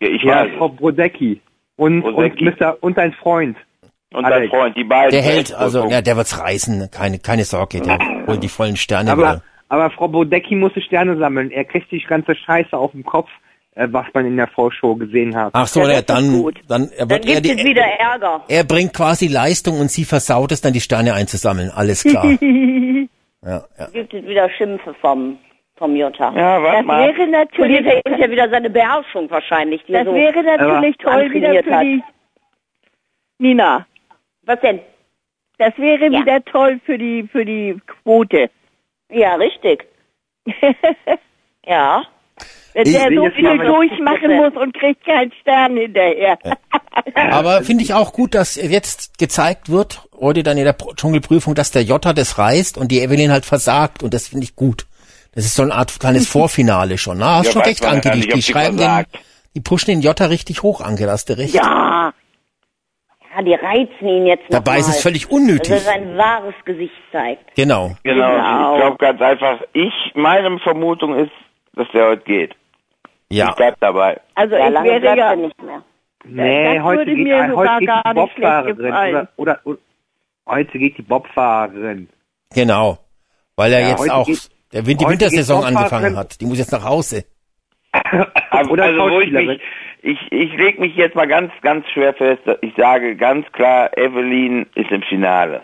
Ja, 0.00 0.08
ich 0.08 0.22
Ja, 0.22 0.44
weiß. 0.44 0.50
Frau 0.58 0.68
Brodecki. 0.68 1.40
Und, 1.76 2.02
Brodecki. 2.02 2.48
und 2.48 2.60
Mr. 2.60 2.76
und 2.80 2.98
ein 2.98 3.12
Freund. 3.12 3.56
Und 4.12 4.24
dein 4.24 4.32
Alex. 4.32 4.50
Freund, 4.50 4.76
die 4.76 4.84
beiden. 4.84 5.10
Der 5.12 5.22
hält, 5.22 5.54
also, 5.54 5.88
ja, 5.88 6.02
der 6.02 6.16
wird's 6.16 6.38
reißen, 6.38 6.90
keine, 6.90 7.18
keine 7.18 7.44
Sorge, 7.44 7.80
der 7.80 7.98
holt 8.26 8.42
die 8.42 8.48
vollen 8.48 8.76
Sterne 8.76 9.12
Aber, 9.12 9.22
wieder. 9.22 9.42
Aber 9.72 9.90
Frau 9.90 10.06
Bodecki 10.08 10.54
musste 10.54 10.82
Sterne 10.82 11.16
sammeln. 11.16 11.50
Er 11.50 11.64
kriegt 11.64 11.90
die 11.90 11.98
ganze 12.00 12.34
Scheiße 12.36 12.76
auf 12.76 12.90
dem 12.92 13.04
Kopf, 13.04 13.30
äh, 13.74 13.88
was 13.90 14.04
man 14.12 14.26
in 14.26 14.36
der 14.36 14.46
Vorschau 14.48 14.94
gesehen 14.96 15.34
hat. 15.34 15.50
Ach 15.54 15.66
so, 15.66 15.80
Ja, 15.80 15.86
das 15.86 15.92
ja, 15.94 15.98
ist 16.00 16.10
dann, 16.10 16.32
gut. 16.42 16.60
dann, 16.68 16.90
er 16.90 17.06
Dann 17.06 17.10
wird 17.10 17.26
er, 17.26 17.40
gibt 17.40 17.46
es 17.46 17.56
die, 17.56 17.70
wieder 17.70 17.84
Ärger. 17.84 18.44
er 18.48 18.64
bringt 18.64 18.92
quasi 18.92 19.28
Leistung 19.28 19.80
und 19.80 19.90
sie 19.90 20.04
versaut 20.04 20.52
es 20.52 20.60
dann, 20.60 20.74
die 20.74 20.80
Sterne 20.80 21.14
einzusammeln. 21.14 21.70
Alles 21.74 22.04
klar. 22.04 22.26
ja, 23.42 23.64
ja. 23.78 23.86
Gibt 23.94 24.12
es 24.12 24.24
wieder 24.26 24.50
Schimpfe 24.50 24.94
vom, 25.00 25.38
vom 25.76 25.96
Jota. 25.96 26.32
Ja, 26.36 26.62
warte 26.62 26.76
Das 26.78 26.86
mal. 26.86 27.00
wäre 27.00 27.14
Verliert 27.14 27.30
natürlich, 27.32 27.86
er 27.86 27.94
hinterher 28.04 28.30
wieder 28.30 28.50
seine 28.50 28.68
Beherrschung 28.68 29.30
wahrscheinlich. 29.30 29.82
Die 29.88 29.94
er 29.94 30.04
das 30.04 30.12
so 30.12 30.18
wäre 30.20 30.42
natürlich 30.42 30.96
toll 30.98 31.32
wieder 31.32 31.62
für 31.64 31.74
hat. 31.74 31.82
die 31.82 32.02
Nina. 33.38 33.86
Was 34.44 34.60
denn? 34.60 34.80
Das 35.58 35.72
wäre 35.78 36.08
Ja. 36.12 36.20
wieder 36.20 36.44
toll 36.44 36.78
für 36.84 36.98
die 36.98 37.28
für 37.32 37.44
die 37.46 37.80
Quote. 37.86 38.50
Ja, 39.12 39.34
richtig. 39.36 39.86
Ja. 41.64 42.02
Wenn 42.74 42.86
Ich 42.86 42.92
der 42.96 43.08
so 43.14 43.28
viel 43.30 43.58
durchmachen 43.58 44.36
muss 44.36 44.56
und 44.60 44.74
kriegt 44.74 45.04
keinen 45.04 45.30
Stern 45.40 45.76
hinterher. 45.76 46.38
Aber 47.30 47.62
finde 47.62 47.84
ich 47.84 47.94
auch 47.94 48.12
gut, 48.12 48.34
dass 48.34 48.56
jetzt 48.56 49.18
gezeigt 49.18 49.70
wird, 49.70 50.08
heute 50.18 50.42
dann 50.42 50.58
in 50.58 50.64
der 50.64 50.76
Dschungelprüfung, 50.76 51.54
dass 51.54 51.70
der 51.70 51.84
Jota 51.84 52.12
das 52.14 52.38
reißt 52.38 52.78
und 52.78 52.90
die 52.90 53.00
Evelyn 53.00 53.30
halt 53.30 53.44
versagt 53.44 54.02
und 54.02 54.12
das 54.14 54.28
finde 54.28 54.44
ich 54.44 54.56
gut. 54.56 54.86
Das 55.34 55.44
ist 55.44 55.54
so 55.54 55.62
eine 55.62 55.74
Art 55.74 56.00
kleines 56.00 56.26
Vorfinale 56.32 56.98
schon. 56.98 57.18
Na, 57.18 57.36
hast 57.36 57.46
Ja, 57.46 57.52
schon 57.52 57.62
recht, 57.62 57.84
Anke. 57.84 58.10
Die, 58.12 58.26
die 58.26 58.42
schreiben 58.42 58.76
den, 58.76 59.04
die 59.54 59.60
pushen 59.60 59.90
den 59.90 60.00
Jota 60.00 60.26
richtig 60.26 60.62
hoch, 60.62 60.80
Anke, 60.80 61.06
da 61.06 61.12
hast 61.12 61.28
du 61.28 61.36
recht. 61.38 61.54
ja. 61.54 62.12
Ja, 63.34 63.42
die 63.42 63.54
reizen 63.54 64.06
ihn 64.08 64.26
jetzt 64.26 64.42
noch 64.50 64.58
Dabei 64.62 64.78
ist 64.78 64.88
es 64.88 65.02
völlig 65.02 65.22
Dass 65.24 65.32
unnötig. 65.32 65.70
er 65.72 65.78
sein 65.78 66.16
wahres 66.18 66.54
Gesicht 66.64 66.92
zeigt. 67.10 67.54
Genau. 67.56 67.92
Genau, 68.02 68.30
Genau. 68.30 68.74
ich 68.74 68.80
glaube 68.82 68.96
ganz 68.98 69.20
einfach, 69.22 69.60
ich, 69.72 69.92
meine 70.14 70.58
Vermutung 70.58 71.16
ist, 71.18 71.32
dass 71.74 71.86
der 71.94 72.08
heute 72.08 72.22
geht. 72.24 72.54
Ja. 73.30 73.48
Ich 73.50 73.54
bleib 73.56 73.80
dabei. 73.80 74.20
Also 74.34 74.54
Ja, 74.56 74.66
ich 74.68 74.72
lange 74.74 75.00
bleibt 75.00 75.18
ja 75.18 75.36
nicht 75.36 75.62
mehr. 75.62 75.82
Nee, 76.24 76.74
das 76.74 76.84
heute 76.84 76.98
würde 76.98 77.14
geht, 77.16 77.24
mir 77.24 77.48
sogar 77.48 77.74
heute 77.80 77.86
geht 77.86 77.90
die 78.06 78.14
Bobfahrerin. 78.14 78.78
Oder, 78.86 79.28
oder, 79.36 79.60
oder, 79.64 79.78
heute 80.46 80.78
geht 80.78 80.98
die 80.98 81.02
Bobfahrerin. 81.02 82.08
Genau. 82.54 82.98
Weil 83.56 83.72
er 83.72 83.80
Ja, 83.80 83.88
jetzt 83.88 84.10
auch 84.10 84.26
geht- 84.26 84.50
der 84.72 84.86
Win- 84.86 84.98
die 84.98 85.06
Wintersaison 85.06 85.64
angefangen 85.64 86.16
hat. 86.16 86.40
Die 86.40 86.46
muss 86.46 86.58
jetzt 86.58 86.72
nach 86.72 86.84
Hause. 86.84 87.24
Also, 88.50 88.70
Oder 88.70 88.84
also 88.84 89.00
wo 89.10 89.20
ich 89.20 89.30
mich, 89.32 89.60
ich, 90.02 90.18
ich 90.30 90.56
leg 90.56 90.78
mich 90.78 90.96
jetzt 90.96 91.14
mal 91.14 91.28
ganz, 91.28 91.52
ganz 91.62 91.86
schwer 91.88 92.12
fest. 92.14 92.42
Ich 92.60 92.74
sage 92.76 93.16
ganz 93.16 93.50
klar, 93.52 93.96
Evelyn 93.96 94.66
ist 94.74 94.90
im 94.90 95.02
Finale. 95.02 95.62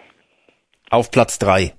Auf 0.91 1.11
Platz 1.11 1.39
drei. 1.39 1.73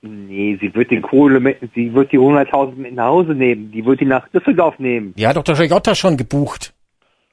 Nee, 0.00 0.56
sie 0.60 0.74
wird 0.74 0.90
den 0.90 1.02
Kohle 1.02 1.40
mit, 1.40 1.58
sie 1.74 1.92
wird 1.92 2.12
die 2.12 2.18
100.000 2.18 2.76
mit 2.76 2.94
nach 2.94 3.06
Hause 3.06 3.32
nehmen. 3.32 3.70
Die 3.72 3.84
wird 3.84 4.00
die 4.00 4.06
nach 4.06 4.28
Düsseldorf 4.28 4.78
nehmen. 4.78 5.12
Die 5.16 5.26
hat 5.26 5.36
doch 5.36 5.42
der 5.42 5.56
Jota 5.66 5.94
schon 5.94 6.16
gebucht. 6.16 6.72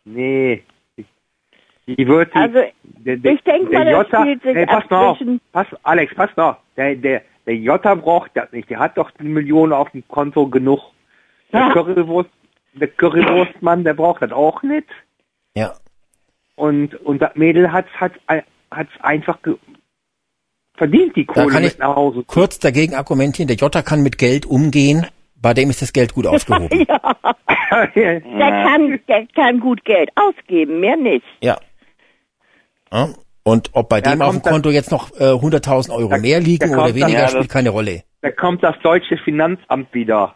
Nee. 0.03 0.63
Die 1.87 2.07
wird 2.07 2.33
die, 2.33 2.37
Also, 2.37 2.59
der, 2.83 3.17
der, 3.17 3.33
ich 3.33 3.43
denk 3.43 3.69
der 3.69 3.79
mal, 3.79 3.85
das 3.85 4.05
Jota, 4.07 4.21
spielt 4.21 4.43
sich 4.43 4.55
ey, 4.55 4.65
pass 4.65 4.83
ab 4.83 4.91
mal 4.91 5.39
pass, 5.51 5.67
Alex, 5.83 6.15
pass 6.15 6.35
mal. 6.35 6.57
Der, 6.75 6.95
der, 6.95 7.21
der 7.45 7.55
Jota 7.55 7.93
braucht 7.93 8.31
das 8.33 8.51
nicht. 8.51 8.69
Der 8.69 8.79
hat 8.79 8.97
doch 8.97 9.11
die 9.11 9.23
Millionen 9.27 9.71
auf 9.71 9.91
dem 9.91 10.05
Konto 10.07 10.47
genug. 10.47 10.79
Der. 11.53 11.69
Currywurst, 11.69 12.31
der 12.75 12.87
Currywurstmann, 12.89 13.83
der 13.83 13.93
braucht 13.93 14.21
das 14.21 14.31
auch 14.31 14.61
nicht. 14.63 14.87
Ja. 15.55 15.73
Und, 16.55 16.95
und 16.95 17.21
das 17.21 17.35
Mädel 17.35 17.71
hat 17.71 17.85
hat 17.99 18.13
hat's 18.71 18.91
einfach 19.01 19.41
ge 19.41 19.55
verdient, 20.77 21.15
die 21.15 21.25
Da 21.25 21.33
Kohle 21.33 21.47
kann 21.47 21.63
ich 21.63 21.77
nach 21.77 21.95
Hause. 21.95 22.19
zu- 22.19 22.25
kurz 22.25 22.59
dagegen 22.59 22.95
argumentieren, 22.95 23.47
der 23.47 23.55
Jota 23.57 23.81
kann 23.81 24.01
mit 24.03 24.17
Geld 24.17 24.45
umgehen, 24.45 25.07
bei 25.35 25.53
dem 25.53 25.69
ist 25.69 25.81
das 25.81 25.93
Geld 25.93 26.13
gut 26.13 26.27
aufgehoben. 26.27 26.85
ja, 26.87 27.87
der 27.95 28.21
kann, 28.21 28.99
der 29.07 29.27
kann 29.33 29.59
gut 29.59 29.83
Geld 29.85 30.09
ausgeben, 30.15 30.79
mehr 30.81 30.97
nicht. 30.97 31.25
ja. 31.41 31.57
ja. 32.91 33.09
Und 33.47 33.69
ob 33.73 33.89
bei 33.89 33.97
Ja, 33.99 34.11
dem 34.11 34.21
auf 34.23 34.31
dem 34.31 34.41
Konto 34.41 34.71
jetzt 34.71 34.89
noch 34.91 35.11
äh, 35.19 35.25
100.000 35.33 35.91
Euro 35.93 36.09
Da- 36.09 36.17
mehr 36.17 36.39
liegen 36.39 36.71
da 36.71 36.77
oder 36.83 36.95
weniger, 36.95 37.21
das- 37.21 37.31
spielt 37.33 37.49
keine 37.49 37.69
Rolle. 37.69 38.03
Da 38.21 38.31
kommt 38.31 38.63
das 38.63 38.75
deutsche 38.81 39.17
Finanzamt 39.17 39.93
wieder. 39.93 40.33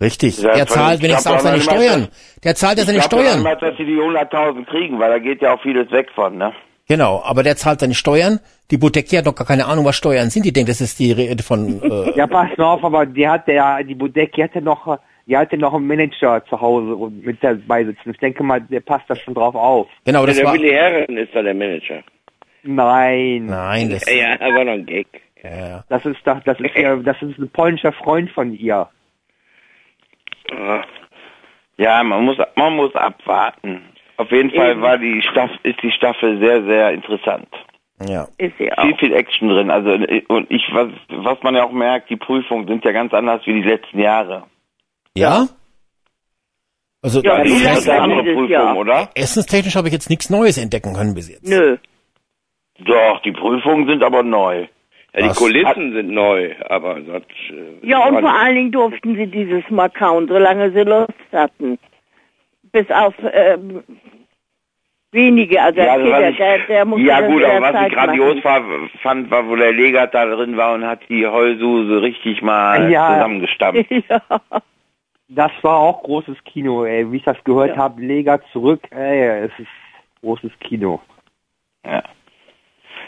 Richtig. 0.00 0.42
Ja, 0.42 0.50
er 0.50 0.66
zahlt 0.66 0.98
ich 0.98 1.04
wenigstens 1.04 1.32
auch 1.32 1.40
seine 1.40 1.56
nicht 1.56 1.66
mal, 1.66 1.76
Steuern. 1.76 2.08
Der 2.44 2.54
zahlt 2.54 2.78
ja 2.78 2.84
seine 2.84 3.00
Steuern. 3.02 3.38
Damals, 3.38 3.60
dass 3.60 3.76
sie 3.78 3.84
die 3.86 3.96
100.000 3.96 4.66
kriegen, 4.66 4.98
weil 4.98 5.10
da 5.10 5.18
geht 5.18 5.40
ja 5.40 5.54
auch 5.54 5.62
vieles 5.62 5.90
weg 5.90 6.08
von, 6.14 6.36
ne? 6.36 6.52
Genau, 6.88 7.22
aber 7.24 7.42
der 7.42 7.56
zahlt 7.56 7.80
seine 7.80 7.94
Steuern. 7.94 8.38
Die 8.70 8.76
Bodecki 8.76 9.16
hat 9.16 9.26
doch 9.26 9.34
gar 9.34 9.46
keine 9.46 9.66
Ahnung, 9.66 9.84
was 9.84 9.96
Steuern 9.96 10.30
sind. 10.30 10.44
Die 10.44 10.52
denkt, 10.52 10.68
das 10.68 10.80
ist 10.80 10.98
die 10.98 11.12
Rede 11.12 11.42
von... 11.42 11.82
Äh, 11.82 12.16
Ja, 12.16 12.26
pass 12.26 12.56
mal 12.56 12.64
auf, 12.64 12.84
aber 12.84 13.06
die 13.06 13.26
hatte 13.26 13.52
ja, 13.54 13.82
die 13.82 13.94
Budecki 13.94 14.42
hatte 14.42 14.60
noch, 14.60 14.98
die 15.26 15.36
hatte 15.36 15.56
noch 15.56 15.74
einen 15.74 15.86
Manager 15.86 16.44
zu 16.48 16.60
Hause 16.60 16.94
und 16.94 17.24
mit 17.24 17.42
dabei 17.42 17.84
sitzen. 17.84 18.10
Ich 18.10 18.18
denke 18.18 18.44
mal, 18.44 18.60
der 18.60 18.80
passt 18.80 19.08
da 19.08 19.16
schon 19.16 19.34
drauf 19.34 19.54
auf. 19.54 19.88
genau, 20.04 20.26
das 20.26 20.36
der 20.36 20.44
war... 20.44 20.54
Willi 20.54 20.70
Herren 20.70 21.16
ist 21.16 21.34
da 21.34 21.42
der 21.42 21.54
Manager. 21.54 22.02
Nein, 22.62 23.46
Nein, 23.46 23.90
das... 23.90 24.04
Ja, 24.08 24.36
ja, 24.40 24.54
war 24.54 24.64
noch 24.64 24.72
ein 24.72 24.86
Gag. 24.86 25.06
Ja, 25.42 25.68
ja. 25.68 25.84
das 25.88 26.04
ist 26.04 26.18
doch, 26.24 26.40
das 26.44 26.58
ist 26.60 26.76
ja, 26.76 26.96
das 26.96 27.16
ist 27.22 27.38
ein 27.38 27.48
polnischer 27.50 27.92
Freund 27.92 28.30
von 28.30 28.52
ihr. 28.52 28.88
Ah, 30.52 30.84
Ja, 31.78 32.02
man 32.02 32.24
muss, 32.24 32.36
man 32.56 32.74
muss 32.76 32.94
abwarten. 32.94 33.82
Auf 34.16 34.30
jeden 34.30 34.50
Fall 34.50 34.72
Eben. 34.72 34.82
war 34.82 34.96
die 34.98 35.20
Staffel, 35.22 35.58
ist 35.62 35.82
die 35.82 35.92
Staffel 35.92 36.38
sehr, 36.38 36.64
sehr 36.64 36.92
interessant. 36.92 37.48
ja. 38.06 38.26
Ist 38.38 38.56
sie 38.58 38.72
auch. 38.72 38.82
Viel, 38.82 38.96
viel 38.96 39.12
Action 39.14 39.48
drin. 39.48 39.70
Also, 39.70 39.90
und 40.28 40.50
ich, 40.50 40.62
was, 40.72 40.88
was 41.08 41.42
man 41.42 41.54
ja 41.54 41.64
auch 41.64 41.72
merkt, 41.72 42.08
die 42.10 42.16
Prüfungen 42.16 42.66
sind 42.66 42.84
ja 42.84 42.92
ganz 42.92 43.12
anders 43.12 43.42
wie 43.46 43.60
die 43.62 43.68
letzten 43.68 43.98
Jahre. 43.98 44.44
Ja? 45.14 45.48
Also 47.02 47.20
Ja, 47.22 47.42
die 47.42 47.48
die 47.50 47.54
Essen- 47.56 47.64
letzten 47.64 47.74
letzte 47.90 48.00
andere 48.02 48.22
Prüfung, 48.24 48.48
Jahr. 48.48 48.76
oder? 48.76 49.10
essenstechnisch 49.14 49.76
habe 49.76 49.88
ich 49.88 49.92
jetzt 49.94 50.08
nichts 50.10 50.30
Neues 50.30 50.56
entdecken 50.58 50.94
können 50.94 51.14
bis 51.14 51.28
jetzt. 51.30 51.46
Nö. 51.46 51.76
Doch, 52.80 53.20
die 53.22 53.32
Prüfungen 53.32 53.86
sind 53.86 54.02
aber 54.02 54.22
neu. 54.22 54.66
Ja, 55.16 55.22
die 55.22 55.28
Was? 55.30 55.38
Kulissen 55.38 55.92
sind 55.94 56.10
neu, 56.10 56.54
aber 56.68 57.00
sonst... 57.02 57.26
Äh, 57.50 57.86
Ja, 57.86 58.06
und 58.06 58.20
vor 58.20 58.34
allen 58.38 58.54
Dingen 58.54 58.72
durften 58.72 59.16
sie 59.16 59.26
dieses 59.26 59.68
Mal 59.70 59.88
kauen, 59.88 60.28
solange 60.28 60.70
sie 60.72 60.82
Lust 60.82 61.12
hatten. 61.32 61.78
Bis 62.70 62.90
auf 62.90 63.14
ähm, 63.32 63.82
wenige, 65.12 65.62
also 65.62 65.76
der 65.76 65.92
also 65.92 66.10
was 66.10 66.30
ich- 66.30 66.36
der, 66.36 66.58
der 66.66 66.84
musste 66.84 67.06
ja 67.06 67.20
das 67.22 67.30
gut, 67.30 67.42
aber 67.44 67.60
was 67.62 67.72
Zeit 67.72 67.88
ich 67.88 67.94
grandios 67.96 68.44
war, 68.44 68.62
fand, 69.02 69.30
war, 69.30 69.48
wo 69.48 69.56
der 69.56 69.72
Legat 69.72 70.12
da 70.14 70.26
drin 70.26 70.56
war 70.58 70.74
und 70.74 70.84
hat 70.84 71.00
die 71.08 71.26
Heulsuse 71.26 72.02
richtig 72.02 72.42
mal 72.42 72.90
Ja. 72.90 73.14
zusammengestampft. 73.14 73.90
ja. 74.10 74.20
Das 75.28 75.50
war 75.62 75.76
auch 75.78 76.02
großes 76.02 76.36
Kino, 76.44 76.84
ey. 76.84 77.10
Wie 77.10 77.16
ich 77.16 77.24
das 77.24 77.42
gehört 77.44 77.70
Ja. 77.70 77.76
habe, 77.78 78.02
Lega 78.02 78.38
zurück, 78.52 78.82
ey, 78.90 79.44
es 79.46 79.58
ist 79.58 79.68
großes 80.20 80.52
Kino. 80.60 81.00
Ja. 81.86 82.02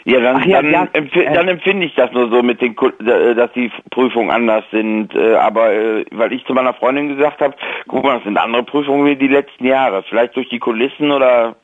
Ja, 0.09 0.19
dann, 0.21 0.49
ja, 0.49 0.61
dann, 0.61 0.71
ja, 0.71 0.87
empfi 0.93 1.19
äh. 1.19 1.33
dann 1.33 1.47
empfinde 1.47 1.85
ich 1.85 1.95
das 1.95 2.11
nur 2.11 2.29
so 2.29 2.41
mit 2.41 2.61
den, 2.61 2.75
dass 2.75 3.51
die 3.53 3.71
Prüfungen 3.91 4.31
anders 4.31 4.63
sind. 4.71 5.13
äh, 5.13 5.35
Aber 5.35 5.71
äh, 5.71 6.05
weil 6.11 6.33
ich 6.33 6.45
zu 6.45 6.53
meiner 6.53 6.73
Freundin 6.73 7.15
gesagt 7.15 7.41
habe, 7.41 7.55
guck 7.87 8.03
mal, 8.03 8.15
das 8.15 8.23
sind 8.23 8.37
andere 8.37 8.63
Prüfungen 8.63 9.05
wie 9.05 9.15
die 9.15 9.27
letzten 9.27 9.65
Jahre. 9.65 10.03
Vielleicht 10.03 10.35
durch 10.35 10.49
die 10.49 10.59
Kulissen 10.59 11.11
oder 11.11 11.55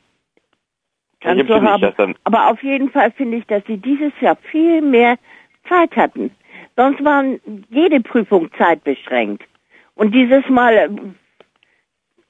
empfinde 1.20 1.54
ich 1.64 1.70
haben. 1.70 1.80
das 1.82 1.94
dann. 1.96 2.14
Aber 2.24 2.50
auf 2.50 2.62
jeden 2.62 2.90
Fall 2.90 3.10
finde 3.10 3.38
ich, 3.38 3.46
dass 3.46 3.64
sie 3.66 3.78
dieses 3.78 4.12
Jahr 4.20 4.36
viel 4.36 4.80
mehr 4.80 5.16
Zeit 5.68 5.96
hatten. 5.96 6.30
Sonst 6.76 7.04
waren 7.04 7.40
jede 7.70 8.00
Prüfung 8.00 8.50
zeitbeschränkt. 8.56 9.42
Und 9.94 10.14
dieses 10.14 10.48
Mal, 10.48 10.74
äh, 10.74 10.88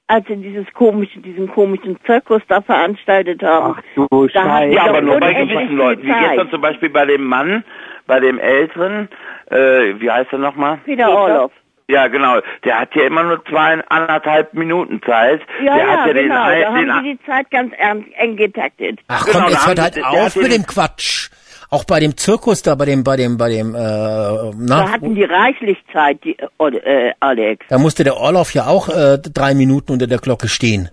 als 0.07 0.25
sie 0.27 0.37
dieses 0.37 0.65
komische, 0.73 1.19
diesen 1.19 1.49
komischen 1.49 1.97
Zirkus 2.05 2.41
da 2.47 2.61
veranstaltet 2.61 3.43
haben, 3.43 3.75
Ach 3.77 3.81
du 3.95 4.27
Scheiße. 4.29 4.73
Ja, 4.73 4.85
Ja, 4.85 4.85
aber 4.85 5.01
nur 5.01 5.19
bei 5.19 5.33
gewissen 5.33 5.75
Leuten. 5.75 6.03
Wie 6.03 6.07
gestern 6.07 6.49
zum 6.49 6.61
Beispiel 6.61 6.89
bei 6.89 7.05
dem 7.05 7.25
Mann, 7.25 7.63
bei 8.07 8.19
dem 8.19 8.39
Älteren, 8.39 9.09
äh, 9.51 9.99
wie 9.99 10.09
heißt 10.09 10.31
er 10.31 10.39
nochmal? 10.39 10.79
Peter 10.85 11.09
Orloff. 11.09 11.51
Ja, 11.89 12.07
genau. 12.07 12.39
Der 12.65 12.81
hat 12.81 12.93
ja 12.95 13.03
immer 13.03 13.23
nur 13.23 13.43
zweieinhalb 13.45 14.53
Minuten 14.53 15.01
Zeit. 15.03 15.41
Ja, 15.63 15.75
der 15.75 15.85
ja, 15.85 15.91
hat 15.91 16.07
ja 16.07 16.13
den, 16.13 16.23
genau. 16.23 16.45
Da 16.45 16.51
den 16.51 16.93
haben 16.93 17.03
sie 17.05 17.11
die 17.13 17.25
Zeit 17.25 17.49
ganz 17.49 17.73
eng 17.77 18.35
getaktet. 18.35 18.99
Ach 19.07 19.25
Genau, 19.25 19.39
komm, 19.39 19.49
jetzt 19.49 19.67
hört 19.67 19.81
halt 19.81 20.03
auf 20.03 20.35
mit 20.35 20.51
dem 20.51 20.65
Quatsch. 20.65 21.29
Auch 21.69 21.83
bei 21.83 21.99
dem 21.99 22.15
Zirkus 22.15 22.61
da, 22.61 22.75
bei 22.75 22.85
dem, 22.85 23.03
bei 23.03 23.17
dem, 23.17 23.37
bei 23.37 23.49
dem, 23.49 23.75
äh, 23.75 23.77
Da 23.77 24.51
na, 24.57 24.91
hatten 24.91 25.15
die 25.15 25.23
reichlich 25.25 25.77
Zeit, 25.91 26.23
die, 26.23 26.37
äh, 26.39 27.11
Alex. 27.19 27.65
da 27.69 27.77
musste 27.77 28.03
der 28.05 28.15
Orlauf 28.17 28.53
ja 28.53 28.67
auch 28.67 28.87
äh, 28.89 29.17
drei 29.19 29.53
Minuten 29.53 29.91
unter 29.91 30.07
der 30.07 30.19
Glocke 30.19 30.47
stehen. 30.47 30.89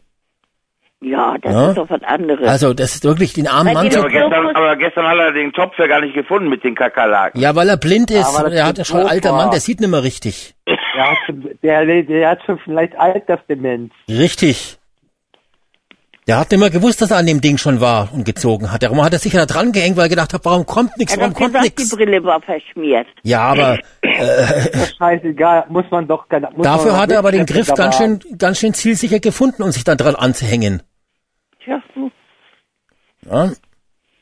Ja, 1.01 1.37
das 1.41 1.53
Ja. 1.53 1.69
ist 1.69 1.77
doch 1.77 1.91
was 1.91 2.03
anderes. 2.03 2.49
Also 2.49 2.73
das 2.73 2.95
ist 2.95 3.05
wirklich 3.05 3.35
den 3.35 3.47
armen 3.47 3.67
Bei 3.69 3.75
Mann 3.75 3.85
dem 3.85 3.93
zu... 3.93 3.99
aber, 4.01 4.09
gestern, 4.09 4.31
Zirkus- 4.33 4.57
aber 4.57 4.77
gestern 4.77 5.07
hat 5.07 5.19
er 5.19 5.33
den 5.33 5.53
Topf 5.53 5.79
ja 5.79 5.87
gar 5.87 6.01
nicht 6.01 6.15
gefunden 6.15 6.49
mit 6.49 6.65
den 6.65 6.75
Kakerlaken. 6.75 7.41
Ja, 7.41 7.55
weil 7.55 7.69
er 7.69 7.77
blind 7.77 8.11
ist. 8.11 8.23
Das 8.25 8.43
er 8.53 8.67
hat 8.67 8.79
ja 8.79 8.85
schon 8.85 9.01
ein 9.01 9.07
alter 9.07 9.33
Mann, 9.33 9.47
ja. 9.47 9.51
der 9.53 9.61
sieht 9.61 9.81
nicht 9.81 9.91
mehr 9.91 10.03
richtig. 10.03 10.55
Der 10.67 11.11
hat, 11.11 11.19
schon, 11.27 11.51
der, 11.63 12.03
der 12.05 12.31
hat 12.31 12.39
schon 12.47 12.59
vielleicht 12.61 12.97
Altersdemenz. 12.99 13.93
Richtig. 14.09 14.79
Der 16.27 16.39
hat 16.39 16.51
nicht 16.51 16.61
mehr 16.61 16.71
gewusst, 16.71 17.03
dass 17.03 17.11
er 17.11 17.19
an 17.19 17.27
dem 17.27 17.43
Ding 17.43 17.59
schon 17.59 17.83
war 17.83 18.09
und 18.15 18.25
gezogen 18.25 18.73
hat. 18.73 18.83
Darum 18.83 19.05
hat 19.05 19.13
er 19.13 19.19
sich 19.19 19.35
ja 19.35 19.41
da 19.41 19.47
dran 19.47 19.73
gehängt, 19.73 19.97
weil 19.99 20.07
er 20.07 20.09
gedacht 20.09 20.33
hat, 20.33 20.43
warum 20.45 20.65
kommt 20.65 20.97
nichts, 20.97 21.13
er 21.13 21.19
warum 21.21 21.33
hat 21.33 21.37
kommt 21.39 21.53
gesagt, 21.53 21.65
nichts. 21.79 21.91
die 21.91 21.97
Brille 21.97 22.25
war 22.25 22.41
verschmiert. 22.41 23.07
Ja, 23.23 23.41
aber 23.41 23.79
Das 24.01 24.75
ist 24.89 24.97
scheißegal, 24.97 25.67
muss 25.69 25.85
man 25.91 26.09
doch... 26.09 26.25
Muss 26.31 26.41
man 26.41 26.63
dafür 26.63 26.93
doch 26.93 26.99
hat 26.99 27.13
er 27.13 27.19
aber 27.19 27.31
den 27.31 27.45
Griff 27.45 27.69
ganz 27.75 27.99
schön, 27.99 28.21
ganz 28.39 28.59
schön 28.59 28.73
zielsicher 28.73 29.21
gefunden, 29.21 29.63
um 29.63 29.71
sich 29.71 29.85
dann 29.85 29.99
dran 29.99 30.15
anzuhängen. 30.15 30.83
Tja, 31.63 31.83
hm. 31.93 32.11
Ja. 33.31 33.51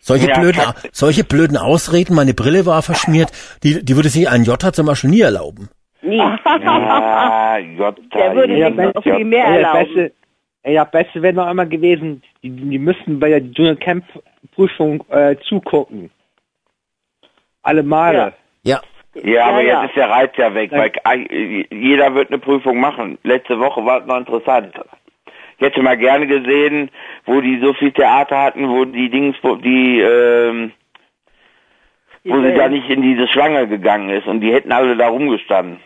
Solche 0.01 0.29
Ja, 0.29 0.41
blöden, 0.41 0.61
solche 0.91 1.23
blöden 1.23 1.57
Ausreden, 1.57 2.17
meine 2.17 2.35
Brille 2.35 2.67
war 2.67 2.83
verschmiert, 2.83 3.31
die, 3.63 3.85
die 3.85 3.95
würde 3.95 4.09
sich 4.09 4.29
ein 4.29 4.43
Jota 4.43 4.73
zum 4.73 4.87
Beispiel 4.87 5.11
nie 5.11 5.21
erlauben. 5.21 5.69
nie. 6.03 6.17
Ja, 6.17 7.59
Gott 7.79 7.99
Der 8.13 8.35
würde 8.35 8.59
Ja, 8.59 8.67
sich 8.71 8.77
noch 8.77 8.93
Beste- 8.95 9.15
viel 9.15 9.25
mehr 9.25 9.45
erlauben. 9.45 10.11
Ey, 10.65 10.75
das 10.75 10.91
Beste 10.91 11.23
wäre 11.23 11.35
noch 11.35 11.47
einmal 11.47 11.69
gewesen, 11.69 12.23
die, 12.43 12.51
die 12.51 12.79
müssten 12.79 13.19
bei 13.19 13.31
der 13.31 13.41
Dschungelcamp-Prüfung 13.41 15.05
äh, 15.11 15.37
zugucken. 15.49 16.11
Alle 17.63 17.83
Male. 17.83 18.35
Ja. 18.63 18.81
Ja, 19.15 19.47
aber 19.47 19.61
Ja, 19.61 19.69
ja. 19.69 19.83
jetzt 19.83 19.91
ist 19.91 19.97
der 19.97 20.11
Reiz 20.11 20.31
ja 20.37 20.55
weg, 20.55 20.71
weil 20.73 20.93
äh, 21.05 21.67
jeder 21.71 22.15
wird 22.15 22.29
eine 22.31 22.39
Prüfung 22.39 22.81
machen. 22.81 23.19
Letzte 23.25 23.59
Woche 23.59 23.85
war 23.85 24.01
es 24.01 24.07
noch 24.07 24.17
interessant. 24.17 24.73
Ich 25.59 25.67
hätte 25.67 25.83
mal 25.83 25.99
gerne 25.99 26.27
gesehen, 26.27 26.91
wo 27.27 27.41
die 27.41 27.61
so 27.61 27.75
viel 27.75 27.93
Theater 27.93 28.41
hatten, 28.41 28.69
wo 28.69 28.85
die 28.85 29.11
Dings, 29.11 29.37
wo 29.43 29.57
die, 29.57 30.01
ähm, 30.01 30.73
wo 32.25 32.41
sie 32.41 32.55
da 32.55 32.69
nicht 32.69 32.89
in 32.89 33.03
diese 33.03 33.29
Schlange 33.29 33.69
gegangen 33.69 34.11
ist 34.11 34.27
und 34.27 34.41
die 34.41 34.53
hätten 34.53 34.73
alle 34.73 34.97
da 34.97 35.09
rumgestanden. 35.09 35.79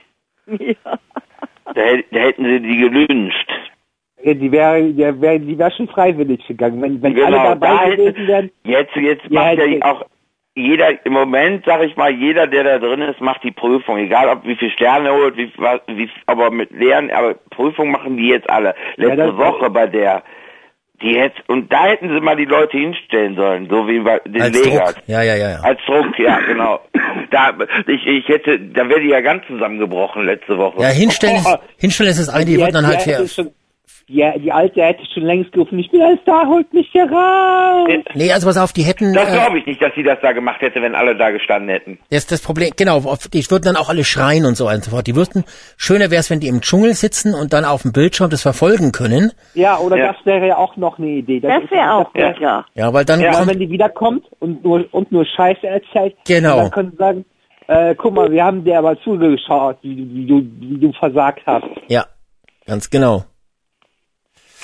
Ja. 0.59 1.74
Da, 1.74 1.82
da 2.12 2.20
hätten 2.20 2.44
sie 2.44 2.61
die 2.61 2.77
gelünscht. 2.78 3.51
Ja, 4.22 4.34
Die 4.34 4.51
wäre 4.51 4.82
die 4.82 5.20
wär, 5.20 5.38
die 5.38 5.59
wär 5.59 5.70
schon 5.70 5.88
freiwillig 5.88 6.47
gegangen. 6.47 6.80
Wenn, 6.82 7.02
wenn 7.02 7.12
alle 7.16 7.26
Genau, 7.26 7.43
da 7.43 7.55
dabei 7.55 7.76
hätte, 7.90 7.97
gewesen 8.12 8.26
wären, 8.26 8.51
jetzt, 8.64 8.97
jetzt 8.97 9.24
Ja, 9.28 9.44
macht 9.44 9.59
ja 9.59 9.82
auch 9.93 10.05
jeder, 10.59 11.05
im 11.05 11.12
Moment 11.12 11.64
sag 11.66 11.82
ich 11.82 11.97
mal, 11.97 12.10
jeder, 12.10 12.47
der 12.47 12.64
da 12.64 12.78
drin 12.78 13.02
ist, 13.02 13.20
macht 13.20 13.44
die 13.44 13.51
Prüfung. 13.51 13.98
Egal, 13.98 14.28
ob 14.30 14.47
wie 14.47 14.56
viel 14.56 14.70
Sterne 14.70 15.12
holt, 15.12 15.36
wie, 15.36 15.52
was- 15.59 15.82
wie, 15.86 16.09
aber 16.24 16.51
mit 16.51 16.70
Lehren, 16.70 17.10
aber 17.10 17.34
Prüfung 17.51 17.90
machen 17.90 18.16
die 18.16 18.28
jetzt 18.28 18.48
alle. 18.48 18.74
Letzte 18.97 19.16
das- 19.18 19.36
Woche 19.36 19.68
bei 19.68 19.86
der, 19.86 20.22
die 21.02 21.14
hätte, 21.20 21.43
und 21.48 21.70
da 21.70 21.84
hätten 21.84 22.09
sie 22.09 22.20
mal 22.22 22.36
die 22.36 22.47
Leute 22.47 22.78
hinstellen 22.78 23.36
sollen, 23.36 23.68
so 23.68 23.86
wie 23.86 23.98
bei 24.01 24.18
den 24.20 24.40
Als. 24.40 24.62
Druck. 24.62 24.94
Ja, 25.06 25.20
ja, 25.22 25.34
ja, 25.36 25.51
ja. 25.51 25.60
Als 25.60 25.78
Druck, 25.84 26.18
ja, 26.18 26.38
genau. 26.40 26.80
Da, 27.30 27.52
ich, 27.88 28.06
ich 28.06 28.28
hätte, 28.28 28.59
da 28.59 28.88
wäre 28.88 29.01
die 29.01 29.09
ja 29.09 29.20
ganz 29.20 29.44
zusammengebrochen 29.48 30.24
letzte 30.24 30.56
Woche. 30.56 30.80
Ja, 30.80 30.88
hinstellen 30.88 31.36
ist, 31.36 31.59
hinstellen 31.76 32.10
ist 32.12 32.20
das 32.20 32.28
eine, 32.28 32.44
die 32.44 32.52
die, 32.52 32.59
wird 32.60 32.74
dann 32.74 32.86
halt 32.86 33.02
schon, 33.02 33.51
die, 34.09 34.24
die 34.41 34.53
Alte 34.53 34.83
hätte 34.83 35.03
schon 35.12 35.24
längst 35.24 35.51
gerufen, 35.53 35.78
ich 35.81 35.91
bin 35.91 36.01
ein 36.01 36.19
Star, 36.23 36.47
holt 36.47 36.73
mich 36.73 36.89
hier 36.93 37.11
raus. 37.11 37.89
Nee, 38.15 38.31
also 38.33 38.47
pass 38.47 38.57
auf, 38.57 38.73
die 38.73 38.83
hätten, 38.83 39.12
Das 39.12 39.28
äh, 39.28 39.33
glaube 39.33 39.59
ich 39.59 39.66
nicht, 39.66 39.83
dass 39.83 39.93
sie 39.97 40.05
das 40.05 40.19
da 40.23 40.31
gemacht 40.33 40.61
hätte, 40.61 40.81
wenn 40.81 40.95
alle 40.95 41.16
da 41.16 41.31
gestanden 41.31 41.69
hätten. 41.70 41.99
das 42.11 42.20
ist 42.20 42.31
das 42.33 42.41
Problem, 42.41 42.70
genau, 42.77 42.99
auf- 42.99 43.27
die 43.28 43.45
würden 43.51 43.65
dann 43.65 43.77
auch 43.77 43.89
alle 43.89 44.05
schreien 44.05 44.45
und 44.47 44.57
so 44.57 44.65
weiter 44.66 44.77
und 44.77 44.85
so 44.85 44.91
fort. 44.93 45.07
Die 45.09 45.16
würden, 45.16 45.45
schöner 45.77 46.11
wäre 46.12 46.20
es, 46.20 46.31
wenn 46.31 46.39
die 46.41 46.47
im 46.49 46.61
Dschungel 46.61 46.95
sitzen 46.95 47.35
und 47.35 47.53
dann 47.53 47.65
auf 47.65 47.83
dem 47.83 47.93
Bildschirm 47.93 48.31
das 48.31 48.43
verfolgen 48.43 48.93
können. 48.93 49.33
Ja, 49.55 49.78
oder 49.78 49.97
Ja. 49.97 50.12
das 50.12 50.24
wäre 50.24 50.47
ja 50.47 50.57
auch 50.57 50.77
noch 50.77 50.99
eine 50.99 51.09
Idee. 51.09 51.41
Das 51.41 51.65
ist- 51.65 51.70
wäre 51.73 51.93
auch 51.93 52.11
das 52.15 52.35
gut, 52.35 52.43
ja. 52.43 52.65
Ja, 52.74 52.93
weil 52.93 53.05
dann 53.05 53.20
Ja, 53.20 53.33
kommt, 53.33 53.49
wenn 53.49 53.59
die 53.59 53.70
wiederkommt 53.70 54.24
und 54.39 54.62
nur, 54.65 54.85
und 54.93 55.11
nur 55.11 55.24
Scheiße 55.24 55.66
erzählt, 55.66 56.15
Genau. 56.28 56.57
dann 56.59 56.70
können 56.70 56.91
sie 56.93 56.97
sagen, 56.99 57.24
äh, 57.66 57.97
guck 57.97 58.15
mal, 58.15 58.31
wir 58.31 58.45
haben 58.45 58.62
dir 58.62 58.78
aber 58.78 58.97
zugeschaut, 59.01 59.78
wie, 59.83 59.97
du- 59.97 60.15
wie, 60.15 60.27
du, 60.27 60.43
wie 60.61 60.78
du 60.78 60.93
versagt 60.93 61.43
hast. 61.45 61.65
ja, 61.89 62.05
ganz 62.66 62.89
genau. 62.89 63.24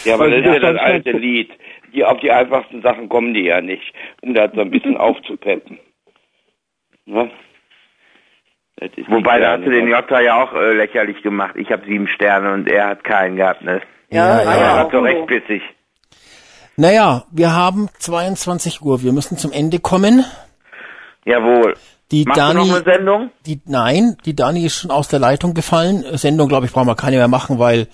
Ja, 0.04 0.14
aber 0.14 0.24
Weil 0.24 0.30
das 0.30 0.40
ist 0.40 0.46
ja 0.46 0.52
das 0.60 0.62
dann 0.62 0.78
alte 0.78 1.10
Lied. 1.12 1.50
die 1.94 2.04
auf 2.04 2.18
die 2.20 2.30
einfachsten 2.30 2.82
Sachen 2.82 3.08
kommen 3.08 3.34
die 3.34 3.44
ja 3.44 3.60
nicht, 3.60 3.92
um 4.22 4.34
das 4.34 4.50
so 4.54 4.60
ein 4.60 4.70
bisschen 4.70 4.96
aufzupeppen. 5.08 5.78
Ne? 7.06 7.30
Wobei, 9.08 9.38
da 9.38 9.52
hast 9.52 9.64
du 9.66 9.70
den. 9.70 9.86
Jota 9.86 10.20
ja 10.20 10.42
auch 10.42 10.54
äh, 10.54 10.72
lächerlich 10.74 11.22
gemacht. 11.22 11.54
Ich 11.56 11.70
habe 11.70 11.84
sieben 11.86 12.08
Sterne 12.08 12.52
und 12.52 12.68
er 12.68 12.88
hat 12.88 13.04
keinen 13.04 13.36
gehabt, 13.36 13.62
ne? 13.62 13.80
Ja, 14.10 14.40
Aber 14.40 14.44
ja. 14.44 14.56
er 14.56 14.78
hat 14.80 14.92
doch 14.94 15.02
recht 15.04 15.26
bissig. 15.26 15.62
Naja, 16.76 17.24
wir 17.30 17.52
haben 17.52 17.88
22 17.98 18.80
Uhr. 18.82 19.02
Wir 19.02 19.12
müssen 19.12 19.36
zum 19.36 19.52
Ende 19.52 19.78
kommen. 19.78 20.24
Jawohl. 21.24 21.76
Die 22.10 22.24
Machst 22.24 22.40
du 22.40 22.42
Dani, 22.44 22.68
noch 22.68 22.74
eine 22.76 22.84
Sendung? 22.84 23.30
die, 23.46 23.60
nein, 23.66 24.16
die 24.26 24.34
Dani 24.34 24.64
ist 24.66 24.76
schon 24.80 24.90
aus 24.90 25.08
der 25.08 25.18
Leitung 25.20 25.54
gefallen. 25.54 26.04
Sendung, 26.16 26.48
glaube 26.48 26.66
ich, 26.66 26.72
brauchen 26.72 26.88
wir 26.88 26.96
keine 26.96 27.16
mehr 27.16 27.28
machen, 27.28 27.58
weil 27.58 27.86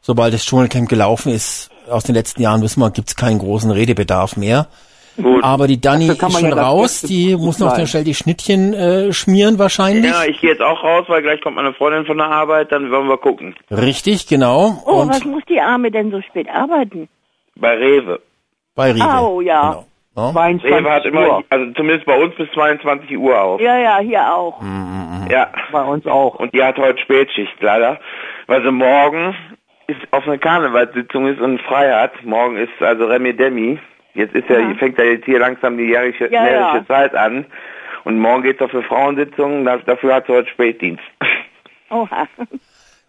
sobald 0.00 0.34
das 0.34 0.44
Dschungelcamp 0.44 0.88
gelaufen 0.88 1.32
ist, 1.32 1.70
aus 1.90 2.04
den 2.04 2.14
letzten 2.14 2.42
Jahren 2.42 2.62
wissen 2.62 2.80
wir, 2.80 2.90
gibt's 2.90 3.16
keinen 3.16 3.38
großen 3.38 3.70
Redebedarf 3.70 4.36
mehr. 4.36 4.68
Gut. 5.16 5.42
Aber 5.44 5.66
die 5.66 5.80
Dani 5.80 6.08
ist 6.08 6.20
schon 6.20 6.48
ja 6.48 6.54
raus, 6.54 7.02
die 7.02 7.36
muss 7.36 7.58
noch 7.58 7.74
sein. 7.74 7.86
schnell 7.86 8.04
die 8.04 8.14
Schnittchen 8.14 8.72
äh, 8.72 9.12
schmieren 9.12 9.58
wahrscheinlich. 9.58 10.10
Ja, 10.10 10.24
ich 10.24 10.40
gehe 10.40 10.50
jetzt 10.50 10.62
auch 10.62 10.82
raus, 10.82 11.04
weil 11.08 11.22
gleich 11.22 11.40
kommt 11.42 11.56
meine 11.56 11.74
Freundin 11.74 12.06
von 12.06 12.16
der 12.16 12.28
Arbeit, 12.28 12.72
dann 12.72 12.90
wollen 12.90 13.08
wir 13.08 13.18
gucken. 13.18 13.54
Richtig, 13.70 14.26
genau. 14.28 14.82
Oh, 14.86 15.02
Und 15.02 15.10
was 15.10 15.24
muss 15.24 15.42
die 15.48 15.60
Arme 15.60 15.90
denn 15.90 16.10
so 16.10 16.22
spät 16.22 16.48
arbeiten? 16.48 17.08
Bei 17.56 17.74
Rewe. 17.74 18.20
bei 18.74 18.92
Rewe. 18.92 19.18
Au, 19.18 19.40
ja. 19.40 19.84
Genau. 20.14 20.32
22 20.32 20.64
Rewe 20.70 20.90
hat 20.90 21.04
immer, 21.04 21.28
Uhr. 21.28 21.44
also 21.50 21.72
zumindest 21.72 22.06
bei 22.06 22.16
uns 22.22 22.34
bis 22.36 22.50
22 22.52 23.16
Uhr 23.16 23.40
auf. 23.40 23.60
Ja, 23.60 23.78
ja, 23.78 23.98
hier 23.98 24.32
auch. 24.34 24.60
Ja. 25.28 25.48
Bei 25.70 25.82
uns 25.84 26.06
auch. 26.06 26.36
Und 26.36 26.54
die 26.54 26.62
hat 26.62 26.76
heute 26.78 26.98
Spätschicht 26.98 27.52
leider, 27.60 28.00
weil 28.46 28.62
sie 28.62 28.72
morgen 28.72 29.34
ist 29.90 30.00
auf 30.12 30.26
einer 30.26 30.38
Karnevalssitzung 30.38 31.26
ist 31.28 31.40
und 31.40 31.60
frei 31.62 31.92
hat. 31.92 32.24
Morgen 32.24 32.56
ist 32.56 32.72
also 32.80 33.06
Remi 33.06 33.32
Demi. 33.34 33.78
Jetzt 34.14 34.34
ist 34.34 34.48
ja, 34.48 34.58
Ja. 34.58 34.74
fängt 34.74 34.98
ja 34.98 35.04
jetzt 35.04 35.24
hier 35.24 35.38
langsam 35.38 35.76
die 35.78 35.84
jährliche, 35.84 36.24
Ja, 36.32 36.44
jährliche 36.44 36.76
ja. 36.78 36.86
Zeit 36.86 37.14
an. 37.14 37.46
Und 38.04 38.18
morgen 38.18 38.42
geht's 38.42 38.60
auf 38.62 38.72
eine 38.74 38.82
Frauensitzung, 38.82 39.64
da- 39.64 39.76
dafür 39.78 40.14
hat 40.14 40.26
sie 40.26 40.32
heute 40.32 40.48
Spätdienst. 40.48 41.02
Oha. 41.90 42.26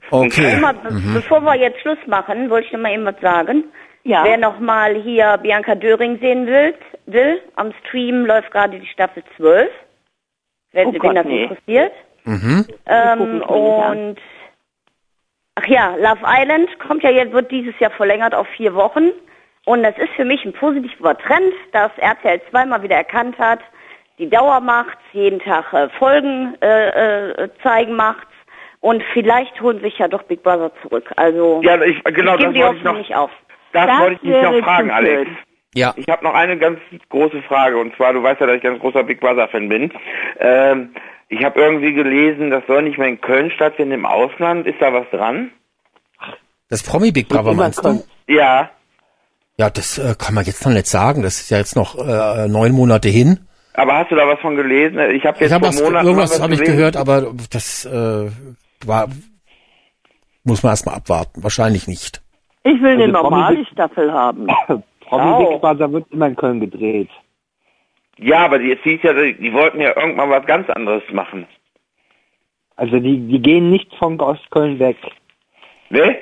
Okay. 0.10 0.58
Mal, 0.60 0.74
be 0.74 0.90
Bevor 1.14 1.42
wir 1.42 1.56
jetzt 1.56 1.80
Schluss 1.82 1.98
machen, 2.08 2.50
wollte 2.50 2.68
ich 2.68 2.74
noch 2.74 2.82
mal 2.82 2.92
eben 2.94 3.06
was 3.06 3.20
sagen. 3.22 3.64
Ja. 4.04 4.24
Wer 4.26 4.38
noch 4.38 4.60
mal 4.60 4.96
hier 4.96 5.38
Bianca 5.42 5.76
Döring 5.76 6.20
sehen 6.20 6.48
will, 6.48 6.74
will 7.06 7.40
am 7.56 7.72
Stream 7.86 8.26
läuft 8.26 8.52
gerade 8.52 8.80
die 8.80 8.88
Staffel 8.88 9.24
12. 9.38 9.70
Wenn, 10.74 10.88
Oh 10.88 10.94
wenn 10.94 11.00
Gott, 11.00 11.16
das 11.18 11.26
nee. 11.26 11.44
interessiert. 11.44 11.94
Mhm. 12.26 12.66
Ähm, 12.88 13.42
und 13.44 14.16
ach 15.62 15.68
ja, 15.68 15.96
Love 15.98 16.22
Island 16.26 16.68
kommt 16.80 17.04
ja 17.04 17.10
jetzt, 17.10 17.34
wird 17.34 17.52
dieses 17.52 17.78
Jahr 17.80 17.92
verlängert 17.92 18.34
auf 18.34 18.48
vier 18.56 18.74
Wochen. 18.74 19.12
Und 19.66 19.84
das 19.84 19.98
ist 19.98 20.12
für 20.16 20.26
mich 20.26 20.44
ein 20.44 20.54
positiver 20.54 21.18
Trend, 21.18 21.54
dass 21.72 21.92
RTL 21.98 22.42
zweimal 22.50 22.82
wieder 22.82 22.96
erkannt 22.96 23.38
hat, 23.38 23.60
die 24.18 24.30
Dauer 24.30 24.60
macht's, 24.60 25.02
jeden 25.14 25.40
Tag 25.40 25.72
äh, 25.74 25.90
Folgen 25.98 26.56
äh, 26.62 27.32
äh, 27.44 27.50
zeigen 27.64 27.96
macht's. 27.96 28.28
Und 28.80 29.04
vielleicht 29.14 29.62
holen 29.62 29.80
sich 29.82 29.98
ja 30.00 30.08
doch 30.08 30.24
Big 30.24 30.42
Brother 30.42 30.72
zurück. 30.82 31.12
Also 31.16 31.62
Ja, 31.64 31.80
ich, 31.82 32.04
genau, 32.04 32.36
ich 32.36 32.40
gebe 32.40 32.54
das 32.54 32.54
die 32.54 32.54
wollte 32.54 32.58
ich 32.58 32.64
Hoffnung 32.64 32.84
noch, 32.84 32.98
nicht 32.98 33.16
auf. 33.16 33.32
das 33.74 33.86
Das 33.86 34.00
wollte 34.00 34.14
ich 34.16 34.22
dich 34.22 34.42
noch 34.42 34.64
fragen, 34.64 34.90
zu 34.90 34.96
Alex. 34.96 35.32
Ja. 35.74 35.94
Ich 35.96 36.08
habe 36.10 36.24
noch 36.24 36.34
eine 36.34 36.58
ganz 36.58 36.80
große 37.10 37.42
Frage 37.44 37.78
und 37.78 37.96
zwar, 37.96 38.14
du 38.14 38.22
weißt 38.22 38.42
ja, 38.42 38.48
dass 38.48 38.58
ich 38.58 38.64
ganz 38.64 38.80
großer 38.80 39.04
Big 39.04 39.22
Brother 39.22 39.48
Fan 39.48 39.70
bin. 39.70 39.94
Ähm, 40.40 40.94
ich 41.32 41.46
habe 41.46 41.62
irgendwie 41.62 41.94
gelesen, 41.94 42.52
das 42.52 42.64
soll 42.68 42.84
nicht 42.84 42.98
mehr 42.98 43.08
in 43.08 43.22
Köln 43.22 43.52
stattfinden, 43.52 43.94
im 43.94 44.06
Ausland. 44.06 44.68
Ist 44.68 44.82
da 44.82 44.92
was 44.94 45.10
dran? 45.12 45.52
Das 46.70 46.84
Promi 46.84 47.12
Big 47.12 47.30
Brother 47.30 47.54
meinst 47.54 47.84
du? 47.86 48.04
Ja. 48.28 48.70
Ja, 49.58 49.70
das 49.70 49.98
äh, 49.98 50.14
kann 50.18 50.36
man 50.36 50.44
jetzt 50.44 50.66
noch 50.66 50.74
nicht 50.74 50.88
sagen. 50.88 51.24
Das 51.24 51.40
ist 51.40 51.50
ja 51.50 51.58
jetzt 51.58 51.78
noch 51.78 51.98
äh, 51.98 52.50
neun 52.50 52.74
Monate 52.74 53.08
hin. 53.08 53.48
Aber 53.74 53.98
hast 53.98 54.12
du 54.12 54.16
da 54.16 54.28
was 54.28 54.40
von 54.42 54.58
gelesen? 54.58 55.00
Ich 55.16 55.26
habe 55.26 55.40
jetzt 55.40 55.52
Ich 55.54 55.58
vor 55.58 55.62
was, 55.62 55.82
Monaten 55.82 56.06
irgendwas 56.06 56.42
habe 56.42 56.54
ich 56.54 56.64
gehört, 56.64 56.98
aber 56.98 57.34
das 57.50 57.86
äh, 57.86 58.30
war 58.86 59.08
muss 60.44 60.64
man 60.64 60.72
erstmal 60.72 60.96
abwarten. 60.96 61.44
Wahrscheinlich 61.44 61.88
nicht. 61.88 62.22
Ich 62.64 62.82
will 62.82 62.92
eine 62.92 63.04
Also 63.04 63.14
Promi 63.14 63.36
normale 63.36 63.66
Staffel 63.68 64.12
haben. 64.12 64.48
Promi. 65.00 65.46
Big 65.46 65.62
Brother 65.62 65.94
wird 65.94 66.12
immer 66.12 66.28
in 66.28 66.36
Köln 66.36 66.60
gedreht. 66.60 67.10
Ja, 68.22 68.46
aber 68.46 68.62
es 68.62 68.80
hieß 68.84 69.02
ja, 69.04 69.14
die, 69.14 69.52
wollten 69.52 69.82
ja 69.82 69.96
irgendwann 70.00 70.30
was 70.30 70.46
ganz 70.46 70.70
anderes 70.70 71.04
machen. 71.12 71.48
Also 72.76 73.00
die, 73.00 73.18
die 73.28 73.42
gehen 73.42 73.70
nicht 73.70 73.94
von 73.96 74.20
Ostköln 74.20 74.80
weg. 74.80 74.98
Ne? 75.90 76.18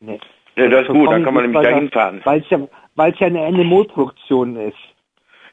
Nee. 0.00 0.20
Ja, 0.56 0.68
das 0.68 0.82
ist 0.82 0.88
gut, 0.88 1.10
dann 1.10 1.24
kann 1.24 1.34
man 1.34 1.44
nämlich 1.50 1.62
da 1.62 1.74
hinfahren. 1.74 2.20
Weil 2.24 2.40
es 2.40 2.50
ja, 2.50 2.58
weil's 2.94 3.18
ja 3.18 3.26
eine 3.26 3.50
NMO-Produktion 3.50 4.56
ist. 4.56 4.76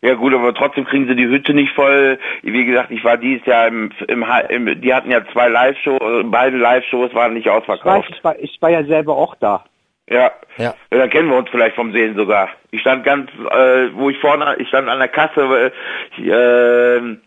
Ja 0.01 0.15
gut, 0.15 0.33
aber 0.33 0.53
trotzdem 0.53 0.85
kriegen 0.85 1.07
sie 1.07 1.15
die 1.15 1.27
Hütte 1.27 1.53
nicht 1.53 1.73
voll. 1.73 2.19
Wie 2.41 2.65
gesagt, 2.65 2.91
ich 2.91 3.03
war 3.03 3.17
dieses 3.17 3.45
Jahr 3.45 3.67
im, 3.67 3.91
im, 4.07 4.25
im 4.49 4.81
die 4.81 4.93
hatten 4.93 5.11
ja 5.11 5.23
zwei 5.31 5.47
Live-Shows, 5.47 6.25
beide 6.25 6.57
Live-Shows 6.57 7.13
waren 7.13 7.33
nicht 7.33 7.45
Ich, 7.45 7.51
weiß, 7.51 7.61
ausverkauft. 7.61 8.09
ich, 8.09 8.23
war, 8.23 8.39
ich 8.39 8.61
war 8.61 8.69
ja 8.71 8.83
selber 8.83 9.15
auch 9.15 9.35
da. 9.35 9.63
Ja. 10.09 10.31
Ja. 10.57 10.73
Ja, 10.91 10.97
Dann 10.97 11.09
kennen 11.09 11.29
wir 11.29 11.37
uns 11.37 11.49
vielleicht 11.49 11.75
vom 11.75 11.91
Sehen 11.93 12.15
sogar. 12.15 12.49
Ich 12.71 12.81
stand 12.81 13.03
ganz, 13.03 13.29
äh, 13.31 13.93
wo 13.93 14.09
ich 14.09 14.17
vorne, 14.19 14.55
ich 14.59 14.67
stand 14.67 14.89
an 14.89 14.99
der 14.99 15.07
Kasse, 15.07 15.71
äh, 16.17 16.29
äh, 16.29 17.17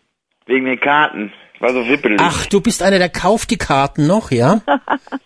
wegen 0.47 0.67
den 0.67 0.81
Karten. 0.81 1.33
War 1.61 1.71
so 1.73 1.87
wippelig. 1.89 2.21
Ach, 2.23 2.47
du 2.47 2.61
bist 2.61 2.83
einer, 2.83 2.99
der 2.99 3.09
kauft 3.09 3.51
die 3.51 3.57
Karten 3.57 4.07
noch, 4.09 4.31
ja? 4.33 4.61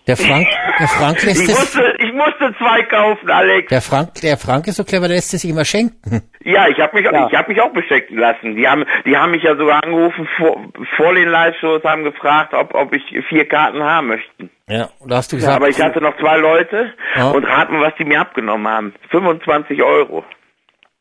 Der 0.06 0.16
Frank, 0.16 0.46
der 0.78 0.86
Frank 0.88 1.22
lässt 1.24 1.42
ich 1.42 1.48
es, 1.48 1.58
musste, 1.58 1.94
ich 1.98 2.12
musste 2.12 2.54
zwei 2.58 2.82
kaufen, 2.82 3.30
Alex. 3.30 3.68
der 3.70 3.80
Frank, 3.80 4.14
der 4.22 4.36
Frank 4.36 4.66
ist 4.66 4.76
so 4.76 4.84
clever, 4.84 5.08
der 5.08 5.16
lässt 5.16 5.32
es 5.34 5.40
sich 5.40 5.50
immer 5.50 5.64
schenken. 5.64 6.22
Ja, 6.44 6.68
ich 6.68 6.78
habe 6.78 6.96
mich, 6.96 7.04
Ja. 7.06 7.26
ich 7.28 7.34
habe 7.34 7.50
mich 7.52 7.60
auch 7.60 7.72
beschenken 7.72 8.18
lassen. 8.18 8.56
Die 8.56 8.68
haben, 8.68 8.84
die 9.06 9.16
haben 9.16 9.30
mich 9.32 9.42
ja 9.42 9.56
sogar 9.56 9.82
angerufen 9.82 10.28
vor, 10.36 10.62
vor 10.96 11.14
den 11.14 11.28
Live-Shows, 11.28 11.82
haben 11.84 12.04
gefragt, 12.04 12.52
ob, 12.54 12.74
ob 12.74 12.92
ich 12.92 13.02
vier 13.28 13.48
Karten 13.48 13.82
haben 13.82 14.08
möchten. 14.08 14.50
Ja, 14.68 14.90
und 15.00 15.10
da 15.10 15.16
hast 15.16 15.32
du 15.32 15.36
Ja, 15.36 15.40
gesagt, 15.40 15.56
aber 15.56 15.68
ich 15.70 15.80
hatte 15.80 16.00
noch 16.00 16.16
zwei 16.18 16.36
Leute 16.36 16.92
Ja. 17.16 17.30
und 17.30 17.44
rat 17.44 17.70
mal, 17.70 17.80
was 17.80 17.94
die 17.98 18.04
mir 18.04 18.20
abgenommen 18.20 18.68
haben. 18.68 18.94
25 19.10 19.82
Euro. 19.82 20.24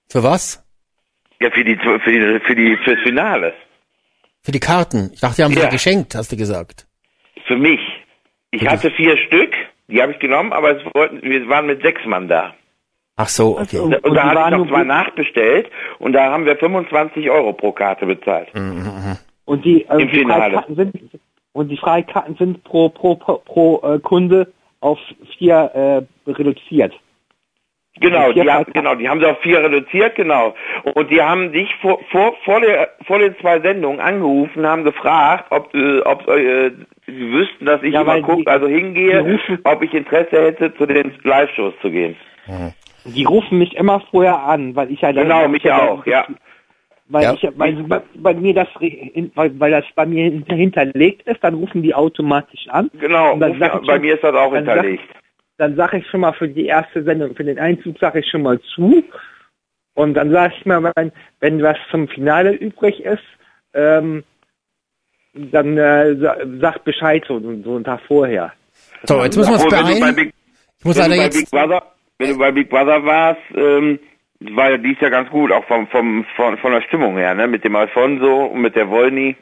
für 0.10 0.24
was? 0.24 0.64
Ja, 1.42 1.52
für 1.52 1.64
die, 1.66 1.76
für 1.78 2.00
die, 2.12 2.40
für 2.46 2.56
die, 2.56 2.78
fürs 2.78 3.00
Finale. 3.04 3.54
Für 4.48 4.54
die 4.54 4.62
Karten. 4.62 5.12
Ich 5.14 5.20
dachte, 5.20 5.36
die 5.36 5.44
haben 5.44 5.52
sie 5.52 5.60
Ja. 5.60 5.66
dir 5.66 5.72
geschenkt, 5.74 6.16
hast 6.16 6.32
du 6.32 6.38
gesagt. 6.38 6.88
Für 7.48 7.58
mich. 7.58 7.82
Ich 8.52 8.62
Bitte. 8.62 8.72
hatte 8.72 8.92
vier 8.92 9.18
Stück, 9.18 9.52
die 9.90 10.02
habe 10.02 10.14
ich 10.14 10.20
genommen, 10.20 10.54
aber 10.54 10.78
es 10.78 10.86
wollten, 10.96 11.22
wir 11.22 11.50
waren 11.50 11.66
mit 11.68 11.82
sechs 11.82 12.06
Mann 12.06 12.30
da. 12.30 12.54
Ach 13.18 13.28
so, 13.28 13.60
okay. 13.60 13.80
Und, 13.80 13.94
Und 14.06 14.14
da 14.16 14.24
hatte 14.24 14.30
ich 14.30 14.36
waren 14.38 14.58
noch 14.62 14.68
zwei 14.70 14.84
nachbestellt 14.86 15.70
und 16.00 16.14
da 16.14 16.32
haben 16.32 16.46
wir 16.46 16.56
25 16.56 17.30
Euro 17.30 17.52
pro 17.52 17.74
Karte 17.74 18.06
bezahlt. 18.06 18.48
Und 19.44 19.66
die, 19.66 19.84
äh, 19.84 20.02
Im 20.02 20.08
die 20.08 20.20
Finale. 20.20 20.44
Freikarten 20.54 20.76
sind 20.78 20.94
und 21.52 21.68
die 21.68 21.78
Freikarten 21.78 22.36
sind 22.38 22.64
pro 22.64 22.88
pro 22.88 23.16
pro, 23.16 23.40
pro 23.40 23.82
äh, 23.84 24.00
Kunde 24.00 24.54
auf 24.80 24.98
vier 25.38 26.06
äh, 26.26 26.32
reduziert. 26.32 26.94
Genau, 28.00 28.32
die 28.32 28.50
haben, 28.50 28.66
genau, 28.74 28.96
die 28.96 29.10
haben 29.10 29.20
sie 29.20 29.26
auf 29.26 29.40
vier 29.42 29.64
reduziert, 29.64 30.16
genau. 30.16 30.54
Und 30.96 31.10
die 31.10 31.22
haben 31.22 31.52
dich 31.52 31.74
vor, 31.82 32.00
vor, 32.12 32.36
vor, 32.44 32.62
der, 32.62 32.90
vor 33.06 33.20
den 33.20 33.36
zwei 33.40 33.60
Sendungen 33.60 34.00
angerufen, 34.00 34.66
haben 34.68 34.84
gefragt, 34.84 35.46
ob, 35.50 35.74
äh, 35.74 36.00
ob 36.02 36.28
äh, 36.28 36.72
sie 37.08 37.32
wüssten, 37.32 37.66
dass 37.66 37.82
ich 37.84 37.94
Ja, 37.94 38.02
immer 38.02 38.22
gucke, 38.22 38.50
also 38.50 38.68
hingehe, 38.68 39.40
ob 39.64 39.82
ich 39.84 39.94
Interesse 39.94 40.42
hätte, 40.42 40.76
zu 40.76 40.86
den 40.86 41.12
Live-Shows 41.24 41.74
zu 41.82 41.90
gehen. 41.90 42.16
Die 43.06 43.24
rufen 43.24 43.58
mich 43.58 43.76
immer 43.76 44.02
vorher 44.12 44.38
an, 44.44 44.76
weil 44.76 44.92
ich 44.92 45.02
ja 45.02 45.12
dann- 45.14 45.24
Genau, 45.24 45.48
mich 45.48 45.64
ja 45.64 45.82
auch, 45.82 46.06
ja. 46.06 46.26
Weil 47.10 47.24
Ja. 47.24 47.34
ich 47.34 47.48
weil, 47.56 47.74
bei, 47.84 48.02
bei 48.16 48.34
mir 48.34 48.54
das 48.54 48.68
re- 48.82 48.86
in- 48.88 49.32
weil, 49.36 49.58
weil 49.60 49.72
das 49.72 49.86
bei 49.96 50.06
mir 50.06 50.26
hinter- 50.26 50.56
hinterlegt 50.56 51.26
ist, 51.26 51.42
dann 51.42 51.54
rufen 51.54 51.82
die 51.82 51.96
automatisch 51.96 52.68
an. 52.68 52.92
Genau, 53.00 53.38
bei 53.38 53.54
schon- 53.54 54.02
mir 54.02 54.16
ist 54.16 54.24
das 54.26 54.36
auch 54.36 54.54
hinterlegt. 54.54 55.04
Dann 55.58 55.76
sage 55.76 55.98
ich 55.98 56.08
schon 56.08 56.22
mal 56.22 56.34
für 56.34 56.48
die 56.48 56.66
erste 56.68 57.04
Sendung, 57.04 57.36
für 57.36 57.44
den 57.44 57.60
Einzug 57.60 57.98
sage 58.00 58.20
ich 58.20 58.30
schon 58.30 58.44
mal 58.44 58.60
zu. 58.76 59.04
Und 59.96 60.14
dann 60.14 60.32
sage 60.32 60.54
ich 60.58 60.66
mal, 60.66 60.92
wenn, 60.96 61.12
wenn 61.40 61.62
was 61.64 61.78
zum 61.90 62.08
Finale 62.08 62.54
übrig 62.54 63.04
ist, 63.04 63.24
ähm, 63.74 64.24
dann 65.34 65.78
äh, 65.78 66.16
sa- 66.18 66.38
sagt 66.60 66.84
Bescheid 66.84 67.24
so, 67.28 67.40
so 67.40 67.76
einen 67.76 67.84
Tag 67.84 68.02
vorher. 68.08 68.54
So, 69.04 69.24
jetzt 69.24 69.36
müssen 69.38 69.52
wir 69.54 69.70
bei 69.70 69.84
beeilen. 69.84 70.16
Big, 70.16 70.34
Ich 70.80 70.86
muss 70.86 70.96
wenn 70.98 71.04
leider 71.04 71.14
du 71.14 71.18
bei 71.20 71.24
jetzt, 71.26 71.38
Big 71.40 71.50
Brother, 71.52 71.84
wenn 72.20 72.30
du 72.30 72.38
bei 72.38 72.52
Big 72.52 72.70
Brother 72.70 73.04
warst, 73.06 73.42
ähm, 73.56 74.00
war 74.40 74.70
ja 74.72 74.78
dies 74.78 74.98
ja 75.02 75.10
ganz 75.10 75.30
gut, 75.32 75.52
auch 75.52 75.66
vom, 75.66 75.88
vom, 75.88 76.24
von, 76.36 76.58
von 76.60 76.72
der 76.72 76.82
Stimmung 76.82 77.18
her, 77.18 77.34
ne, 77.34 77.48
mit 77.48 77.64
dem 77.64 77.76
Alfonso 77.76 78.46
und 78.46 78.62
mit 78.62 78.76
der 78.76 78.88
Wolny. 78.90 79.36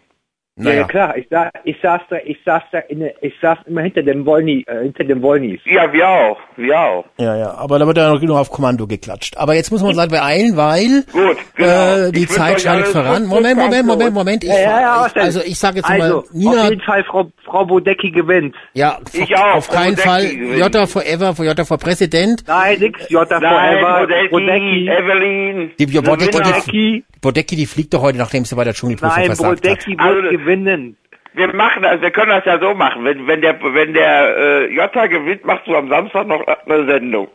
Ja, 0.57 0.63
Naja. 0.63 0.77
ja 0.81 0.87
klar, 0.87 1.17
ich, 1.17 1.27
sa 1.29 1.49
ich 1.65 1.75
saß 1.81 1.99
da, 2.09 2.15
ich 2.23 2.37
saß 2.45 2.63
da, 2.71 2.77
in, 2.87 2.99
der- 3.01 3.21
ich 3.21 3.33
saß 3.41 3.57
immer 3.65 3.81
hinter 3.81 4.03
dem 4.03 4.25
Wollny, 4.25 4.63
äh, 4.67 4.83
hinter 4.83 5.03
dem 5.03 5.21
Wollnys. 5.21 5.59
Ja, 5.65 5.91
wir 5.91 6.07
auch, 6.07 6.37
wir 6.55 6.79
auch. 6.79 7.03
Ja, 7.19 7.35
ja, 7.35 7.53
aber 7.55 7.77
da 7.77 7.85
wird 7.85 7.97
ja 7.97 8.09
noch 8.09 8.21
genug 8.21 8.37
auf 8.37 8.49
Kommando 8.49 8.87
geklatscht. 8.87 9.35
Aber 9.35 9.53
jetzt 9.53 9.69
muss 9.71 9.81
man 9.81 9.89
uns 9.89 9.97
leider 9.97 10.11
beeilen, 10.11 10.55
weil 10.55 11.03
Gut, 11.11 11.35
genau. 11.55 11.97
äh, 12.07 12.11
die 12.13 12.23
Ich 12.23 12.29
Zeit 12.29 12.61
schreitet 12.61 12.87
voran. 12.87 13.25
Moment, 13.25 13.57
Moment, 13.57 13.85
Moment, 13.85 14.13
Moment. 14.13 14.43
Ich, 14.45 14.49
Ja, 14.49 14.55
ja, 14.61 14.79
ja, 14.79 15.07
ich, 15.13 15.21
also 15.21 15.41
ich 15.41 15.59
sage 15.59 15.77
jetzt 15.79 15.89
Also, 15.89 16.15
mal, 16.19 16.23
Nina, 16.31 16.51
auf 16.63 16.69
jeden 16.69 16.81
Fall 16.83 17.03
Frau, 17.03 17.29
Frau 17.43 17.65
Bodecki 17.65 18.11
gewinnt. 18.11 18.55
ja, 18.73 18.97
Ich 19.11 19.35
auch, 19.35 19.55
auf 19.55 19.69
keinen 19.69 19.97
Fall 19.97 20.25
gewinnt. 20.25 20.57
Jota 20.59 20.87
forever, 20.87 21.35
Jota 21.37 21.65
for 21.65 21.77
Präsident. 21.77 22.45
Nein, 22.47 22.79
nix, 22.79 23.09
Jota 23.09 23.41
Nein, 23.41 23.77
Forever, 23.79 23.99
Bodecki, 24.07 24.29
Bodecki, 24.29 24.89
Evelyn. 24.89 25.71
Die 25.77 25.85
die 25.85 25.99
Bodecki, 25.99 26.71
die, 26.71 27.03
Bodecki, 27.19 27.55
die 27.57 27.65
fliegt 27.65 27.93
doch 27.93 28.01
heute, 28.01 28.17
nachdem 28.19 28.45
sie 28.45 28.55
bei 28.55 28.63
der 28.63 28.73
Dschungelprüfung 28.73 29.17
nein, 29.17 29.25
versagt 29.25 29.49
hat. 29.51 29.61
Bodecki 29.61 29.91
wird 29.91 29.99
Also, 29.99 30.44
gewinnen. 30.45 30.97
Wir 31.33 31.53
machen 31.53 31.83
das, 31.83 32.01
wir 32.01 32.11
können 32.11 32.29
das 32.29 32.45
ja 32.45 32.59
so 32.59 32.73
machen. 32.73 33.03
Wenn, 33.03 33.27
wenn 33.27 33.41
der, 33.41 33.59
wenn 33.61 33.93
der 33.93 34.37
äh, 34.37 34.73
Jota 34.73 35.07
gewinnt, 35.07 35.43
machst 35.43 35.67
du 35.67 35.75
am 35.75 35.89
Samstag 35.89 36.27
noch 36.27 36.41
eine 36.47 36.85
Sendung. 36.85 37.27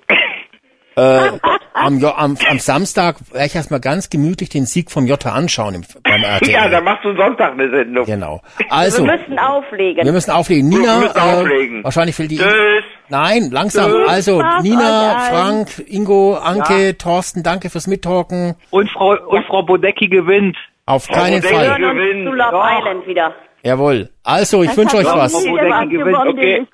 Äh, 0.97 1.31
am, 1.75 2.03
am, 2.05 2.37
am 2.49 2.59
Samstag 2.59 3.17
werde 3.31 3.47
ich 3.47 3.55
erstmal 3.55 3.81
ganz 3.81 4.11
gemütlich 4.11 4.49
den 4.49 4.65
Sieg 4.67 4.91
vom 4.91 5.07
Jota 5.07 5.33
anschauen 5.33 5.75
im, 5.75 5.83
beim 6.03 6.23
RTL. 6.25 6.51
ja, 6.51 6.69
dann 6.69 6.83
machst 6.85 7.05
du 7.05 7.15
Sonntag 7.15 7.53
eine 7.53 7.71
Sendung. 7.71 8.07
Genau. 8.07 8.41
Also, 8.71 9.05
Wir 9.05 9.17
müssen 9.19 9.39
auflegen. 9.39 10.05
wir 10.05 10.13
müssen 10.13 10.31
auflegen. 10.31 10.69
Nina, 10.69 10.99
müssen 11.01 11.17
äh, 11.17 11.21
auflegen. 11.21 11.85
wahrscheinlich 11.85 12.19
will 12.19 12.29
die... 12.29 12.39
Tschüss. 12.39 12.85
Nein, 13.09 13.51
langsam. 13.51 13.91
Tschüss. 13.91 14.09
Also, 14.09 14.43
Nina. 14.63 15.19
Frank, 15.31 15.69
Ingo, 15.87 16.37
Anke, 16.37 16.97
Thorsten, 16.97 17.43
danke 17.43 17.69
fürs 17.71 17.87
Mittalken. 17.87 18.57
Und 18.71 18.91
Frau, 18.91 19.17
und 19.29 19.45
Frau 19.47 19.63
Bodecki 19.63 20.09
gewinnt. 20.09 20.57
Auf 20.91 21.07
keinen 21.07 21.41
Bodecki. 21.41 21.55
Wir 21.55 21.67
Fall. 21.67 21.79
hören 21.79 22.01
uns 22.01 22.31
zu 22.31 22.33
Love 22.33 22.51
Doch. 22.51 22.79
Island 22.79 23.07
wieder. 23.07 23.35
Jawohl. 23.63 24.11
Also, 24.25 24.63
ich 24.63 24.77
wünsche 24.77 24.97
euch 24.97 25.07
was. 25.07 25.33
gewonnen, 25.33 26.29
okay. 26.29 26.67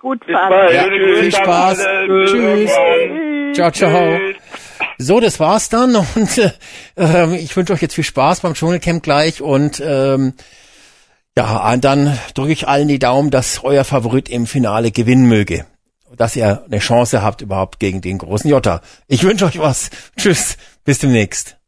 Ja, 0.73 0.85
viel 1.21 1.33
Spaß. 1.33 1.87
Tschüss. 2.25 2.73
Ciao, 3.53 3.71
ciao. 3.71 4.19
So, 4.99 5.21
das 5.21 5.39
war's 5.39 5.69
dann 5.69 5.97
und 6.15 6.39
äh, 6.39 6.51
ähm, 6.97 7.35
ich 7.35 7.55
wünsche 7.57 7.75
euch 7.75 7.83
jetzt 7.83 7.95
viel 7.95 8.05
Spaß 8.05 8.41
beim 8.41 8.55
Dschungelcamp 8.55 9.03
gleich 9.03 9.43
und 9.43 9.83
ähm, 9.85 10.33
ja, 11.37 11.71
und 11.73 11.85
dann 11.85 12.19
drücke 12.35 12.53
ich 12.53 12.67
allen 12.67 12.89
die 12.89 12.99
Daumen, 12.99 13.31
dass 13.31 13.63
euer 13.63 13.85
Favorit 13.85 14.31
im 14.31 14.47
Finale 14.47 14.91
gewinnen 14.91 15.27
möge. 15.27 15.67
Dass 16.17 16.35
ihr 16.37 16.65
eine 16.65 16.79
Chance 16.79 17.21
habt 17.21 17.43
überhaupt 17.43 17.79
gegen 17.79 18.01
den 18.01 18.17
großen 18.17 18.49
Jota. 18.49 18.81
Ich 19.07 19.23
wünsche 19.25 19.45
euch 19.45 19.59
was. 19.59 19.91
Tschüss, 20.17 20.57
bis 20.85 21.01
demnächst. 21.01 21.59